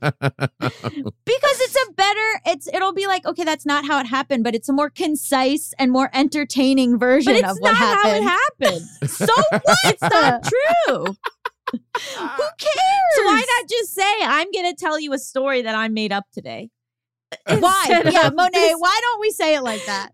because 1.24 1.60
it's 1.60 1.76
a 1.88 1.92
better 1.92 2.40
it's 2.46 2.66
it'll 2.68 2.92
be 2.92 3.06
like 3.06 3.24
okay 3.26 3.44
that's 3.44 3.64
not 3.66 3.84
how 3.86 3.98
it 4.00 4.06
happened 4.06 4.44
but 4.44 4.54
it's 4.54 4.68
a 4.68 4.72
more 4.72 4.90
concise 4.90 5.72
and 5.78 5.90
more 5.90 6.10
entertaining 6.12 6.98
version 6.98 7.32
but 7.32 7.40
it's 7.40 7.50
of 7.50 7.56
what 7.60 7.70
not 7.72 7.76
how 7.78 8.10
it 8.10 8.22
happened 8.22 8.80
happened. 9.00 9.10
so 9.10 9.26
what 9.50 9.62
It's 9.84 10.02
not 10.02 10.42
true. 10.44 11.04
who 11.74 11.78
cares 12.58 13.14
So 13.16 13.24
why 13.24 13.44
not 13.58 13.68
just 13.68 13.94
say 13.94 14.12
I'm 14.22 14.50
going 14.52 14.70
to 14.70 14.76
tell 14.78 14.98
you 15.00 15.12
a 15.12 15.18
story 15.18 15.62
that 15.62 15.74
I 15.74 15.88
made 15.88 16.12
up 16.12 16.24
today? 16.32 16.70
Why 17.46 18.02
yeah 18.06 18.28
of 18.28 18.34
monet 18.34 18.74
why 18.78 18.98
don't 19.02 19.20
we 19.20 19.30
say 19.30 19.54
it 19.54 19.62
like 19.62 19.84
that 19.86 20.10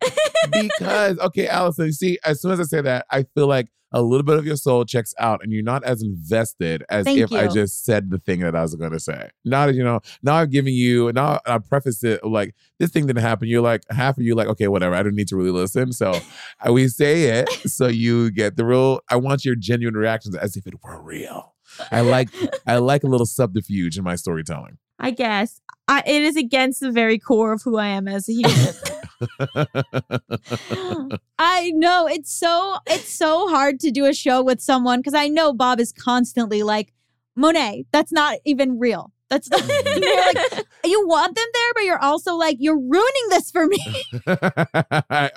because 0.52 1.18
okay, 1.18 1.48
Allison, 1.48 1.86
you 1.86 1.92
see, 1.92 2.18
as 2.24 2.40
soon 2.40 2.52
as 2.52 2.60
I 2.60 2.64
say 2.64 2.80
that, 2.80 3.06
I 3.10 3.24
feel 3.34 3.46
like 3.46 3.68
a 3.92 4.02
little 4.02 4.22
bit 4.22 4.36
of 4.36 4.44
your 4.44 4.56
soul 4.56 4.84
checks 4.84 5.14
out 5.18 5.42
and 5.42 5.50
you're 5.50 5.62
not 5.62 5.82
as 5.82 6.02
invested 6.02 6.84
as 6.90 7.06
Thank 7.06 7.20
if 7.20 7.32
I 7.32 7.48
just 7.48 7.86
said 7.86 8.10
the 8.10 8.18
thing 8.18 8.40
that 8.40 8.54
I 8.54 8.60
was 8.60 8.74
gonna 8.74 9.00
say. 9.00 9.30
Now 9.44 9.66
that 9.66 9.74
you 9.74 9.82
know, 9.82 10.00
now 10.22 10.36
I've 10.36 10.50
given 10.50 10.74
you 10.74 11.10
now 11.12 11.40
I 11.46 11.58
preface 11.58 12.04
it 12.04 12.22
like 12.24 12.54
this 12.78 12.90
thing 12.90 13.06
didn't 13.06 13.22
happen. 13.22 13.48
You're 13.48 13.62
like 13.62 13.82
half 13.90 14.18
of 14.18 14.24
you 14.24 14.34
like, 14.34 14.48
okay, 14.48 14.68
whatever, 14.68 14.94
I 14.94 15.02
don't 15.02 15.14
need 15.14 15.28
to 15.28 15.36
really 15.36 15.50
listen. 15.50 15.92
So 15.92 16.12
I 16.60 16.68
uh, 16.68 16.72
we 16.72 16.88
say 16.88 17.24
it 17.24 17.48
so 17.70 17.86
you 17.86 18.30
get 18.30 18.56
the 18.56 18.64
real 18.64 19.00
I 19.08 19.16
want 19.16 19.44
your 19.44 19.54
genuine 19.54 19.94
reactions 19.94 20.36
as 20.36 20.56
if 20.56 20.66
it 20.66 20.74
were 20.82 21.00
real. 21.00 21.54
I 21.90 22.02
like 22.02 22.28
I 22.66 22.76
like 22.76 23.04
a 23.04 23.08
little 23.08 23.26
subterfuge 23.26 23.96
in 23.96 24.04
my 24.04 24.16
storytelling. 24.16 24.78
I 24.98 25.10
guess 25.10 25.60
I, 25.86 26.02
it 26.06 26.22
is 26.22 26.36
against 26.36 26.80
the 26.80 26.90
very 26.90 27.18
core 27.18 27.52
of 27.52 27.62
who 27.62 27.76
I 27.76 27.86
am 27.88 28.08
as 28.08 28.28
a 28.28 28.32
human. 28.32 28.74
i 31.40 31.72
know 31.74 32.06
it's 32.06 32.32
so 32.32 32.76
it's 32.86 33.08
so 33.08 33.48
hard 33.48 33.80
to 33.80 33.90
do 33.90 34.04
a 34.04 34.14
show 34.14 34.40
with 34.44 34.60
someone 34.60 35.00
because 35.00 35.12
i 35.12 35.26
know 35.26 35.52
bob 35.52 35.80
is 35.80 35.90
constantly 35.90 36.62
like 36.62 36.94
monet 37.34 37.84
that's 37.90 38.12
not 38.12 38.38
even 38.44 38.78
real 38.78 39.12
that's 39.28 39.50
not 39.50 39.60
like 39.68 40.66
you 40.84 41.04
want 41.08 41.34
them 41.34 41.46
there 41.52 41.74
but 41.74 41.82
you're 41.82 41.98
also 41.98 42.36
like 42.36 42.58
you're 42.60 42.78
ruining 42.78 43.28
this 43.30 43.50
for 43.50 43.66
me 43.66 44.04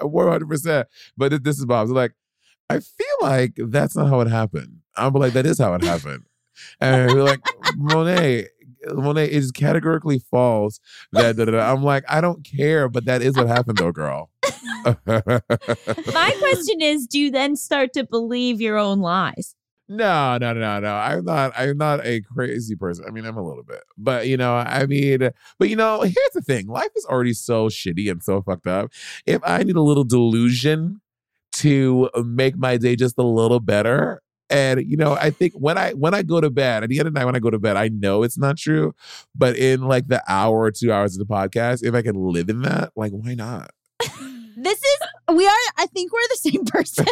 One 0.01 0.27
hundred 0.27 0.49
percent. 0.49 0.87
But 1.17 1.43
this 1.43 1.57
is 1.57 1.65
Bob's. 1.65 1.91
Like, 1.91 2.13
I 2.69 2.79
feel 2.79 3.07
like 3.21 3.53
that's 3.57 3.95
not 3.95 4.09
how 4.09 4.21
it 4.21 4.27
happened. 4.27 4.79
I'm 4.95 5.13
like, 5.13 5.33
that 5.33 5.45
is 5.45 5.59
how 5.59 5.73
it 5.75 5.83
happened. 5.83 6.23
And 6.79 7.13
we're 7.13 7.23
like, 7.23 7.41
Monet, 7.77 8.47
Monet 8.87 9.31
is 9.31 9.51
categorically 9.51 10.19
false. 10.31 10.79
That, 11.11 11.35
da, 11.35 11.45
da, 11.45 11.51
da. 11.51 11.71
I'm 11.71 11.83
like, 11.83 12.03
I 12.09 12.21
don't 12.21 12.43
care, 12.43 12.89
but 12.89 13.05
that 13.05 13.21
is 13.21 13.35
what 13.35 13.47
happened, 13.47 13.77
though, 13.77 13.91
girl. 13.91 14.29
My 15.05 16.35
question 16.39 16.81
is 16.81 17.05
do 17.05 17.19
you 17.19 17.31
then 17.31 17.55
start 17.55 17.93
to 17.93 18.03
believe 18.03 18.59
your 18.59 18.77
own 18.77 18.99
lies? 18.99 19.55
No, 19.87 20.37
no, 20.37 20.53
no, 20.53 20.79
no. 20.79 20.95
I'm 20.95 21.25
not. 21.25 21.51
I'm 21.57 21.77
not 21.77 22.05
a 22.05 22.21
crazy 22.21 22.75
person. 22.77 23.03
I 23.05 23.11
mean, 23.11 23.25
I'm 23.25 23.35
a 23.35 23.45
little 23.45 23.63
bit, 23.63 23.83
but 23.97 24.25
you 24.25 24.37
know, 24.37 24.55
I 24.55 24.85
mean, 24.85 25.31
but 25.59 25.69
you 25.69 25.75
know, 25.75 26.01
here's 26.01 26.33
the 26.33 26.41
thing: 26.41 26.67
life 26.67 26.91
is 26.95 27.05
already 27.05 27.33
so 27.33 27.67
shitty 27.67 28.09
and 28.09 28.23
so 28.23 28.41
fucked 28.41 28.67
up. 28.67 28.91
If 29.25 29.41
I 29.43 29.63
need 29.63 29.75
a 29.75 29.81
little 29.81 30.05
delusion 30.05 31.01
to 31.55 32.09
make 32.23 32.57
my 32.57 32.77
day 32.77 32.95
just 32.95 33.17
a 33.17 33.23
little 33.23 33.59
better, 33.59 34.21
and 34.51 34.81
you 34.85 34.97
know, 34.97 35.13
I 35.13 35.29
think 35.31 35.53
when 35.53 35.77
I 35.77 35.91
when 35.93 36.13
I 36.13 36.21
go 36.23 36.41
to 36.41 36.49
bed 36.49 36.83
at 36.83 36.89
the 36.89 36.99
end 36.99 37.07
of 37.07 37.13
the 37.13 37.19
night, 37.19 37.25
when 37.25 37.35
I 37.35 37.39
go 37.39 37.49
to 37.49 37.59
bed, 37.59 37.77
I 37.77 37.87
know 37.87 38.23
it's 38.23 38.37
not 38.37 38.57
true, 38.57 38.93
but 39.33 39.55
in 39.55 39.81
like 39.81 40.07
the 40.07 40.21
hour 40.27 40.59
or 40.61 40.71
two 40.71 40.91
hours 40.91 41.17
of 41.17 41.25
the 41.25 41.33
podcast, 41.33 41.83
if 41.83 41.93
I 41.95 42.01
can 42.01 42.15
live 42.15 42.49
in 42.49 42.61
that, 42.63 42.91
like, 42.95 43.11
why 43.11 43.33
not? 43.33 43.71
this 44.57 44.79
is 44.79 44.99
we 45.33 45.47
are 45.47 45.53
i 45.77 45.85
think 45.85 46.11
we're 46.11 46.27
the 46.29 46.35
same 46.35 46.65
person. 46.65 47.05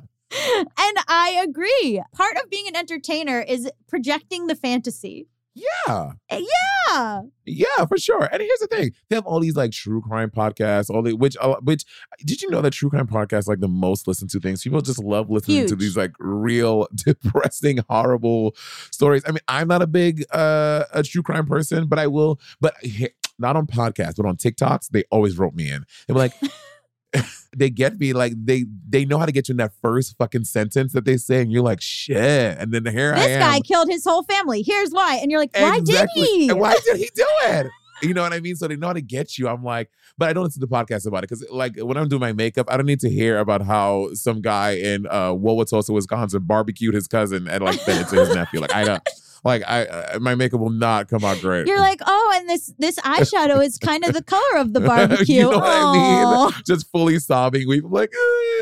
And 0.36 0.98
i 1.06 1.40
agree. 1.46 2.02
Part 2.12 2.36
of 2.36 2.50
being 2.50 2.66
an 2.66 2.74
entertainer 2.74 3.40
is 3.40 3.70
projecting 3.86 4.48
the 4.48 4.56
fantasy 4.56 5.28
yeah. 5.54 6.12
yeah 6.30 7.22
Yeah, 7.44 7.84
for 7.86 7.96
sure. 7.96 8.28
And 8.30 8.42
here's 8.42 8.58
the 8.58 8.66
thing: 8.66 8.92
they 9.08 9.16
have 9.16 9.26
all 9.26 9.40
these 9.40 9.56
like 9.56 9.72
true 9.72 10.00
crime 10.02 10.30
podcasts, 10.30 10.90
all 10.90 11.02
the 11.02 11.14
which, 11.14 11.36
uh, 11.40 11.56
which 11.62 11.84
did 12.24 12.42
you 12.42 12.50
know 12.50 12.60
that 12.60 12.72
true 12.72 12.90
crime 12.90 13.06
podcasts 13.06 13.46
like 13.46 13.60
the 13.60 13.68
most 13.68 14.08
listened 14.08 14.30
to 14.30 14.40
things? 14.40 14.62
People 14.62 14.80
just 14.80 15.02
love 15.02 15.30
listening 15.30 15.66
to 15.66 15.76
these 15.76 15.96
like 15.96 16.12
real 16.18 16.88
depressing, 16.94 17.80
horrible 17.88 18.54
stories. 18.90 19.22
I 19.26 19.30
mean, 19.30 19.40
I'm 19.48 19.68
not 19.68 19.82
a 19.82 19.86
big 19.86 20.24
uh 20.32 20.84
a 20.92 21.02
true 21.02 21.22
crime 21.22 21.46
person, 21.46 21.86
but 21.86 21.98
I 21.98 22.06
will. 22.06 22.40
But 22.60 22.74
not 23.38 23.56
on 23.56 23.66
podcasts, 23.66 24.16
but 24.16 24.26
on 24.26 24.36
TikToks, 24.36 24.88
they 24.90 25.04
always 25.10 25.38
wrote 25.38 25.54
me 25.54 25.70
in. 25.70 25.84
They're 26.06 26.16
like. 26.16 26.34
They 27.56 27.70
get 27.70 28.00
me 28.00 28.12
like 28.12 28.32
they 28.36 28.64
they 28.88 29.04
know 29.04 29.16
how 29.16 29.26
to 29.26 29.30
get 29.32 29.48
you 29.48 29.52
in 29.52 29.58
that 29.58 29.70
first 29.80 30.16
fucking 30.18 30.42
sentence 30.42 30.92
that 30.92 31.04
they 31.04 31.16
say, 31.16 31.40
and 31.40 31.52
you're 31.52 31.62
like 31.62 31.80
shit. 31.80 32.58
And 32.58 32.72
then 32.72 32.84
here 32.84 33.12
I 33.14 33.18
this 33.20 33.28
am. 33.28 33.40
guy 33.40 33.60
killed 33.60 33.88
his 33.88 34.02
whole 34.04 34.24
family 34.24 34.62
here's 34.62 34.90
why 34.90 35.20
and 35.22 35.30
you're 35.30 35.38
like 35.38 35.54
why 35.56 35.76
Exactly. 35.76 36.22
did 36.22 36.30
he 36.30 36.48
And 36.48 36.58
why 36.58 36.76
did 36.84 36.96
he 36.96 37.08
do 37.14 37.24
it? 37.44 37.68
You 38.02 38.12
know 38.12 38.22
what 38.22 38.32
I 38.32 38.40
mean? 38.40 38.56
So 38.56 38.66
they 38.66 38.74
know 38.74 38.88
how 38.88 38.92
to 38.94 39.00
get 39.00 39.38
you. 39.38 39.46
I'm 39.48 39.62
like, 39.62 39.88
but 40.18 40.28
I 40.28 40.32
don't 40.32 40.42
listen 40.42 40.60
to 40.62 40.66
podcasts 40.66 41.06
about 41.06 41.18
it 41.18 41.28
because, 41.30 41.46
like, 41.50 41.76
when 41.78 41.96
I'm 41.96 42.08
doing 42.08 42.20
my 42.20 42.32
makeup, 42.32 42.66
I 42.68 42.76
don't 42.76 42.86
need 42.86 42.98
to 43.00 43.08
hear 43.08 43.38
about 43.38 43.62
how 43.62 44.10
some 44.14 44.42
guy 44.42 44.72
in 44.72 45.06
uh, 45.06 45.30
Wauwatosa, 45.30 45.94
Wisconsin, 45.94 46.42
barbecued 46.42 46.92
his 46.94 47.06
cousin 47.06 47.46
and 47.48 47.62
like 47.64 47.78
fed 47.80 48.00
it 48.02 48.08
to 48.08 48.16
his 48.16 48.34
nephew. 48.34 48.58
Like, 48.60 48.74
I 48.74 48.82
don't. 48.84 49.08
Like 49.44 49.62
I, 49.66 49.84
uh, 49.84 50.18
my 50.20 50.34
makeup 50.34 50.60
will 50.60 50.70
not 50.70 51.08
come 51.08 51.22
out 51.22 51.38
great. 51.40 51.66
you're 51.66 51.78
like 51.78 52.00
oh 52.06 52.32
and 52.36 52.48
this 52.48 52.72
this 52.78 52.98
eyeshadow 53.00 53.62
is 53.64 53.76
kind 53.78 54.02
of 54.04 54.14
the 54.14 54.22
color 54.22 54.56
of 54.56 54.72
the 54.72 54.80
barbecue 54.80 55.34
you 55.36 55.42
know 55.42 55.58
what 55.58 55.62
I 55.64 56.46
mean? 56.50 56.62
Just 56.66 56.90
fully 56.90 57.18
sobbing. 57.18 57.68
We've 57.68 57.84
like, 57.84 58.12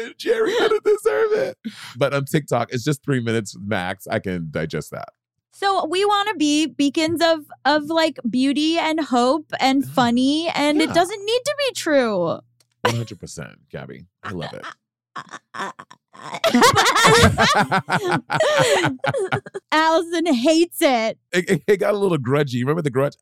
"Eh, 0.00 0.10
Jerry 0.18 0.50
didn't 0.52 0.84
deserve 0.84 1.32
it. 1.32 1.58
But 1.96 2.12
on 2.14 2.24
TikTok, 2.24 2.72
it's 2.72 2.82
just 2.84 3.02
three 3.04 3.20
minutes 3.20 3.56
max. 3.58 4.06
I 4.08 4.18
can 4.18 4.48
digest 4.50 4.90
that. 4.90 5.10
So 5.52 5.86
we 5.86 6.04
want 6.04 6.28
to 6.30 6.34
be 6.34 6.66
beacons 6.66 7.22
of 7.22 7.44
of 7.64 7.84
like 7.84 8.18
beauty 8.28 8.76
and 8.78 8.98
hope 9.00 9.52
and 9.60 9.84
funny, 9.86 10.48
and 10.48 10.78
Yeah. 10.78 10.84
it 10.84 10.94
doesn't 10.94 11.24
need 11.24 11.40
to 11.44 11.54
be 11.68 11.74
true. 11.74 12.18
One 12.82 12.96
hundred 12.96 13.20
percent, 13.20 13.68
Gaby. 13.70 14.06
I 14.24 14.30
love 14.32 14.52
it. 14.54 14.64
Allison 19.72 20.26
hates 20.26 20.80
it. 20.82 21.18
it, 21.32 21.50
it- 21.50 21.62
it 21.66 21.76
got 21.78 21.94
a 21.94 21.98
little 21.98 22.18
grudgy. 22.18 22.60
Remember 22.60 22.82
the 22.82 22.90
grudge? 22.90 23.14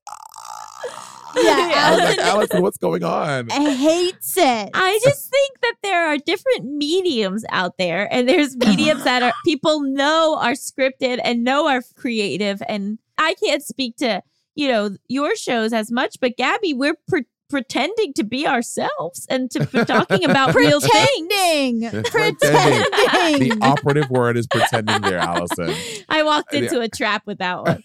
Yeah, 1.36 1.72
I 1.76 1.90
was 1.92 2.00
like, 2.00 2.18
Allison 2.18 2.26
Allison, 2.26 2.62
what's 2.62 2.76
going 2.78 3.04
on? 3.04 3.50
I 3.52 3.70
hates 3.74 4.36
it. 4.36 4.70
I 4.74 4.98
just 5.04 5.30
think 5.30 5.60
that 5.62 5.74
there 5.82 6.08
are 6.08 6.18
different 6.18 6.64
mediums 6.64 7.44
out 7.50 7.78
there, 7.78 8.12
and 8.12 8.28
there's 8.28 8.56
mediums 8.56 9.04
that 9.04 9.22
are 9.22 9.32
people 9.44 9.80
know 9.80 10.36
are 10.40 10.52
scripted 10.54 11.20
and 11.22 11.44
know 11.44 11.68
are 11.68 11.82
creative. 11.94 12.60
And 12.68 12.98
I 13.16 13.34
can't 13.34 13.62
speak 13.62 13.96
to 13.98 14.22
you 14.56 14.66
know 14.68 14.96
your 15.06 15.36
shows 15.36 15.72
as 15.72 15.92
much, 15.92 16.16
but 16.20 16.36
Gaby, 16.36 16.74
we're 16.74 16.96
pre- 17.06 17.26
pretending 17.50 18.14
to 18.14 18.24
be 18.24 18.46
ourselves 18.46 19.26
and 19.28 19.50
to 19.50 19.66
be 19.66 19.84
talking 19.84 20.24
about 20.30 20.54
real 20.54 20.80
things. 20.80 20.90
pretending, 21.30 22.02
Pretending. 22.04 23.58
The 23.58 23.58
operative 23.62 24.08
word 24.08 24.36
is 24.38 24.46
pretending 24.46 25.02
there, 25.02 25.18
Allison. 25.18 25.74
I 26.08 26.22
walked 26.22 26.54
uh, 26.54 26.58
Yeah. 26.58 26.62
into 26.64 26.80
a 26.80 26.88
trap 26.88 27.26
with 27.26 27.38
that 27.38 27.62
one. 27.62 27.82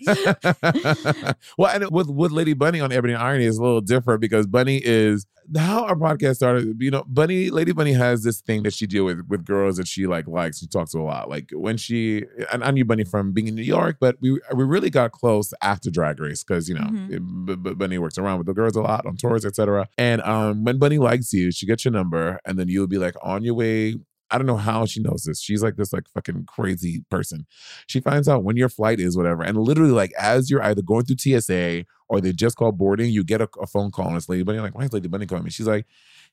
well, 1.57 1.75
and 1.75 1.89
with 1.91 2.07
with 2.09 2.31
Lady 2.31 2.53
Bunny 2.53 2.79
on 2.79 2.91
Ebony 2.91 3.15
Irony 3.15 3.45
is 3.45 3.57
a 3.57 3.63
little 3.63 3.81
different 3.81 4.21
because 4.21 4.47
Bunny 4.47 4.77
is 4.83 5.25
how 5.55 5.85
our 5.85 5.95
podcast 5.95 6.35
started, 6.37 6.75
you 6.81 6.89
know, 6.91 7.03
Bunny, 7.07 7.49
Lady 7.49 7.71
Bunny 7.71 7.93
has 7.93 8.23
this 8.23 8.41
thing 8.41 8.63
that 8.63 8.73
she 8.73 8.87
deal 8.87 9.05
with 9.05 9.25
with 9.27 9.45
girls 9.45 9.77
that 9.77 9.87
she 9.87 10.07
like 10.07 10.27
likes. 10.27 10.59
She 10.59 10.67
talks 10.67 10.91
to 10.91 10.99
a 10.99 11.03
lot. 11.03 11.29
Like 11.29 11.49
when 11.53 11.77
she, 11.77 12.23
and 12.51 12.63
I 12.63 12.71
knew 12.71 12.85
Bunny 12.85 13.03
from 13.03 13.31
being 13.33 13.47
in 13.47 13.55
New 13.55 13.61
York, 13.61 13.97
but 13.99 14.17
we 14.21 14.39
we 14.55 14.63
really 14.63 14.89
got 14.89 15.11
close 15.11 15.53
after 15.61 15.89
Drag 15.91 16.19
Race 16.19 16.43
because 16.43 16.67
you 16.69 16.75
know 16.75 16.81
Mhm. 16.89 17.11
it- 17.11 17.45
B- 17.45 17.55
B- 17.55 17.73
Bunny 17.75 17.97
works 17.97 18.17
around 18.17 18.37
with 18.39 18.47
the 18.47 18.53
girls 18.53 18.75
a 18.75 18.81
lot 18.81 19.05
on 19.05 19.17
tours, 19.17 19.45
etc. 19.45 19.87
And 19.97 20.21
um, 20.21 20.63
when 20.63 20.77
Bunny 20.79 20.97
likes 20.97 21.31
you, 21.33 21.51
she 21.51 21.65
gets 21.65 21.85
your 21.85 21.91
number, 21.91 22.39
and 22.45 22.57
then 22.57 22.67
you'll 22.69 22.87
be 22.87 22.97
like 22.97 23.15
on 23.21 23.43
your 23.43 23.53
way. 23.55 23.95
I 24.31 24.39
don't 24.39 24.47
know 24.47 24.57
how 24.57 24.87
she 24.87 25.01
knows 25.01 25.23
this. 25.25 25.39
She's 25.39 25.61
like 25.61 25.75
this 25.75 25.93
like 25.93 26.07
fucking 26.09 26.45
crazy 26.47 27.05
person. 27.11 27.45
She 27.85 27.99
finds 27.99 28.27
out 28.27 28.43
when 28.43 28.57
your 28.57 28.69
flight 28.69 28.99
is, 28.99 29.15
whatever, 29.15 29.43
and 29.43 29.55
literally 29.55 29.91
like 29.91 30.11
as 30.19 30.49
you're 30.49 30.63
either 30.63 30.81
going 30.81 31.05
through 31.05 31.17
TSA 31.19 31.85
or 32.07 32.21
they 32.21 32.31
just 32.31 32.57
call 32.57 32.71
boarding, 32.71 33.09
you 33.09 33.23
get 33.23 33.41
a, 33.41 33.49
a 33.61 33.67
phone 33.67 33.91
call 33.91 34.07
and 34.07 34.17
it's 34.17 34.29
Lady 34.29 34.43
Bunny. 34.43 34.57
I'm 34.57 34.63
like, 34.63 34.75
why 34.75 34.83
is 34.83 34.93
Lady 34.93 35.07
Bunny 35.07 35.25
calling 35.25 35.43
me? 35.43 35.49
She's 35.49 35.67
like, 35.67 35.85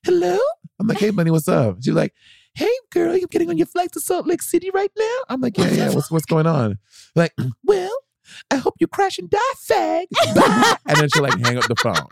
hello. 0.03 0.37
I'm 0.79 0.87
like, 0.87 0.99
hey 0.99 1.09
Bunny, 1.09 1.31
what's 1.31 1.47
up? 1.47 1.77
She's 1.83 1.93
like, 1.93 2.13
hey 2.55 2.71
girl, 2.91 3.15
you 3.17 3.27
getting 3.27 3.49
on 3.49 3.57
your 3.57 3.67
flight 3.67 3.91
to 3.93 3.99
Salt 3.99 4.27
Lake 4.27 4.41
City 4.41 4.69
right 4.73 4.91
now? 4.97 5.17
I'm 5.29 5.41
like, 5.41 5.57
yeah, 5.57 5.71
yeah. 5.71 5.93
What's 5.93 6.11
what's 6.11 6.25
going 6.25 6.47
on? 6.47 6.77
Like, 7.15 7.33
well, 7.63 7.91
I 8.51 8.55
hope 8.57 8.75
you 8.79 8.87
crash 8.87 9.17
and 9.17 9.29
die, 9.29 9.39
fag. 9.57 10.05
And 10.87 10.97
then 10.97 11.09
she 11.09 11.19
like 11.19 11.39
hang 11.39 11.57
up 11.57 11.67
the 11.67 11.75
phone. 11.75 12.07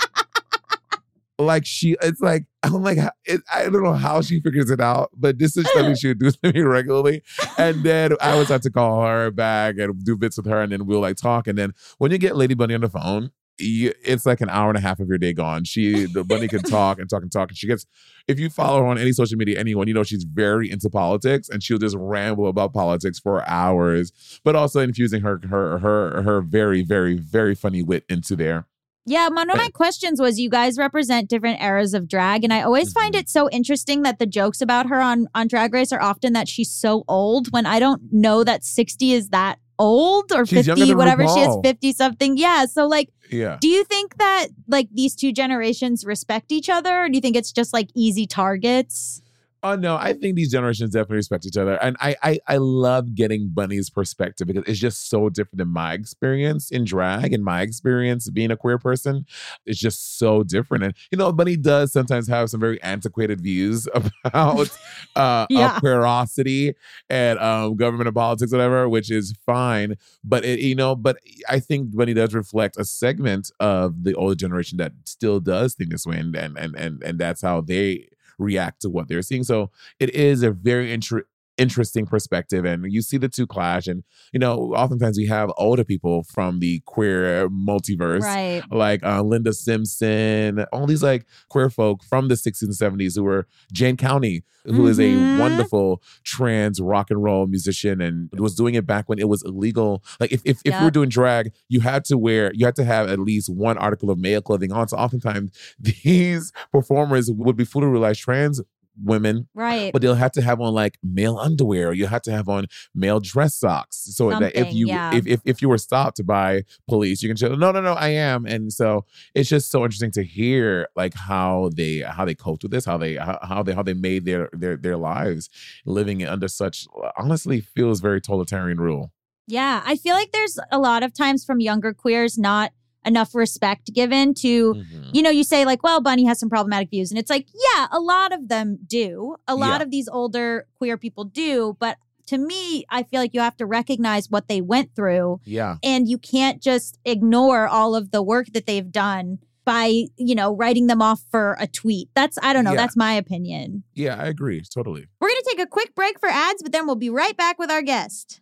Like 1.37 1.65
she, 1.65 1.97
it's 2.01 2.21
like 2.21 2.45
I'm 2.63 2.83
like 2.83 2.99
it, 3.25 3.41
I 3.51 3.63
don't 3.63 3.83
know 3.83 3.93
how 3.93 4.21
she 4.21 4.39
figures 4.41 4.69
it 4.69 4.79
out, 4.79 5.09
but 5.15 5.39
this 5.39 5.57
is 5.57 5.65
something 5.73 5.95
she 5.95 6.09
would 6.09 6.19
do 6.19 6.31
to 6.43 6.53
me 6.53 6.61
regularly. 6.61 7.23
And 7.57 7.83
then 7.83 8.15
I 8.21 8.31
always 8.31 8.49
have 8.49 8.61
to 8.61 8.69
call 8.69 9.03
her 9.05 9.31
back 9.31 9.77
and 9.79 10.03
do 10.03 10.15
bits 10.15 10.37
with 10.37 10.45
her, 10.45 10.61
and 10.61 10.71
then 10.71 10.85
we'll 10.85 10.99
like 10.99 11.17
talk. 11.17 11.47
And 11.47 11.57
then 11.57 11.73
when 11.97 12.11
you 12.11 12.17
get 12.17 12.35
Lady 12.35 12.53
Bunny 12.53 12.75
on 12.75 12.81
the 12.81 12.89
phone, 12.89 13.31
you, 13.61 13.93
it's 14.03 14.25
like 14.25 14.41
an 14.41 14.49
hour 14.49 14.69
and 14.69 14.77
a 14.77 14.81
half 14.81 14.99
of 14.99 15.07
your 15.07 15.17
day 15.17 15.33
gone. 15.33 15.63
She, 15.63 16.05
the 16.05 16.23
bunny 16.23 16.47
can 16.47 16.61
talk 16.63 16.99
and 16.99 17.09
talk 17.09 17.21
and 17.21 17.31
talk. 17.31 17.49
And 17.49 17.57
she 17.57 17.67
gets, 17.67 17.85
if 18.27 18.39
you 18.39 18.49
follow 18.49 18.79
her 18.81 18.87
on 18.87 18.97
any 18.97 19.11
social 19.11 19.37
media, 19.37 19.59
anyone, 19.59 19.87
you 19.87 19.93
know, 19.93 20.03
she's 20.03 20.23
very 20.23 20.69
into 20.69 20.89
politics 20.89 21.49
and 21.49 21.63
she'll 21.63 21.77
just 21.77 21.95
ramble 21.97 22.47
about 22.47 22.73
politics 22.73 23.19
for 23.19 23.47
hours, 23.47 24.11
but 24.43 24.55
also 24.55 24.79
infusing 24.79 25.21
her, 25.21 25.39
her, 25.49 25.77
her, 25.79 26.21
her 26.23 26.41
very, 26.41 26.83
very, 26.83 27.15
very 27.17 27.55
funny 27.55 27.83
wit 27.83 28.03
into 28.09 28.35
there. 28.35 28.67
Yeah, 29.07 29.29
one 29.29 29.49
of 29.49 29.57
my 29.57 29.69
questions 29.69 30.21
was 30.21 30.39
you 30.39 30.47
guys 30.47 30.77
represent 30.77 31.27
different 31.27 31.59
eras 31.59 31.95
of 31.95 32.07
drag 32.07 32.43
and 32.43 32.53
I 32.53 32.61
always 32.61 32.93
find 32.93 33.15
Mhm. 33.15 33.19
it 33.21 33.29
so 33.29 33.49
interesting 33.49 34.03
that 34.03 34.19
the 34.19 34.27
jokes 34.27 34.61
about 34.61 34.89
her 34.89 35.01
on 35.01 35.27
on 35.33 35.47
Drag 35.47 35.73
Race 35.73 35.91
are 35.91 35.99
often 36.01 36.33
that 36.33 36.47
she's 36.47 36.69
so 36.69 37.03
old 37.07 37.51
when 37.51 37.65
I 37.65 37.79
don't 37.79 38.03
know 38.11 38.43
that 38.43 38.63
60 38.63 39.11
is 39.13 39.29
that 39.29 39.57
old 39.81 40.31
or 40.31 40.45
She's 40.45 40.65
50 40.67 40.85
than 40.85 40.97
whatever 40.97 41.27
she 41.27 41.39
is 41.41 41.57
50 41.63 41.93
something. 41.93 42.37
Yeah, 42.37 42.65
so 42.65 42.87
like 42.87 43.09
Yeah. 43.31 43.57
do 43.59 43.67
you 43.67 43.83
think 43.83 44.17
that 44.17 44.47
like 44.67 44.87
these 44.93 45.15
two 45.15 45.31
generations 45.33 46.05
respect 46.05 46.51
each 46.51 46.69
other 46.69 47.03
or 47.03 47.09
do 47.09 47.15
you 47.15 47.21
think 47.21 47.35
it's 47.35 47.51
just 47.51 47.73
like 47.73 47.89
easy 47.95 48.25
targets? 48.27 49.21
Oh 49.63 49.75
no, 49.75 49.95
I 49.95 50.13
think 50.13 50.35
these 50.35 50.51
generations 50.51 50.89
definitely 50.89 51.17
respect 51.17 51.45
each 51.45 51.55
other, 51.55 51.75
and 51.83 51.95
I, 51.99 52.15
I 52.23 52.39
I 52.47 52.57
love 52.57 53.13
getting 53.13 53.49
Bunny's 53.53 53.91
perspective 53.91 54.47
because 54.47 54.63
it's 54.65 54.79
just 54.79 55.07
so 55.07 55.29
different 55.29 55.59
than 55.59 55.67
my 55.67 55.93
experience 55.93 56.71
in 56.71 56.83
drag 56.83 57.31
and 57.31 57.43
my 57.43 57.61
experience 57.61 58.27
being 58.31 58.49
a 58.49 58.57
queer 58.57 58.79
person. 58.79 59.23
It's 59.67 59.77
just 59.79 60.17
so 60.17 60.41
different, 60.41 60.83
and 60.83 60.95
you 61.11 61.17
know, 61.19 61.31
Bunny 61.31 61.57
does 61.57 61.93
sometimes 61.93 62.27
have 62.27 62.49
some 62.49 62.59
very 62.59 62.81
antiquated 62.81 63.39
views 63.41 63.87
about 64.25 64.69
uh, 65.15 65.45
Yeah. 65.49 65.79
queerosity 65.79 66.73
and 67.11 67.37
um, 67.37 67.75
government 67.75 68.07
and 68.07 68.15
politics, 68.15 68.51
whatever, 68.51 68.89
which 68.89 69.11
is 69.11 69.35
fine. 69.45 69.95
But 70.23 70.43
it, 70.43 70.59
you 70.59 70.73
know, 70.73 70.95
but 70.95 71.17
I 71.47 71.59
think 71.59 71.95
Bunny 71.95 72.15
does 72.15 72.33
reflect 72.33 72.77
a 72.77 72.83
segment 72.85 73.51
of 73.59 74.05
the 74.05 74.15
older 74.15 74.33
generation 74.33 74.79
that 74.79 74.93
still 75.05 75.39
does 75.39 75.75
think 75.75 75.91
this 75.91 76.07
way, 76.07 76.17
and 76.17 76.35
and 76.35 76.57
and 76.57 76.75
and, 76.75 77.03
and 77.03 77.19
that's 77.19 77.43
how 77.43 77.61
they 77.61 78.07
react 78.41 78.81
to 78.81 78.89
what 78.89 79.07
they're 79.07 79.21
seeing. 79.21 79.43
So 79.43 79.71
it 79.99 80.09
is 80.13 80.43
a 80.43 80.51
very 80.51 80.91
inter- 80.91 81.25
interesting 81.61 82.05
perspective 82.05 82.65
and 82.65 82.91
you 82.91 83.01
see 83.01 83.17
the 83.17 83.29
two 83.29 83.45
clash 83.45 83.85
and 83.87 84.03
you 84.33 84.39
know 84.39 84.55
oftentimes 84.75 85.17
we 85.17 85.27
have 85.27 85.51
older 85.57 85.83
people 85.83 86.23
from 86.23 86.59
the 86.59 86.81
queer 86.85 87.47
multiverse 87.49 88.21
Right. 88.21 88.63
like 88.71 89.03
uh, 89.03 89.21
Linda 89.21 89.53
Simpson, 89.53 90.65
all 90.73 90.85
these 90.87 91.03
like 91.03 91.25
queer 91.49 91.69
folk 91.69 92.03
from 92.03 92.27
the 92.29 92.35
60s 92.35 92.61
and 92.63 92.73
70s 92.73 93.15
who 93.15 93.23
were 93.23 93.47
Jane 93.71 93.97
County, 93.97 94.43
who 94.65 94.87
is 94.87 94.97
Mhm. 94.99 95.37
a 95.37 95.39
wonderful 95.39 96.01
trans 96.23 96.79
rock 96.81 97.11
and 97.11 97.21
roll 97.23 97.47
musician 97.47 98.01
and 98.01 98.29
was 98.37 98.55
doing 98.55 98.75
it 98.75 98.85
back 98.85 99.07
when 99.09 99.19
it 99.19 99.27
was 99.29 99.41
illegal. 99.43 100.03
Like 100.19 100.31
if, 100.31 100.41
if, 100.45 100.61
if 100.65 100.73
you 100.77 100.83
were 100.85 100.91
doing 100.91 101.09
drag, 101.09 101.51
you 101.69 101.79
had 101.81 102.05
to 102.05 102.17
wear, 102.17 102.51
you 102.53 102.65
had 102.65 102.75
to 102.77 102.83
have 102.83 103.09
at 103.09 103.19
least 103.19 103.49
one 103.49 103.77
article 103.77 104.09
of 104.09 104.17
male 104.19 104.41
clothing 104.41 104.71
on. 104.71 104.87
So 104.87 104.97
oftentimes 104.97 105.51
these 105.79 106.51
performers 106.71 107.29
would 107.31 107.55
be 107.57 107.65
fully 107.65 107.87
realized 107.87 108.21
trans 108.21 108.61
women 109.03 109.47
Right. 109.53 109.91
but 109.93 110.01
they'll 110.01 110.15
have 110.15 110.31
to 110.33 110.41
have 110.41 110.59
on 110.61 110.73
like 110.73 110.97
male 111.03 111.37
underwear 111.37 111.89
or 111.89 111.93
you 111.93 112.07
have 112.07 112.21
to 112.23 112.31
have 112.31 112.47
on 112.49 112.65
male 112.93 113.19
dress 113.19 113.55
socks 113.55 113.97
so 114.15 114.29
that 114.31 114.55
if 114.55 114.73
you 114.73 114.87
yeah. 114.87 115.13
if, 115.15 115.27
if 115.27 115.41
if 115.45 115.61
you 115.61 115.69
were 115.69 115.77
stopped 115.77 116.25
by 116.25 116.63
police 116.87 117.21
you 117.21 117.29
can 117.29 117.37
say 117.37 117.49
no 117.49 117.71
no 117.71 117.81
no 117.81 117.93
i 117.93 118.09
am 118.09 118.45
and 118.45 118.71
so 118.73 119.05
it's 119.35 119.49
just 119.49 119.71
so 119.71 119.83
interesting 119.83 120.11
to 120.11 120.23
hear 120.23 120.87
like 120.95 121.13
how 121.13 121.69
they 121.75 121.99
how 121.99 122.25
they 122.25 122.35
coped 122.35 122.63
with 122.63 122.71
this 122.71 122.85
how 122.85 122.97
they 122.97 123.15
how, 123.15 123.39
how 123.41 123.63
they 123.63 123.73
how 123.73 123.83
they 123.83 123.93
made 123.93 124.25
their 124.25 124.49
their 124.53 124.75
their 124.77 124.97
lives 124.97 125.49
living 125.85 126.25
under 126.25 126.47
such 126.47 126.87
honestly 127.17 127.61
feels 127.61 127.99
very 128.01 128.21
totalitarian 128.21 128.79
rule 128.79 129.11
Yeah, 129.47 129.81
I 129.85 129.95
feel 129.97 130.15
like 130.15 130.31
there's 130.31 130.57
a 130.71 130.79
lot 130.79 131.03
of 131.03 131.13
times 131.13 131.43
from 131.43 131.59
younger 131.59 131.93
queers 131.93 132.37
not 132.37 132.71
enough 133.05 133.33
respect 133.35 133.93
given 133.93 134.33
to 134.35 134.73
Mhm. 134.75 135.09
you 135.13 135.21
know, 135.21 135.29
you 135.29 135.43
say 135.43 135.65
like, 135.65 135.81
well, 135.83 136.01
Bunny 136.01 136.25
has 136.25 136.39
some 136.39 136.49
problematic 136.49 136.89
views. 136.89 137.11
And 137.11 137.19
it's 137.19 137.29
like, 137.29 137.47
yeah, 137.53 137.87
a 137.91 137.99
lot 137.99 138.31
of 138.31 138.47
them 138.47 138.77
do. 138.85 139.35
A 139.47 139.55
lot 139.55 139.79
Yeah. 139.79 139.85
of 139.85 139.91
these 139.91 140.07
older 140.07 140.67
queer 140.77 140.97
people 140.97 141.23
do. 141.25 141.75
But 141.79 141.97
to 142.27 142.37
me, 142.37 142.85
I 142.89 143.03
feel 143.03 143.19
like 143.19 143.33
you 143.33 143.41
have 143.41 143.57
to 143.57 143.65
recognize 143.65 144.29
what 144.29 144.47
they 144.47 144.61
went 144.61 144.95
through 144.95 145.39
yeah 145.45 145.75
and 145.83 146.07
you 146.07 146.17
can't 146.17 146.61
just 146.61 146.97
ignore 147.03 147.67
all 147.67 147.95
of 147.95 148.11
the 148.11 148.21
work 148.23 148.47
that 148.53 148.67
they've 148.67 148.91
done 148.91 149.39
by, 149.65 150.05
you 150.17 150.33
know, 150.33 150.55
writing 150.55 150.87
them 150.87 151.01
off 151.01 151.21
for 151.29 151.55
a 151.59 151.67
tweet. 151.67 152.09
That's, 152.15 152.37
I 152.41 152.53
don't 152.53 152.63
know, 152.63 152.71
Yeah. 152.71 152.77
that's 152.77 152.95
my 152.97 153.13
opinion. 153.13 153.83
yeah 153.93 154.15
i 154.15 154.25
agree 154.27 154.61
totally 154.73 155.07
We're 155.19 155.27
going 155.29 155.41
to 155.43 155.49
take 155.49 155.59
a 155.59 155.67
quick 155.67 155.93
break 155.95 156.19
for 156.19 156.29
ads, 156.29 156.63
but 156.63 156.71
then 156.71 156.85
we'll 156.85 156.95
be 156.95 157.09
right 157.09 157.35
back 157.35 157.59
with 157.59 157.69
our 157.71 157.81
guest. 157.81 158.41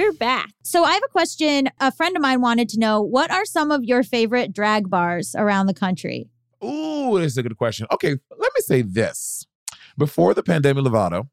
we're 0.00 0.12
back. 0.12 0.50
So 0.62 0.84
I 0.84 0.92
have 0.92 1.02
a 1.04 1.08
question. 1.12 1.68
A 1.78 1.92
friend 1.92 2.16
of 2.16 2.22
mine 2.22 2.40
wanted 2.40 2.68
to 2.70 2.78
know 2.78 3.02
what 3.02 3.30
are 3.30 3.44
some 3.44 3.70
of 3.70 3.84
your 3.84 4.02
favorite 4.02 4.52
drag 4.52 4.88
bars 4.88 5.34
around 5.36 5.66
the 5.66 5.74
country? 5.74 6.28
Ooh, 6.64 7.18
that's 7.20 7.36
a 7.36 7.42
good 7.42 7.56
question. 7.56 7.86
Okay, 7.92 8.10
let 8.30 8.52
me 8.54 8.60
say 8.60 8.82
this. 8.82 9.46
Before 9.98 10.32
the 10.34 10.42
pandemic, 10.42 10.84
Lovato, 10.84 11.28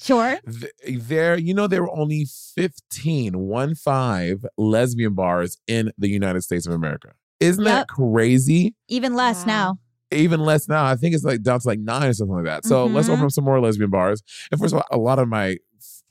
Sure. 0.00 0.38
th- 0.46 1.00
there, 1.08 1.36
you 1.38 1.54
know, 1.54 1.66
there 1.66 1.82
were 1.82 1.96
only 1.96 2.26
15, 2.54 3.38
one 3.38 3.74
five 3.74 4.44
lesbian 4.56 5.14
bars 5.14 5.56
in 5.66 5.90
the 5.98 6.08
United 6.08 6.42
States 6.42 6.66
of 6.66 6.72
America. 6.72 7.12
Isn't 7.40 7.64
that 7.64 7.88
crazy? 7.88 8.74
Even 8.88 9.14
less 9.14 9.40
Wow. 9.40 9.46
now. 9.46 9.78
Even 10.12 10.40
less 10.40 10.68
now. 10.68 10.84
I 10.84 10.94
think 10.94 11.14
it's 11.14 11.24
like 11.24 11.42
down 11.42 11.58
to 11.60 11.66
like 11.66 11.80
nine 11.80 12.04
or 12.10 12.12
something 12.12 12.36
like 12.36 12.44
that. 12.44 12.64
So 12.64 12.86
let's 12.86 13.08
Mhm. 13.08 13.12
open 13.14 13.24
up 13.24 13.32
some 13.32 13.44
more 13.44 13.60
lesbian 13.60 13.90
bars. 13.90 14.22
And 14.52 14.60
first 14.60 14.72
of 14.72 14.78
all, 14.80 14.86
a 14.96 15.00
lot 15.02 15.18
of 15.18 15.26
my 15.28 15.56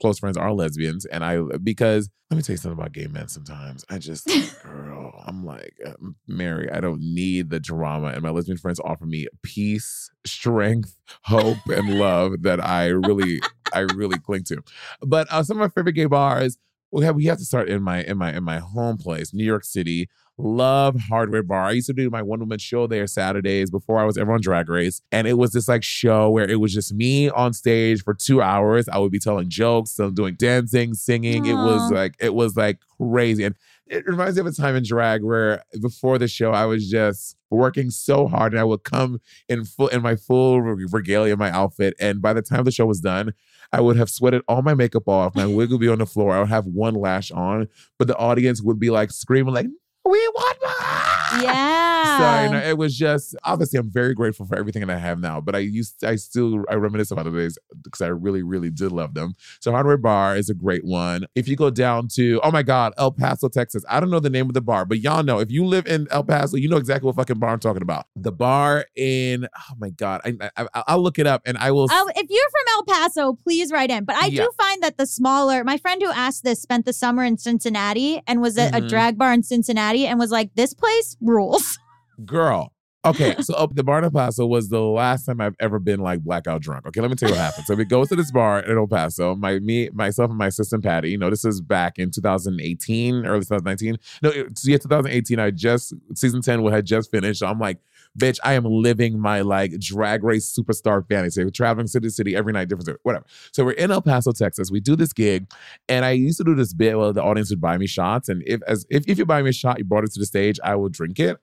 close 0.03 0.19
friends 0.19 0.35
are 0.35 0.51
lesbians, 0.51 1.05
and 1.05 1.23
I 1.23 1.39
because 1.63 2.09
let 2.29 2.35
me 2.35 2.43
tell 2.43 2.55
you 2.55 2.57
something 2.57 2.77
about 2.77 2.91
gay 2.91 3.07
men. 3.07 3.29
Sometimes 3.29 3.85
I 3.89 3.99
just, 3.99 4.27
girl, 4.63 5.23
I'm 5.25 5.45
like 5.45 5.77
uh, 5.85 5.93
Mary. 6.27 6.69
I 6.69 6.81
don't 6.81 6.99
need 6.99 7.49
the 7.49 7.59
drama, 7.61 8.07
and 8.07 8.21
my 8.21 8.29
lesbian 8.29 8.57
friends 8.57 8.81
offer 8.83 9.05
me 9.05 9.27
peace, 9.43 10.11
strength, 10.25 10.97
hope, 11.21 11.57
and 11.67 11.97
love 11.97 12.33
that 12.41 12.61
I 12.61 12.87
really, 12.87 13.39
I 13.73 13.79
really 13.79 14.19
cling 14.19 14.43
to. 14.45 14.61
But 15.01 15.31
uh, 15.31 15.41
some 15.41 15.55
of 15.55 15.61
my 15.61 15.69
favorite 15.69 15.93
gay 15.93 16.05
bars. 16.07 16.57
we 16.91 17.05
have 17.05 17.15
we 17.15 17.25
have 17.27 17.37
to 17.37 17.45
start 17.45 17.69
in 17.69 17.81
my 17.81 18.03
in 18.03 18.17
my 18.17 18.33
in 18.35 18.43
my 18.43 18.59
home 18.59 18.97
place, 18.97 19.33
New 19.33 19.45
York 19.45 19.63
City. 19.63 20.09
Love 20.37 20.99
Hardware 20.99 21.43
Bar. 21.43 21.65
I 21.65 21.71
used 21.71 21.87
to 21.87 21.93
do 21.93 22.09
my 22.09 22.23
one 22.23 22.39
woman 22.39 22.57
show 22.57 22.87
there 22.87 23.05
Saturdays 23.05 23.69
before 23.69 23.99
I 23.99 24.05
was 24.05 24.17
ever 24.17 24.33
on 24.33 24.41
Drag 24.41 24.67
Race, 24.67 25.01
and 25.11 25.27
it 25.27 25.37
was 25.37 25.51
this 25.51 25.67
like 25.67 25.83
show 25.83 26.29
where 26.31 26.49
it 26.49 26.59
was 26.59 26.73
just 26.73 26.93
me 26.93 27.29
on 27.29 27.53
stage 27.53 28.03
for 28.03 28.15
two 28.15 28.41
hours. 28.41 28.89
I 28.89 28.97
would 28.97 29.11
be 29.11 29.19
telling 29.19 29.49
jokes, 29.49 29.91
so 29.91 30.09
doing 30.09 30.35
dancing, 30.35 30.95
singing. 30.95 31.45
It 31.45 31.53
was 31.53 31.91
like 31.91 32.15
it 32.19 32.33
was 32.33 32.57
like 32.57 32.79
crazy, 32.97 33.43
and 33.43 33.53
it 33.85 34.07
reminds 34.07 34.35
me 34.35 34.41
of 34.41 34.47
a 34.47 34.51
time 34.51 34.75
in 34.75 34.83
drag 34.83 35.23
where 35.23 35.63
before 35.79 36.17
the 36.17 36.27
show 36.27 36.51
I 36.51 36.65
was 36.65 36.89
just 36.89 37.37
working 37.51 37.91
so 37.91 38.27
hard, 38.27 38.53
and 38.53 38.59
I 38.59 38.63
would 38.63 38.83
come 38.83 39.21
in 39.47 39.65
full 39.65 39.89
in 39.89 40.01
my 40.01 40.15
full 40.15 40.61
regalia, 40.61 41.37
my 41.37 41.51
outfit, 41.51 41.93
and 41.99 42.23
by 42.23 42.33
the 42.33 42.41
time 42.41 42.63
the 42.63 42.71
show 42.71 42.87
was 42.87 43.01
done. 43.01 43.33
I 43.71 43.81
would 43.81 43.97
have 43.97 44.11
sweated 44.11 44.43
all 44.47 44.61
my 44.61 44.75
makeup 44.75 45.07
off. 45.07 45.35
My 45.35 45.47
wig 45.47 45.71
would 45.71 45.79
be 45.79 45.87
on 45.87 45.97
the 45.97 46.05
floor. 46.05 46.35
I 46.35 46.39
would 46.41 46.49
have 46.49 46.67
one 46.67 46.93
lash 46.93 47.31
on, 47.31 47.67
but 47.97 48.07
the 48.07 48.15
audience 48.17 48.61
would 48.61 48.79
be 48.79 48.91
like 48.91 49.09
screaming, 49.09 49.51
like, 49.51 49.65
"We 50.05 50.11
want 50.35 50.57
more!" 50.61 51.43
Yeah. 51.43 52.17
So 52.17 52.43
you 52.43 52.49
know, 52.51 52.59
it 52.69 52.77
was 52.77 52.95
just 52.97 53.35
obviously 53.43 53.79
I'm 53.79 53.89
very 53.89 54.13
grateful 54.13 54.45
for 54.45 54.55
everything 54.57 54.85
that 54.85 54.95
I 54.95 54.99
have 54.99 55.19
now. 55.19 55.41
But 55.41 55.55
I 55.55 55.59
used 55.59 56.03
I 56.03 56.15
still 56.15 56.63
I 56.69 56.75
reminisce 56.75 57.11
about 57.11 57.25
the 57.25 57.31
days 57.31 57.57
because 57.83 58.01
I 58.01 58.07
really 58.07 58.43
really 58.43 58.69
did 58.69 58.91
love 58.91 59.13
them. 59.13 59.35
So 59.59 59.71
Hardware 59.71 59.97
Bar 59.97 60.35
is 60.37 60.49
a 60.49 60.53
great 60.53 60.83
one. 60.85 61.25
If 61.35 61.47
you 61.47 61.55
go 61.55 61.69
down 61.69 62.07
to 62.15 62.39
oh 62.43 62.51
my 62.51 62.63
God 62.63 62.93
El 62.97 63.11
Paso 63.11 63.47
Texas, 63.49 63.83
I 63.89 63.99
don't 63.99 64.09
know 64.11 64.19
the 64.19 64.29
name 64.29 64.47
of 64.47 64.53
the 64.53 64.61
bar, 64.61 64.85
but 64.85 64.99
y'all 64.99 65.23
know 65.23 65.39
if 65.39 65.49
you 65.51 65.65
live 65.65 65.87
in 65.87 66.07
El 66.11 66.23
Paso, 66.23 66.57
you 66.57 66.67
know 66.69 66.77
exactly 66.77 67.07
what 67.07 67.15
fucking 67.15 67.39
bar 67.39 67.51
I'm 67.51 67.59
talking 67.59 67.81
about. 67.81 68.05
The 68.15 68.31
bar 68.31 68.85
in 68.95 69.45
oh 69.45 69.75
my 69.77 69.89
God, 69.89 70.21
I, 70.25 70.51
I 70.57 70.83
I'll 70.87 71.01
look 71.01 71.19
it 71.19 71.27
up 71.27 71.41
and 71.45 71.57
I 71.57 71.71
will. 71.71 71.87
Oh, 71.89 72.09
if 72.15 72.29
you're 72.29 72.49
from 72.49 72.65
El 72.77 72.83
Paso, 72.95 73.33
please 73.43 73.71
write 73.71 73.89
in. 73.89 74.03
But 74.05 74.15
I 74.17 74.27
Yeah. 74.27 74.43
do 74.43 74.51
find 74.57 74.83
that 74.83 74.97
the 74.97 75.05
smaller, 75.07 75.63
my 75.63 75.77
friend 75.77 76.01
who 76.01 76.09
asked 76.11 76.43
this 76.43 76.61
spent 76.61 76.85
the 76.85 76.93
summer 76.93 77.23
in 77.23 77.37
Cincinnati 77.37 78.21
and 78.27 78.41
was 78.41 78.57
at 78.57 78.75
a 78.75 78.81
Mhm. 78.81 78.89
drag 78.89 79.17
bar 79.17 79.33
in 79.33 79.43
Cincinnati 79.43 79.92
and 80.07 80.19
was 80.19 80.31
like, 80.31 80.51
this 80.55 80.73
place 80.73 81.17
rules. 81.21 81.79
Girl. 82.25 82.71
Okay, 83.05 83.35
so 83.41 83.53
up 83.55 83.75
the 83.75 83.83
bar 83.83 83.97
in 83.97 84.05
El 84.05 84.11
Paso 84.11 84.45
was 84.45 84.69
the 84.69 84.79
last 84.79 85.25
time 85.25 85.41
I've 85.41 85.55
ever 85.59 85.77
been 85.77 85.99
like 85.99 86.21
blackout 86.21 86.61
drunk. 86.61 86.85
Okay, 86.87 87.01
let 87.01 87.09
me 87.09 87.15
tell 87.17 87.27
you 87.29 87.35
what 87.35 87.41
happened. 87.41 87.65
So 87.65 87.75
we 87.75 87.83
go 87.83 88.05
to 88.05 88.15
this 88.15 88.31
bar 88.31 88.61
in 88.61 88.77
El 88.77 88.87
Paso. 88.87 89.35
My 89.35 89.59
me, 89.59 89.89
myself, 89.93 90.29
and 90.29 90.37
my 90.37 90.47
assistant 90.47 90.83
Patty. 90.83 91.09
You 91.11 91.17
know, 91.17 91.29
this 91.29 91.43
is 91.43 91.59
back 91.59 91.99
in 91.99 92.11
2018, 92.11 93.25
early 93.25 93.41
2019. 93.41 93.97
No, 94.21 94.29
it- 94.29 94.57
yeah, 94.63 94.77
2018. 94.77 95.37
I 95.39 95.51
just 95.51 95.93
season 96.15 96.41
10 96.41 96.65
had 96.67 96.85
just 96.85 97.11
finished. 97.11 97.39
So 97.39 97.47
I'm 97.47 97.59
like, 97.59 97.79
bitch, 98.17 98.39
I 98.43 98.53
am 98.53 98.65
living 98.65 99.19
my 99.19 99.41
like 99.41 99.79
drag 99.79 100.23
race 100.23 100.57
superstar 100.57 101.07
fantasy. 101.07 101.43
We're 101.43 101.49
traveling 101.49 101.87
city 101.87 102.07
to 102.07 102.11
city 102.11 102.35
every 102.35 102.53
night, 102.53 102.69
different 102.69 102.85
city, 102.85 102.97
whatever. 103.03 103.25
So 103.51 103.65
we're 103.65 103.71
in 103.71 103.91
El 103.91 104.01
Paso, 104.01 104.31
Texas. 104.31 104.71
We 104.71 104.79
do 104.79 104.95
this 104.95 105.13
gig, 105.13 105.49
and 105.89 106.05
I 106.05 106.11
used 106.11 106.37
to 106.37 106.43
do 106.43 106.55
this 106.55 106.73
bit 106.73 106.97
where 106.97 107.13
the 107.13 107.23
audience 107.23 107.49
would 107.49 107.61
buy 107.61 107.77
me 107.77 107.87
shots, 107.87 108.29
and 108.29 108.43
if 108.45 108.61
as 108.67 108.85
if, 108.89 109.03
if 109.07 109.17
you 109.17 109.25
buy 109.25 109.41
me 109.41 109.49
a 109.49 109.53
shot, 109.53 109.79
you 109.79 109.85
brought 109.85 110.03
it 110.03 110.11
to 110.13 110.19
the 110.19 110.25
stage, 110.25 110.59
I 110.63 110.75
will 110.75 110.89
drink 110.89 111.19
it. 111.19 111.37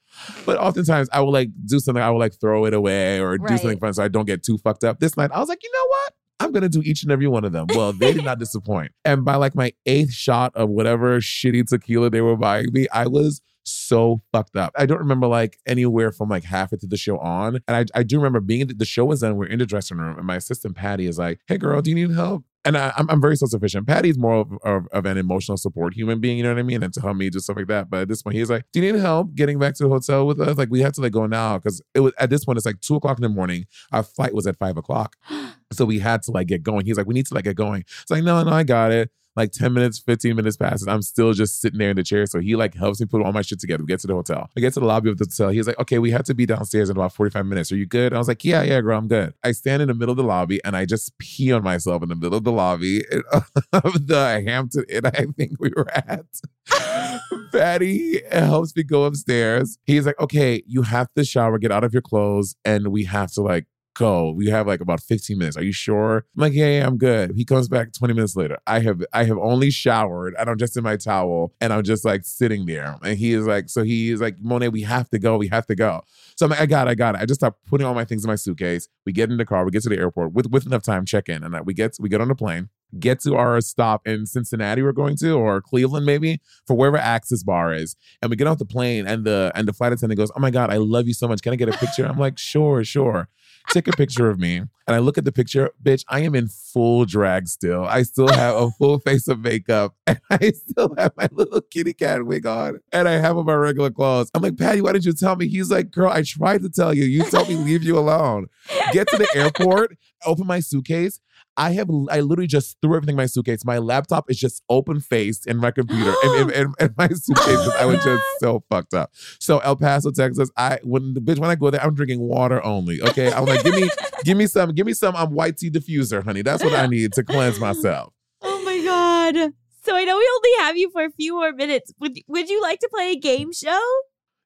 But 0.46 0.58
oftentimes 0.58 1.08
I 1.12 1.20
will 1.20 1.32
like 1.32 1.50
do 1.66 1.78
something, 1.80 2.02
I 2.02 2.10
will 2.10 2.18
like 2.18 2.38
throw 2.40 2.64
it 2.64 2.74
away 2.74 3.20
or 3.20 3.38
do 3.38 3.56
something 3.58 3.78
fun 3.78 3.94
so 3.94 4.02
I 4.02 4.08
don't 4.08 4.26
get 4.26 4.42
too 4.42 4.58
fucked 4.58 4.84
up. 4.84 5.00
This 5.00 5.16
night 5.16 5.30
I 5.32 5.40
was 5.40 5.48
like, 5.48 5.62
you 5.62 5.70
know 5.72 5.86
what? 5.86 6.14
I'm 6.40 6.52
gonna 6.52 6.70
do 6.70 6.80
each 6.82 7.02
and 7.02 7.12
every 7.12 7.26
one 7.26 7.44
of 7.44 7.52
them. 7.52 7.66
Well, 7.74 7.92
they 7.92 8.14
did 8.14 8.24
not 8.24 8.38
disappoint. 8.38 8.92
And 9.04 9.24
by 9.24 9.36
like 9.36 9.54
my 9.54 9.72
eighth 9.84 10.12
shot 10.12 10.52
of 10.56 10.70
whatever 10.70 11.20
shitty 11.20 11.66
tequila 11.66 12.08
they 12.08 12.22
were 12.22 12.36
buying 12.36 12.72
me, 12.72 12.88
I 12.92 13.06
was 13.06 13.42
so 13.64 14.22
fucked 14.32 14.56
up. 14.56 14.72
I 14.76 14.86
don't 14.86 14.98
remember 14.98 15.26
like 15.26 15.58
anywhere 15.66 16.12
from 16.12 16.28
like 16.28 16.44
half 16.44 16.72
into 16.72 16.86
the 16.86 16.96
show 16.96 17.18
on. 17.18 17.60
And 17.68 17.76
I, 17.76 17.98
I 17.98 18.02
do 18.02 18.16
remember 18.16 18.40
being 18.40 18.66
the 18.66 18.84
show 18.84 19.04
was 19.04 19.20
done. 19.20 19.36
We're 19.36 19.46
in 19.46 19.58
the 19.58 19.66
dressing 19.66 19.98
room, 19.98 20.16
and 20.16 20.26
my 20.26 20.36
assistant 20.36 20.76
Patty 20.76 21.06
is 21.06 21.18
like, 21.18 21.40
"Hey, 21.46 21.58
girl, 21.58 21.80
do 21.82 21.90
you 21.90 21.96
need 21.96 22.14
help?" 22.14 22.44
And 22.64 22.76
I, 22.76 22.92
I'm, 22.96 23.08
I'm 23.08 23.20
very 23.20 23.36
self 23.36 23.50
sufficient. 23.50 23.86
Patty's 23.86 24.18
more 24.18 24.36
of, 24.36 24.52
of, 24.64 24.86
of 24.92 25.06
an 25.06 25.16
emotional 25.16 25.56
support 25.56 25.94
human 25.94 26.20
being, 26.20 26.36
you 26.36 26.42
know 26.42 26.50
what 26.50 26.58
I 26.58 26.62
mean, 26.62 26.82
and 26.82 26.92
to 26.92 27.00
help 27.00 27.16
me 27.16 27.30
do 27.30 27.38
stuff 27.38 27.56
like 27.56 27.68
that. 27.68 27.88
But 27.88 28.02
at 28.02 28.08
this 28.08 28.22
point, 28.22 28.36
he's 28.36 28.50
like, 28.50 28.64
"Do 28.72 28.80
you 28.80 28.92
need 28.92 29.00
help 29.00 29.34
getting 29.34 29.58
back 29.58 29.74
to 29.76 29.84
the 29.84 29.88
hotel 29.88 30.26
with 30.26 30.40
us? 30.40 30.58
Like, 30.58 30.70
we 30.70 30.80
have 30.80 30.92
to 30.94 31.00
like 31.00 31.12
go 31.12 31.26
now 31.26 31.58
because 31.58 31.82
it 31.94 32.00
was 32.00 32.12
at 32.18 32.30
this 32.30 32.44
point 32.44 32.58
it's 32.58 32.66
like 32.66 32.80
two 32.80 32.96
o'clock 32.96 33.18
in 33.18 33.22
the 33.22 33.28
morning. 33.28 33.66
Our 33.92 34.02
flight 34.02 34.34
was 34.34 34.46
at 34.46 34.58
five 34.58 34.76
o'clock, 34.76 35.16
so 35.72 35.84
we 35.84 35.98
had 36.00 36.22
to 36.24 36.32
like 36.32 36.48
get 36.48 36.62
going. 36.62 36.86
He's 36.86 36.98
like, 36.98 37.06
"We 37.06 37.14
need 37.14 37.26
to 37.26 37.34
like 37.34 37.44
get 37.44 37.56
going." 37.56 37.84
It's 38.02 38.10
like, 38.10 38.24
"No, 38.24 38.42
no, 38.42 38.52
I 38.52 38.64
got 38.64 38.92
it." 38.92 39.10
Like 39.36 39.52
10 39.52 39.72
minutes, 39.72 39.98
15 39.98 40.34
minutes 40.34 40.56
passes. 40.56 40.88
I'm 40.88 41.02
still 41.02 41.32
just 41.32 41.60
sitting 41.60 41.78
there 41.78 41.90
in 41.90 41.96
the 41.96 42.02
chair. 42.02 42.26
So 42.26 42.40
he 42.40 42.56
like 42.56 42.74
helps 42.74 43.00
me 43.00 43.06
put 43.06 43.22
all 43.22 43.32
my 43.32 43.42
shit 43.42 43.60
together. 43.60 43.82
We 43.82 43.86
get 43.86 44.00
to 44.00 44.06
the 44.06 44.14
hotel. 44.14 44.50
I 44.56 44.60
get 44.60 44.74
to 44.74 44.80
the 44.80 44.86
lobby 44.86 45.10
of 45.10 45.18
the 45.18 45.24
hotel. 45.24 45.50
He's 45.50 45.66
like, 45.66 45.78
okay, 45.78 45.98
we 45.98 46.10
have 46.10 46.24
to 46.24 46.34
be 46.34 46.46
downstairs 46.46 46.90
in 46.90 46.96
about 46.96 47.12
45 47.12 47.46
minutes. 47.46 47.70
Are 47.70 47.76
you 47.76 47.86
good? 47.86 48.12
I 48.12 48.18
was 48.18 48.28
like, 48.28 48.44
yeah, 48.44 48.62
yeah, 48.62 48.80
girl, 48.80 48.98
I'm 48.98 49.08
good. 49.08 49.34
I 49.44 49.52
stand 49.52 49.82
in 49.82 49.88
the 49.88 49.94
middle 49.94 50.12
of 50.12 50.16
the 50.16 50.24
lobby 50.24 50.60
and 50.64 50.76
I 50.76 50.84
just 50.84 51.16
pee 51.18 51.52
on 51.52 51.62
myself 51.62 52.02
in 52.02 52.08
the 52.08 52.16
middle 52.16 52.38
of 52.38 52.44
the 52.44 52.52
lobby 52.52 53.04
of 53.72 54.06
the 54.06 54.42
Hampton 54.46 54.84
Inn 54.88 55.06
I 55.06 55.26
think 55.36 55.52
we 55.60 55.70
were 55.76 55.90
at. 55.90 56.26
Patty 57.52 58.22
helps 58.30 58.74
me 58.74 58.82
go 58.82 59.04
upstairs. 59.04 59.78
He's 59.84 60.06
like, 60.06 60.18
okay, 60.20 60.62
you 60.66 60.82
have 60.82 61.08
to 61.16 61.24
shower, 61.24 61.58
get 61.58 61.72
out 61.72 61.84
of 61.84 61.92
your 61.92 62.02
clothes, 62.02 62.56
and 62.64 62.88
we 62.88 63.04
have 63.04 63.32
to 63.32 63.42
like 63.42 63.66
go. 64.00 64.30
We 64.30 64.48
have 64.48 64.66
like 64.66 64.80
about 64.80 65.00
15 65.00 65.36
minutes. 65.36 65.56
Are 65.58 65.62
you 65.62 65.72
sure? 65.72 66.24
I'm 66.34 66.40
like, 66.40 66.54
yeah, 66.54 66.78
yeah, 66.78 66.86
I'm 66.86 66.96
good. 66.96 67.32
He 67.36 67.44
comes 67.44 67.68
back 67.68 67.92
20 67.92 68.14
minutes 68.14 68.34
later. 68.34 68.56
I 68.66 68.80
have 68.80 69.04
I 69.12 69.24
have 69.24 69.36
only 69.36 69.70
showered 69.70 70.34
and 70.38 70.48
I'm 70.48 70.56
just 70.56 70.76
in 70.76 70.82
my 70.82 70.96
towel 70.96 71.52
and 71.60 71.70
I'm 71.70 71.84
just 71.84 72.04
like 72.04 72.24
sitting 72.24 72.64
there. 72.64 72.96
And 73.02 73.18
he 73.18 73.34
is 73.34 73.46
like, 73.46 73.68
so 73.68 73.82
he 73.82 74.10
is 74.10 74.20
like, 74.20 74.36
Monet, 74.40 74.68
we 74.68 74.82
have 74.82 75.10
to 75.10 75.18
go. 75.18 75.36
We 75.36 75.48
have 75.48 75.66
to 75.66 75.74
go. 75.74 76.00
So 76.36 76.46
I'm 76.46 76.50
like, 76.50 76.60
I 76.60 76.66
got 76.66 76.88
it, 76.88 76.92
I 76.92 76.94
got 76.94 77.14
it. 77.14 77.20
I 77.20 77.26
just 77.26 77.40
start 77.40 77.54
putting 77.66 77.86
all 77.86 77.92
my 77.92 78.06
things 78.06 78.24
in 78.24 78.28
my 78.28 78.36
suitcase. 78.36 78.88
We 79.04 79.12
get 79.12 79.30
in 79.30 79.36
the 79.36 79.44
car, 79.44 79.64
we 79.64 79.70
get 79.70 79.82
to 79.82 79.90
the 79.90 79.98
airport 79.98 80.32
with, 80.32 80.46
with 80.46 80.64
enough 80.64 80.82
time, 80.82 81.04
check 81.04 81.28
in, 81.28 81.44
and 81.44 81.54
we 81.66 81.74
get 81.74 81.96
we 82.00 82.08
get 82.08 82.22
on 82.22 82.28
the 82.28 82.34
plane. 82.34 82.70
Get 82.98 83.20
to 83.20 83.36
our 83.36 83.60
stop 83.60 84.04
in 84.04 84.26
Cincinnati, 84.26 84.82
we're 84.82 84.90
going 84.90 85.16
to, 85.18 85.34
or 85.34 85.60
Cleveland, 85.60 86.06
maybe, 86.06 86.40
for 86.66 86.74
wherever 86.74 86.96
Axis 86.96 87.44
Bar 87.44 87.72
is. 87.74 87.94
And 88.20 88.30
we 88.30 88.36
get 88.36 88.48
off 88.48 88.58
the 88.58 88.64
plane, 88.64 89.06
and 89.06 89.24
the 89.24 89.52
and 89.54 89.68
the 89.68 89.72
flight 89.72 89.92
attendant 89.92 90.18
goes, 90.18 90.32
"Oh 90.34 90.40
my 90.40 90.50
god, 90.50 90.70
I 90.70 90.78
love 90.78 91.06
you 91.06 91.14
so 91.14 91.28
much. 91.28 91.42
Can 91.42 91.52
I 91.52 91.56
get 91.56 91.68
a 91.68 91.78
picture?" 91.78 92.04
I'm 92.06 92.18
like, 92.18 92.36
"Sure, 92.38 92.82
sure." 92.82 93.28
Take 93.68 93.86
a 93.86 93.92
picture 93.92 94.28
of 94.28 94.38
me, 94.38 94.56
and 94.56 94.68
I 94.88 94.98
look 94.98 95.16
at 95.16 95.24
the 95.24 95.30
picture. 95.30 95.70
Bitch, 95.82 96.04
I 96.08 96.20
am 96.20 96.34
in 96.34 96.48
full 96.48 97.04
drag 97.04 97.46
still. 97.46 97.84
I 97.84 98.02
still 98.02 98.28
have 98.28 98.56
a 98.56 98.70
full 98.72 98.98
face 99.06 99.28
of 99.28 99.40
makeup, 99.40 99.94
and 100.06 100.18
I 100.30 100.50
still 100.52 100.94
have 100.98 101.12
my 101.16 101.28
little 101.30 101.60
kitty 101.60 101.92
cat 101.92 102.26
wig 102.26 102.46
on, 102.46 102.80
and 102.92 103.08
I 103.08 103.12
have 103.12 103.36
on 103.36 103.46
my 103.46 103.54
regular 103.54 103.90
clothes. 103.90 104.30
I'm 104.34 104.42
like, 104.42 104.56
Patty, 104.58 104.80
why 104.80 104.92
didn't 104.92 105.04
you 105.04 105.12
tell 105.12 105.36
me? 105.36 105.46
He's 105.46 105.70
like, 105.70 105.90
Girl, 105.90 106.10
I 106.10 106.22
tried 106.22 106.62
to 106.62 106.70
tell 106.70 106.92
you. 106.92 107.04
You 107.04 107.24
told 107.24 107.48
me 107.48 107.56
leave 107.56 107.82
you 107.84 107.98
alone. 107.98 108.46
Get 108.92 109.08
to 109.08 109.16
the 109.16 109.28
airport, 109.34 109.96
open 110.26 110.46
my 110.46 110.60
suitcase. 110.60 111.20
I 111.56 111.72
have 111.72 111.90
I 112.10 112.20
literally 112.20 112.46
just 112.46 112.76
threw 112.80 112.96
everything 112.96 113.14
in 113.14 113.18
my 113.18 113.26
suitcase. 113.26 113.64
My 113.64 113.78
laptop 113.78 114.30
is 114.30 114.38
just 114.38 114.62
open 114.68 115.00
faced 115.00 115.46
in 115.46 115.58
my 115.58 115.70
computer 115.70 116.14
and, 116.22 116.50
and, 116.50 116.74
and, 116.78 116.94
my 116.96 117.08
suitcase. 117.08 117.46
Oh 117.46 117.76
I 117.78 117.86
was 117.86 117.98
my 117.98 118.04
just 118.04 118.24
so 118.38 118.64
fucked 118.70 118.94
up. 118.94 119.10
So 119.38 119.58
El 119.58 119.76
Paso, 119.76 120.10
Texas. 120.10 120.50
I 120.56 120.78
when 120.82 121.14
the 121.14 121.20
bitch 121.20 121.38
when 121.38 121.50
I 121.50 121.54
go 121.56 121.70
there, 121.70 121.82
I'm 121.82 121.94
drinking 121.94 122.20
water 122.20 122.64
only. 122.64 123.02
Okay, 123.02 123.32
I'm 123.32 123.44
like, 123.44 123.62
give 123.64 123.74
me 123.74 123.90
give 124.24 124.36
me 124.36 124.46
some 124.46 124.72
give 124.72 124.86
me 124.86 124.94
some 124.94 125.16
um, 125.16 125.32
white 125.32 125.58
tea 125.58 125.70
diffuser, 125.70 126.24
honey. 126.24 126.42
That's 126.42 126.64
what 126.64 126.72
I 126.72 126.86
need 126.86 127.12
to 127.14 127.24
cleanse 127.24 127.58
myself. 127.60 128.12
Oh 128.42 128.64
my 128.64 128.82
god. 128.84 129.52
So 129.82 129.96
I 129.96 130.04
know 130.04 130.16
we 130.16 130.30
only 130.36 130.64
have 130.64 130.76
you 130.76 130.90
for 130.90 131.04
a 131.04 131.10
few 131.10 131.34
more 131.34 131.52
minutes. 131.52 131.92
Would 132.00 132.18
would 132.28 132.48
you 132.48 132.62
like 132.62 132.80
to 132.80 132.88
play 132.92 133.12
a 133.12 133.16
game 133.16 133.52
show? 133.52 133.80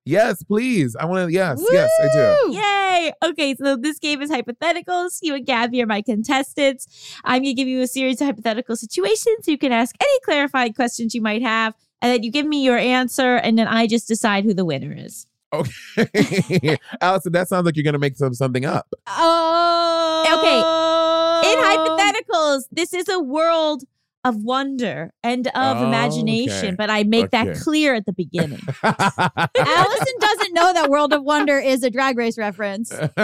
Yes, 0.04 0.42
please. 0.42 0.94
I 0.96 1.06
want 1.06 1.28
to. 1.28 1.32
Yes, 1.32 1.62
yes, 1.70 1.90
I 2.00 2.08
do. 2.12 2.52
Yay! 2.52 3.12
Okay, 3.24 3.54
so 3.54 3.76
this 3.76 3.98
game 3.98 4.20
is 4.20 4.30
hypotheticals. 4.30 5.18
You 5.22 5.34
and 5.34 5.46
Gaby 5.46 5.82
are 5.82 5.86
my 5.86 6.02
contestants. 6.02 6.86
I'm 7.24 7.42
gonna 7.42 7.54
give 7.54 7.68
you 7.68 7.80
a 7.80 7.86
series 7.86 8.20
of 8.20 8.26
hypothetical 8.26 8.76
situations. 8.76 9.48
You 9.48 9.56
can 9.56 9.72
ask 9.72 9.94
any 10.00 10.20
clarifying 10.24 10.74
questions 10.74 11.14
you 11.14 11.22
might 11.22 11.42
have, 11.42 11.74
and 12.02 12.12
then 12.12 12.22
you 12.22 12.30
give 12.30 12.46
me 12.46 12.62
your 12.62 12.76
answer, 12.76 13.36
and 13.36 13.58
then 13.58 13.66
I 13.66 13.86
just 13.86 14.06
decide 14.06 14.44
who 14.44 14.52
the 14.52 14.64
winner 14.64 14.94
is. 14.94 15.26
Okay, 15.54 16.78
Allison, 17.00 17.32
that 17.32 17.48
sounds 17.48 17.64
like 17.64 17.76
you're 17.76 17.84
gonna 17.84 17.98
make 17.98 18.16
some 18.16 18.34
something 18.34 18.66
up. 18.66 18.92
Oh. 19.06 20.24
Okay. 20.26 20.58
In 21.48 21.58
oh. 21.58 22.24
hypotheticals, 22.34 22.64
this 22.72 22.92
is 22.92 23.08
a 23.08 23.20
world 23.20 23.84
of 24.24 24.36
wonder 24.36 25.12
and 25.22 25.46
of 25.48 25.52
Oh, 25.78 25.86
imagination, 25.86 26.66
okay. 26.68 26.74
but 26.76 26.90
I 26.90 27.02
make 27.04 27.30
that 27.30 27.56
clear 27.56 27.94
at 27.94 28.06
the 28.06 28.12
beginning. 28.12 28.60
Allison 28.82 30.14
doesn't 30.20 30.54
know 30.54 30.72
that 30.72 30.88
World 30.88 31.12
of 31.12 31.22
Wonder 31.22 31.58
is 31.58 31.82
a 31.82 31.90
drag 31.90 32.16
race 32.18 32.38
reference. 32.38 32.90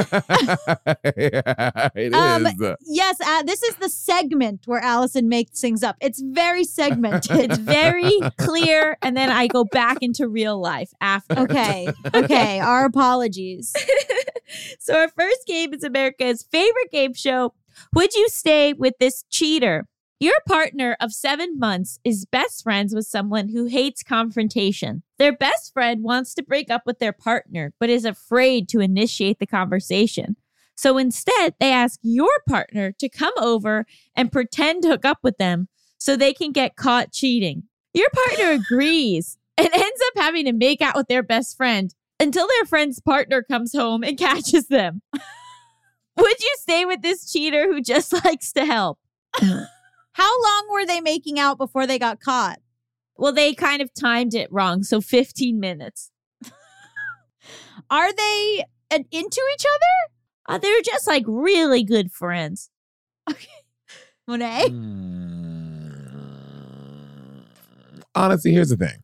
it 1.05 2.15
Um, 2.15 2.47
is. 2.47 2.55
Yes, 2.87 3.17
uh, 3.25 3.43
this 3.45 3.63
is 3.63 3.77
the 3.77 3.89
segment 3.89 4.63
where 4.67 4.81
Allison 4.81 5.29
makes 5.29 5.61
things 5.61 5.83
up. 5.83 5.97
It's 6.01 6.21
very 6.23 6.65
segmented. 6.65 7.31
it's 7.51 7.59
very 7.59 8.19
clear, 8.39 8.97
and 9.03 9.17
then 9.17 9.31
I 9.31 9.47
go 9.47 9.65
back 9.65 9.99
into 10.01 10.29
real 10.29 10.61
life 10.61 10.91
after. 11.01 11.39
okay. 11.41 11.89
Okay. 12.15 12.61
Our 12.61 12.85
apologies. 12.87 13.73
so 14.79 14.95
our 14.99 15.09
first 15.09 15.47
game 15.47 15.73
is 15.75 15.85
America's 15.85 16.43
favorite 16.43 16.91
game 16.91 17.15
show. 17.15 17.55
Would 17.95 18.15
you 18.15 18.29
stay 18.29 18.73
with 18.73 18.95
this 19.01 19.25
cheater? 19.31 19.87
Your 20.23 20.35
partner 20.47 20.99
of 21.01 21.15
seven 21.15 21.59
months 21.59 21.99
is 22.05 22.27
best 22.27 22.63
friends 22.63 22.95
with 22.95 23.07
someone 23.07 23.49
who 23.49 23.65
hates 23.65 24.03
confrontation. 24.03 25.03
Their 25.19 25.35
best 25.35 25.73
friend 25.73 26.03
wants 26.03 26.35
to 26.35 26.43
break 26.43 26.71
up 26.71 26.83
with 26.85 26.99
their 26.99 27.15
partner, 27.15 27.73
but 27.81 27.89
is 27.89 28.05
afraid 28.05 28.69
to 28.69 28.81
initiate 28.81 29.39
the 29.39 29.47
conversation. 29.47 30.37
So 30.77 30.99
instead, 30.99 31.55
they 31.59 31.73
ask 31.73 31.99
your 32.03 32.29
partner 32.47 32.93
to 32.99 33.09
come 33.09 33.33
over 33.39 33.87
and 34.15 34.31
pretend 34.31 34.83
to 34.83 34.91
hook 34.91 35.07
up 35.07 35.21
with 35.23 35.39
them 35.39 35.69
so 35.97 36.17
they 36.17 36.35
can 36.35 36.53
get 36.53 36.77
caught 36.77 37.13
cheating. 37.13 37.63
Your 37.95 38.11
partner 38.11 38.51
agrees 38.63 39.39
and 39.57 39.69
ends 39.73 40.01
up 40.09 40.23
having 40.23 40.45
to 40.45 40.53
make 40.53 40.83
out 40.83 40.97
with 40.97 41.09
their 41.09 41.23
best 41.23 41.57
friend 41.57 41.95
until 42.19 42.47
their 42.47 42.67
friend's 42.67 43.01
partner 43.01 43.43
comes 43.43 43.75
home 43.75 44.05
and 44.05 44.19
catches 44.19 44.69
them. 44.69 45.01
Would 45.15 46.41
you 46.41 46.55
stay 46.59 46.85
with 46.85 47.01
this 47.01 47.33
cheater 47.33 47.73
who 47.73 47.81
just 47.81 48.13
likes 48.25 48.53
to 48.53 48.67
help? 48.67 48.99
How 50.13 50.43
long 50.43 50.69
were 50.71 50.87
they 50.87 51.01
making 51.01 51.39
out 51.39 51.59
before 51.59 51.87
they 51.87 51.99
got 51.99 52.21
caught? 52.21 52.59
Well, 53.17 53.33
they 53.33 53.55
kind 53.55 53.83
of 53.83 53.93
timed 53.93 54.35
it 54.35 54.51
wrong. 54.53 54.83
So 54.83 55.01
15 55.01 55.61
minutes. 55.61 56.11
Are 57.91 58.13
they 58.13 58.65
uh, 58.91 58.99
into 59.11 59.41
each 59.55 59.65
other? 59.67 60.15
Uh, 60.49 60.59
they're 60.59 60.83
just 60.83 61.07
like 61.07 61.25
really 61.27 61.85
good 61.85 62.13
friends. 62.13 62.71
Okay. 63.31 63.49
Monet? 64.27 64.69
Mm. 64.71 65.11
Honestly, 68.15 68.53
here's 68.53 68.71
the 68.71 68.77
thing. 68.77 69.03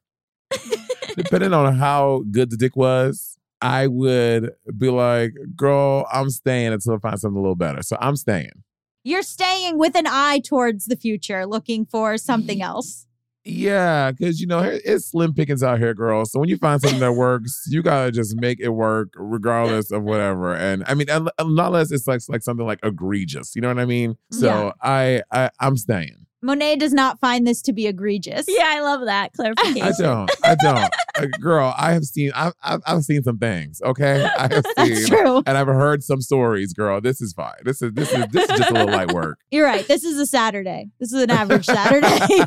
Depending 1.17 1.53
on 1.53 1.75
how 1.77 2.25
good 2.31 2.51
the 2.51 2.57
dick 2.57 2.77
was, 2.77 3.39
I 3.61 3.87
would 3.87 4.51
be 4.77 4.91
like, 4.91 5.33
girl, 5.55 6.07
I'm 6.13 6.31
staying 6.31 6.73
until 6.73 6.95
I 6.95 6.99
find 6.99 7.19
something 7.19 7.39
a 7.39 7.41
little 7.41 7.55
better. 7.55 7.83
So 7.83 7.97
I'm 8.01 8.17
staying. 8.17 8.63
You're 9.07 9.23
staying 9.23 9.79
with 9.79 9.95
an 9.95 10.07
eye 10.09 10.41
towards 10.45 10.87
the 10.87 10.97
future, 10.97 11.47
looking 11.47 11.87
for 11.87 12.19
something 12.19 12.61
else. 12.61 13.07
Yeah, 13.45 14.11
because 14.11 14.41
you 14.41 14.49
know 14.49 14.59
it's 14.59 15.13
slim 15.13 15.33
pickings 15.33 15.63
out 15.63 15.79
here, 15.79 15.95
girl. 15.95 16.25
So 16.25 16.41
when 16.41 16.49
you 16.49 16.57
find 16.57 16.81
something 16.83 16.99
that 16.99 17.13
works, 17.17 17.63
you 17.69 17.85
gotta 17.85 18.11
just 18.11 18.35
make 18.41 18.59
it 18.59 18.71
work, 18.71 19.11
regardless 19.15 19.93
of 19.93 20.03
whatever. 20.03 20.57
And 20.57 20.83
I 20.89 20.95
mean, 20.95 21.09
un- 21.09 21.29
unless 21.39 21.93
it's 21.93 22.09
like 22.09 22.21
like 22.29 22.43
something 22.43 22.67
like 22.67 22.81
egregious, 22.83 23.55
you 23.55 23.63
know 23.63 23.69
what 23.69 23.79
I 23.79 23.85
mean? 23.85 24.17
So 24.33 24.47
Yeah. 24.47 24.73
I, 24.83 25.23
I 25.31 25.51
I'm 25.61 25.77
staying. 25.77 26.27
Monet 26.43 26.77
does 26.77 26.93
not 26.93 27.21
find 27.21 27.47
this 27.47 27.63
to 27.63 27.73
be 27.73 27.87
egregious. 27.87 28.47
Yeah, 28.49 28.65
I 28.67 28.81
love 28.81 29.05
that 29.07 29.33
clarification. 29.33 29.83
I 29.83 29.93
don't. 29.97 30.31
I 30.45 30.55
don't. 30.57 30.93
Uh, 31.19 31.27
girl, 31.41 31.75
I 31.77 31.93
have 31.93 32.05
seen. 32.05 32.31
I've, 32.35 32.53
I've 32.63 32.81
I've 32.87 33.03
seen 33.03 33.23
some 33.23 33.39
things. 33.39 33.81
Okay, 33.83 34.25
I 34.25 34.43
have 34.43 34.65
That's 34.77 34.99
seen. 34.99 35.07
true. 35.07 35.43
And 35.47 35.57
I've 35.59 35.67
heard 35.67 36.03
some 36.03 36.21
stories, 36.21 36.73
girl. 36.73 37.01
This 37.01 37.21
is 37.21 37.33
fine. 37.33 37.55
This 37.65 37.83
is 37.83 37.93
this 37.93 38.13
is 38.13 38.27
this 38.29 38.49
is 38.51 38.59
just 38.59 38.71
a 38.71 38.75
little 38.75 38.95
light 38.95 39.13
work. 39.13 39.39
You're 39.51 39.65
right. 39.67 39.87
This 39.87 40.05
is 40.05 40.19
a 40.19 40.27
Saturday. 40.27 40.91
This 41.01 41.13
is 41.13 41.23
an 41.23 41.31
average 41.31 41.65
Saturday. 41.67 42.45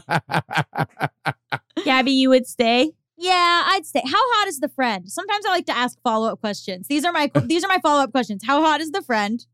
Gaby, 1.84 2.12
you 2.12 2.30
would 2.30 2.48
stay? 2.48 2.92
yeah, 3.22 3.64
I'd 3.68 3.86
say. 3.86 4.02
How 4.06 4.12
hot 4.18 4.48
is 4.48 4.60
the 4.60 4.70
friend? 4.70 5.10
Sometimes 5.12 5.46
I 5.46 5.50
like 5.50 5.66
to 5.66 5.76
ask 5.76 6.00
follow 6.02 6.32
up 6.32 6.40
questions. 6.40 6.88
These 6.88 7.04
are 7.06 7.12
my 7.12 7.30
these 7.44 7.64
are 7.64 7.68
my 7.68 7.80
follow 7.80 8.04
up 8.04 8.12
questions. 8.12 8.44
How 8.46 8.62
hot 8.62 8.82
is 8.82 8.92
the 8.92 9.02
friend? 9.02 9.46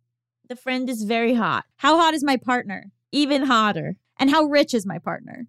The 0.50 0.56
friend 0.56 0.88
is 0.90 1.04
very 1.04 1.34
hot, 1.34 1.66
How 1.78 1.98
hot 1.98 2.14
is 2.14 2.24
my 2.24 2.38
partner? 2.38 2.92
even 3.12 3.44
hotter. 3.44 3.96
And 4.18 4.30
how 4.30 4.44
rich 4.46 4.74
is 4.74 4.86
my 4.86 4.98
partner? 5.00 5.48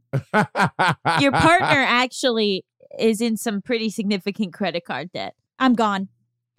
Your 1.21 1.31
partner 1.33 1.85
actually 1.87 2.65
is 2.99 3.21
in 3.21 3.37
some 3.37 3.61
pretty 3.63 3.91
significant 3.91 4.53
credit 4.53 4.85
card 4.85 5.13
debt. 5.13 5.35
I'm 5.59 5.75
gone. 5.75 6.09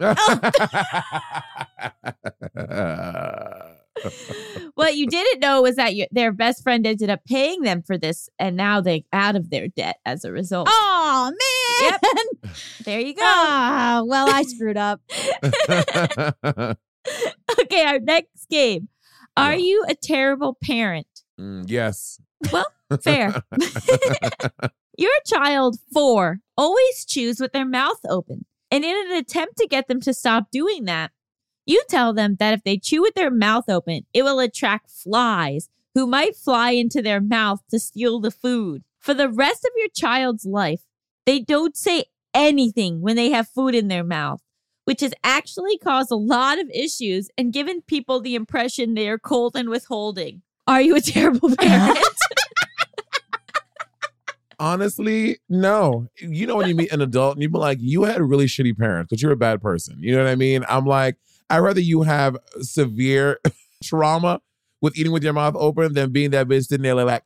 What 4.74 4.94
you 4.96 5.08
didn't 5.08 5.40
know 5.40 5.60
was 5.62 5.74
that 5.74 5.96
your, 5.96 6.06
their 6.12 6.30
best 6.32 6.62
friend 6.62 6.86
ended 6.86 7.10
up 7.10 7.24
paying 7.26 7.62
them 7.62 7.82
for 7.82 7.98
this, 7.98 8.28
and 8.38 8.56
now 8.56 8.80
they're 8.80 9.00
out 9.12 9.34
of 9.34 9.50
their 9.50 9.66
debt 9.66 9.96
as 10.06 10.24
a 10.24 10.30
result. 10.30 10.68
Oh 10.70 11.32
man. 11.80 11.90
Yep. 11.90 12.00
There 12.84 13.00
you 13.00 13.14
go. 13.14 13.20
Ah, 13.22 14.02
well, 14.06 14.28
I 14.30 14.42
screwed 14.46 14.76
up. 14.76 15.00
Okay, 17.60 17.84
our 17.84 17.98
next 17.98 18.48
game. 18.48 18.88
Are 19.36 19.54
Yeah. 19.54 19.58
you 19.64 19.84
a 19.88 19.94
terrible 19.94 20.56
parent? 20.62 21.06
Mm, 21.38 21.64
yes. 21.68 22.20
Well, 22.52 22.66
fair. 23.02 23.42
Your 24.98 25.12
child, 25.24 25.76
four, 25.92 26.40
always 26.56 27.04
chews 27.06 27.38
with 27.38 27.52
their 27.52 27.64
mouth 27.64 28.00
open. 28.08 28.46
And 28.68 28.84
in 28.84 28.96
an 28.96 29.16
attempt 29.16 29.56
to 29.58 29.68
get 29.68 29.86
them 29.86 30.00
to 30.00 30.12
stop 30.12 30.50
doing 30.50 30.86
that, 30.86 31.12
you 31.66 31.84
tell 31.88 32.12
them 32.12 32.34
that 32.40 32.52
if 32.52 32.64
they 32.64 32.78
chew 32.78 33.02
with 33.02 33.14
their 33.14 33.30
mouth 33.30 33.68
open, 33.68 34.06
it 34.12 34.24
will 34.24 34.40
attract 34.40 34.90
flies 34.90 35.68
who 35.94 36.08
might 36.08 36.34
fly 36.34 36.72
into 36.72 37.00
their 37.00 37.20
mouth 37.20 37.60
to 37.70 37.78
steal 37.78 38.18
the 38.18 38.32
food. 38.32 38.82
For 38.98 39.14
the 39.14 39.28
rest 39.28 39.64
of 39.64 39.70
your 39.76 39.86
child's 39.94 40.44
life, 40.44 40.80
they 41.26 41.38
don't 41.38 41.76
say 41.76 42.06
anything 42.34 43.00
when 43.00 43.14
they 43.14 43.30
have 43.30 43.48
food 43.48 43.76
in 43.76 43.86
their 43.86 44.02
mouth, 44.02 44.42
which 44.84 45.00
has 45.00 45.14
actually 45.22 45.78
caused 45.78 46.10
a 46.10 46.16
lot 46.16 46.58
of 46.58 46.68
issues 46.70 47.30
and 47.38 47.52
given 47.52 47.82
people 47.82 48.20
the 48.20 48.34
impression 48.34 48.94
they 48.94 49.08
are 49.08 49.18
cold 49.18 49.54
and 49.54 49.68
withholding. 49.68 50.42
Are 50.66 50.80
you 50.80 50.96
a 50.96 51.00
terrible 51.02 51.54
parent? 51.54 51.98
Honestly, 54.60 55.38
no. 55.48 56.08
You 56.18 56.46
know 56.46 56.56
when 56.56 56.68
you 56.68 56.74
meet 56.74 56.92
an 56.92 57.00
adult 57.00 57.34
and 57.34 57.42
you 57.42 57.48
be 57.48 57.58
like, 57.58 57.78
you 57.80 58.04
had 58.04 58.20
really 58.20 58.46
shitty 58.46 58.76
parents, 58.76 59.08
but 59.10 59.22
you're 59.22 59.32
a 59.32 59.36
bad 59.36 59.62
person. 59.62 59.96
You 60.00 60.16
know 60.16 60.24
what 60.24 60.30
I 60.30 60.34
mean? 60.34 60.64
I'm 60.68 60.84
like, 60.84 61.16
I'd 61.48 61.58
rather 61.58 61.80
you 61.80 62.02
have 62.02 62.36
severe 62.60 63.38
trauma 63.84 64.40
with 64.80 64.96
eating 64.98 65.12
with 65.12 65.22
your 65.22 65.32
mouth 65.32 65.54
open 65.56 65.94
than 65.94 66.10
being 66.10 66.30
that 66.30 66.48
bitch 66.48 66.66
sitting 66.66 66.82
there 66.82 66.94
like. 66.94 67.22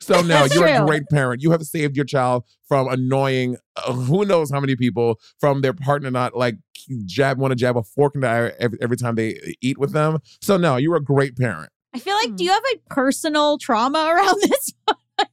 So 0.00 0.14
no, 0.22 0.22
That's 0.22 0.54
you're 0.54 0.66
a 0.66 0.84
great 0.84 1.08
parent. 1.08 1.42
You 1.42 1.52
have 1.52 1.62
saved 1.62 1.96
your 1.96 2.04
child 2.04 2.44
from 2.68 2.88
annoying 2.88 3.56
uh, 3.76 3.92
who 3.92 4.24
knows 4.24 4.50
how 4.50 4.60
many 4.60 4.76
people 4.76 5.20
from 5.38 5.60
their 5.60 5.72
partner 5.72 6.10
not 6.10 6.36
like 6.36 6.56
jab 7.04 7.38
want 7.38 7.52
to 7.52 7.56
jab 7.56 7.76
a 7.76 7.82
fork 7.82 8.14
in 8.14 8.20
the 8.20 8.28
eye 8.28 8.52
every, 8.58 8.78
every 8.80 8.96
time 8.96 9.14
they 9.14 9.40
eat 9.60 9.78
with 9.78 9.92
them. 9.92 10.18
So 10.40 10.56
no, 10.56 10.76
you're 10.76 10.96
a 10.96 11.02
great 11.02 11.36
parent. 11.36 11.70
I 11.94 11.98
feel 11.98 12.14
like, 12.14 12.36
do 12.36 12.44
you 12.44 12.50
have 12.50 12.62
a 12.74 12.94
personal 12.94 13.58
trauma 13.58 14.06
around 14.14 14.40
this? 14.42 14.72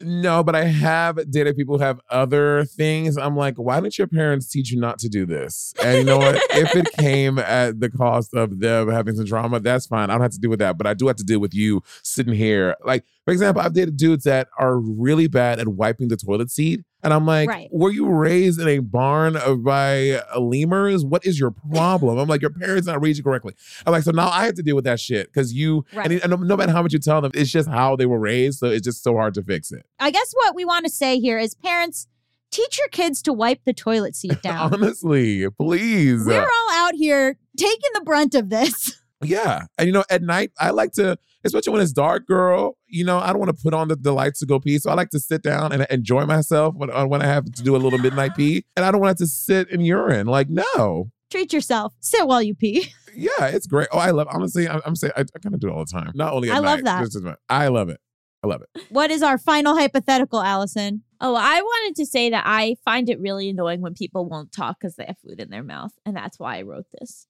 No, 0.00 0.44
but 0.44 0.54
I 0.54 0.64
have 0.64 1.18
dated 1.30 1.56
people 1.56 1.78
who 1.78 1.84
have 1.84 2.00
other 2.10 2.64
things. 2.64 3.16
I'm 3.16 3.36
like, 3.36 3.56
why 3.56 3.80
didn't 3.80 3.98
your 3.98 4.06
parents 4.06 4.48
teach 4.48 4.70
you 4.70 4.78
not 4.78 4.98
to 5.00 5.08
do 5.08 5.26
this? 5.26 5.74
And 5.82 5.98
you 5.98 6.04
know 6.04 6.18
what? 6.18 6.36
if 6.50 6.76
it 6.76 6.86
came 6.98 7.38
at 7.38 7.80
the 7.80 7.90
cost 7.90 8.32
of 8.34 8.60
them 8.60 8.88
having 8.88 9.16
some 9.16 9.26
trauma, 9.26 9.58
that's 9.58 9.86
fine. 9.86 10.10
I 10.10 10.14
don't 10.14 10.22
have 10.22 10.30
to 10.32 10.38
deal 10.38 10.50
with 10.50 10.60
that. 10.60 10.78
But 10.78 10.86
I 10.86 10.94
do 10.94 11.08
have 11.08 11.16
to 11.16 11.24
deal 11.24 11.40
with 11.40 11.54
you 11.54 11.82
sitting 12.04 12.34
here. 12.34 12.76
Like, 12.84 13.04
for 13.24 13.32
example, 13.32 13.62
I've 13.62 13.72
dated 13.72 13.96
dudes 13.96 14.24
that 14.24 14.48
are 14.58 14.78
really 14.78 15.26
bad 15.26 15.58
at 15.58 15.68
wiping 15.68 16.08
the 16.08 16.16
toilet 16.16 16.50
seat. 16.50 16.84
And 17.06 17.14
I'm 17.14 17.24
like, 17.24 17.48
Right. 17.48 17.68
were 17.70 17.92
you 17.92 18.08
raised 18.08 18.60
in 18.60 18.66
a 18.66 18.80
barn 18.80 19.36
by 19.62 20.20
uh, 20.34 20.40
lemurs? 20.40 21.04
What 21.04 21.24
is 21.24 21.38
your 21.38 21.52
problem? 21.72 22.18
I'm 22.18 22.26
like, 22.28 22.40
your 22.40 22.50
parents 22.50 22.88
not 22.88 23.00
raised 23.00 23.18
you 23.18 23.22
correctly. 23.22 23.54
I'm 23.86 23.92
like, 23.92 24.02
so 24.02 24.10
now 24.10 24.28
I 24.28 24.44
have 24.46 24.54
to 24.54 24.62
deal 24.64 24.74
with 24.74 24.86
that 24.86 24.98
shit 24.98 25.28
because 25.32 25.52
you, 25.54 25.84
Right. 25.94 26.10
and, 26.10 26.20
and 26.20 26.30
no- 26.32 26.36
no 26.38 26.56
matter 26.56 26.72
how 26.72 26.82
much 26.82 26.92
you 26.92 26.98
tell 26.98 27.20
them, 27.20 27.30
it's 27.32 27.52
just 27.52 27.68
how 27.68 27.94
they 27.94 28.06
were 28.06 28.18
raised. 28.18 28.58
So 28.58 28.66
it's 28.66 28.82
just 28.84 29.04
so 29.04 29.14
hard 29.14 29.34
to 29.34 29.42
fix 29.44 29.70
it. 29.70 29.86
I 30.00 30.10
guess 30.10 30.32
what 30.34 30.56
we 30.56 30.64
want 30.64 30.84
to 30.84 30.90
say 30.90 31.20
here 31.20 31.38
is 31.38 31.54
parents, 31.54 32.08
teach 32.50 32.76
your 32.76 32.88
kids 32.88 33.22
to 33.22 33.32
wipe 33.32 33.60
the 33.64 33.72
toilet 33.72 34.16
seat 34.16 34.42
down. 34.42 34.74
Honestly, 34.74 35.48
please. 35.50 36.26
We're 36.26 36.40
all 36.42 36.70
out 36.72 36.96
here 36.96 37.38
taking 37.56 37.90
the 37.94 38.00
brunt 38.00 38.34
of 38.34 38.50
this. 38.50 39.00
yeah. 39.22 39.66
And 39.78 39.86
you 39.86 39.92
know, 39.92 40.02
at 40.10 40.22
night, 40.22 40.50
I 40.58 40.70
like 40.70 40.90
to, 40.94 41.18
especially 41.46 41.72
when 41.72 41.82
it's 41.82 41.92
dark, 41.92 42.26
girl, 42.26 42.76
you 42.86 43.04
know, 43.04 43.18
I 43.18 43.28
don't 43.28 43.38
want 43.38 43.56
to 43.56 43.62
put 43.62 43.72
on 43.74 43.88
the, 43.88 43.96
the 43.96 44.12
lights 44.12 44.40
to 44.40 44.46
go 44.46 44.60
pee. 44.60 44.78
So 44.78 44.90
I 44.90 44.94
like 44.94 45.10
to 45.10 45.20
sit 45.20 45.42
down 45.42 45.72
and 45.72 45.86
enjoy 45.90 46.26
myself 46.26 46.74
when, 46.74 46.90
uh, 46.90 47.06
when 47.06 47.22
I 47.22 47.26
have 47.26 47.44
to 47.46 47.62
do 47.62 47.74
a 47.74 47.78
little 47.78 47.98
midnight 47.98 48.36
pee. 48.36 48.64
And 48.76 48.84
I 48.84 48.90
don't 48.90 49.00
want 49.00 49.18
to 49.18 49.26
sit 49.26 49.70
in 49.70 49.80
urine. 49.80 50.26
Like, 50.26 50.48
no. 50.48 51.10
Treat 51.30 51.52
yourself. 51.52 51.94
Sit 52.00 52.26
while 52.26 52.42
you 52.42 52.54
pee. 52.54 52.92
Yeah, 53.18 53.46
it's 53.46 53.66
great. 53.66 53.88
Oh, 53.92 53.98
I 53.98 54.10
love 54.10 54.28
honestly, 54.30 54.68
I'm, 54.68 54.82
I'm 54.84 54.94
saying 54.94 55.14
I, 55.16 55.22
I 55.22 55.38
kind 55.38 55.54
of 55.54 55.58
do 55.58 55.68
it 55.68 55.72
all 55.72 55.86
the 55.86 55.90
time. 55.90 56.12
Not 56.14 56.34
only 56.34 56.50
at 56.50 56.56
I 56.56 56.58
love 56.58 56.80
night, 56.82 57.00
that. 57.00 57.10
just 57.10 57.18
I 57.48 57.68
love 57.68 57.88
it. 57.88 57.98
I 58.44 58.46
love 58.46 58.60
it. 58.60 58.82
What 58.90 59.10
is 59.10 59.22
our 59.22 59.38
final 59.38 59.74
hypothetical, 59.74 60.42
Allison? 60.42 61.02
Oh, 61.18 61.34
I 61.34 61.62
wanted 61.62 61.96
to 61.96 62.04
say 62.04 62.28
that 62.28 62.42
I 62.46 62.76
find 62.84 63.08
it 63.08 63.18
really 63.18 63.48
annoying 63.48 63.80
when 63.80 63.94
people 63.94 64.26
won't 64.28 64.52
talk 64.52 64.76
because 64.78 64.96
they 64.96 65.06
have 65.06 65.16
food 65.26 65.40
in 65.40 65.48
their 65.48 65.62
mouth. 65.62 65.92
And 66.04 66.14
that's 66.14 66.38
why 66.38 66.58
I 66.58 66.62
wrote 66.62 66.84
this. 67.00 67.26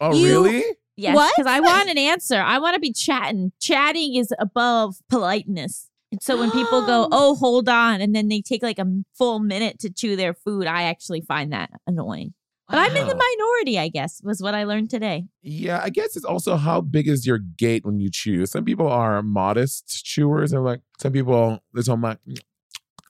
Oh, 0.00 0.14
You- 0.14 0.26
really? 0.28 0.64
Yes, 0.98 1.32
because 1.36 1.46
I 1.46 1.60
want 1.60 1.88
an 1.88 1.96
answer. 1.96 2.40
I 2.40 2.58
want 2.58 2.74
to 2.74 2.80
be 2.80 2.92
chatting. 2.92 3.52
Chatting 3.60 4.16
is 4.16 4.32
above 4.38 4.96
politeness. 5.08 5.88
And 6.10 6.20
so 6.22 6.36
when 6.36 6.50
people 6.50 6.84
go, 6.84 7.08
oh, 7.12 7.36
hold 7.36 7.68
on, 7.68 8.00
and 8.00 8.14
then 8.14 8.28
they 8.28 8.40
take 8.40 8.62
like 8.62 8.80
a 8.80 8.86
full 9.16 9.38
minute 9.38 9.78
to 9.80 9.90
chew 9.90 10.16
their 10.16 10.34
food, 10.34 10.66
I 10.66 10.84
actually 10.84 11.20
find 11.20 11.52
that 11.52 11.70
annoying. 11.86 12.34
But 12.68 12.78
I'm 12.80 12.96
in 12.96 13.06
the 13.06 13.14
minority, 13.14 13.78
I 13.78 13.88
guess, 13.88 14.20
was 14.22 14.42
what 14.42 14.54
I 14.54 14.64
learned 14.64 14.90
today. 14.90 15.24
Yeah, 15.40 15.80
I 15.82 15.88
guess 15.88 16.16
it's 16.16 16.24
also 16.24 16.56
how 16.56 16.82
big 16.82 17.08
is 17.08 17.26
your 17.26 17.38
gate 17.38 17.86
when 17.86 17.98
you 17.98 18.10
chew. 18.10 18.44
Some 18.44 18.66
people 18.66 18.86
are 18.86 19.22
modest 19.22 20.04
chewers, 20.04 20.52
and 20.52 20.62
like 20.64 20.82
some 20.98 21.12
people, 21.12 21.60
they're 21.72 21.82
talking. 21.82 22.18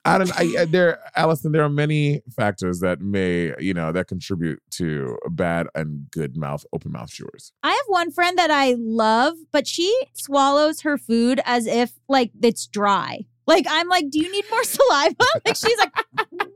I 0.09 0.17
don't. 0.17 0.39
I, 0.39 0.65
there, 0.65 0.99
Allison. 1.15 1.51
There 1.51 1.63
are 1.63 1.69
many 1.69 2.21
factors 2.35 2.79
that 2.79 3.01
may, 3.01 3.53
you 3.59 3.73
know, 3.73 3.91
that 3.91 4.07
contribute 4.07 4.61
to 4.71 5.17
bad 5.29 5.67
and 5.75 6.09
good 6.11 6.35
mouth, 6.35 6.65
open 6.73 6.91
mouth 6.91 7.09
chewers. 7.09 7.51
I 7.63 7.69
have 7.69 7.85
one 7.87 8.11
friend 8.11 8.37
that 8.37 8.51
I 8.51 8.75
love, 8.77 9.35
but 9.51 9.67
she 9.67 9.93
swallows 10.13 10.81
her 10.81 10.97
food 10.97 11.41
as 11.45 11.67
if 11.67 11.91
like 12.07 12.31
it's 12.41 12.67
dry. 12.67 13.25
Like 13.45 13.65
I'm 13.69 13.87
like, 13.87 14.09
do 14.09 14.19
you 14.19 14.31
need 14.31 14.45
more 14.51 14.63
saliva? 14.63 15.15
like 15.45 15.55
she's 15.55 15.77
like, 15.77 16.48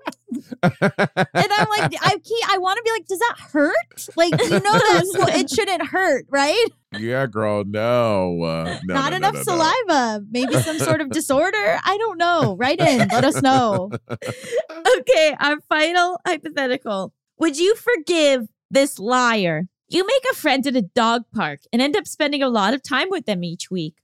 And 0.61 1.51
I'm 1.51 1.67
like, 1.69 1.93
I 2.01 2.17
keep, 2.23 2.49
I 2.49 2.57
want 2.57 2.77
to 2.77 2.83
be 2.83 2.91
like, 2.91 3.07
does 3.07 3.19
that 3.19 3.35
hurt? 3.51 4.09
Like, 4.15 4.31
you 4.41 4.49
know 4.49 4.79
that's 4.91 5.17
what 5.17 5.35
it 5.35 5.49
shouldn't 5.49 5.87
hurt, 5.87 6.25
right? 6.29 6.67
yeah, 6.99 7.25
girl, 7.25 7.63
no. 7.65 8.43
Uh, 8.43 8.79
no 8.85 8.93
Not 8.93 9.11
no, 9.11 9.17
no, 9.17 9.27
enough 9.27 9.33
no, 9.35 9.43
saliva. 9.43 10.25
Maybe 10.29 10.53
some 10.61 10.79
sort 10.79 11.01
of 11.01 11.09
disorder. 11.09 11.79
I 11.83 11.97
don't 11.97 12.17
know. 12.17 12.55
Write 12.57 12.79
in. 12.79 13.07
Let 13.09 13.23
us 13.23 13.41
know. 13.41 13.91
Okay, 14.99 15.35
our 15.39 15.59
final 15.69 16.19
hypothetical. 16.25 17.13
Would 17.39 17.57
you 17.57 17.75
forgive 17.75 18.47
this 18.69 18.99
liar? 18.99 19.63
You 19.89 20.05
make 20.05 20.23
a 20.31 20.35
friend 20.35 20.65
at 20.67 20.75
a 20.75 20.81
dog 20.81 21.23
park 21.33 21.61
and 21.71 21.81
end 21.81 21.95
up 21.95 22.07
spending 22.07 22.43
a 22.43 22.49
lot 22.49 22.73
of 22.73 22.83
time 22.83 23.07
with 23.09 23.25
them 23.25 23.43
each 23.43 23.71
week. 23.71 23.95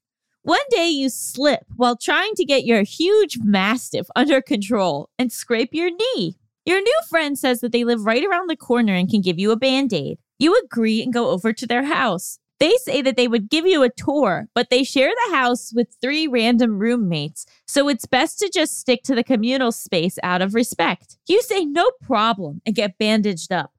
One 0.44 0.60
day 0.70 0.88
you 0.88 1.10
slip 1.10 1.66
while 1.76 1.98
trying 1.98 2.34
to 2.36 2.46
get 2.46 2.66
your 2.66 2.84
huge 2.84 3.38
mastiff 3.44 4.08
under 4.16 4.42
control 4.42 5.10
and 5.20 5.32
scrape 5.32 5.74
your 5.74 5.92
knee. 5.92 6.38
Your 6.66 6.82
new 6.82 7.00
friend 7.10 7.38
says 7.38 7.60
that 7.62 7.72
they 7.72 7.84
live 7.84 8.06
right 8.06 8.24
around 8.24 8.50
the 8.50 8.56
corner 8.56 8.94
and 8.94 9.10
can 9.10 9.22
give 9.22 9.38
you 9.38 9.52
a 9.52 9.58
band 9.58 9.92
aid. 9.92 10.18
You 10.38 10.60
agree 10.64 11.04
and 11.04 11.14
go 11.14 11.30
over 11.30 11.52
to 11.52 11.68
their 11.68 11.84
house. 11.84 12.40
They 12.60 12.76
say 12.78 13.02
that 13.02 13.16
they 13.16 13.28
would 13.28 13.50
give 13.50 13.66
you 13.66 13.84
a 13.84 13.90
tour, 13.90 14.48
but 14.54 14.70
they 14.70 14.84
share 14.84 15.12
the 15.28 15.36
house 15.36 15.74
with 15.74 15.96
three 16.02 16.28
random 16.28 16.78
roommates, 16.78 17.46
so 17.68 17.88
it's 17.88 18.06
best 18.06 18.38
to 18.40 18.52
just 18.54 18.78
stick 18.78 19.04
to 19.04 19.16
the 19.16 19.24
communal 19.24 19.72
space 19.72 20.18
out 20.24 20.42
of 20.42 20.54
respect. 20.54 21.18
You 21.28 21.42
say 21.42 21.64
no 21.64 21.90
problem 22.02 22.62
and 22.66 22.76
get 22.76 22.98
bandaged 22.98 23.54
up. 23.54 23.72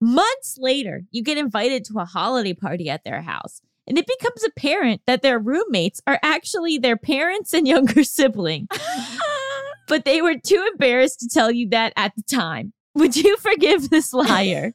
Months 0.00 0.56
later, 0.58 1.02
you 1.10 1.22
get 1.22 1.38
invited 1.38 1.84
to 1.86 1.98
a 1.98 2.04
holiday 2.04 2.54
party 2.54 2.88
at 2.88 3.04
their 3.04 3.22
house, 3.22 3.60
and 3.90 3.98
it 3.98 4.06
becomes 4.06 4.44
apparent 4.44 5.02
that 5.06 5.20
their 5.20 5.40
roommates 5.40 6.00
are 6.06 6.20
actually 6.22 6.78
their 6.78 6.96
parents 6.96 7.52
and 7.52 7.66
younger 7.66 8.04
sibling. 8.04 8.68
but 9.88 10.04
they 10.04 10.22
were 10.22 10.38
too 10.38 10.64
embarrassed 10.72 11.18
to 11.20 11.28
tell 11.28 11.50
you 11.50 11.68
that 11.70 11.92
at 11.96 12.14
the 12.14 12.22
time. 12.22 12.72
Would 12.94 13.16
you 13.16 13.36
forgive 13.38 13.90
this 13.90 14.12
liar? 14.12 14.74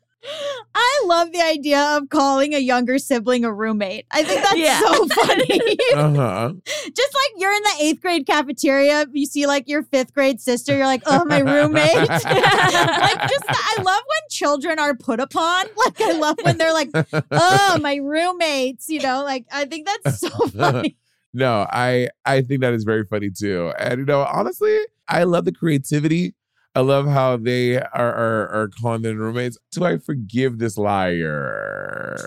I 0.73 1.03
love 1.05 1.31
the 1.31 1.41
idea 1.41 1.79
of 1.97 2.09
calling 2.09 2.53
a 2.53 2.59
younger 2.59 2.97
sibling 2.99 3.45
a 3.45 3.53
roommate. 3.53 4.05
I 4.11 4.23
think 4.23 4.41
that's 4.41 4.57
Yeah. 4.57 4.79
so 4.79 5.07
funny. 5.07 5.77
Uh-huh. 5.95 6.53
Just 6.65 7.13
like 7.13 7.31
you're 7.37 7.53
in 7.53 7.63
the 7.63 7.75
eighth 7.81 8.01
grade 8.01 8.25
cafeteria, 8.25 9.05
you 9.13 9.25
see 9.25 9.45
like 9.47 9.67
your 9.67 9.83
fifth 9.83 10.13
grade 10.13 10.41
sister, 10.41 10.75
you're 10.75 10.85
like, 10.85 11.03
oh, 11.05 11.25
my 11.25 11.39
roommate. 11.39 11.95
like, 11.95 12.09
just 12.19 13.45
I 13.47 13.75
love 13.77 14.01
when 14.01 14.29
children 14.29 14.79
are 14.79 14.95
put 14.95 15.19
upon. 15.19 15.65
Like, 15.77 16.01
I 16.01 16.11
love 16.17 16.37
when 16.43 16.57
they're 16.57 16.73
like, 16.73 16.89
oh, 17.31 17.79
my 17.81 17.95
roommates, 17.95 18.89
you 18.89 19.01
know, 19.01 19.23
like, 19.23 19.45
I 19.51 19.65
think 19.65 19.87
that's 20.03 20.19
so 20.19 20.29
funny. 20.47 20.97
No, 21.33 21.67
I 21.69 22.07
I 22.25 22.41
think 22.41 22.61
that 22.61 22.73
is 22.73 22.85
very 22.85 23.03
funny 23.05 23.29
too. 23.29 23.73
And 23.77 23.99
you 23.99 24.05
know, 24.05 24.21
honestly, 24.23 24.77
I 25.07 25.23
love 25.25 25.43
the 25.45 25.51
creativity. 25.51 26.33
I 26.75 26.81
love 26.81 27.07
how 27.07 27.37
they 27.37 27.77
are 27.77 28.13
are, 28.13 28.49
are 28.49 28.69
calling 28.81 29.01
them 29.01 29.17
roommates. 29.17 29.57
Do 29.71 29.85
I 29.85 29.97
forgive 29.97 30.59
this 30.59 30.77
liar? 30.77 32.19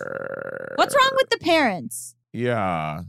What's 0.77 0.95
wrong 0.95 1.13
with 1.17 1.29
the 1.31 1.39
parents? 1.39 2.15
Yeah. 2.33 3.03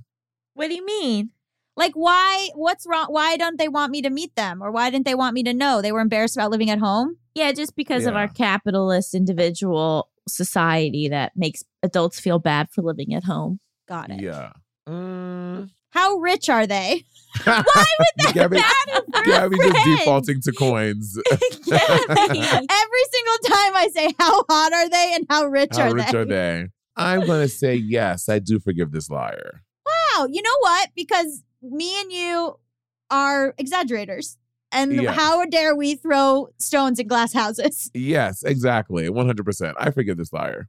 What 0.54 0.68
do 0.68 0.76
you 0.76 0.86
mean? 0.86 1.32
Like, 1.78 1.94
why, 1.94 2.50
what's 2.56 2.86
wrong? 2.86 3.06
Why 3.08 3.38
don't 3.38 3.58
they 3.58 3.70
want 3.70 3.92
me 3.92 4.02
to 4.02 4.10
meet 4.10 4.36
them? 4.36 4.62
Or 4.62 4.70
why 4.70 4.90
didn't 4.90 5.06
they 5.06 5.16
want 5.16 5.34
me 5.34 5.44
to 5.44 5.54
know? 5.54 5.82
They 5.82 5.94
were 5.94 6.02
embarrassed 6.02 6.36
about 6.36 6.52
living 6.52 6.70
at 6.70 6.80
home? 6.80 7.18
Yeah, 7.36 7.54
just 7.54 7.74
because 7.78 8.06
of 8.06 8.18
our 8.18 8.28
capitalist 8.28 9.16
individual 9.16 10.10
society 10.28 11.08
that 11.08 11.32
makes 11.38 11.64
adults 11.82 12.20
feel 12.20 12.38
bad 12.38 12.70
for 12.70 12.82
living 12.82 13.14
at 13.14 13.24
home. 13.24 13.62
Got 13.88 14.10
it. 14.10 14.20
Yeah. 14.20 14.52
Mm. 14.90 15.70
How 15.92 16.16
rich 16.16 16.50
are 16.50 16.68
they? 16.68 17.06
Why 17.44 17.64
would 17.64 18.08
that 18.18 18.34
Gaby, 18.34 18.58
matter 18.58 19.06
for 19.14 19.22
a 19.22 19.50
Gaby 19.50 19.58
just 19.58 19.86
defaulting 19.86 20.42
to 20.42 20.52
coins. 20.52 21.18
Gaby. 21.30 21.40
Every 21.70 23.06
single 23.12 23.40
time 23.46 23.76
I 23.76 23.90
say, 23.94 24.14
how 24.20 24.44
hot 24.50 24.74
are 24.74 24.90
they 24.90 25.14
and 25.16 25.26
how 25.30 25.46
rich 25.46 25.72
How 25.76 25.90
are 25.90 25.94
rich 25.96 26.08
they? 26.12 26.18
are 26.18 26.26
they? 26.26 26.68
I'm 26.96 27.26
gonna 27.26 27.48
say 27.48 27.76
yes. 27.76 28.28
I 28.30 28.40
do 28.40 28.60
forgive 28.60 28.92
this 28.92 29.10
liar. 29.10 29.64
Wow. 29.86 30.28
You 30.30 30.42
know 30.42 30.58
what? 30.60 30.90
Because 30.96 31.44
me 31.62 32.00
and 32.02 32.12
you 32.12 32.56
are 33.12 33.54
exaggerators. 33.58 34.38
And 34.72 35.02
Yes. 35.02 35.16
how 35.16 35.46
dare 35.46 35.76
we 35.76 35.96
throw 35.96 36.50
stones 36.60 37.00
in 37.00 37.08
glass 37.08 37.34
houses? 37.34 37.90
Yes, 37.96 38.44
exactly. 38.44 39.08
100%. 39.10 39.74
I 39.80 39.90
forgive 39.92 40.18
this 40.18 40.32
liar. 40.34 40.68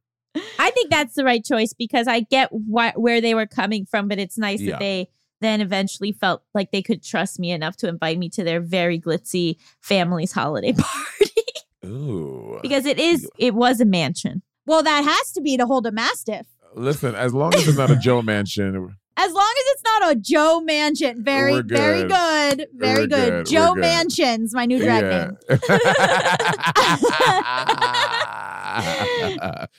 I 0.58 0.70
think 0.70 0.90
that's 0.90 1.14
the 1.14 1.24
right 1.24 1.44
choice 1.44 1.72
because 1.74 2.06
I 2.08 2.20
get 2.20 2.50
wh- 2.50 2.96
where 2.96 3.20
they 3.20 3.34
were 3.34 3.46
coming 3.46 3.84
from, 3.84 4.08
but 4.08 4.18
it's 4.18 4.38
nice 4.38 4.60
Yeah. 4.60 4.72
that 4.72 4.78
they 4.80 5.08
then 5.40 5.60
eventually 5.60 6.12
felt 6.12 6.42
like 6.54 6.70
they 6.70 6.82
could 6.82 7.02
trust 7.02 7.38
me 7.38 7.50
enough 7.50 7.76
to 7.78 7.88
invite 7.88 8.18
me 8.18 8.28
to 8.30 8.44
their 8.44 8.60
very 8.60 9.00
glitzy 9.00 9.56
family's 9.80 10.32
holiday 10.32 10.72
party 10.78 11.42
Ooh. 11.84 12.58
because 12.62 12.86
it 12.86 12.98
is 12.98 13.28
it 13.38 13.54
was 13.54 13.80
a 13.80 13.84
mansion. 13.84 14.42
Well, 14.66 14.82
that 14.82 15.04
has 15.04 15.32
to 15.32 15.40
be 15.40 15.56
to 15.56 15.66
hold 15.66 15.86
a 15.86 15.92
mastiff. 15.92 16.46
Listen, 16.74 17.14
as 17.14 17.34
long 17.34 17.54
as 17.54 17.66
it's 17.66 17.78
not 17.78 17.90
a 17.90 17.96
Joe 17.96 18.22
mansion, 18.22 18.96
As 19.22 19.32
long 19.34 19.52
as 19.58 19.64
it's 19.66 19.82
not 19.84 20.12
a 20.12 20.14
Joe 20.16 20.60
Mansion. 20.62 21.22
Very, 21.22 21.52
We're 21.52 21.62
very 21.62 22.08
good. 22.08 22.58
good. 22.58 22.68
Very 22.72 23.06
good. 23.06 23.30
good. 23.30 23.46
Joe 23.46 23.68
We're 23.68 23.74
good. 23.74 23.80
Mansions, 23.82 24.54
my 24.54 24.64
new 24.64 24.78
drag 24.78 25.04
name. 25.04 25.36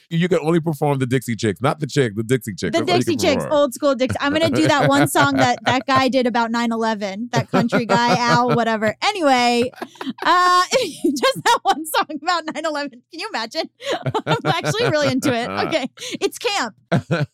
you 0.10 0.28
can 0.30 0.39
only 0.39 0.60
perform 0.60 1.00
the 1.00 1.06
Dixie 1.08 1.36
Chicks, 1.36 1.62
not 1.62 1.80
the 1.80 1.88
chick, 1.88 2.16
the 2.16 2.24
Dixie 2.24 2.54
Chicks. 2.54 2.78
The 2.78 2.84
That's 2.84 3.06
Dixie 3.06 3.16
Chicks, 3.16 3.44
old 3.50 3.74
school 3.74 3.96
Dixie. 3.96 4.18
I'm 4.20 4.32
gonna 4.32 4.50
do 4.50 4.68
that 4.68 4.88
one 4.88 5.08
song 5.08 5.36
that 5.38 5.60
that 5.66 5.86
guy 5.88 6.10
did 6.10 6.28
about 6.28 6.52
9/11. 6.52 7.32
That 7.32 7.50
country 7.50 7.86
guy, 7.86 8.16
Al, 8.18 8.56
whatever. 8.56 8.96
Anyway, 9.02 9.72
uh, 10.24 10.64
just 10.72 11.44
that 11.44 11.60
one 11.64 11.86
song 11.86 12.06
about 12.22 12.46
9/11. 12.46 12.92
Can 12.92 13.20
you 13.20 13.30
imagine? 13.30 13.70
I'm 14.26 14.38
actually 14.46 14.89
really 14.89 15.08
into 15.08 15.34
it. 15.34 15.50
Okay, 15.50 15.89
it's 16.20 16.38
camp. 16.38 16.76
Thank 16.92 17.28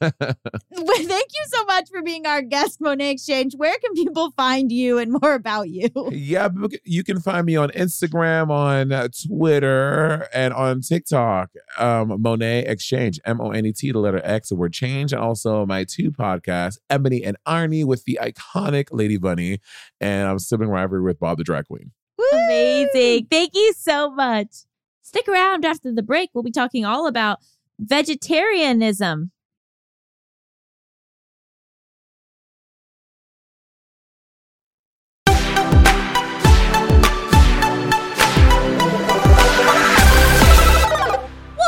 you 0.73 1.45
so 1.47 1.65
much 1.65 1.89
for 1.89 1.96
being 2.01 2.25
our 2.25 2.41
guest, 2.41 2.79
Monet 2.81 3.11
X 3.11 3.25
Change. 3.25 3.53
Where 3.55 3.77
can 3.79 3.93
people 3.93 4.31
find 4.31 4.71
you 4.71 4.97
and 4.97 5.11
more 5.21 5.33
about 5.33 5.69
you? 5.69 5.89
Yeah, 6.17 6.49
you 6.83 7.03
can 7.03 7.21
find 7.21 7.45
me 7.45 7.55
on 7.55 7.69
Instagram, 7.69 8.49
on 8.49 8.91
uh, 8.91 9.07
Twitter, 9.27 10.27
and 10.33 10.53
on 10.53 10.81
TikTok. 10.81 11.51
Um, 11.77 12.21
Monet 12.21 12.63
X 12.63 12.85
Change, 12.85 13.19
M 13.25 13.39
O 13.39 13.51
N 13.51 13.65
E 13.65 13.71
T, 13.71 13.91
the 13.91 13.99
letter 13.99 14.21
X, 14.23 14.49
the 14.49 14.55
word 14.55 14.73
change, 14.73 15.13
and 15.13 15.21
also 15.21 15.65
my 15.65 15.83
two 15.83 16.11
podcasts, 16.11 16.77
Ebony 16.89 17.23
and 17.23 17.37
Irony, 17.45 17.83
with 17.83 18.03
the 18.05 18.19
iconic 18.21 18.87
Lady 18.91 19.17
Bunny, 19.17 19.59
and 20.01 20.27
I'm 20.27 20.39
sibling 20.39 20.69
rivalry 20.69 21.03
with 21.03 21.19
Bob 21.19 21.37
the 21.37 21.43
Drag 21.43 21.65
Queen. 21.67 21.91
Amazing. 22.33 23.27
Thank 23.29 23.51
you 23.53 23.73
so 23.77 24.09
much. 24.09 24.47
Stick 25.01 25.27
around 25.27 25.63
after 25.65 25.93
the 25.93 26.03
break. 26.03 26.31
We'll 26.33 26.43
be 26.43 26.51
talking 26.51 26.83
all 26.83 27.07
about 27.07 27.39
vegetarianism. 27.79 29.31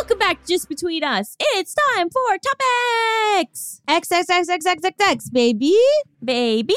Welcome 0.10 0.28
back, 0.28 0.48
Just 0.48 0.68
Between 0.68 1.04
Us. 1.04 1.36
It's 1.40 1.76
time 1.96 2.10
for 2.10 2.40
topics, 3.38 3.80
X 3.88 4.12
X 4.12 4.28
X 4.28 4.50
X 4.50 4.66
X 4.66 4.84
X 4.84 4.96
X 5.00 5.30
baby. 5.30 5.78
baby. 6.26 6.74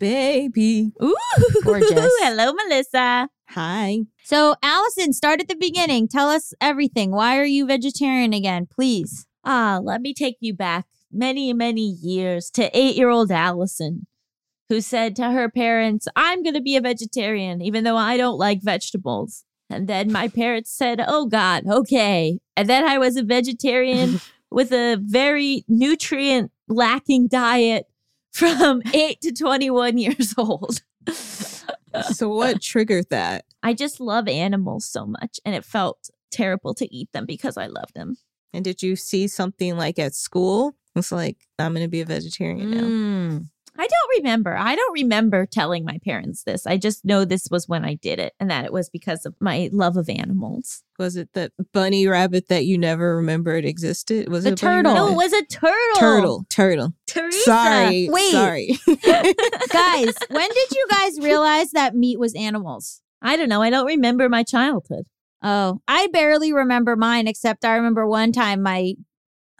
Baby. 0.00 0.90
Ooh, 1.00 1.14
Gorgeous. 1.62 1.92
Hello, 1.94 2.52
Melisa. 2.52 3.28
Hi. 3.50 3.98
So, 4.24 4.56
Allison, 4.64 5.12
start 5.12 5.40
at 5.40 5.46
the 5.46 5.54
beginning. 5.54 6.08
Tell 6.08 6.28
us 6.28 6.54
everything. 6.60 7.12
Why 7.12 7.38
are 7.38 7.44
you 7.44 7.66
vegetarian 7.66 8.32
again, 8.32 8.66
please? 8.68 9.28
Ah, 9.44 9.78
let 9.80 10.00
me 10.00 10.12
take 10.12 10.38
you 10.40 10.52
back 10.52 10.86
many, 11.12 11.52
many 11.52 11.96
years 12.02 12.50
to 12.54 12.76
eight 12.76 12.96
year 12.96 13.10
old 13.10 13.30
Allison, 13.30 14.08
who 14.68 14.80
said 14.80 15.14
to 15.16 15.30
her 15.30 15.48
parents, 15.48 16.08
I'm 16.16 16.42
going 16.42 16.54
to 16.54 16.60
be 16.60 16.74
a 16.74 16.80
vegetarian, 16.80 17.62
even 17.62 17.84
though 17.84 17.96
I 17.96 18.16
don't 18.16 18.38
like 18.38 18.58
vegetables. 18.60 19.44
And 19.68 19.88
then 19.88 20.12
my 20.12 20.28
parents 20.28 20.70
said, 20.70 21.04
Oh 21.06 21.26
God, 21.26 21.64
okay. 21.68 22.38
And 22.56 22.68
then 22.68 22.84
I 22.84 22.98
was 22.98 23.16
a 23.16 23.22
vegetarian 23.22 24.20
with 24.50 24.72
a 24.72 24.96
very 25.00 25.64
nutrient 25.68 26.52
lacking 26.68 27.28
diet 27.28 27.86
from 28.32 28.82
eight 28.94 29.20
to 29.22 29.32
21 29.32 29.98
years 29.98 30.34
old. 30.36 30.82
So 32.12 32.28
what 32.28 32.60
triggered 32.60 33.08
that? 33.10 33.44
I 33.62 33.72
just 33.72 34.00
love 34.00 34.28
animals 34.28 34.84
so 34.84 35.06
much, 35.06 35.40
and 35.44 35.54
it 35.54 35.64
felt 35.64 36.10
terrible 36.30 36.74
to 36.74 36.94
eat 36.94 37.10
them 37.12 37.24
because 37.26 37.56
I 37.56 37.66
love 37.66 37.92
them. 37.94 38.16
And 38.52 38.64
did 38.64 38.82
you 38.82 38.96
see 38.96 39.28
something 39.28 39.76
like 39.76 39.98
at 39.98 40.14
school? 40.14 40.76
It's 40.94 41.12
like 41.12 41.38
I'm 41.58 41.72
going 41.72 41.84
to 41.84 41.90
be 41.90 42.00
a 42.00 42.06
vegetarian 42.06 42.70
now. 42.70 42.80
Mm. 42.82 43.46
I 43.78 43.86
don't 43.86 44.18
remember. 44.18 44.56
I 44.56 44.74
don't 44.74 44.92
remember 44.94 45.46
telling 45.46 45.84
my 45.84 45.98
parents 46.04 46.42
this. 46.44 46.66
I 46.66 46.76
just 46.76 47.04
know 47.04 47.24
this 47.24 47.48
was 47.50 47.68
when 47.68 47.84
I 47.84 47.94
did 47.94 48.18
it 48.18 48.34
and 48.40 48.50
that 48.50 48.64
it 48.64 48.72
was 48.72 48.88
because 48.88 49.26
of 49.26 49.34
my 49.40 49.68
love 49.72 49.96
of 49.96 50.08
animals. 50.08 50.82
Was 50.98 51.16
it 51.16 51.30
the 51.34 51.52
bunny 51.72 52.06
rabbit 52.06 52.48
that 52.48 52.64
you 52.64 52.78
never 52.78 53.16
remembered 53.16 53.64
existed? 53.64 54.28
Was 54.30 54.44
The 54.44 54.50
it 54.50 54.52
a 54.54 54.56
turtle. 54.56 54.94
No, 54.94 55.08
it 55.08 55.16
was 55.16 55.32
a 55.32 55.44
turtle. 55.44 55.98
turtle. 55.98 56.46
Turtle. 56.48 56.94
Teresa. 57.06 57.38
Sorry. 57.40 58.08
Wait. 58.10 58.32
Sorry. 58.32 58.66
guys, 59.72 60.14
when 60.30 60.48
did 60.50 60.70
you 60.70 60.86
guys 60.90 61.20
realize 61.20 61.70
that 61.72 61.94
meat 61.94 62.18
was 62.18 62.34
animals? 62.34 63.02
I 63.20 63.36
don't 63.36 63.48
know. 63.48 63.62
I 63.62 63.70
don't 63.70 63.86
remember 63.86 64.28
my 64.28 64.42
childhood. 64.42 65.04
Oh, 65.42 65.80
I 65.86 66.08
barely 66.08 66.52
remember 66.52 66.96
mine, 66.96 67.28
except 67.28 67.64
I 67.64 67.76
remember 67.76 68.06
one 68.06 68.32
time 68.32 68.62
my. 68.62 68.94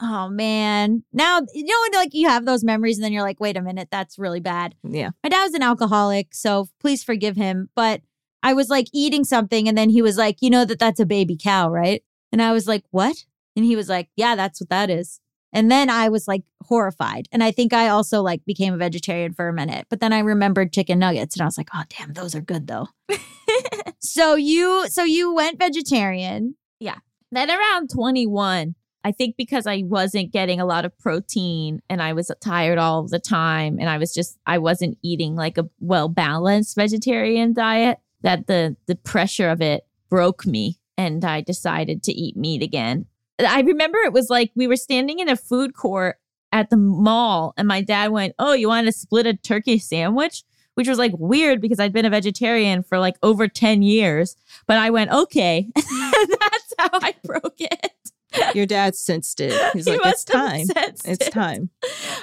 Oh 0.01 0.29
man! 0.29 1.05
Now 1.13 1.41
you 1.55 1.65
know 1.65 1.99
like 1.99 2.13
you 2.13 2.29
have 2.29 2.45
those 2.45 2.63
memories, 2.63 2.99
and 2.99 3.05
then 3.05 3.13
you're 3.13 3.23
like, 3.23 3.41
"Wait 3.41 3.57
a 3.57 3.63
minute, 3.63 3.89
that's 3.91 4.19
really 4.19 4.41
bad." 4.41 4.75
Yeah. 4.83 5.11
My 5.25 5.31
dad 5.31 5.45
was 5.45 5.55
an 5.55 5.63
alcoholic, 5.63 6.35
so 6.35 6.69
please 6.81 7.03
forgive 7.03 7.37
him. 7.37 7.71
But 7.75 8.03
I 8.43 8.53
was 8.53 8.69
like 8.69 8.89
eating 8.93 9.25
something, 9.25 9.69
and 9.69 9.77
then 9.77 9.89
he 9.89 10.03
was 10.03 10.19
like, 10.19 10.43
"You 10.43 10.51
know 10.51 10.65
that 10.67 10.79
that's 10.79 11.01
a 11.01 11.07
baby 11.07 11.37
cow, 11.43 11.71
right?" 11.71 12.03
And 12.31 12.43
I 12.43 12.53
was 12.53 12.67
like, 12.67 12.85
"What?" 12.91 13.25
And 13.57 13.65
he 13.65 13.75
was 13.75 13.89
like, 13.89 14.11
"Yeah, 14.17 14.37
that's 14.37 14.61
what 14.61 14.69
that 14.69 14.91
is." 14.91 15.21
And 15.53 15.71
then 15.71 15.89
I 15.89 16.11
was 16.11 16.29
like 16.29 16.43
horrified, 16.65 17.29
and 17.33 17.43
I 17.43 17.51
think 17.51 17.73
I 17.73 17.89
also 17.89 18.21
like 18.21 18.45
became 18.45 18.75
a 18.75 18.79
vegetarian 18.79 19.33
for 19.33 19.49
a 19.49 19.53
minute. 19.55 19.87
But 19.89 20.01
then 20.01 20.13
I 20.13 20.19
remembered 20.19 20.75
chicken 20.75 20.99
nuggets, 20.99 21.35
and 21.37 21.43
I 21.43 21.47
was 21.47 21.57
like, 21.57 21.71
"Oh 21.75 21.85
damn, 21.89 22.13
those 22.13 22.35
are 22.35 22.43
good 22.43 22.67
though." 22.67 22.89
so 24.01 24.35
you, 24.35 24.89
so 24.89 25.05
you 25.05 25.35
went 25.35 25.59
vegetarian. 25.59 26.57
Yeah. 26.81 26.97
Then 27.33 27.51
around 27.51 27.91
21, 27.91 28.75
I 29.07 29.13
think 29.13 29.37
because 29.37 29.69
I 29.69 29.85
wasn't 29.87 30.33
getting 30.33 30.59
a 30.59 30.65
lot 30.65 30.85
of 30.85 30.99
protein 30.99 31.81
and 31.89 32.03
I 32.03 32.13
was 32.13 32.29
tired 32.41 32.77
all 32.77 33.07
the 33.07 33.21
time 33.21 33.79
and 33.79 33.89
I 33.89 33.99
was 33.99 34.13
just 34.13 34.37
I 34.49 34.59
wasn't 34.59 34.99
eating 35.01 35.37
like 35.37 35.59
a 35.59 35.71
well 35.79 36.09
balanced 36.09 36.75
vegetarian 36.75 37.53
diet 37.53 37.99
that 38.23 38.49
the 38.49 38.75
the 38.87 38.97
pressure 38.97 39.49
of 39.49 39.63
it 39.63 39.87
broke 40.11 40.45
me 40.45 40.81
and 40.99 41.25
I 41.25 41.41
decided 41.41 42.03
to 42.03 42.13
eat 42.13 42.37
meat 42.37 42.65
again. 42.65 43.07
I 43.39 43.61
remember 43.61 43.99
it 43.99 44.13
was 44.13 44.29
like 44.29 44.51
we 44.57 44.67
were 44.67 44.75
standing 44.75 45.21
in 45.21 45.29
a 45.29 45.37
food 45.37 45.77
court 45.77 46.17
at 46.51 46.71
the 46.71 46.77
mall 46.77 47.55
and 47.57 47.69
my 47.69 47.83
dad 47.83 48.11
went, 48.11 48.35
"Oh, 48.41 48.55
you 48.55 48.67
want 48.67 48.89
to 48.89 48.93
split 48.93 49.29
a 49.29 49.35
turkey 49.35 49.79
sandwich?" 49.79 50.43
Which 50.75 50.89
was 50.89 50.99
like 50.99 51.13
weird 51.17 51.63
because 51.63 51.79
I'd 51.79 51.93
been 51.93 52.05
a 52.05 52.11
vegetarian 52.11 52.83
for 52.83 52.99
like 52.99 53.17
over 53.23 53.49
10 53.49 53.81
years. 53.81 54.37
But 54.67 54.77
I 54.77 54.91
went, 54.91 55.11
okay. 55.11 55.69
That's 55.75 56.75
how 56.79 56.91
I 56.93 57.15
broke 57.25 57.61
it. 57.61 58.06
Your 58.55 58.67
dad 58.67 58.95
sensed 58.97 59.41
it. 59.41 59.53
He's 59.73 59.87
He 59.87 59.93
like, 59.97 60.07
it's 60.07 60.25
time. 60.25 60.67
It's 60.77 61.27
it. 61.27 61.33
time. 61.33 61.71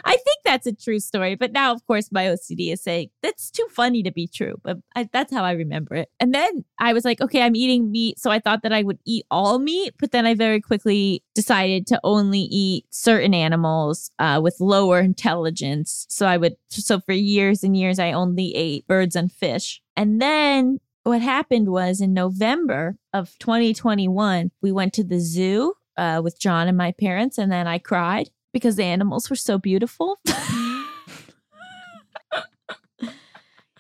I 0.06 0.12
think 0.12 0.38
that's 0.46 0.68
a 0.68 0.74
true 0.74 1.00
story. 1.00 1.36
But 1.36 1.52
now, 1.52 1.72
of 1.74 1.86
course, 1.88 2.12
my 2.12 2.26
OCD 2.26 2.72
is 2.74 2.82
saying 2.82 3.10
that's 3.22 3.50
too 3.52 3.68
funny 3.72 4.04
to 4.04 4.12
be 4.12 4.28
true. 4.28 4.56
But 4.64 4.78
I, 4.96 5.10
that's 5.12 5.34
how 5.34 5.44
I 5.44 5.52
remember 5.54 5.96
it. 5.96 6.10
And 6.20 6.34
then 6.34 6.66
I 6.80 6.94
was 6.94 7.06
like, 7.06 7.22
okay, 7.22 7.42
I'm 7.42 7.56
eating 7.56 7.92
meat. 7.92 8.20
So 8.20 8.32
I 8.32 8.40
thought 8.40 8.64
that 8.64 8.74
I 8.74 8.84
would 8.84 9.00
eat 9.06 9.26
all 9.32 9.60
meat. 9.60 9.94
But 10.00 10.12
then 10.12 10.26
I 10.26 10.34
very 10.34 10.62
quickly 10.62 11.24
decided 11.36 11.88
to 11.88 12.00
only 12.04 12.42
eat 12.42 12.86
certain 12.90 13.34
animals 13.34 14.12
uh, 14.20 14.40
with 14.44 14.58
lower 14.60 15.00
intelligence. 15.00 16.06
So 16.10 16.26
I 16.28 16.38
would, 16.38 16.56
so 16.70 17.00
for 17.00 17.14
years 17.14 17.64
and 17.64 17.76
years, 17.78 18.00
I 18.00 18.12
only 18.12 18.56
ate 18.56 18.88
birds 18.88 19.16
and 19.16 19.32
fish. 19.32 19.82
And 19.96 20.22
then 20.22 20.80
what 21.04 21.22
happened 21.22 21.70
was 21.70 22.00
in 22.02 22.14
November 22.14 22.96
of 23.14 23.38
2021, 23.40 24.52
we 24.62 24.72
went 24.72 24.94
to 24.94 25.04
the 25.04 25.20
zoo 25.20 25.74
uh, 25.98 26.22
with 26.24 26.40
John 26.40 26.68
and 26.68 26.78
my 26.78 26.92
parents, 26.92 27.38
and 27.38 27.52
then 27.52 27.68
I 27.68 27.78
cried 27.80 28.30
because 28.52 28.76
the 28.76 28.84
animals 28.84 29.30
were 29.30 29.36
so 29.36 29.58
beautiful. 29.58 30.20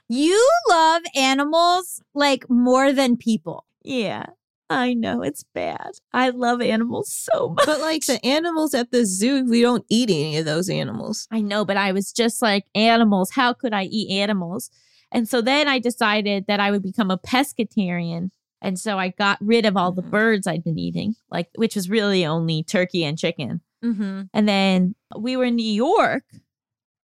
You 0.09 0.49
love 0.69 1.01
animals 1.15 2.01
like 2.13 2.47
more 2.49 2.91
than 2.91 3.17
people. 3.17 3.65
yeah, 3.83 4.27
I 4.69 4.93
know 4.93 5.21
it's 5.21 5.43
bad. 5.55 5.91
I 6.11 6.29
love 6.29 6.61
animals 6.61 7.11
so 7.11 7.49
much. 7.49 7.65
But 7.65 7.79
like 7.79 8.05
the 8.05 8.23
animals 8.25 8.73
at 8.73 8.91
the 8.91 9.05
zoo, 9.05 9.43
we 9.49 9.61
don't 9.61 9.85
eat 9.89 10.09
any 10.09 10.37
of 10.37 10.45
those 10.45 10.69
animals. 10.69 11.27
I 11.31 11.41
know, 11.41 11.63
but 11.65 11.77
I 11.77 11.91
was 11.93 12.11
just 12.11 12.41
like, 12.41 12.65
animals, 12.75 13.31
how 13.31 13.53
could 13.53 13.73
I 13.73 13.83
eat 13.83 14.11
animals? 14.11 14.69
And 15.11 15.27
so 15.27 15.41
then 15.41 15.67
I 15.67 15.79
decided 15.79 16.45
that 16.47 16.59
I 16.59 16.69
would 16.71 16.83
become 16.83 17.09
a 17.11 17.17
pescatarian. 17.17 18.29
And 18.63 18.79
so 18.79 18.97
I 18.97 19.09
got 19.09 19.37
rid 19.41 19.65
of 19.67 19.77
all 19.77 19.91
the 19.91 20.01
Mhm. 20.01 20.09
birds 20.09 20.47
I'd 20.47 20.63
been 20.63 20.79
eating, 20.79 21.15
like 21.29 21.49
which 21.55 21.75
was 21.75 21.89
really 21.89 22.25
only 22.25 22.63
turkey 22.63 23.03
and 23.03 23.17
chicken. 23.17 23.61
Mm-hmm. 23.83 24.21
And 24.33 24.47
then 24.49 24.95
we 25.15 25.35
were 25.37 25.43
in 25.43 25.55
New 25.57 25.65
York 25.71 26.23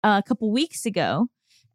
a 0.03 0.23
couple 0.25 0.49
weeks 0.49 0.85
ago, 0.85 1.27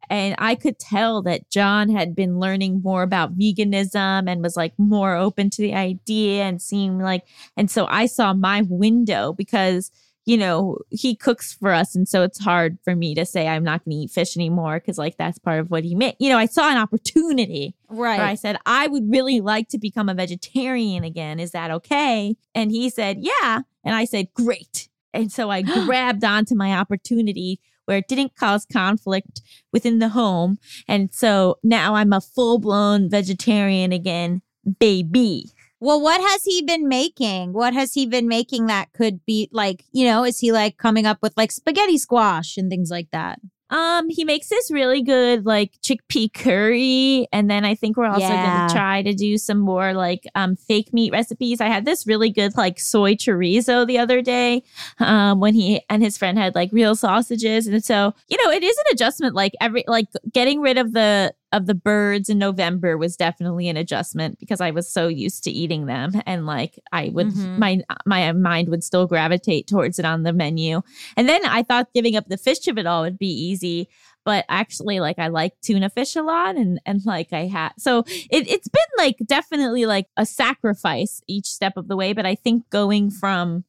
and 0.09 0.35
I 0.39 0.55
could 0.55 0.79
tell 0.79 1.21
that 1.21 1.49
John 1.49 1.89
had 1.89 2.15
been 2.15 2.39
learning 2.39 2.81
more 2.83 3.03
about 3.03 3.37
veganism 3.37 4.27
and 4.29 4.41
was 4.41 4.57
like 4.57 4.73
more 4.77 5.15
open 5.15 5.49
to 5.51 5.61
the 5.61 5.75
idea 5.75 6.43
and 6.43 6.61
seemed 6.61 7.01
like, 7.01 7.23
and 7.55 7.69
so 7.71 7.85
I 7.87 8.07
saw 8.07 8.33
my 8.33 8.63
window 8.63 9.31
because. 9.33 9.91
You 10.27 10.37
know, 10.37 10.77
he 10.89 11.15
cooks 11.15 11.53
for 11.53 11.71
us. 11.71 11.95
And 11.95 12.07
so 12.07 12.21
it's 12.21 12.37
hard 12.39 12.77
for 12.83 12.95
me 12.95 13.15
to 13.15 13.25
say 13.25 13.47
I'm 13.47 13.63
not 13.63 13.83
going 13.85 13.97
to 13.97 14.03
eat 14.03 14.11
fish 14.11 14.35
anymore 14.35 14.79
because, 14.79 14.97
like, 14.97 15.15
that's 15.17 15.39
part 15.39 15.59
of 15.61 15.71
what 15.71 15.85
he 15.85 15.95
made. 15.95 16.15
You 16.19 16.29
know, 16.29 16.37
I 16.37 16.45
saw 16.47 16.69
an 16.69 16.77
opportunity 16.77 17.73
Right. 17.87 18.17
where 18.17 18.27
I 18.27 18.35
said, 18.35 18.57
I 18.65 18.87
would 18.87 19.09
really 19.09 19.39
like 19.39 19.69
to 19.69 19.77
become 19.77 20.09
a 20.09 20.13
vegetarian 20.13 21.05
again. 21.05 21.39
Is 21.39 21.51
that 21.51 21.71
okay? 21.71 22.35
And 22.53 22.71
he 22.71 22.89
said, 22.89 23.17
Yeah. 23.21 23.61
And 23.85 23.95
I 23.95 24.03
said, 24.03 24.27
Great. 24.33 24.89
And 25.13 25.31
so 25.31 25.49
I 25.49 25.61
grabbed 25.85 26.25
onto 26.25 26.55
my 26.55 26.73
opportunity 26.73 27.61
where 27.85 27.99
it 27.99 28.09
didn't 28.09 28.35
cause 28.35 28.65
conflict 28.65 29.41
within 29.71 29.99
the 29.99 30.09
home. 30.09 30.57
And 30.89 31.13
so 31.13 31.57
now 31.63 31.95
I'm 31.95 32.11
a 32.11 32.19
full 32.19 32.59
blown 32.59 33.09
vegetarian 33.09 33.93
again, 33.93 34.41
baby. 34.77 35.51
Well, 35.79 36.01
what 36.01 36.21
has 36.21 36.43
he 36.43 36.61
been 36.63 36.87
making? 36.87 37.53
What 37.53 37.73
has 37.73 37.93
he 37.93 38.05
been 38.05 38.27
making 38.27 38.65
that 38.67 38.91
could 38.93 39.23
be 39.25 39.47
like, 39.51 39.83
you 39.91 40.05
know, 40.05 40.23
is 40.23 40.39
he 40.39 40.51
like 40.51 40.77
coming 40.77 41.05
up 41.05 41.19
with 41.21 41.33
like 41.37 41.51
spaghetti 41.51 41.97
squash 41.97 42.57
and 42.57 42.69
things 42.69 42.89
like 42.89 43.09
that? 43.11 43.39
Um, 43.69 44.07
he 44.09 44.23
makes 44.23 44.47
this 44.47 44.71
really 44.71 45.03
good 45.03 45.45
like 45.45 45.73
chickpea 45.83 46.33
curry, 46.33 47.27
and 47.33 47.49
then 47.51 47.65
I 47.65 47.75
think 47.75 47.97
we're 47.97 48.05
also 48.07 48.21
Yeah. 48.27 48.41
gonna 48.41 48.73
try 48.73 49.01
to 49.03 49.13
do 49.13 49.37
some 49.37 49.59
more 49.59 49.93
like 49.93 50.23
um 50.35 50.55
fake 50.55 50.93
meat 50.93 51.11
recipes. 51.11 51.59
I 51.59 51.67
had 51.67 51.83
this 51.83 52.07
really 52.07 52.29
good 52.29 52.55
like 52.55 52.79
soy 52.79 53.15
chorizo 53.15 53.85
the 53.85 53.97
other 53.97 54.21
day, 54.21 54.63
um, 54.99 55.41
when 55.41 55.53
he 55.53 55.81
and 55.89 56.01
his 56.01 56.17
friend 56.17 56.37
had 56.37 56.55
like 56.55 56.69
real 56.71 56.95
sausages, 56.95 57.67
and 57.67 57.83
so 57.83 58.13
you 58.29 58.41
know 58.41 58.51
it 58.51 58.63
is 58.63 58.77
an 58.77 58.85
adjustment. 58.93 59.35
Like 59.35 59.51
every 59.59 59.83
like 59.85 60.07
getting 60.31 60.61
rid 60.61 60.77
of 60.77 60.93
the 60.93 61.33
of 61.53 61.65
the 61.65 61.73
birds 61.73 62.27
in 62.27 62.37
November 62.37 62.97
was 62.97 63.15
definitely 63.15 63.69
an 63.69 63.77
adjustment 63.77 64.37
because 64.37 64.59
I 64.59 64.71
was 64.71 64.91
so 64.91 65.07
used 65.07 65.43
to 65.45 65.51
eating 65.51 65.85
them, 65.85 66.11
and 66.25 66.45
like 66.45 66.77
I 66.91 67.09
would 67.09 67.27
Mhm. 67.27 67.57
my 67.57 67.81
my 68.05 68.31
mind 68.33 68.67
would 68.69 68.83
still 68.83 69.07
gravitate 69.07 69.65
towards 69.67 69.97
it 69.97 70.05
on 70.05 70.23
the 70.23 70.33
menu. 70.33 70.81
And 71.15 71.29
then 71.29 71.45
I 71.45 71.63
thought 71.63 71.93
giving 71.93 72.15
up 72.17 72.27
the 72.27 72.37
fish 72.37 72.67
of 72.67 72.77
it 72.77 72.85
all 72.85 73.03
would 73.03 73.17
be 73.17 73.27
easy, 73.31 73.87
but 74.25 74.43
actually, 74.49 74.99
like 74.99 75.19
I 75.19 75.27
like 75.29 75.53
tuna 75.61 75.89
fish 75.89 76.15
a 76.17 76.21
lot, 76.21 76.57
and 76.57 76.81
and 76.85 77.01
like 77.05 77.31
I 77.31 77.45
had 77.47 77.71
so 77.77 77.99
it 78.29 78.47
it's 78.49 78.67
been 78.67 78.81
like 78.97 79.15
definitely 79.25 79.85
like 79.85 80.07
a 80.17 80.25
sacrifice 80.25 81.21
each 81.27 81.45
step 81.47 81.77
of 81.77 81.87
the 81.87 81.95
way. 81.95 82.11
But 82.13 82.25
I 82.25 82.35
think 82.35 82.69
going 82.69 83.09
from 83.09 83.63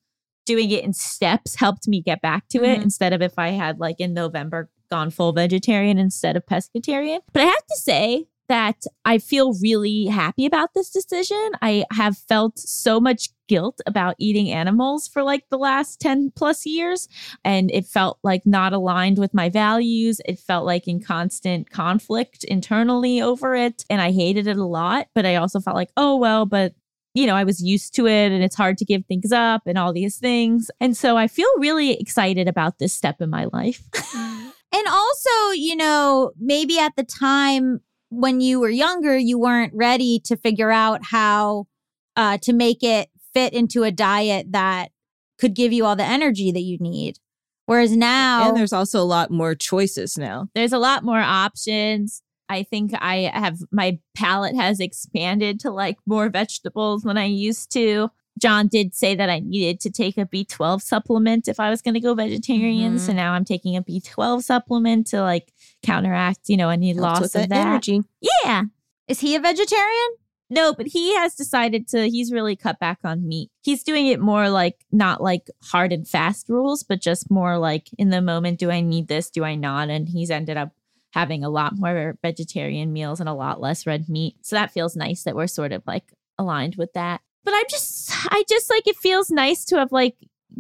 doing 0.46 0.70
it 0.70 0.82
in 0.82 0.94
steps 0.94 1.54
helped 1.56 1.86
me 1.86 2.00
get 2.02 2.22
back 2.22 2.48
to 2.48 2.64
it 2.64 2.80
Mhm. 2.80 2.84
instead 2.84 3.12
of 3.12 3.20
if 3.22 3.38
I 3.38 3.50
had 3.50 3.78
like 3.78 4.00
in 4.00 4.14
November 4.14 4.70
gone 4.88 5.10
full 5.10 5.32
vegetarian 5.32 5.98
instead 5.98 6.36
of 6.36 6.46
pescatarian. 6.46 7.20
But 7.32 7.42
I 7.42 7.46
have 7.46 7.66
to 7.66 7.76
say 7.76 8.26
that 8.48 8.84
I 9.04 9.18
feel 9.18 9.52
really 9.60 10.06
happy 10.06 10.46
about 10.46 10.72
this 10.74 10.90
decision. 10.90 11.50
I 11.60 11.84
have 11.92 12.16
felt 12.16 12.58
so 12.58 12.98
much 12.98 13.28
guilt 13.46 13.80
about 13.86 14.16
eating 14.18 14.50
animals 14.50 15.06
for 15.06 15.22
like 15.22 15.44
the 15.50 15.58
last 15.58 16.00
10 16.00 16.32
plus 16.34 16.64
years. 16.64 17.08
And 17.44 17.70
it 17.70 17.86
felt 17.86 18.18
like 18.22 18.46
not 18.46 18.72
aligned 18.72 19.18
with 19.18 19.34
my 19.34 19.50
values. 19.50 20.20
It 20.24 20.38
felt 20.38 20.64
like 20.64 20.88
in 20.88 21.00
constant 21.00 21.70
conflict 21.70 22.44
internally 22.44 23.20
over 23.20 23.54
it. 23.54 23.84
And 23.90 24.00
I 24.00 24.12
hated 24.12 24.46
it 24.46 24.56
a 24.56 24.64
lot. 24.64 25.08
But 25.14 25.26
I 25.26 25.36
also 25.36 25.60
felt 25.60 25.76
like, 25.76 25.92
oh, 25.96 26.16
well, 26.16 26.46
but 26.46 26.74
you 27.14 27.26
know, 27.26 27.34
I 27.34 27.44
was 27.44 27.62
used 27.62 27.94
to 27.96 28.06
it 28.06 28.32
and 28.32 28.42
it's 28.42 28.56
hard 28.56 28.78
to 28.78 28.84
give 28.84 29.04
things 29.06 29.32
up 29.32 29.62
and 29.66 29.76
all 29.76 29.92
these 29.92 30.18
things. 30.18 30.70
And 30.80 30.96
so 30.96 31.16
I 31.16 31.26
feel 31.26 31.48
really 31.58 31.98
excited 31.98 32.48
about 32.48 32.78
this 32.78 32.92
step 32.92 33.20
in 33.20 33.28
my 33.28 33.46
life. 33.52 33.82
And 34.72 34.86
also, 34.86 35.50
you 35.54 35.76
know, 35.76 36.32
maybe 36.38 36.78
at 36.78 36.96
the 36.96 37.04
time 37.04 37.80
when 38.10 38.40
you 38.40 38.60
were 38.60 38.68
younger, 38.68 39.16
you 39.16 39.38
weren't 39.38 39.72
ready 39.74 40.20
to 40.24 40.36
figure 40.36 40.70
out 40.70 41.00
how 41.04 41.66
uh, 42.16 42.38
to 42.38 42.52
make 42.52 42.82
it 42.82 43.08
fit 43.32 43.52
into 43.52 43.84
a 43.84 43.90
diet 43.90 44.52
that 44.52 44.90
could 45.38 45.54
give 45.54 45.72
you 45.72 45.84
all 45.84 45.96
the 45.96 46.04
energy 46.04 46.50
that 46.52 46.62
you 46.62 46.78
need. 46.78 47.18
Whereas 47.66 47.94
now, 47.96 48.48
And 48.48 48.56
there's 48.56 48.72
also 48.72 49.00
a 49.00 49.04
lot 49.04 49.30
more 49.30 49.54
choices 49.54 50.16
now. 50.16 50.48
There's 50.54 50.72
a 50.72 50.78
lot 50.78 51.04
more 51.04 51.20
options. 51.20 52.22
I 52.48 52.62
think 52.62 52.92
I 52.94 53.30
have 53.32 53.58
my 53.70 53.98
palate 54.14 54.56
has 54.56 54.80
expanded 54.80 55.60
to 55.60 55.70
like 55.70 55.98
more 56.06 56.30
vegetables 56.30 57.02
than 57.02 57.18
I 57.18 57.26
used 57.26 57.70
to. 57.72 58.10
John 58.38 58.68
did 58.68 58.94
say 58.94 59.14
that 59.14 59.28
I 59.28 59.40
needed 59.40 59.80
to 59.80 59.90
take 59.90 60.16
a 60.16 60.24
B12 60.24 60.80
supplement 60.82 61.48
if 61.48 61.58
I 61.60 61.70
was 61.70 61.82
going 61.82 61.94
to 61.94 62.00
go 62.00 62.14
vegetarian. 62.14 62.98
So 62.98 63.08
mm-hmm. 63.08 63.16
now 63.16 63.32
I'm 63.32 63.44
taking 63.44 63.76
a 63.76 63.82
B12 63.82 64.42
supplement 64.42 65.06
to 65.08 65.20
like 65.20 65.52
counteract, 65.82 66.48
you 66.48 66.56
know, 66.56 66.68
any 66.68 66.94
Helps 66.94 67.00
loss 67.00 67.20
of 67.20 67.32
that 67.32 67.48
that. 67.50 67.66
energy. 67.66 68.02
Yeah. 68.42 68.62
is 69.08 69.20
he 69.20 69.34
a 69.34 69.40
vegetarian? 69.40 70.08
No, 70.50 70.72
but 70.72 70.86
he 70.86 71.14
has 71.16 71.34
decided 71.34 71.88
to, 71.88 72.08
he's 72.08 72.32
really 72.32 72.56
cut 72.56 72.78
back 72.78 73.00
on 73.04 73.28
meat. 73.28 73.50
He's 73.60 73.82
doing 73.82 74.06
it 74.06 74.18
more 74.18 74.48
like, 74.48 74.76
not 74.90 75.22
like 75.22 75.50
hard 75.62 75.92
and 75.92 76.08
fast 76.08 76.48
rules, 76.48 76.82
but 76.82 77.02
just 77.02 77.30
more 77.30 77.58
like 77.58 77.88
in 77.98 78.08
the 78.08 78.22
moment, 78.22 78.58
do 78.58 78.70
I 78.70 78.80
need 78.80 79.08
this? 79.08 79.28
Do 79.28 79.44
I 79.44 79.56
not? 79.56 79.90
And 79.90 80.08
he's 80.08 80.30
ended 80.30 80.56
up 80.56 80.72
having 81.12 81.44
a 81.44 81.50
lot 81.50 81.76
more 81.76 82.16
vegetarian 82.22 82.92
meals 82.92 83.20
and 83.20 83.28
a 83.28 83.34
lot 83.34 83.60
less 83.60 83.86
red 83.86 84.08
meat. 84.08 84.36
So 84.40 84.56
that 84.56 84.72
feels 84.72 84.96
nice 84.96 85.24
that 85.24 85.36
we're 85.36 85.46
sort 85.46 85.72
of 85.72 85.82
like 85.86 86.12
aligned 86.38 86.76
with 86.76 86.94
that. 86.94 87.20
But 87.48 87.56
I'm 87.56 87.64
just, 87.70 88.12
I 88.26 88.44
just 88.46 88.68
like, 88.68 88.86
it 88.86 88.96
feels 88.98 89.30
nice 89.30 89.64
to 89.64 89.78
have 89.78 89.90
like, 89.90 90.16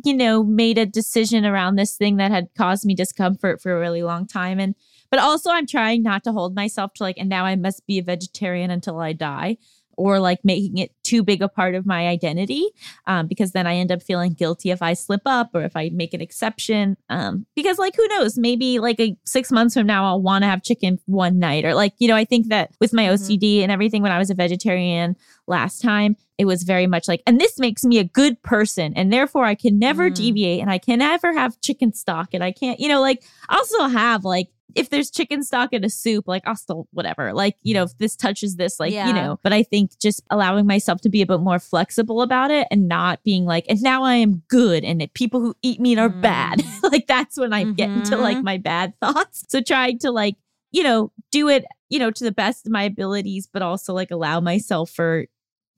you 0.06 0.14
know, 0.14 0.42
made 0.42 0.78
a 0.78 0.86
decision 0.86 1.44
around 1.44 1.76
this 1.76 1.98
thing 1.98 2.16
that 2.16 2.30
had 2.30 2.48
caused 2.56 2.86
me 2.86 2.94
discomfort 2.94 3.60
for 3.60 3.76
a 3.76 3.78
really 3.78 4.02
long 4.02 4.26
time. 4.26 4.58
And, 4.58 4.74
but 5.10 5.20
also 5.20 5.50
I'm 5.50 5.66
trying 5.66 6.02
not 6.02 6.24
to 6.24 6.32
hold 6.32 6.54
myself 6.54 6.94
to 6.94 7.02
like, 7.02 7.18
and 7.18 7.28
now 7.28 7.44
I 7.44 7.56
must 7.56 7.86
be 7.86 7.98
a 7.98 8.02
vegetarian 8.02 8.70
until 8.70 9.00
I 9.00 9.12
die 9.12 9.58
or 9.98 10.20
like 10.20 10.38
making 10.44 10.78
it 10.78 10.92
too 11.02 11.22
big 11.22 11.42
a 11.42 11.48
part 11.48 11.74
of 11.74 11.84
my 11.84 12.06
identity 12.06 12.64
um, 13.06 13.26
because 13.26 13.52
then 13.52 13.66
I 13.66 13.74
end 13.74 13.90
up 13.90 14.02
feeling 14.02 14.32
guilty 14.32 14.70
if 14.70 14.80
I 14.80 14.94
slip 14.94 15.22
up 15.26 15.50
or 15.54 15.62
if 15.62 15.74
I 15.76 15.90
make 15.92 16.14
an 16.14 16.20
exception. 16.20 16.96
Um, 17.10 17.46
because, 17.56 17.78
like, 17.78 17.96
who 17.96 18.06
knows? 18.08 18.38
Maybe 18.38 18.78
like 18.78 19.00
a 19.00 19.16
six 19.24 19.50
months 19.50 19.74
from 19.74 19.86
now, 19.86 20.04
I'll 20.06 20.22
want 20.22 20.42
to 20.44 20.48
have 20.48 20.62
chicken 20.62 20.98
one 21.06 21.38
night. 21.38 21.64
Or, 21.64 21.74
like, 21.74 21.94
you 21.98 22.06
know, 22.08 22.14
I 22.16 22.24
think 22.24 22.48
that 22.48 22.70
with 22.80 22.92
my 22.92 23.06
OCD 23.06 23.62
and 23.62 23.72
everything, 23.72 24.02
when 24.02 24.12
I 24.12 24.18
was 24.18 24.30
a 24.30 24.34
vegetarian 24.34 25.16
last 25.46 25.82
time, 25.82 26.16
it 26.38 26.44
was 26.44 26.62
very 26.62 26.86
much 26.86 27.08
like, 27.08 27.22
and 27.26 27.40
this 27.40 27.58
makes 27.58 27.82
me 27.84 27.98
a 27.98 28.04
good 28.04 28.40
person. 28.42 28.92
And 28.94 29.12
therefore, 29.12 29.44
I 29.44 29.56
can 29.56 29.78
never 29.78 30.08
Mm. 30.10 30.14
deviate 30.14 30.60
and 30.60 30.70
I 30.70 30.78
can 30.78 31.00
never 31.00 31.32
have 31.32 31.60
chicken 31.60 31.92
stock. 31.92 32.28
And 32.34 32.44
I 32.44 32.52
can't, 32.52 32.78
you 32.78 32.88
know, 32.88 33.00
like, 33.00 33.24
I'll 33.48 33.64
still 33.64 33.88
have 33.88 34.24
like, 34.24 34.48
if 34.74 34.90
there's 34.90 35.10
chicken 35.10 35.42
stock 35.42 35.72
in 35.72 35.82
a 35.84 35.88
soup, 35.90 36.28
like 36.28 36.42
I'll 36.46 36.54
still 36.56 36.86
whatever. 36.92 37.32
Like, 37.32 37.56
you 37.62 37.74
know, 37.74 37.84
if 37.84 37.96
this 37.98 38.14
touches 38.16 38.56
this, 38.56 38.78
like, 38.78 38.92
Yeah. 38.92 39.08
you 39.08 39.14
know, 39.14 39.38
but 39.42 39.52
I 39.52 39.62
think 39.62 39.98
just 39.98 40.22
allowing 40.30 40.66
myself 40.66 41.00
to 41.02 41.08
be 41.08 41.22
a 41.22 41.26
bit 41.26 41.40
more 41.40 41.58
flexible 41.58 42.20
about 42.22 42.50
it 42.50 42.68
and 42.70 42.86
not 42.88 43.22
being 43.24 43.44
like, 43.46 43.64
and 43.68 43.80
now 43.82 44.02
I 44.02 44.16
am 44.16 44.42
good 44.48 44.84
and 44.84 45.02
people 45.14 45.40
who 45.40 45.54
eat 45.62 45.80
meat 45.80 45.98
are 45.98 46.08
bad. 46.10 46.62
like 46.82 47.06
that's 47.06 47.38
when 47.38 47.52
I 47.52 47.64
get 47.64 47.88
into 47.90 48.16
like 48.16 48.36
Mhm. 48.38 48.44
my 48.44 48.58
bad 48.58 48.92
thoughts. 49.00 49.44
So 49.48 49.60
trying 49.60 49.98
to 50.00 50.10
like, 50.10 50.36
you 50.70 50.82
know, 50.82 51.12
do 51.32 51.48
it, 51.48 51.64
you 51.88 51.98
know, 51.98 52.10
to 52.10 52.24
the 52.24 52.30
best 52.32 52.66
of 52.66 52.72
my 52.72 52.82
abilities, 52.82 53.48
but 53.50 53.62
also 53.62 53.94
like 53.94 54.10
allow 54.10 54.38
myself 54.40 54.90
for 54.90 55.26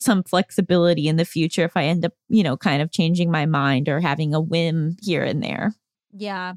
some 0.01 0.22
flexibility 0.24 1.07
in 1.07 1.16
the 1.16 1.24
future 1.24 1.62
if 1.64 1.76
I 1.76 1.84
end 1.84 2.05
up, 2.05 2.12
you 2.28 2.43
know, 2.43 2.57
kind 2.57 2.82
of 2.82 2.91
changing 2.91 3.30
my 3.30 3.47
mind 3.47 3.88
or 3.88 4.01
having 4.01 4.34
a 4.34 4.41
whim 4.41 4.97
here 5.01 5.22
and 5.22 5.43
there. 5.43 5.74
Yeah. 6.12 6.55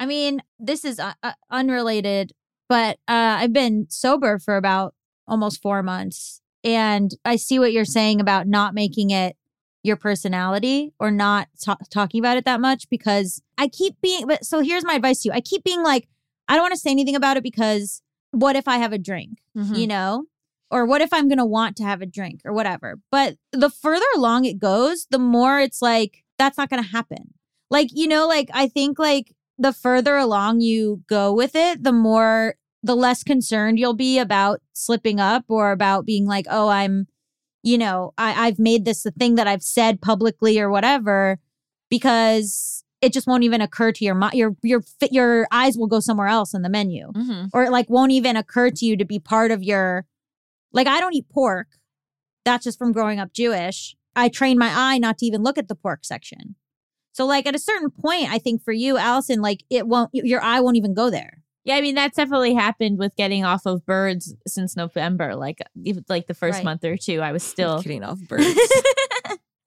I 0.00 0.06
mean, 0.06 0.42
this 0.58 0.84
is 0.84 0.98
uh, 0.98 1.12
uh, 1.22 1.32
unrelated, 1.50 2.32
but 2.68 2.96
uh, 3.06 3.36
I've 3.38 3.52
been 3.52 3.86
sober 3.90 4.38
for 4.38 4.56
about 4.56 4.94
almost 5.28 5.60
four 5.60 5.82
months. 5.82 6.40
And 6.64 7.12
I 7.24 7.36
see 7.36 7.58
what 7.58 7.72
you're 7.72 7.84
saying 7.84 8.20
about 8.20 8.46
not 8.46 8.74
making 8.74 9.10
it 9.10 9.36
your 9.82 9.96
personality 9.96 10.92
or 10.98 11.10
not 11.10 11.48
ta- 11.62 11.76
talking 11.90 12.20
about 12.20 12.36
it 12.38 12.44
that 12.46 12.60
much 12.60 12.88
because 12.90 13.42
I 13.58 13.68
keep 13.68 14.00
being, 14.02 14.26
but 14.26 14.44
so 14.44 14.60
here's 14.60 14.84
my 14.84 14.94
advice 14.94 15.22
to 15.22 15.28
you 15.28 15.32
I 15.34 15.40
keep 15.40 15.64
being 15.64 15.82
like, 15.82 16.08
I 16.48 16.54
don't 16.54 16.62
want 16.62 16.74
to 16.74 16.80
say 16.80 16.90
anything 16.90 17.14
about 17.16 17.36
it 17.36 17.42
because 17.42 18.02
what 18.32 18.56
if 18.56 18.66
I 18.66 18.78
have 18.78 18.92
a 18.92 18.98
drink, 18.98 19.38
you 19.74 19.86
know? 19.86 20.24
Or 20.70 20.86
what 20.86 21.00
if 21.02 21.12
I'm 21.12 21.28
going 21.28 21.38
to 21.38 21.44
want 21.44 21.76
to 21.76 21.82
have 21.84 22.00
a 22.00 22.06
drink 22.06 22.40
or 22.44 22.52
whatever. 22.52 23.00
But 23.10 23.36
the 23.52 23.70
further 23.70 24.04
along 24.14 24.44
it 24.44 24.58
goes, 24.58 25.06
the 25.10 25.18
more 25.18 25.60
it's 25.60 25.82
like, 25.82 26.24
that's 26.38 26.56
not 26.56 26.70
going 26.70 26.82
to 26.82 26.88
happen. 26.88 27.34
Like, 27.70 27.88
you 27.92 28.06
know, 28.06 28.26
like 28.28 28.50
I 28.54 28.68
think 28.68 28.98
like 28.98 29.34
the 29.60 29.72
further 29.72 30.16
along 30.16 30.60
you 30.60 31.02
go 31.08 31.32
with 31.32 31.54
it, 31.54 31.82
the 31.84 31.92
more, 31.92 32.54
the 32.82 32.96
less 32.96 33.22
concerned 33.22 33.78
you'll 33.78 33.94
be 33.94 34.18
about 34.18 34.60
slipping 34.72 35.20
up 35.20 35.44
or 35.48 35.70
about 35.72 36.06
being 36.06 36.26
like, 36.26 36.46
oh, 36.50 36.68
I'm, 36.68 37.06
you 37.62 37.76
know, 37.76 38.12
I, 38.16 38.46
I've 38.46 38.58
made 38.58 38.84
this 38.84 39.02
the 39.02 39.10
thing 39.10 39.34
that 39.34 39.46
I've 39.46 39.62
said 39.62 40.00
publicly 40.00 40.58
or 40.58 40.70
whatever, 40.70 41.38
because 41.90 42.84
it 43.02 43.12
just 43.12 43.26
won't 43.26 43.44
even 43.44 43.60
occur 43.60 43.92
to 43.92 44.04
your 44.04 44.14
mind. 44.14 44.34
Your 44.34 44.56
your 44.62 44.82
your 45.10 45.46
eyes 45.50 45.76
will 45.76 45.86
go 45.86 46.00
somewhere 46.00 46.26
else 46.28 46.54
in 46.54 46.62
the 46.62 46.68
menu, 46.68 47.12
Mm-hmm. 47.12 47.46
or 47.52 47.64
it 47.64 47.70
like 47.70 47.88
won't 47.90 48.12
even 48.12 48.36
occur 48.36 48.70
to 48.70 48.84
you 48.86 48.96
to 48.96 49.04
be 49.04 49.18
part 49.18 49.50
of 49.50 49.62
your. 49.62 50.06
Like 50.72 50.86
I 50.86 51.00
don't 51.00 51.14
eat 51.14 51.28
pork. 51.28 51.66
That's 52.44 52.64
just 52.64 52.78
from 52.78 52.92
growing 52.92 53.18
up 53.18 53.32
Jewish. 53.32 53.96
I 54.16 54.28
train 54.28 54.58
my 54.58 54.70
eye 54.74 54.98
not 54.98 55.18
to 55.18 55.26
even 55.26 55.42
look 55.42 55.58
at 55.58 55.68
the 55.68 55.74
pork 55.74 56.04
section. 56.04 56.56
So 57.12 57.26
like 57.26 57.46
at 57.46 57.54
a 57.54 57.58
certain 57.58 57.90
point, 57.90 58.30
I 58.30 58.38
think 58.38 58.62
for 58.62 58.72
you, 58.72 58.96
Allison, 58.96 59.40
like 59.40 59.64
it 59.70 59.86
won't 59.86 60.10
your 60.12 60.40
eye 60.42 60.60
won't 60.60 60.76
even 60.76 60.94
go 60.94 61.10
there. 61.10 61.42
Yeah, 61.64 61.76
I 61.76 61.80
mean 61.82 61.94
that's 61.94 62.16
definitely 62.16 62.54
happened 62.54 62.98
with 62.98 63.14
getting 63.16 63.44
off 63.44 63.66
of 63.66 63.84
birds 63.84 64.34
since 64.46 64.76
November. 64.76 65.34
Like, 65.36 65.58
even 65.84 66.04
like 66.08 66.26
the 66.26 66.34
first 66.34 66.56
Right. 66.58 66.64
month 66.64 66.84
or 66.84 66.96
two, 66.96 67.20
I 67.20 67.32
was 67.32 67.42
still. 67.42 67.82
Getting 67.82 68.02
off 68.04 68.18
birds. 68.20 68.44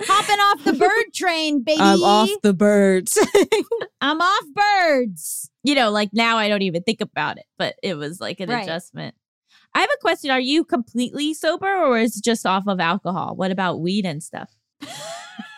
Hopping 0.05 0.39
off 0.39 0.63
the 0.65 0.73
bird 0.73 1.13
train, 1.13 1.63
baby. 1.63 1.79
I'm 1.81 2.03
off 2.03 2.29
the 2.41 2.53
birds. 2.53 3.17
I'm 4.01 4.19
off 4.19 4.43
birds. 4.53 5.49
You 5.63 5.75
know, 5.75 5.91
like 5.91 6.09
now 6.13 6.37
I 6.37 6.49
don't 6.49 6.61
even 6.63 6.83
think 6.83 6.99
about 6.99 7.37
it, 7.37 7.45
but 7.57 7.75
it 7.83 7.95
was 7.95 8.19
like 8.19 8.39
an 8.39 8.49
Right. 8.49 8.63
adjustment. 8.63 9.15
I 9.75 9.79
have 9.79 9.89
a 9.93 10.01
question: 10.01 10.29
Are 10.31 10.39
you 10.39 10.65
completely 10.65 11.33
sober, 11.33 11.73
or 11.73 11.99
is 11.99 12.17
it 12.17 12.23
just 12.23 12.45
off 12.45 12.65
of 12.67 12.79
alcohol? 12.79 13.35
What 13.35 13.51
about 13.51 13.79
weed 13.81 14.05
and 14.05 14.21
stuff? 14.21 14.49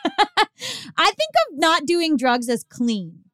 I 0.05 1.11
think 1.11 1.31
of 1.47 1.57
not 1.57 1.85
doing 1.85 2.17
drugs 2.17 2.49
as 2.49 2.63
clean. 2.63 3.25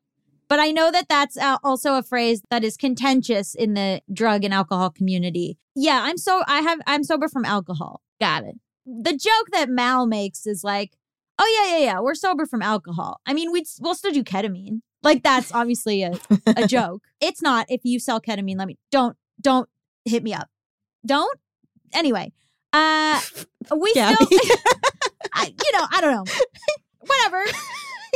But 0.51 0.59
I 0.59 0.72
know 0.72 0.91
that 0.91 1.07
that's 1.07 1.38
uh, 1.38 1.59
also 1.63 1.95
a 1.95 2.03
phrase 2.03 2.41
that 2.49 2.65
is 2.65 2.76
contentious 2.76 3.55
in 3.55 3.74
the 3.74 4.01
drug 4.11 4.43
and 4.43 4.53
alcohol 4.53 4.89
community. 4.89 5.57
Yeah, 5.76 6.01
I'm 6.03 6.17
so 6.17 6.43
I 6.45 6.59
have 6.59 6.80
I'm 6.86 7.05
sober 7.05 7.30
from 7.30 7.45
alcohol. 7.45 8.01
Got 8.19 8.43
it. 8.43 8.55
The 8.86 9.13
joke 9.13 9.47
that 9.53 9.69
Mal 9.69 10.05
makes 10.05 10.45
is 10.45 10.61
like, 10.61 10.97
"Oh 11.39 11.63
yeah, 11.63 11.78
yeah, 11.78 11.86
yeah, 11.86 11.99
we're 12.01 12.15
sober 12.15 12.45
from 12.45 12.61
alcohol." 12.61 13.22
I 13.26 13.34
mean, 13.34 13.53
we'd 13.53 13.63
we'll 13.80 13.95
still 13.95 14.11
do 14.11 14.26
ketamine. 14.26 14.82
Like 15.03 15.24
that's 15.24 15.51
obviously 15.53 16.03
a 16.03 16.19
a 16.45 16.67
joke. 16.67 17.03
It's 17.22 17.41
not 17.41 17.65
if 17.69 17.86
you 17.86 17.97
sell 17.97 18.19
ketamine, 18.19 18.57
let 18.57 18.67
me 18.67 18.78
don't 18.91 19.15
don't 19.39 19.69
hit 20.03 20.22
me 20.22 20.34
up. 20.34 20.49
Don't. 21.05 21.39
Anyway, 21.93 22.34
uh 22.74 23.19
we 23.76 23.93
Gaby. 23.93 24.15
still 24.15 24.57
I, 25.34 25.45
you 25.45 25.72
know, 25.80 25.88
I 25.91 26.01
don't 26.01 26.13
know. 26.13 26.26
Whatever. 26.99 27.43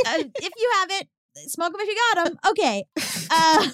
Uh, 0.06 0.24
if 0.36 0.52
you 0.56 0.70
have 0.80 0.90
it, 0.90 1.08
smoke 1.48 1.72
them 1.72 1.80
if 1.80 1.88
you 1.88 1.96
got 2.14 2.24
them. 2.24 2.38
Okay. 2.50 2.84
Uh, 3.30 3.68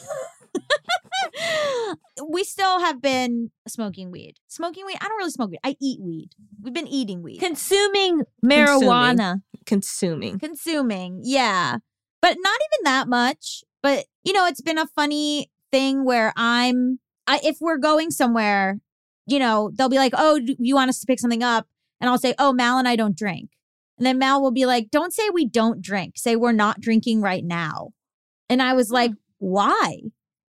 we 2.28 2.44
still 2.44 2.80
have 2.80 3.02
been 3.02 3.50
smoking 3.66 4.10
weed. 4.10 4.34
Smoking 4.48 4.86
weed. 4.86 4.96
I 5.00 5.08
don't 5.08 5.18
really 5.18 5.30
smoke 5.30 5.50
weed. 5.50 5.60
I 5.64 5.76
eat 5.80 6.00
weed. 6.00 6.30
We've 6.60 6.74
been 6.74 6.86
eating 6.86 7.22
weed. 7.22 7.40
Consuming 7.40 8.22
marijuana. 8.44 9.42
Consuming. 9.66 10.38
Consuming. 10.38 11.20
Yeah. 11.22 11.78
But 12.20 12.36
not 12.40 12.58
even 12.60 12.84
that 12.84 13.08
much. 13.08 13.64
But, 13.82 14.06
you 14.22 14.32
know, 14.32 14.46
it's 14.46 14.60
been 14.60 14.78
a 14.78 14.86
funny 14.86 15.50
thing 15.72 16.04
where 16.04 16.32
I'm, 16.36 17.00
I, 17.26 17.40
if 17.42 17.56
we're 17.60 17.78
going 17.78 18.10
somewhere, 18.10 18.78
you 19.26 19.38
know, 19.38 19.70
they'll 19.74 19.88
be 19.88 19.96
like, 19.96 20.12
oh, 20.16 20.40
you 20.58 20.74
want 20.74 20.88
us 20.88 21.00
to 21.00 21.06
pick 21.06 21.20
something 21.20 21.42
up? 21.42 21.66
And 22.00 22.10
I'll 22.10 22.18
say, 22.18 22.34
oh, 22.38 22.52
Mal 22.52 22.78
and 22.78 22.88
I 22.88 22.96
don't 22.96 23.16
drink. 23.16 23.50
And 23.98 24.06
then 24.06 24.18
Mal 24.18 24.42
will 24.42 24.50
be 24.50 24.66
like, 24.66 24.90
don't 24.90 25.12
say 25.12 25.30
we 25.30 25.46
don't 25.46 25.80
drink. 25.80 26.14
Say 26.16 26.34
we're 26.34 26.52
not 26.52 26.80
drinking 26.80 27.20
right 27.20 27.44
now. 27.44 27.90
And 28.48 28.60
I 28.60 28.72
was 28.72 28.88
mm. 28.88 28.94
like, 28.94 29.12
why? 29.38 29.98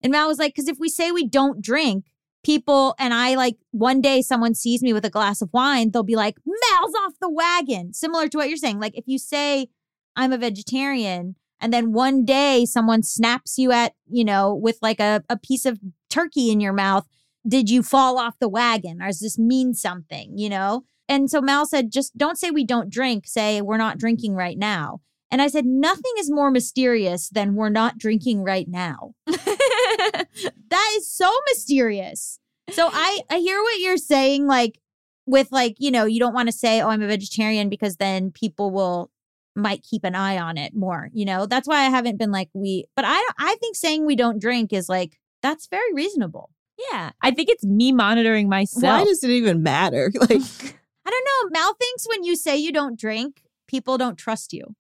And 0.02 0.12
Mal 0.12 0.28
was 0.28 0.40
like, 0.40 0.54
because 0.56 0.68
if 0.68 0.80
we 0.80 0.90
say 0.90 1.12
we 1.12 1.28
don't 1.28 1.62
drink, 1.62 2.06
people, 2.44 2.96
and 3.00 3.14
I 3.14 3.36
like 3.36 3.58
one 3.72 4.02
day 4.02 4.22
someone 4.22 4.54
sees 4.54 4.84
me 4.84 4.94
with 4.94 5.04
a 5.04 5.10
glass 5.10 5.42
of 5.42 5.50
wine, 5.52 5.92
they'll 5.92 6.04
be 6.04 6.16
like, 6.16 6.38
Mal's 6.46 6.94
off 6.96 7.14
the 7.20 7.30
wagon. 7.30 7.94
Similar 7.94 8.28
to 8.30 8.38
what 8.38 8.48
you're 8.48 8.58
saying. 8.58 8.80
Like 8.80 8.98
if 8.98 9.06
you 9.08 9.18
say, 9.18 9.68
I'm 10.16 10.32
a 10.32 10.38
vegetarian, 10.38 11.36
and 11.60 11.74
then 11.74 11.92
one 11.92 12.24
day 12.24 12.66
someone 12.66 13.02
snaps 13.02 13.58
you 13.58 13.72
at, 13.72 13.94
you 14.08 14.24
know, 14.24 14.54
with 14.54 14.78
like 14.82 15.00
a, 15.00 15.24
a 15.30 15.38
piece 15.38 15.66
of 15.66 15.80
turkey 16.10 16.52
in 16.52 16.60
your 16.60 16.74
mouth, 16.74 17.08
did 17.48 17.70
you 17.70 17.84
fall 17.84 18.18
off 18.18 18.40
the 18.40 18.50
wagon? 18.50 19.02
Or 19.02 19.08
does 19.08 19.20
this 19.20 19.38
mean 19.38 19.74
something, 19.74 20.38
you 20.38 20.50
know? 20.50 20.84
And 21.08 21.30
so 21.30 21.42
Mal 21.42 21.66
said, 21.66 21.92
just 21.92 22.18
don't 22.18 22.38
say 22.38 22.50
we 22.52 22.66
don't 22.66 22.90
drink, 22.90 23.28
say 23.28 23.62
we're 23.62 23.78
not 23.78 23.98
drinking 23.98 24.36
right 24.36 24.58
now. 24.58 25.02
And 25.32 25.42
I 25.42 25.48
said, 25.48 25.66
nothing 25.66 26.14
is 26.18 26.32
more 26.32 26.50
mysterious 26.50 27.30
than 27.30 27.56
we're 27.56 27.70
not 27.70 27.98
drinking 27.98 28.44
right 28.44 28.68
now. 28.68 29.14
that 29.28 30.94
is 30.98 31.12
so 31.12 31.32
mysterious. 31.50 32.40
So 32.72 32.90
I 32.92 33.20
I 33.30 33.40
hear 33.40 33.62
what 33.62 33.80
you're 33.80 33.98
saying 33.98 34.48
like 34.48 34.80
with 35.28 35.52
like, 35.52 35.76
you 35.78 35.92
know, 35.92 36.06
you 36.06 36.20
don't 36.20 36.34
want 36.34 36.48
to 36.48 36.54
say 36.54 36.82
oh 36.82 36.90
I'm 36.90 37.02
a 37.02 37.08
vegetarian 37.08 37.70
because 37.70 37.98
then 37.98 38.32
people 38.32 38.72
will 38.72 39.12
might 39.56 39.84
keep 39.84 40.04
an 40.04 40.16
eye 40.16 40.38
on 40.38 40.58
it 40.58 40.76
more, 40.76 41.10
you 41.14 41.26
know? 41.26 41.46
That's 41.46 41.68
why 41.68 41.82
I 41.82 41.90
haven't 41.90 42.18
been 42.18 42.32
like 42.32 42.50
we 42.54 42.86
but 42.96 43.06
I 43.06 43.14
don't 43.14 43.36
I 43.38 43.56
think 43.56 43.76
saying 43.76 44.06
we 44.06 44.16
don't 44.16 44.42
drink 44.42 44.74
is 44.74 44.90
like 44.90 45.20
that's 45.42 45.68
very 45.68 45.94
reasonable. 45.94 46.50
Yeah, 46.92 47.12
I 47.22 47.32
think 47.32 47.50
it's 47.50 47.64
me 47.64 47.92
monitoring 47.92 48.50
myself. 48.50 48.84
Why 48.84 49.06
does 49.06 49.24
it 49.24 49.30
even 49.30 49.64
matter? 49.64 50.12
Like, 50.20 50.32
I 51.08 51.12
don't 51.12 51.26
know, 51.54 51.60
Mal 51.60 51.74
thinks 51.76 52.08
when 52.10 52.24
you 52.24 52.36
say 52.36 52.58
you 52.58 52.72
don't 52.72 53.00
drink, 53.00 53.44
people 53.68 53.98
don't 53.98 54.18
trust 54.18 54.54
you. 54.54 54.76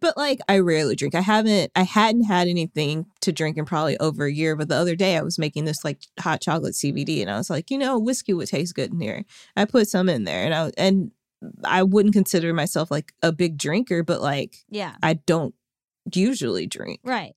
but 0.00 0.16
like, 0.16 0.38
I 0.48 0.58
rarely 0.60 0.94
drink. 0.94 1.14
I 1.16 1.20
haven't, 1.20 1.72
I 1.74 1.82
hadn't 1.82 2.24
had 2.24 2.46
anything 2.46 3.06
to 3.22 3.32
drink 3.32 3.56
in 3.56 3.64
probably 3.64 3.98
over 3.98 4.24
a 4.26 4.32
year. 4.32 4.54
But 4.54 4.68
the 4.68 4.76
other 4.76 4.94
day, 4.94 5.16
I 5.16 5.22
was 5.22 5.38
making 5.38 5.64
this 5.64 5.84
like 5.84 6.02
hot 6.20 6.40
chocolate 6.40 6.74
CBD, 6.74 7.20
and 7.22 7.30
I 7.30 7.36
was 7.38 7.50
like, 7.50 7.70
you 7.72 7.78
know, 7.78 7.98
whiskey 7.98 8.34
would 8.34 8.46
taste 8.48 8.74
good 8.76 8.92
in 8.92 9.00
here. 9.00 9.24
I 9.56 9.64
put 9.64 9.88
some 9.88 10.08
in 10.08 10.22
there, 10.24 10.44
and 10.44 10.54
I 10.54 10.70
and 10.78 11.10
I 11.64 11.82
wouldn't 11.82 12.14
consider 12.14 12.52
myself 12.54 12.90
like 12.90 13.12
a 13.22 13.32
big 13.32 13.58
drinker, 13.58 14.02
but 14.04 14.20
like, 14.20 14.58
Yeah. 14.68 14.94
I 15.02 15.14
don't 15.14 15.54
usually 16.14 16.66
drink. 16.66 17.00
Right. 17.04 17.34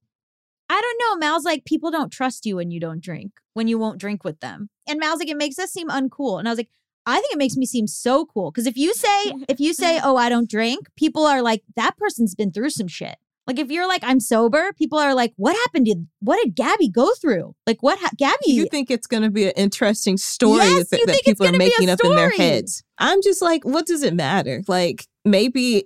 I 0.72 0.80
don't 0.80 1.02
know. 1.02 1.28
Mal's 1.28 1.44
like, 1.44 1.66
people 1.66 1.92
don't 1.92 2.14
trust 2.14 2.46
you 2.46 2.56
when 2.56 2.72
you 2.72 2.80
don't 2.80 3.04
drink, 3.04 3.34
when 3.56 3.68
you 3.68 3.78
won't 3.78 4.00
drink 4.00 4.24
with 4.24 4.40
them. 4.40 4.70
And 4.88 5.00
Mal's 5.00 5.20
like, 5.20 5.28
it 5.28 5.36
makes 5.36 5.60
us 5.60 5.70
seem 5.70 5.90
uncool. 5.90 6.40
And 6.40 6.48
I 6.48 6.52
was 6.52 6.60
like, 6.60 6.70
I 7.06 7.20
think 7.20 7.34
it 7.34 7.38
makes 7.38 7.58
me 7.58 7.66
seem 7.66 7.88
so 7.88 8.26
cool. 8.26 8.52
Because 8.52 8.68
if 8.68 8.78
you 8.78 8.94
say, 8.94 9.34
if 9.50 9.60
you 9.60 9.74
say, 9.74 10.00
oh, 10.04 10.16
I 10.16 10.30
don't 10.30 10.50
drink, 10.50 10.88
people 10.96 11.26
are 11.26 11.42
like, 11.42 11.64
that 11.76 11.98
person's 11.98 12.36
been 12.36 12.54
through 12.54 12.70
some 12.70 12.88
shit. 12.88 13.18
Like 13.48 13.60
if 13.60 13.70
you're 13.70 13.88
like, 13.88 14.02
I'm 14.06 14.22
sober, 14.22 14.72
people 14.78 14.98
are 14.98 15.14
like, 15.14 15.34
what 15.36 15.58
happened 15.58 15.88
to, 15.88 15.96
what 16.22 16.42
did 16.42 16.56
Gaby 16.56 16.88
go 16.88 17.12
through? 17.16 17.54
Like 17.68 17.84
what, 17.84 18.00
ha- 18.00 18.12
Gaby, 18.18 18.54
You 18.54 18.66
think 18.68 18.90
it's 18.90 19.08
going 19.08 19.24
to 19.24 19.30
be 19.30 19.46
an 19.46 19.54
interesting 19.58 20.16
story 20.16 20.60
Yes, 20.60 20.88
that, 20.90 21.06
that 21.06 21.22
people 21.26 21.48
are 21.48 21.50
gonna 21.50 21.58
be 21.58 21.66
a 21.66 21.68
making 21.68 21.90
up 21.90 22.00
in 22.02 22.16
their 22.16 22.32
heads. 22.32 22.82
I'm 22.98 23.22
just 23.22 23.42
like, 23.42 23.66
what 23.66 23.86
does 23.88 24.04
it 24.04 24.14
matter? 24.14 24.62
Like 24.70 25.06
maybe, 25.26 25.86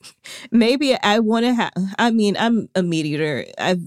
maybe 0.50 0.96
I 1.02 1.18
want 1.18 1.44
to 1.44 1.52
have. 1.52 1.72
I 1.98 2.12
mean, 2.12 2.36
I'm 2.38 2.68
a 2.74 2.82
meat 2.82 3.04
eater. 3.04 3.44
I've 3.58 3.82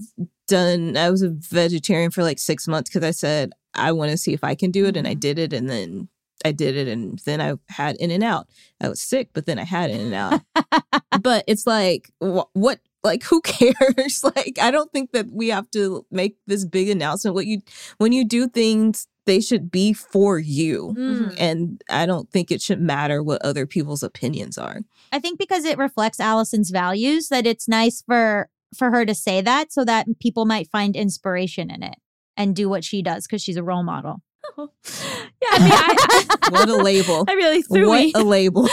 done. 0.46 0.96
I 0.96 1.10
was 1.10 1.22
a 1.22 1.30
vegetarian 1.30 2.10
for 2.10 2.22
like 2.22 2.38
six 2.38 2.66
months 2.68 2.90
because 2.90 3.04
I 3.06 3.10
said 3.12 3.52
I 3.74 3.92
want 3.92 4.10
to 4.10 4.16
see 4.16 4.32
if 4.32 4.42
I 4.44 4.54
can 4.54 4.70
do 4.70 4.86
it, 4.86 4.96
and 4.96 5.06
I 5.06 5.10
Mm-hmm. 5.12 5.20
did 5.20 5.38
it, 5.38 5.52
and 5.52 5.68
then 5.68 6.08
I 6.44 6.52
did 6.52 6.76
it, 6.76 6.86
and 6.88 7.18
then 7.20 7.40
I 7.40 7.54
had 7.72 7.96
In-N-Out. 7.96 8.46
I 8.80 8.88
was 8.88 9.00
sick, 9.00 9.30
but 9.32 9.46
then 9.46 9.58
I 9.58 9.64
had 9.64 9.90
In-N-Out. 9.90 10.40
but 11.22 11.44
it's 11.46 11.66
like 11.66 12.10
wh- 12.22 12.48
what 12.54 12.80
like 13.04 13.22
who 13.22 13.40
cares 13.44 14.24
like 14.24 14.58
i 14.60 14.68
don't 14.70 14.90
think 14.92 15.12
that 15.12 15.26
we 15.30 15.48
have 15.48 15.70
to 15.70 16.04
make 16.10 16.36
this 16.48 16.64
big 16.64 16.88
announcement 16.88 17.34
what 17.36 17.46
you 17.46 17.60
when 17.98 18.10
you 18.12 18.24
do 18.24 18.48
things 18.48 19.06
they 19.26 19.40
should 19.40 19.70
be 19.70 19.92
for 19.92 20.38
you 20.40 20.92
Mm. 20.98 21.34
and 21.38 21.82
i 21.88 22.04
don't 22.04 22.30
think 22.32 22.50
it 22.50 22.60
should 22.60 22.80
matter 22.80 23.22
what 23.22 23.40
other 23.42 23.64
people's 23.66 24.02
opinions 24.02 24.58
are 24.58 24.80
I 25.12 25.20
think 25.20 25.38
because 25.38 25.64
it 25.64 25.78
reflects 25.78 26.18
Allison's 26.18 26.70
values 26.70 27.28
that 27.28 27.46
it's 27.46 27.68
nice 27.68 28.02
for 28.02 28.50
for 28.76 28.90
her 28.90 29.04
to 29.04 29.14
say 29.14 29.40
that 29.40 29.72
so 29.72 29.84
that 29.84 30.06
people 30.20 30.44
might 30.44 30.68
find 30.70 30.96
inspiration 30.96 31.70
in 31.70 31.82
it 31.82 31.96
and 32.36 32.54
do 32.54 32.68
what 32.68 32.84
she 32.84 33.02
does 33.02 33.26
because 33.26 33.42
she's 33.42 33.56
a 33.56 33.62
role 33.62 33.82
model. 33.82 34.22
Oh. 34.56 34.70
yeah, 35.42 35.48
I 35.52 35.58
mean, 35.58 35.72
I, 35.72 36.36
what 36.50 36.68
a 36.68 36.76
label 36.76 37.24
I 37.28 37.32
really 37.32 37.62
threw 37.62 37.88
what 37.88 38.00
me. 38.00 38.12
a 38.14 38.22
label 38.22 38.68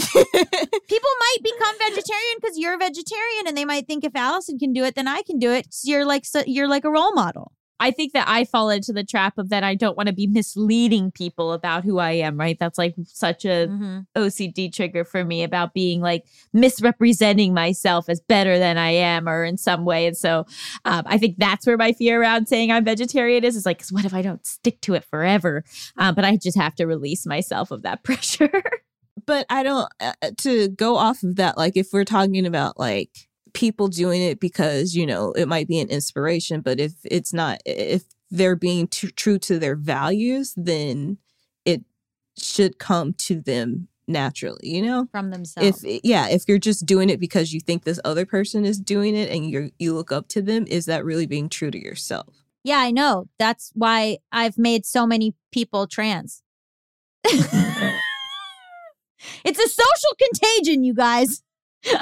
People 0.00 1.10
might 1.20 1.38
become 1.42 1.74
vegetarian 1.78 2.36
because 2.40 2.56
you're 2.56 2.74
a 2.74 2.78
vegetarian 2.78 3.46
and 3.46 3.56
they 3.56 3.64
might 3.64 3.86
think 3.86 4.04
if 4.04 4.14
Allison 4.14 4.58
can 4.58 4.72
do 4.72 4.84
it, 4.84 4.94
then 4.94 5.08
I 5.08 5.22
can 5.22 5.38
do 5.38 5.52
it. 5.52 5.66
So 5.70 5.90
you're 5.90 6.04
like 6.04 6.24
so 6.24 6.42
you're 6.46 6.68
like 6.68 6.84
a 6.84 6.90
role 6.90 7.12
model. 7.12 7.52
I 7.80 7.90
think 7.90 8.12
that 8.12 8.26
I 8.28 8.44
fall 8.44 8.70
into 8.70 8.92
the 8.92 9.04
trap 9.04 9.38
of 9.38 9.50
that 9.50 9.62
I 9.64 9.74
don't 9.74 9.96
want 9.96 10.08
to 10.08 10.12
be 10.12 10.26
misleading 10.26 11.10
people 11.12 11.52
about 11.52 11.84
who 11.84 11.98
I 11.98 12.10
am, 12.12 12.36
right? 12.38 12.56
That's 12.58 12.78
like 12.78 12.94
such 13.06 13.44
a 13.44 13.68
Mm-hmm. 13.68 13.98
OCD 14.16 14.72
trigger 14.72 15.04
for 15.04 15.24
me 15.24 15.42
about 15.42 15.74
being 15.74 16.00
like 16.00 16.24
misrepresenting 16.52 17.54
myself 17.54 18.08
as 18.08 18.20
better 18.20 18.58
than 18.58 18.78
I 18.78 18.90
am 18.90 19.28
or 19.28 19.44
in 19.44 19.56
some 19.56 19.84
way. 19.84 20.06
And 20.06 20.16
so 20.16 20.44
um, 20.84 21.02
I 21.06 21.18
think 21.18 21.36
that's 21.38 21.66
where 21.66 21.76
my 21.76 21.92
fear 21.92 22.20
around 22.20 22.46
saying 22.46 22.70
I'm 22.70 22.84
vegetarian 22.84 23.44
is, 23.44 23.56
is 23.56 23.66
like, 23.66 23.78
'cause 23.78 23.92
what 23.92 24.04
if 24.04 24.14
I 24.14 24.22
don't 24.22 24.46
stick 24.46 24.80
to 24.82 24.94
it 24.94 25.04
forever? 25.04 25.64
Um, 25.96 26.14
but 26.14 26.24
I 26.24 26.36
just 26.36 26.56
have 26.58 26.74
to 26.76 26.86
release 26.86 27.26
myself 27.26 27.70
of 27.70 27.82
that 27.82 28.02
pressure. 28.04 28.50
but 29.26 29.46
I 29.50 29.62
don't 29.62 29.88
uh, 30.00 30.12
to 30.38 30.68
go 30.68 30.96
off 30.96 31.22
of 31.22 31.36
that. 31.36 31.56
Like 31.56 31.76
if 31.76 31.88
we're 31.92 32.04
talking 32.04 32.46
about 32.46 32.78
like 32.78 33.27
people 33.52 33.88
doing 33.88 34.22
it 34.22 34.40
because 34.40 34.94
you 34.94 35.06
know 35.06 35.32
it 35.32 35.48
might 35.48 35.68
be 35.68 35.80
an 35.80 35.88
inspiration, 35.88 36.60
but 36.60 36.80
if 36.80 36.92
it's 37.04 37.32
not, 37.32 37.60
if 37.64 38.04
they're 38.30 38.56
being 38.56 38.88
too 38.88 39.10
true 39.10 39.38
to 39.38 39.58
their 39.58 39.76
values, 39.76 40.54
then 40.56 41.18
it 41.64 41.82
should 42.38 42.78
come 42.78 43.14
to 43.14 43.40
them 43.40 43.88
naturally. 44.06 44.68
You 44.68 44.82
know. 44.82 45.08
From 45.10 45.30
themselves. 45.30 45.84
If 45.84 46.00
yeah, 46.04 46.28
if 46.28 46.44
you're 46.48 46.58
just 46.58 46.86
doing 46.86 47.10
it 47.10 47.20
because 47.20 47.52
you 47.52 47.60
think 47.60 47.84
this 47.84 48.00
other 48.04 48.26
person 48.26 48.64
is 48.64 48.78
doing 48.78 49.16
it 49.16 49.30
and 49.30 49.50
you 49.50 49.70
you 49.78 49.94
look 49.94 50.12
up 50.12 50.28
to 50.28 50.42
them, 50.42 50.66
is 50.68 50.86
that 50.86 51.04
really 51.04 51.26
being 51.26 51.48
true 51.48 51.70
to 51.70 51.78
yourself? 51.78 52.38
yeah, 52.68 52.78
I 52.78 52.90
know. 52.90 53.28
That's 53.38 53.70
why 53.74 54.18
I've 54.30 54.58
made 54.58 54.84
so 54.84 55.06
many 55.06 55.34
people 55.52 55.86
trans. 55.86 56.42
it's 57.24 57.54
a 59.58 59.68
social 59.68 60.16
contagion, 60.18 60.84
you 60.84 60.92
guys. 60.94 61.42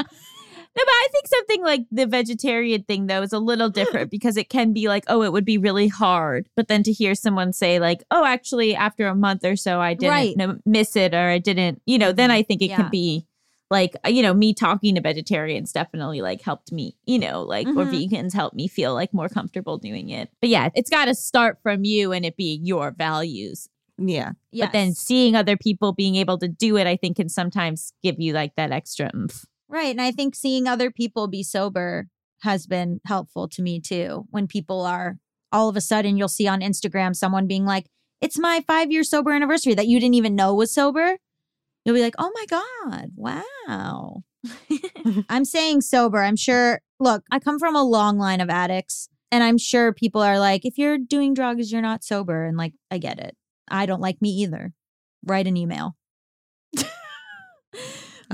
No, 0.77 0.82
but 0.85 0.90
I 0.93 1.09
think 1.11 1.27
something 1.27 1.62
like 1.65 1.86
the 1.90 2.07
vegetarian 2.07 2.82
thing 2.85 3.07
though 3.07 3.23
is 3.23 3.32
a 3.32 3.39
little 3.39 3.70
different 3.70 4.11
because 4.11 4.36
it 4.36 4.48
can 4.51 4.73
be 4.73 4.89
like, 4.89 5.05
oh, 5.09 5.23
it 5.23 5.32
would 5.32 5.44
be 5.44 5.59
really 5.59 5.89
hard, 5.89 6.48
but 6.55 6.69
then 6.69 6.82
to 6.82 6.93
hear 6.93 7.15
someone 7.15 7.53
say 7.53 7.78
like, 7.78 8.03
oh, 8.11 8.24
actually, 8.24 8.74
after 8.77 9.07
a 9.07 9.15
month 9.15 9.44
or 9.44 9.57
so, 9.57 9.81
I 9.81 9.94
didn't 9.94 10.39
Right. 10.39 10.61
miss 10.66 10.94
it 10.97 11.15
or 11.15 11.28
I 11.28 11.39
didn't, 11.39 11.81
you 11.86 11.97
know, 11.98 12.12
then 12.12 12.31
I 12.31 12.43
think 12.43 12.61
it 12.62 12.66
Yeah. 12.70 12.77
can 12.77 12.90
be 12.90 13.27
like, 13.70 13.97
uh, 14.05 14.09
you 14.11 14.23
know, 14.23 14.32
me 14.35 14.55
talking 14.55 14.94
to 14.94 15.01
vegetarians 15.01 15.73
definitely 15.73 16.20
like 16.20 16.40
helped 16.43 16.70
me, 16.70 16.97
you 17.07 17.19
know, 17.19 17.43
like 17.43 17.66
or 17.69 17.85
Mhm. 17.86 18.09
vegans 18.11 18.32
helped 18.35 18.55
me 18.55 18.69
feel 18.69 18.93
like 18.94 19.12
more 19.15 19.28
comfortable 19.28 19.78
doing 19.78 20.11
it. 20.11 20.31
But 20.40 20.51
yeah, 20.51 20.69
it's 20.74 20.90
got 20.90 21.07
to 21.07 21.15
start 21.15 21.59
from 21.62 21.85
you 21.85 22.12
and 22.12 22.24
it 22.24 22.36
being 22.36 22.65
your 22.66 22.93
values. 22.93 23.69
Yeah. 23.98 24.32
But 24.53 24.73
then 24.73 24.93
seeing 24.94 25.35
other 25.35 25.57
people 25.57 25.93
being 25.94 26.16
able 26.16 26.39
to 26.39 26.48
do 26.48 26.77
it, 26.77 26.86
I 26.86 26.97
think 26.97 27.16
can 27.16 27.28
sometimes 27.31 27.93
give 28.03 28.20
you 28.20 28.35
like 28.35 28.55
that 28.57 28.70
extra 28.70 29.11
oomph. 29.16 29.47
Right. 29.68 29.90
And 29.90 30.01
I 30.01 30.12
think 30.12 30.34
seeing 30.34 30.66
other 30.66 30.90
people 30.90 31.28
be 31.28 31.43
sober 31.43 32.09
has 32.43 32.66
been 32.66 33.01
helpful 33.06 33.48
to 33.48 33.62
me 33.62 33.80
too. 33.80 34.26
When 34.30 34.47
people 34.47 34.82
are 34.82 35.18
all 35.52 35.68
of 35.68 35.76
a 35.76 35.80
sudden, 35.80 36.16
you'll 36.16 36.28
see 36.28 36.47
on 36.47 36.60
Instagram 36.60 37.16
someone 37.16 37.47
being 37.47 37.64
like, 37.64 37.86
it's 38.20 38.38
my 38.38 38.62
five 38.66 38.90
year 38.90 39.05
sober 39.05 39.32
anniversary 39.32 39.74
that 39.74 39.86
you 39.86 40.01
didn't 40.01 40.14
even 40.14 40.36
know 40.36 40.55
was 40.55 40.72
sober. 40.72 41.16
You'll 41.84 41.94
be 41.94 42.02
like, 42.02 42.14
oh 42.18 42.32
my 42.34 42.47
God, 42.47 43.10
wow. 43.14 44.22
I'm 45.28 45.44
saying 45.44 45.82
sober. 45.82 46.22
I'm 46.22 46.36
sure, 46.36 46.80
look, 46.98 47.24
I 47.30 47.38
come 47.38 47.59
from 47.59 47.76
a 47.76 47.84
long 47.84 48.18
line 48.18 48.40
of 48.40 48.51
addicts, 48.51 49.09
and 49.30 49.43
I'm 49.44 49.59
sure 49.59 49.93
people 49.93 50.22
are 50.22 50.38
like, 50.38 50.64
if 50.64 50.78
you're 50.78 50.98
doing 50.98 51.34
drugs, 51.34 51.72
you're 51.72 51.82
not 51.82 52.05
sober. 52.05 52.44
And 52.44 52.56
like, 52.56 52.72
I 52.90 52.98
get 52.98 53.18
it. 53.18 53.36
I 53.68 53.86
don't 53.86 54.01
like 54.01 54.22
me 54.22 54.30
either. 54.30 54.72
Write 55.24 55.47
an 55.47 55.56
email. 55.56 55.97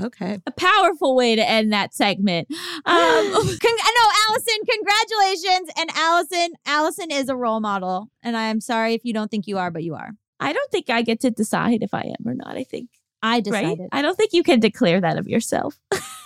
Okay. 0.01 0.39
a 0.45 0.51
powerful 0.51 1.15
way 1.15 1.35
to 1.35 1.47
end 1.47 1.71
that 1.73 1.93
segment. 1.93 2.47
Um, 2.51 2.55
Con- 2.85 3.35
no, 3.35 4.05
Allison, 4.27 4.57
congratulations. 4.69 5.69
And 5.77 5.89
Allison, 5.95 6.53
Allison 6.65 7.11
is 7.11 7.29
a 7.29 7.35
role 7.35 7.59
model. 7.59 8.09
And 8.21 8.35
I 8.37 8.43
am 8.43 8.61
sorry 8.61 8.93
if 8.93 9.05
you 9.05 9.13
don't 9.13 9.29
think 9.29 9.47
you 9.47 9.57
are, 9.57 9.71
but 9.71 9.83
you 9.83 9.95
are. 9.95 10.11
I 10.39 10.53
don't 10.53 10.71
think 10.71 10.89
I 10.89 11.01
get 11.01 11.21
to 11.21 11.31
decide 11.31 11.83
if 11.83 11.93
I 11.93 12.01
am 12.01 12.27
or 12.27 12.33
not. 12.33 12.57
I 12.57 12.63
think 12.63 12.89
I 13.21 13.35
right. 13.35 13.43
decided. 13.43 13.89
I 13.91 14.01
don't 14.01 14.15
think 14.15 14.33
you 14.33 14.43
can 14.43 14.59
declare 14.59 14.99
that 14.99 15.17
of 15.17 15.27
yourself. 15.27 15.79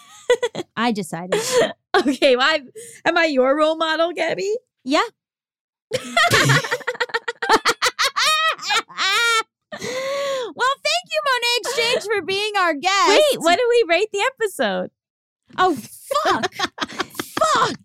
I 0.76 0.92
decided. 0.92 1.40
okay, 1.96 2.36
well, 2.36 2.48
I'm, 2.50 2.70
am 3.06 3.18
I 3.18 3.26
your 3.26 3.56
role 3.56 3.78
model, 3.78 4.12
Gaby? 4.14 4.56
Yeah. 4.84 5.04
thank 11.42 11.78
you, 11.78 11.84
Monet 11.84 11.94
X 11.94 12.06
Change, 12.08 12.16
for 12.16 12.26
being 12.26 12.52
our 12.58 12.74
guest. 12.74 13.10
Wait, 13.10 13.40
what 13.42 13.58
do 13.58 13.68
we 13.70 13.86
rate 13.90 14.10
the 14.12 14.24
episode? 14.34 14.92
Oh, 15.58 15.76
fuck. 15.76 16.54
fuck. 16.54 17.76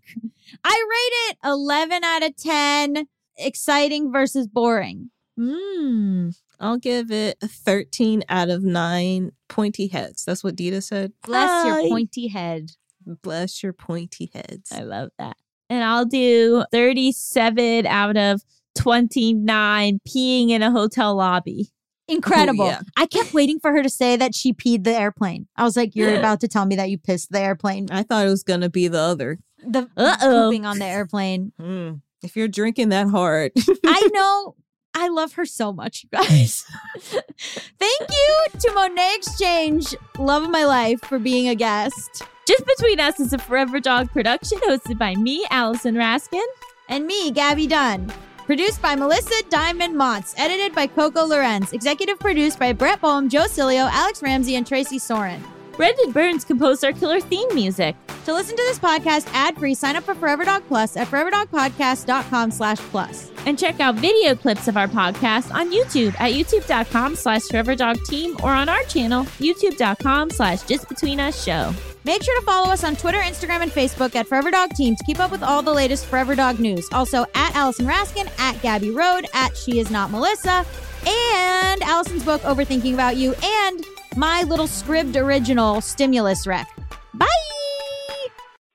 I 0.64 0.86
rate 0.90 1.30
it 1.30 1.36
11 1.44 2.04
out 2.04 2.22
of 2.22 2.36
10. 2.36 3.06
Exciting 3.38 4.12
versus 4.12 4.46
boring. 4.46 5.10
Mm. 5.38 6.36
I'll 6.60 6.78
give 6.78 7.10
it 7.10 7.38
a 7.42 7.48
13 7.48 8.22
out 8.28 8.50
of 8.50 8.62
9 8.62 9.32
pointy 9.48 9.88
heads. 9.88 10.24
That's 10.24 10.44
what 10.44 10.56
Dita 10.56 10.80
said. 10.80 11.12
Bless 11.24 11.50
Hi. 11.50 11.66
your 11.66 11.88
pointy 11.88 12.28
head. 12.28 12.72
Bless 13.04 13.62
your 13.62 13.72
pointy 13.72 14.30
heads. 14.32 14.70
I 14.72 14.82
love 14.82 15.10
that. 15.18 15.36
And 15.68 15.82
I'll 15.82 16.04
do 16.04 16.64
37 16.70 17.86
out 17.86 18.16
of 18.16 18.42
29 18.76 19.98
peeing 20.06 20.50
in 20.50 20.62
a 20.62 20.70
hotel 20.70 21.16
lobby. 21.16 21.72
Incredible. 22.12 22.66
yeah. 22.66 22.80
I 22.96 23.06
kept 23.06 23.32
waiting 23.34 23.58
for 23.60 23.72
her 23.72 23.82
to 23.82 23.88
say 23.90 24.16
that 24.16 24.34
she 24.34 24.52
peed 24.52 24.84
the 24.84 24.94
airplane. 24.94 25.46
I 25.56 25.64
was 25.64 25.76
like, 25.76 25.94
you're 25.96 26.16
about 26.16 26.40
to 26.40 26.48
tell 26.48 26.64
me 26.66 26.76
that 26.76 26.90
you 26.90 26.98
pissed 26.98 27.32
the 27.32 27.40
airplane. 27.40 27.88
I 27.90 28.02
thought 28.02 28.26
it 28.26 28.30
was 28.30 28.42
going 28.42 28.60
to 28.60 28.70
be 28.70 28.88
the 28.88 29.00
other. 29.00 29.38
The 29.66 29.88
Uh-oh. 29.96 30.48
pooping 30.50 30.66
on 30.66 30.78
the 30.78 30.84
airplane. 30.86 31.52
Hmm. 31.60 31.92
If 32.22 32.36
you're 32.36 32.46
drinking 32.48 32.90
that 32.90 33.08
hard, 33.08 33.50
I 33.84 34.08
know. 34.12 34.54
I 34.94 35.08
love 35.08 35.32
her 35.32 35.44
so 35.46 35.72
much, 35.72 36.04
you 36.04 36.10
guys. 36.16 36.64
Thank 37.00 38.00
you 38.10 38.44
to 38.60 38.72
Monet 38.74 39.14
X 39.16 39.38
Change, 39.40 39.94
love 40.18 40.44
of 40.44 40.50
my 40.50 40.64
life, 40.64 41.00
for 41.00 41.18
being 41.18 41.48
a 41.48 41.54
guest. 41.54 42.22
Just 42.46 42.64
Between 42.66 43.00
Us 43.00 43.18
is 43.18 43.32
a 43.32 43.38
Forever 43.38 43.80
Dog 43.80 44.10
production 44.12 44.58
hosted 44.68 44.98
by 44.98 45.14
me, 45.14 45.44
Allison 45.50 45.94
Raskin. 45.96 46.44
And 46.88 47.06
me, 47.06 47.30
Gaby 47.30 47.66
Dunn. 47.66 48.12
Produced 48.46 48.82
by 48.82 48.96
Melisa 48.96 49.48
Diamond 49.50 49.96
Monts. 49.96 50.34
Edited 50.36 50.74
by 50.74 50.88
Coco 50.88 51.24
Lorenz. 51.24 51.72
Executive 51.72 52.18
produced 52.18 52.58
by 52.58 52.72
Brett 52.72 53.00
Boham, 53.00 53.28
Joe 53.28 53.44
Cilio, 53.44 53.88
Alex 53.90 54.20
Ramsey, 54.20 54.56
and 54.56 54.66
Tracy 54.66 54.98
Soren. 54.98 55.42
Brendan 55.76 56.12
Burns 56.12 56.44
composed 56.44 56.84
our 56.84 56.92
killer 56.92 57.20
theme 57.20 57.48
music. 57.54 57.96
To 58.24 58.32
listen 58.32 58.56
to 58.56 58.62
this 58.62 58.78
podcast 58.78 59.26
ad-free, 59.32 59.74
sign 59.74 59.96
up 59.96 60.04
for 60.04 60.14
Forever 60.14 60.44
Dog 60.44 60.62
Plus 60.68 60.96
at 60.96 61.08
foreverdogpodcast.com 61.08 62.50
slash 62.50 62.78
plus. 62.78 63.30
And 63.46 63.58
check 63.58 63.80
out 63.80 63.96
video 63.96 64.34
clips 64.36 64.68
of 64.68 64.76
our 64.76 64.86
podcast 64.86 65.52
on 65.52 65.72
YouTube 65.72 66.14
at 66.20 66.32
youtube.com 66.32 67.16
slash 67.16 67.42
foreverdogteam 67.42 68.40
or 68.42 68.50
on 68.50 68.68
our 68.68 68.82
channel, 68.84 69.24
youtube.com 69.38 70.30
slash 70.30 70.62
just 70.62 70.88
between 70.88 71.18
us 71.18 71.42
show. 71.42 71.72
Make 72.04 72.22
sure 72.22 72.38
to 72.38 72.44
follow 72.46 72.70
us 72.70 72.84
on 72.84 72.96
Twitter, 72.96 73.18
Instagram, 73.18 73.62
and 73.62 73.70
Facebook 73.70 74.14
at 74.14 74.26
Forever 74.26 74.50
Dog 74.50 74.70
Team 74.70 74.96
to 74.96 75.04
keep 75.04 75.20
up 75.20 75.30
with 75.30 75.42
all 75.42 75.62
the 75.62 75.72
latest 75.72 76.06
Forever 76.06 76.34
Dog 76.34 76.58
news. 76.58 76.88
Also 76.92 77.24
at 77.34 77.54
Allison 77.54 77.86
Raskin, 77.86 78.28
at 78.38 78.60
Gabby 78.60 78.90
Road, 78.90 79.26
at 79.34 79.56
She 79.56 79.78
Is 79.78 79.90
Not 79.90 80.10
Melissa, 80.10 80.64
and 81.06 81.82
Allison's 81.82 82.24
book 82.24 82.40
Overthinking 82.42 82.94
About 82.94 83.16
You, 83.16 83.34
and 83.42 83.84
my 84.16 84.42
little 84.42 84.66
scribbled 84.66 85.16
original 85.16 85.80
stimulus 85.80 86.46
wreck. 86.46 86.68
Bye! 87.14 87.26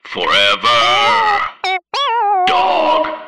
Forever! 0.06 1.40
Dog! 2.48 3.27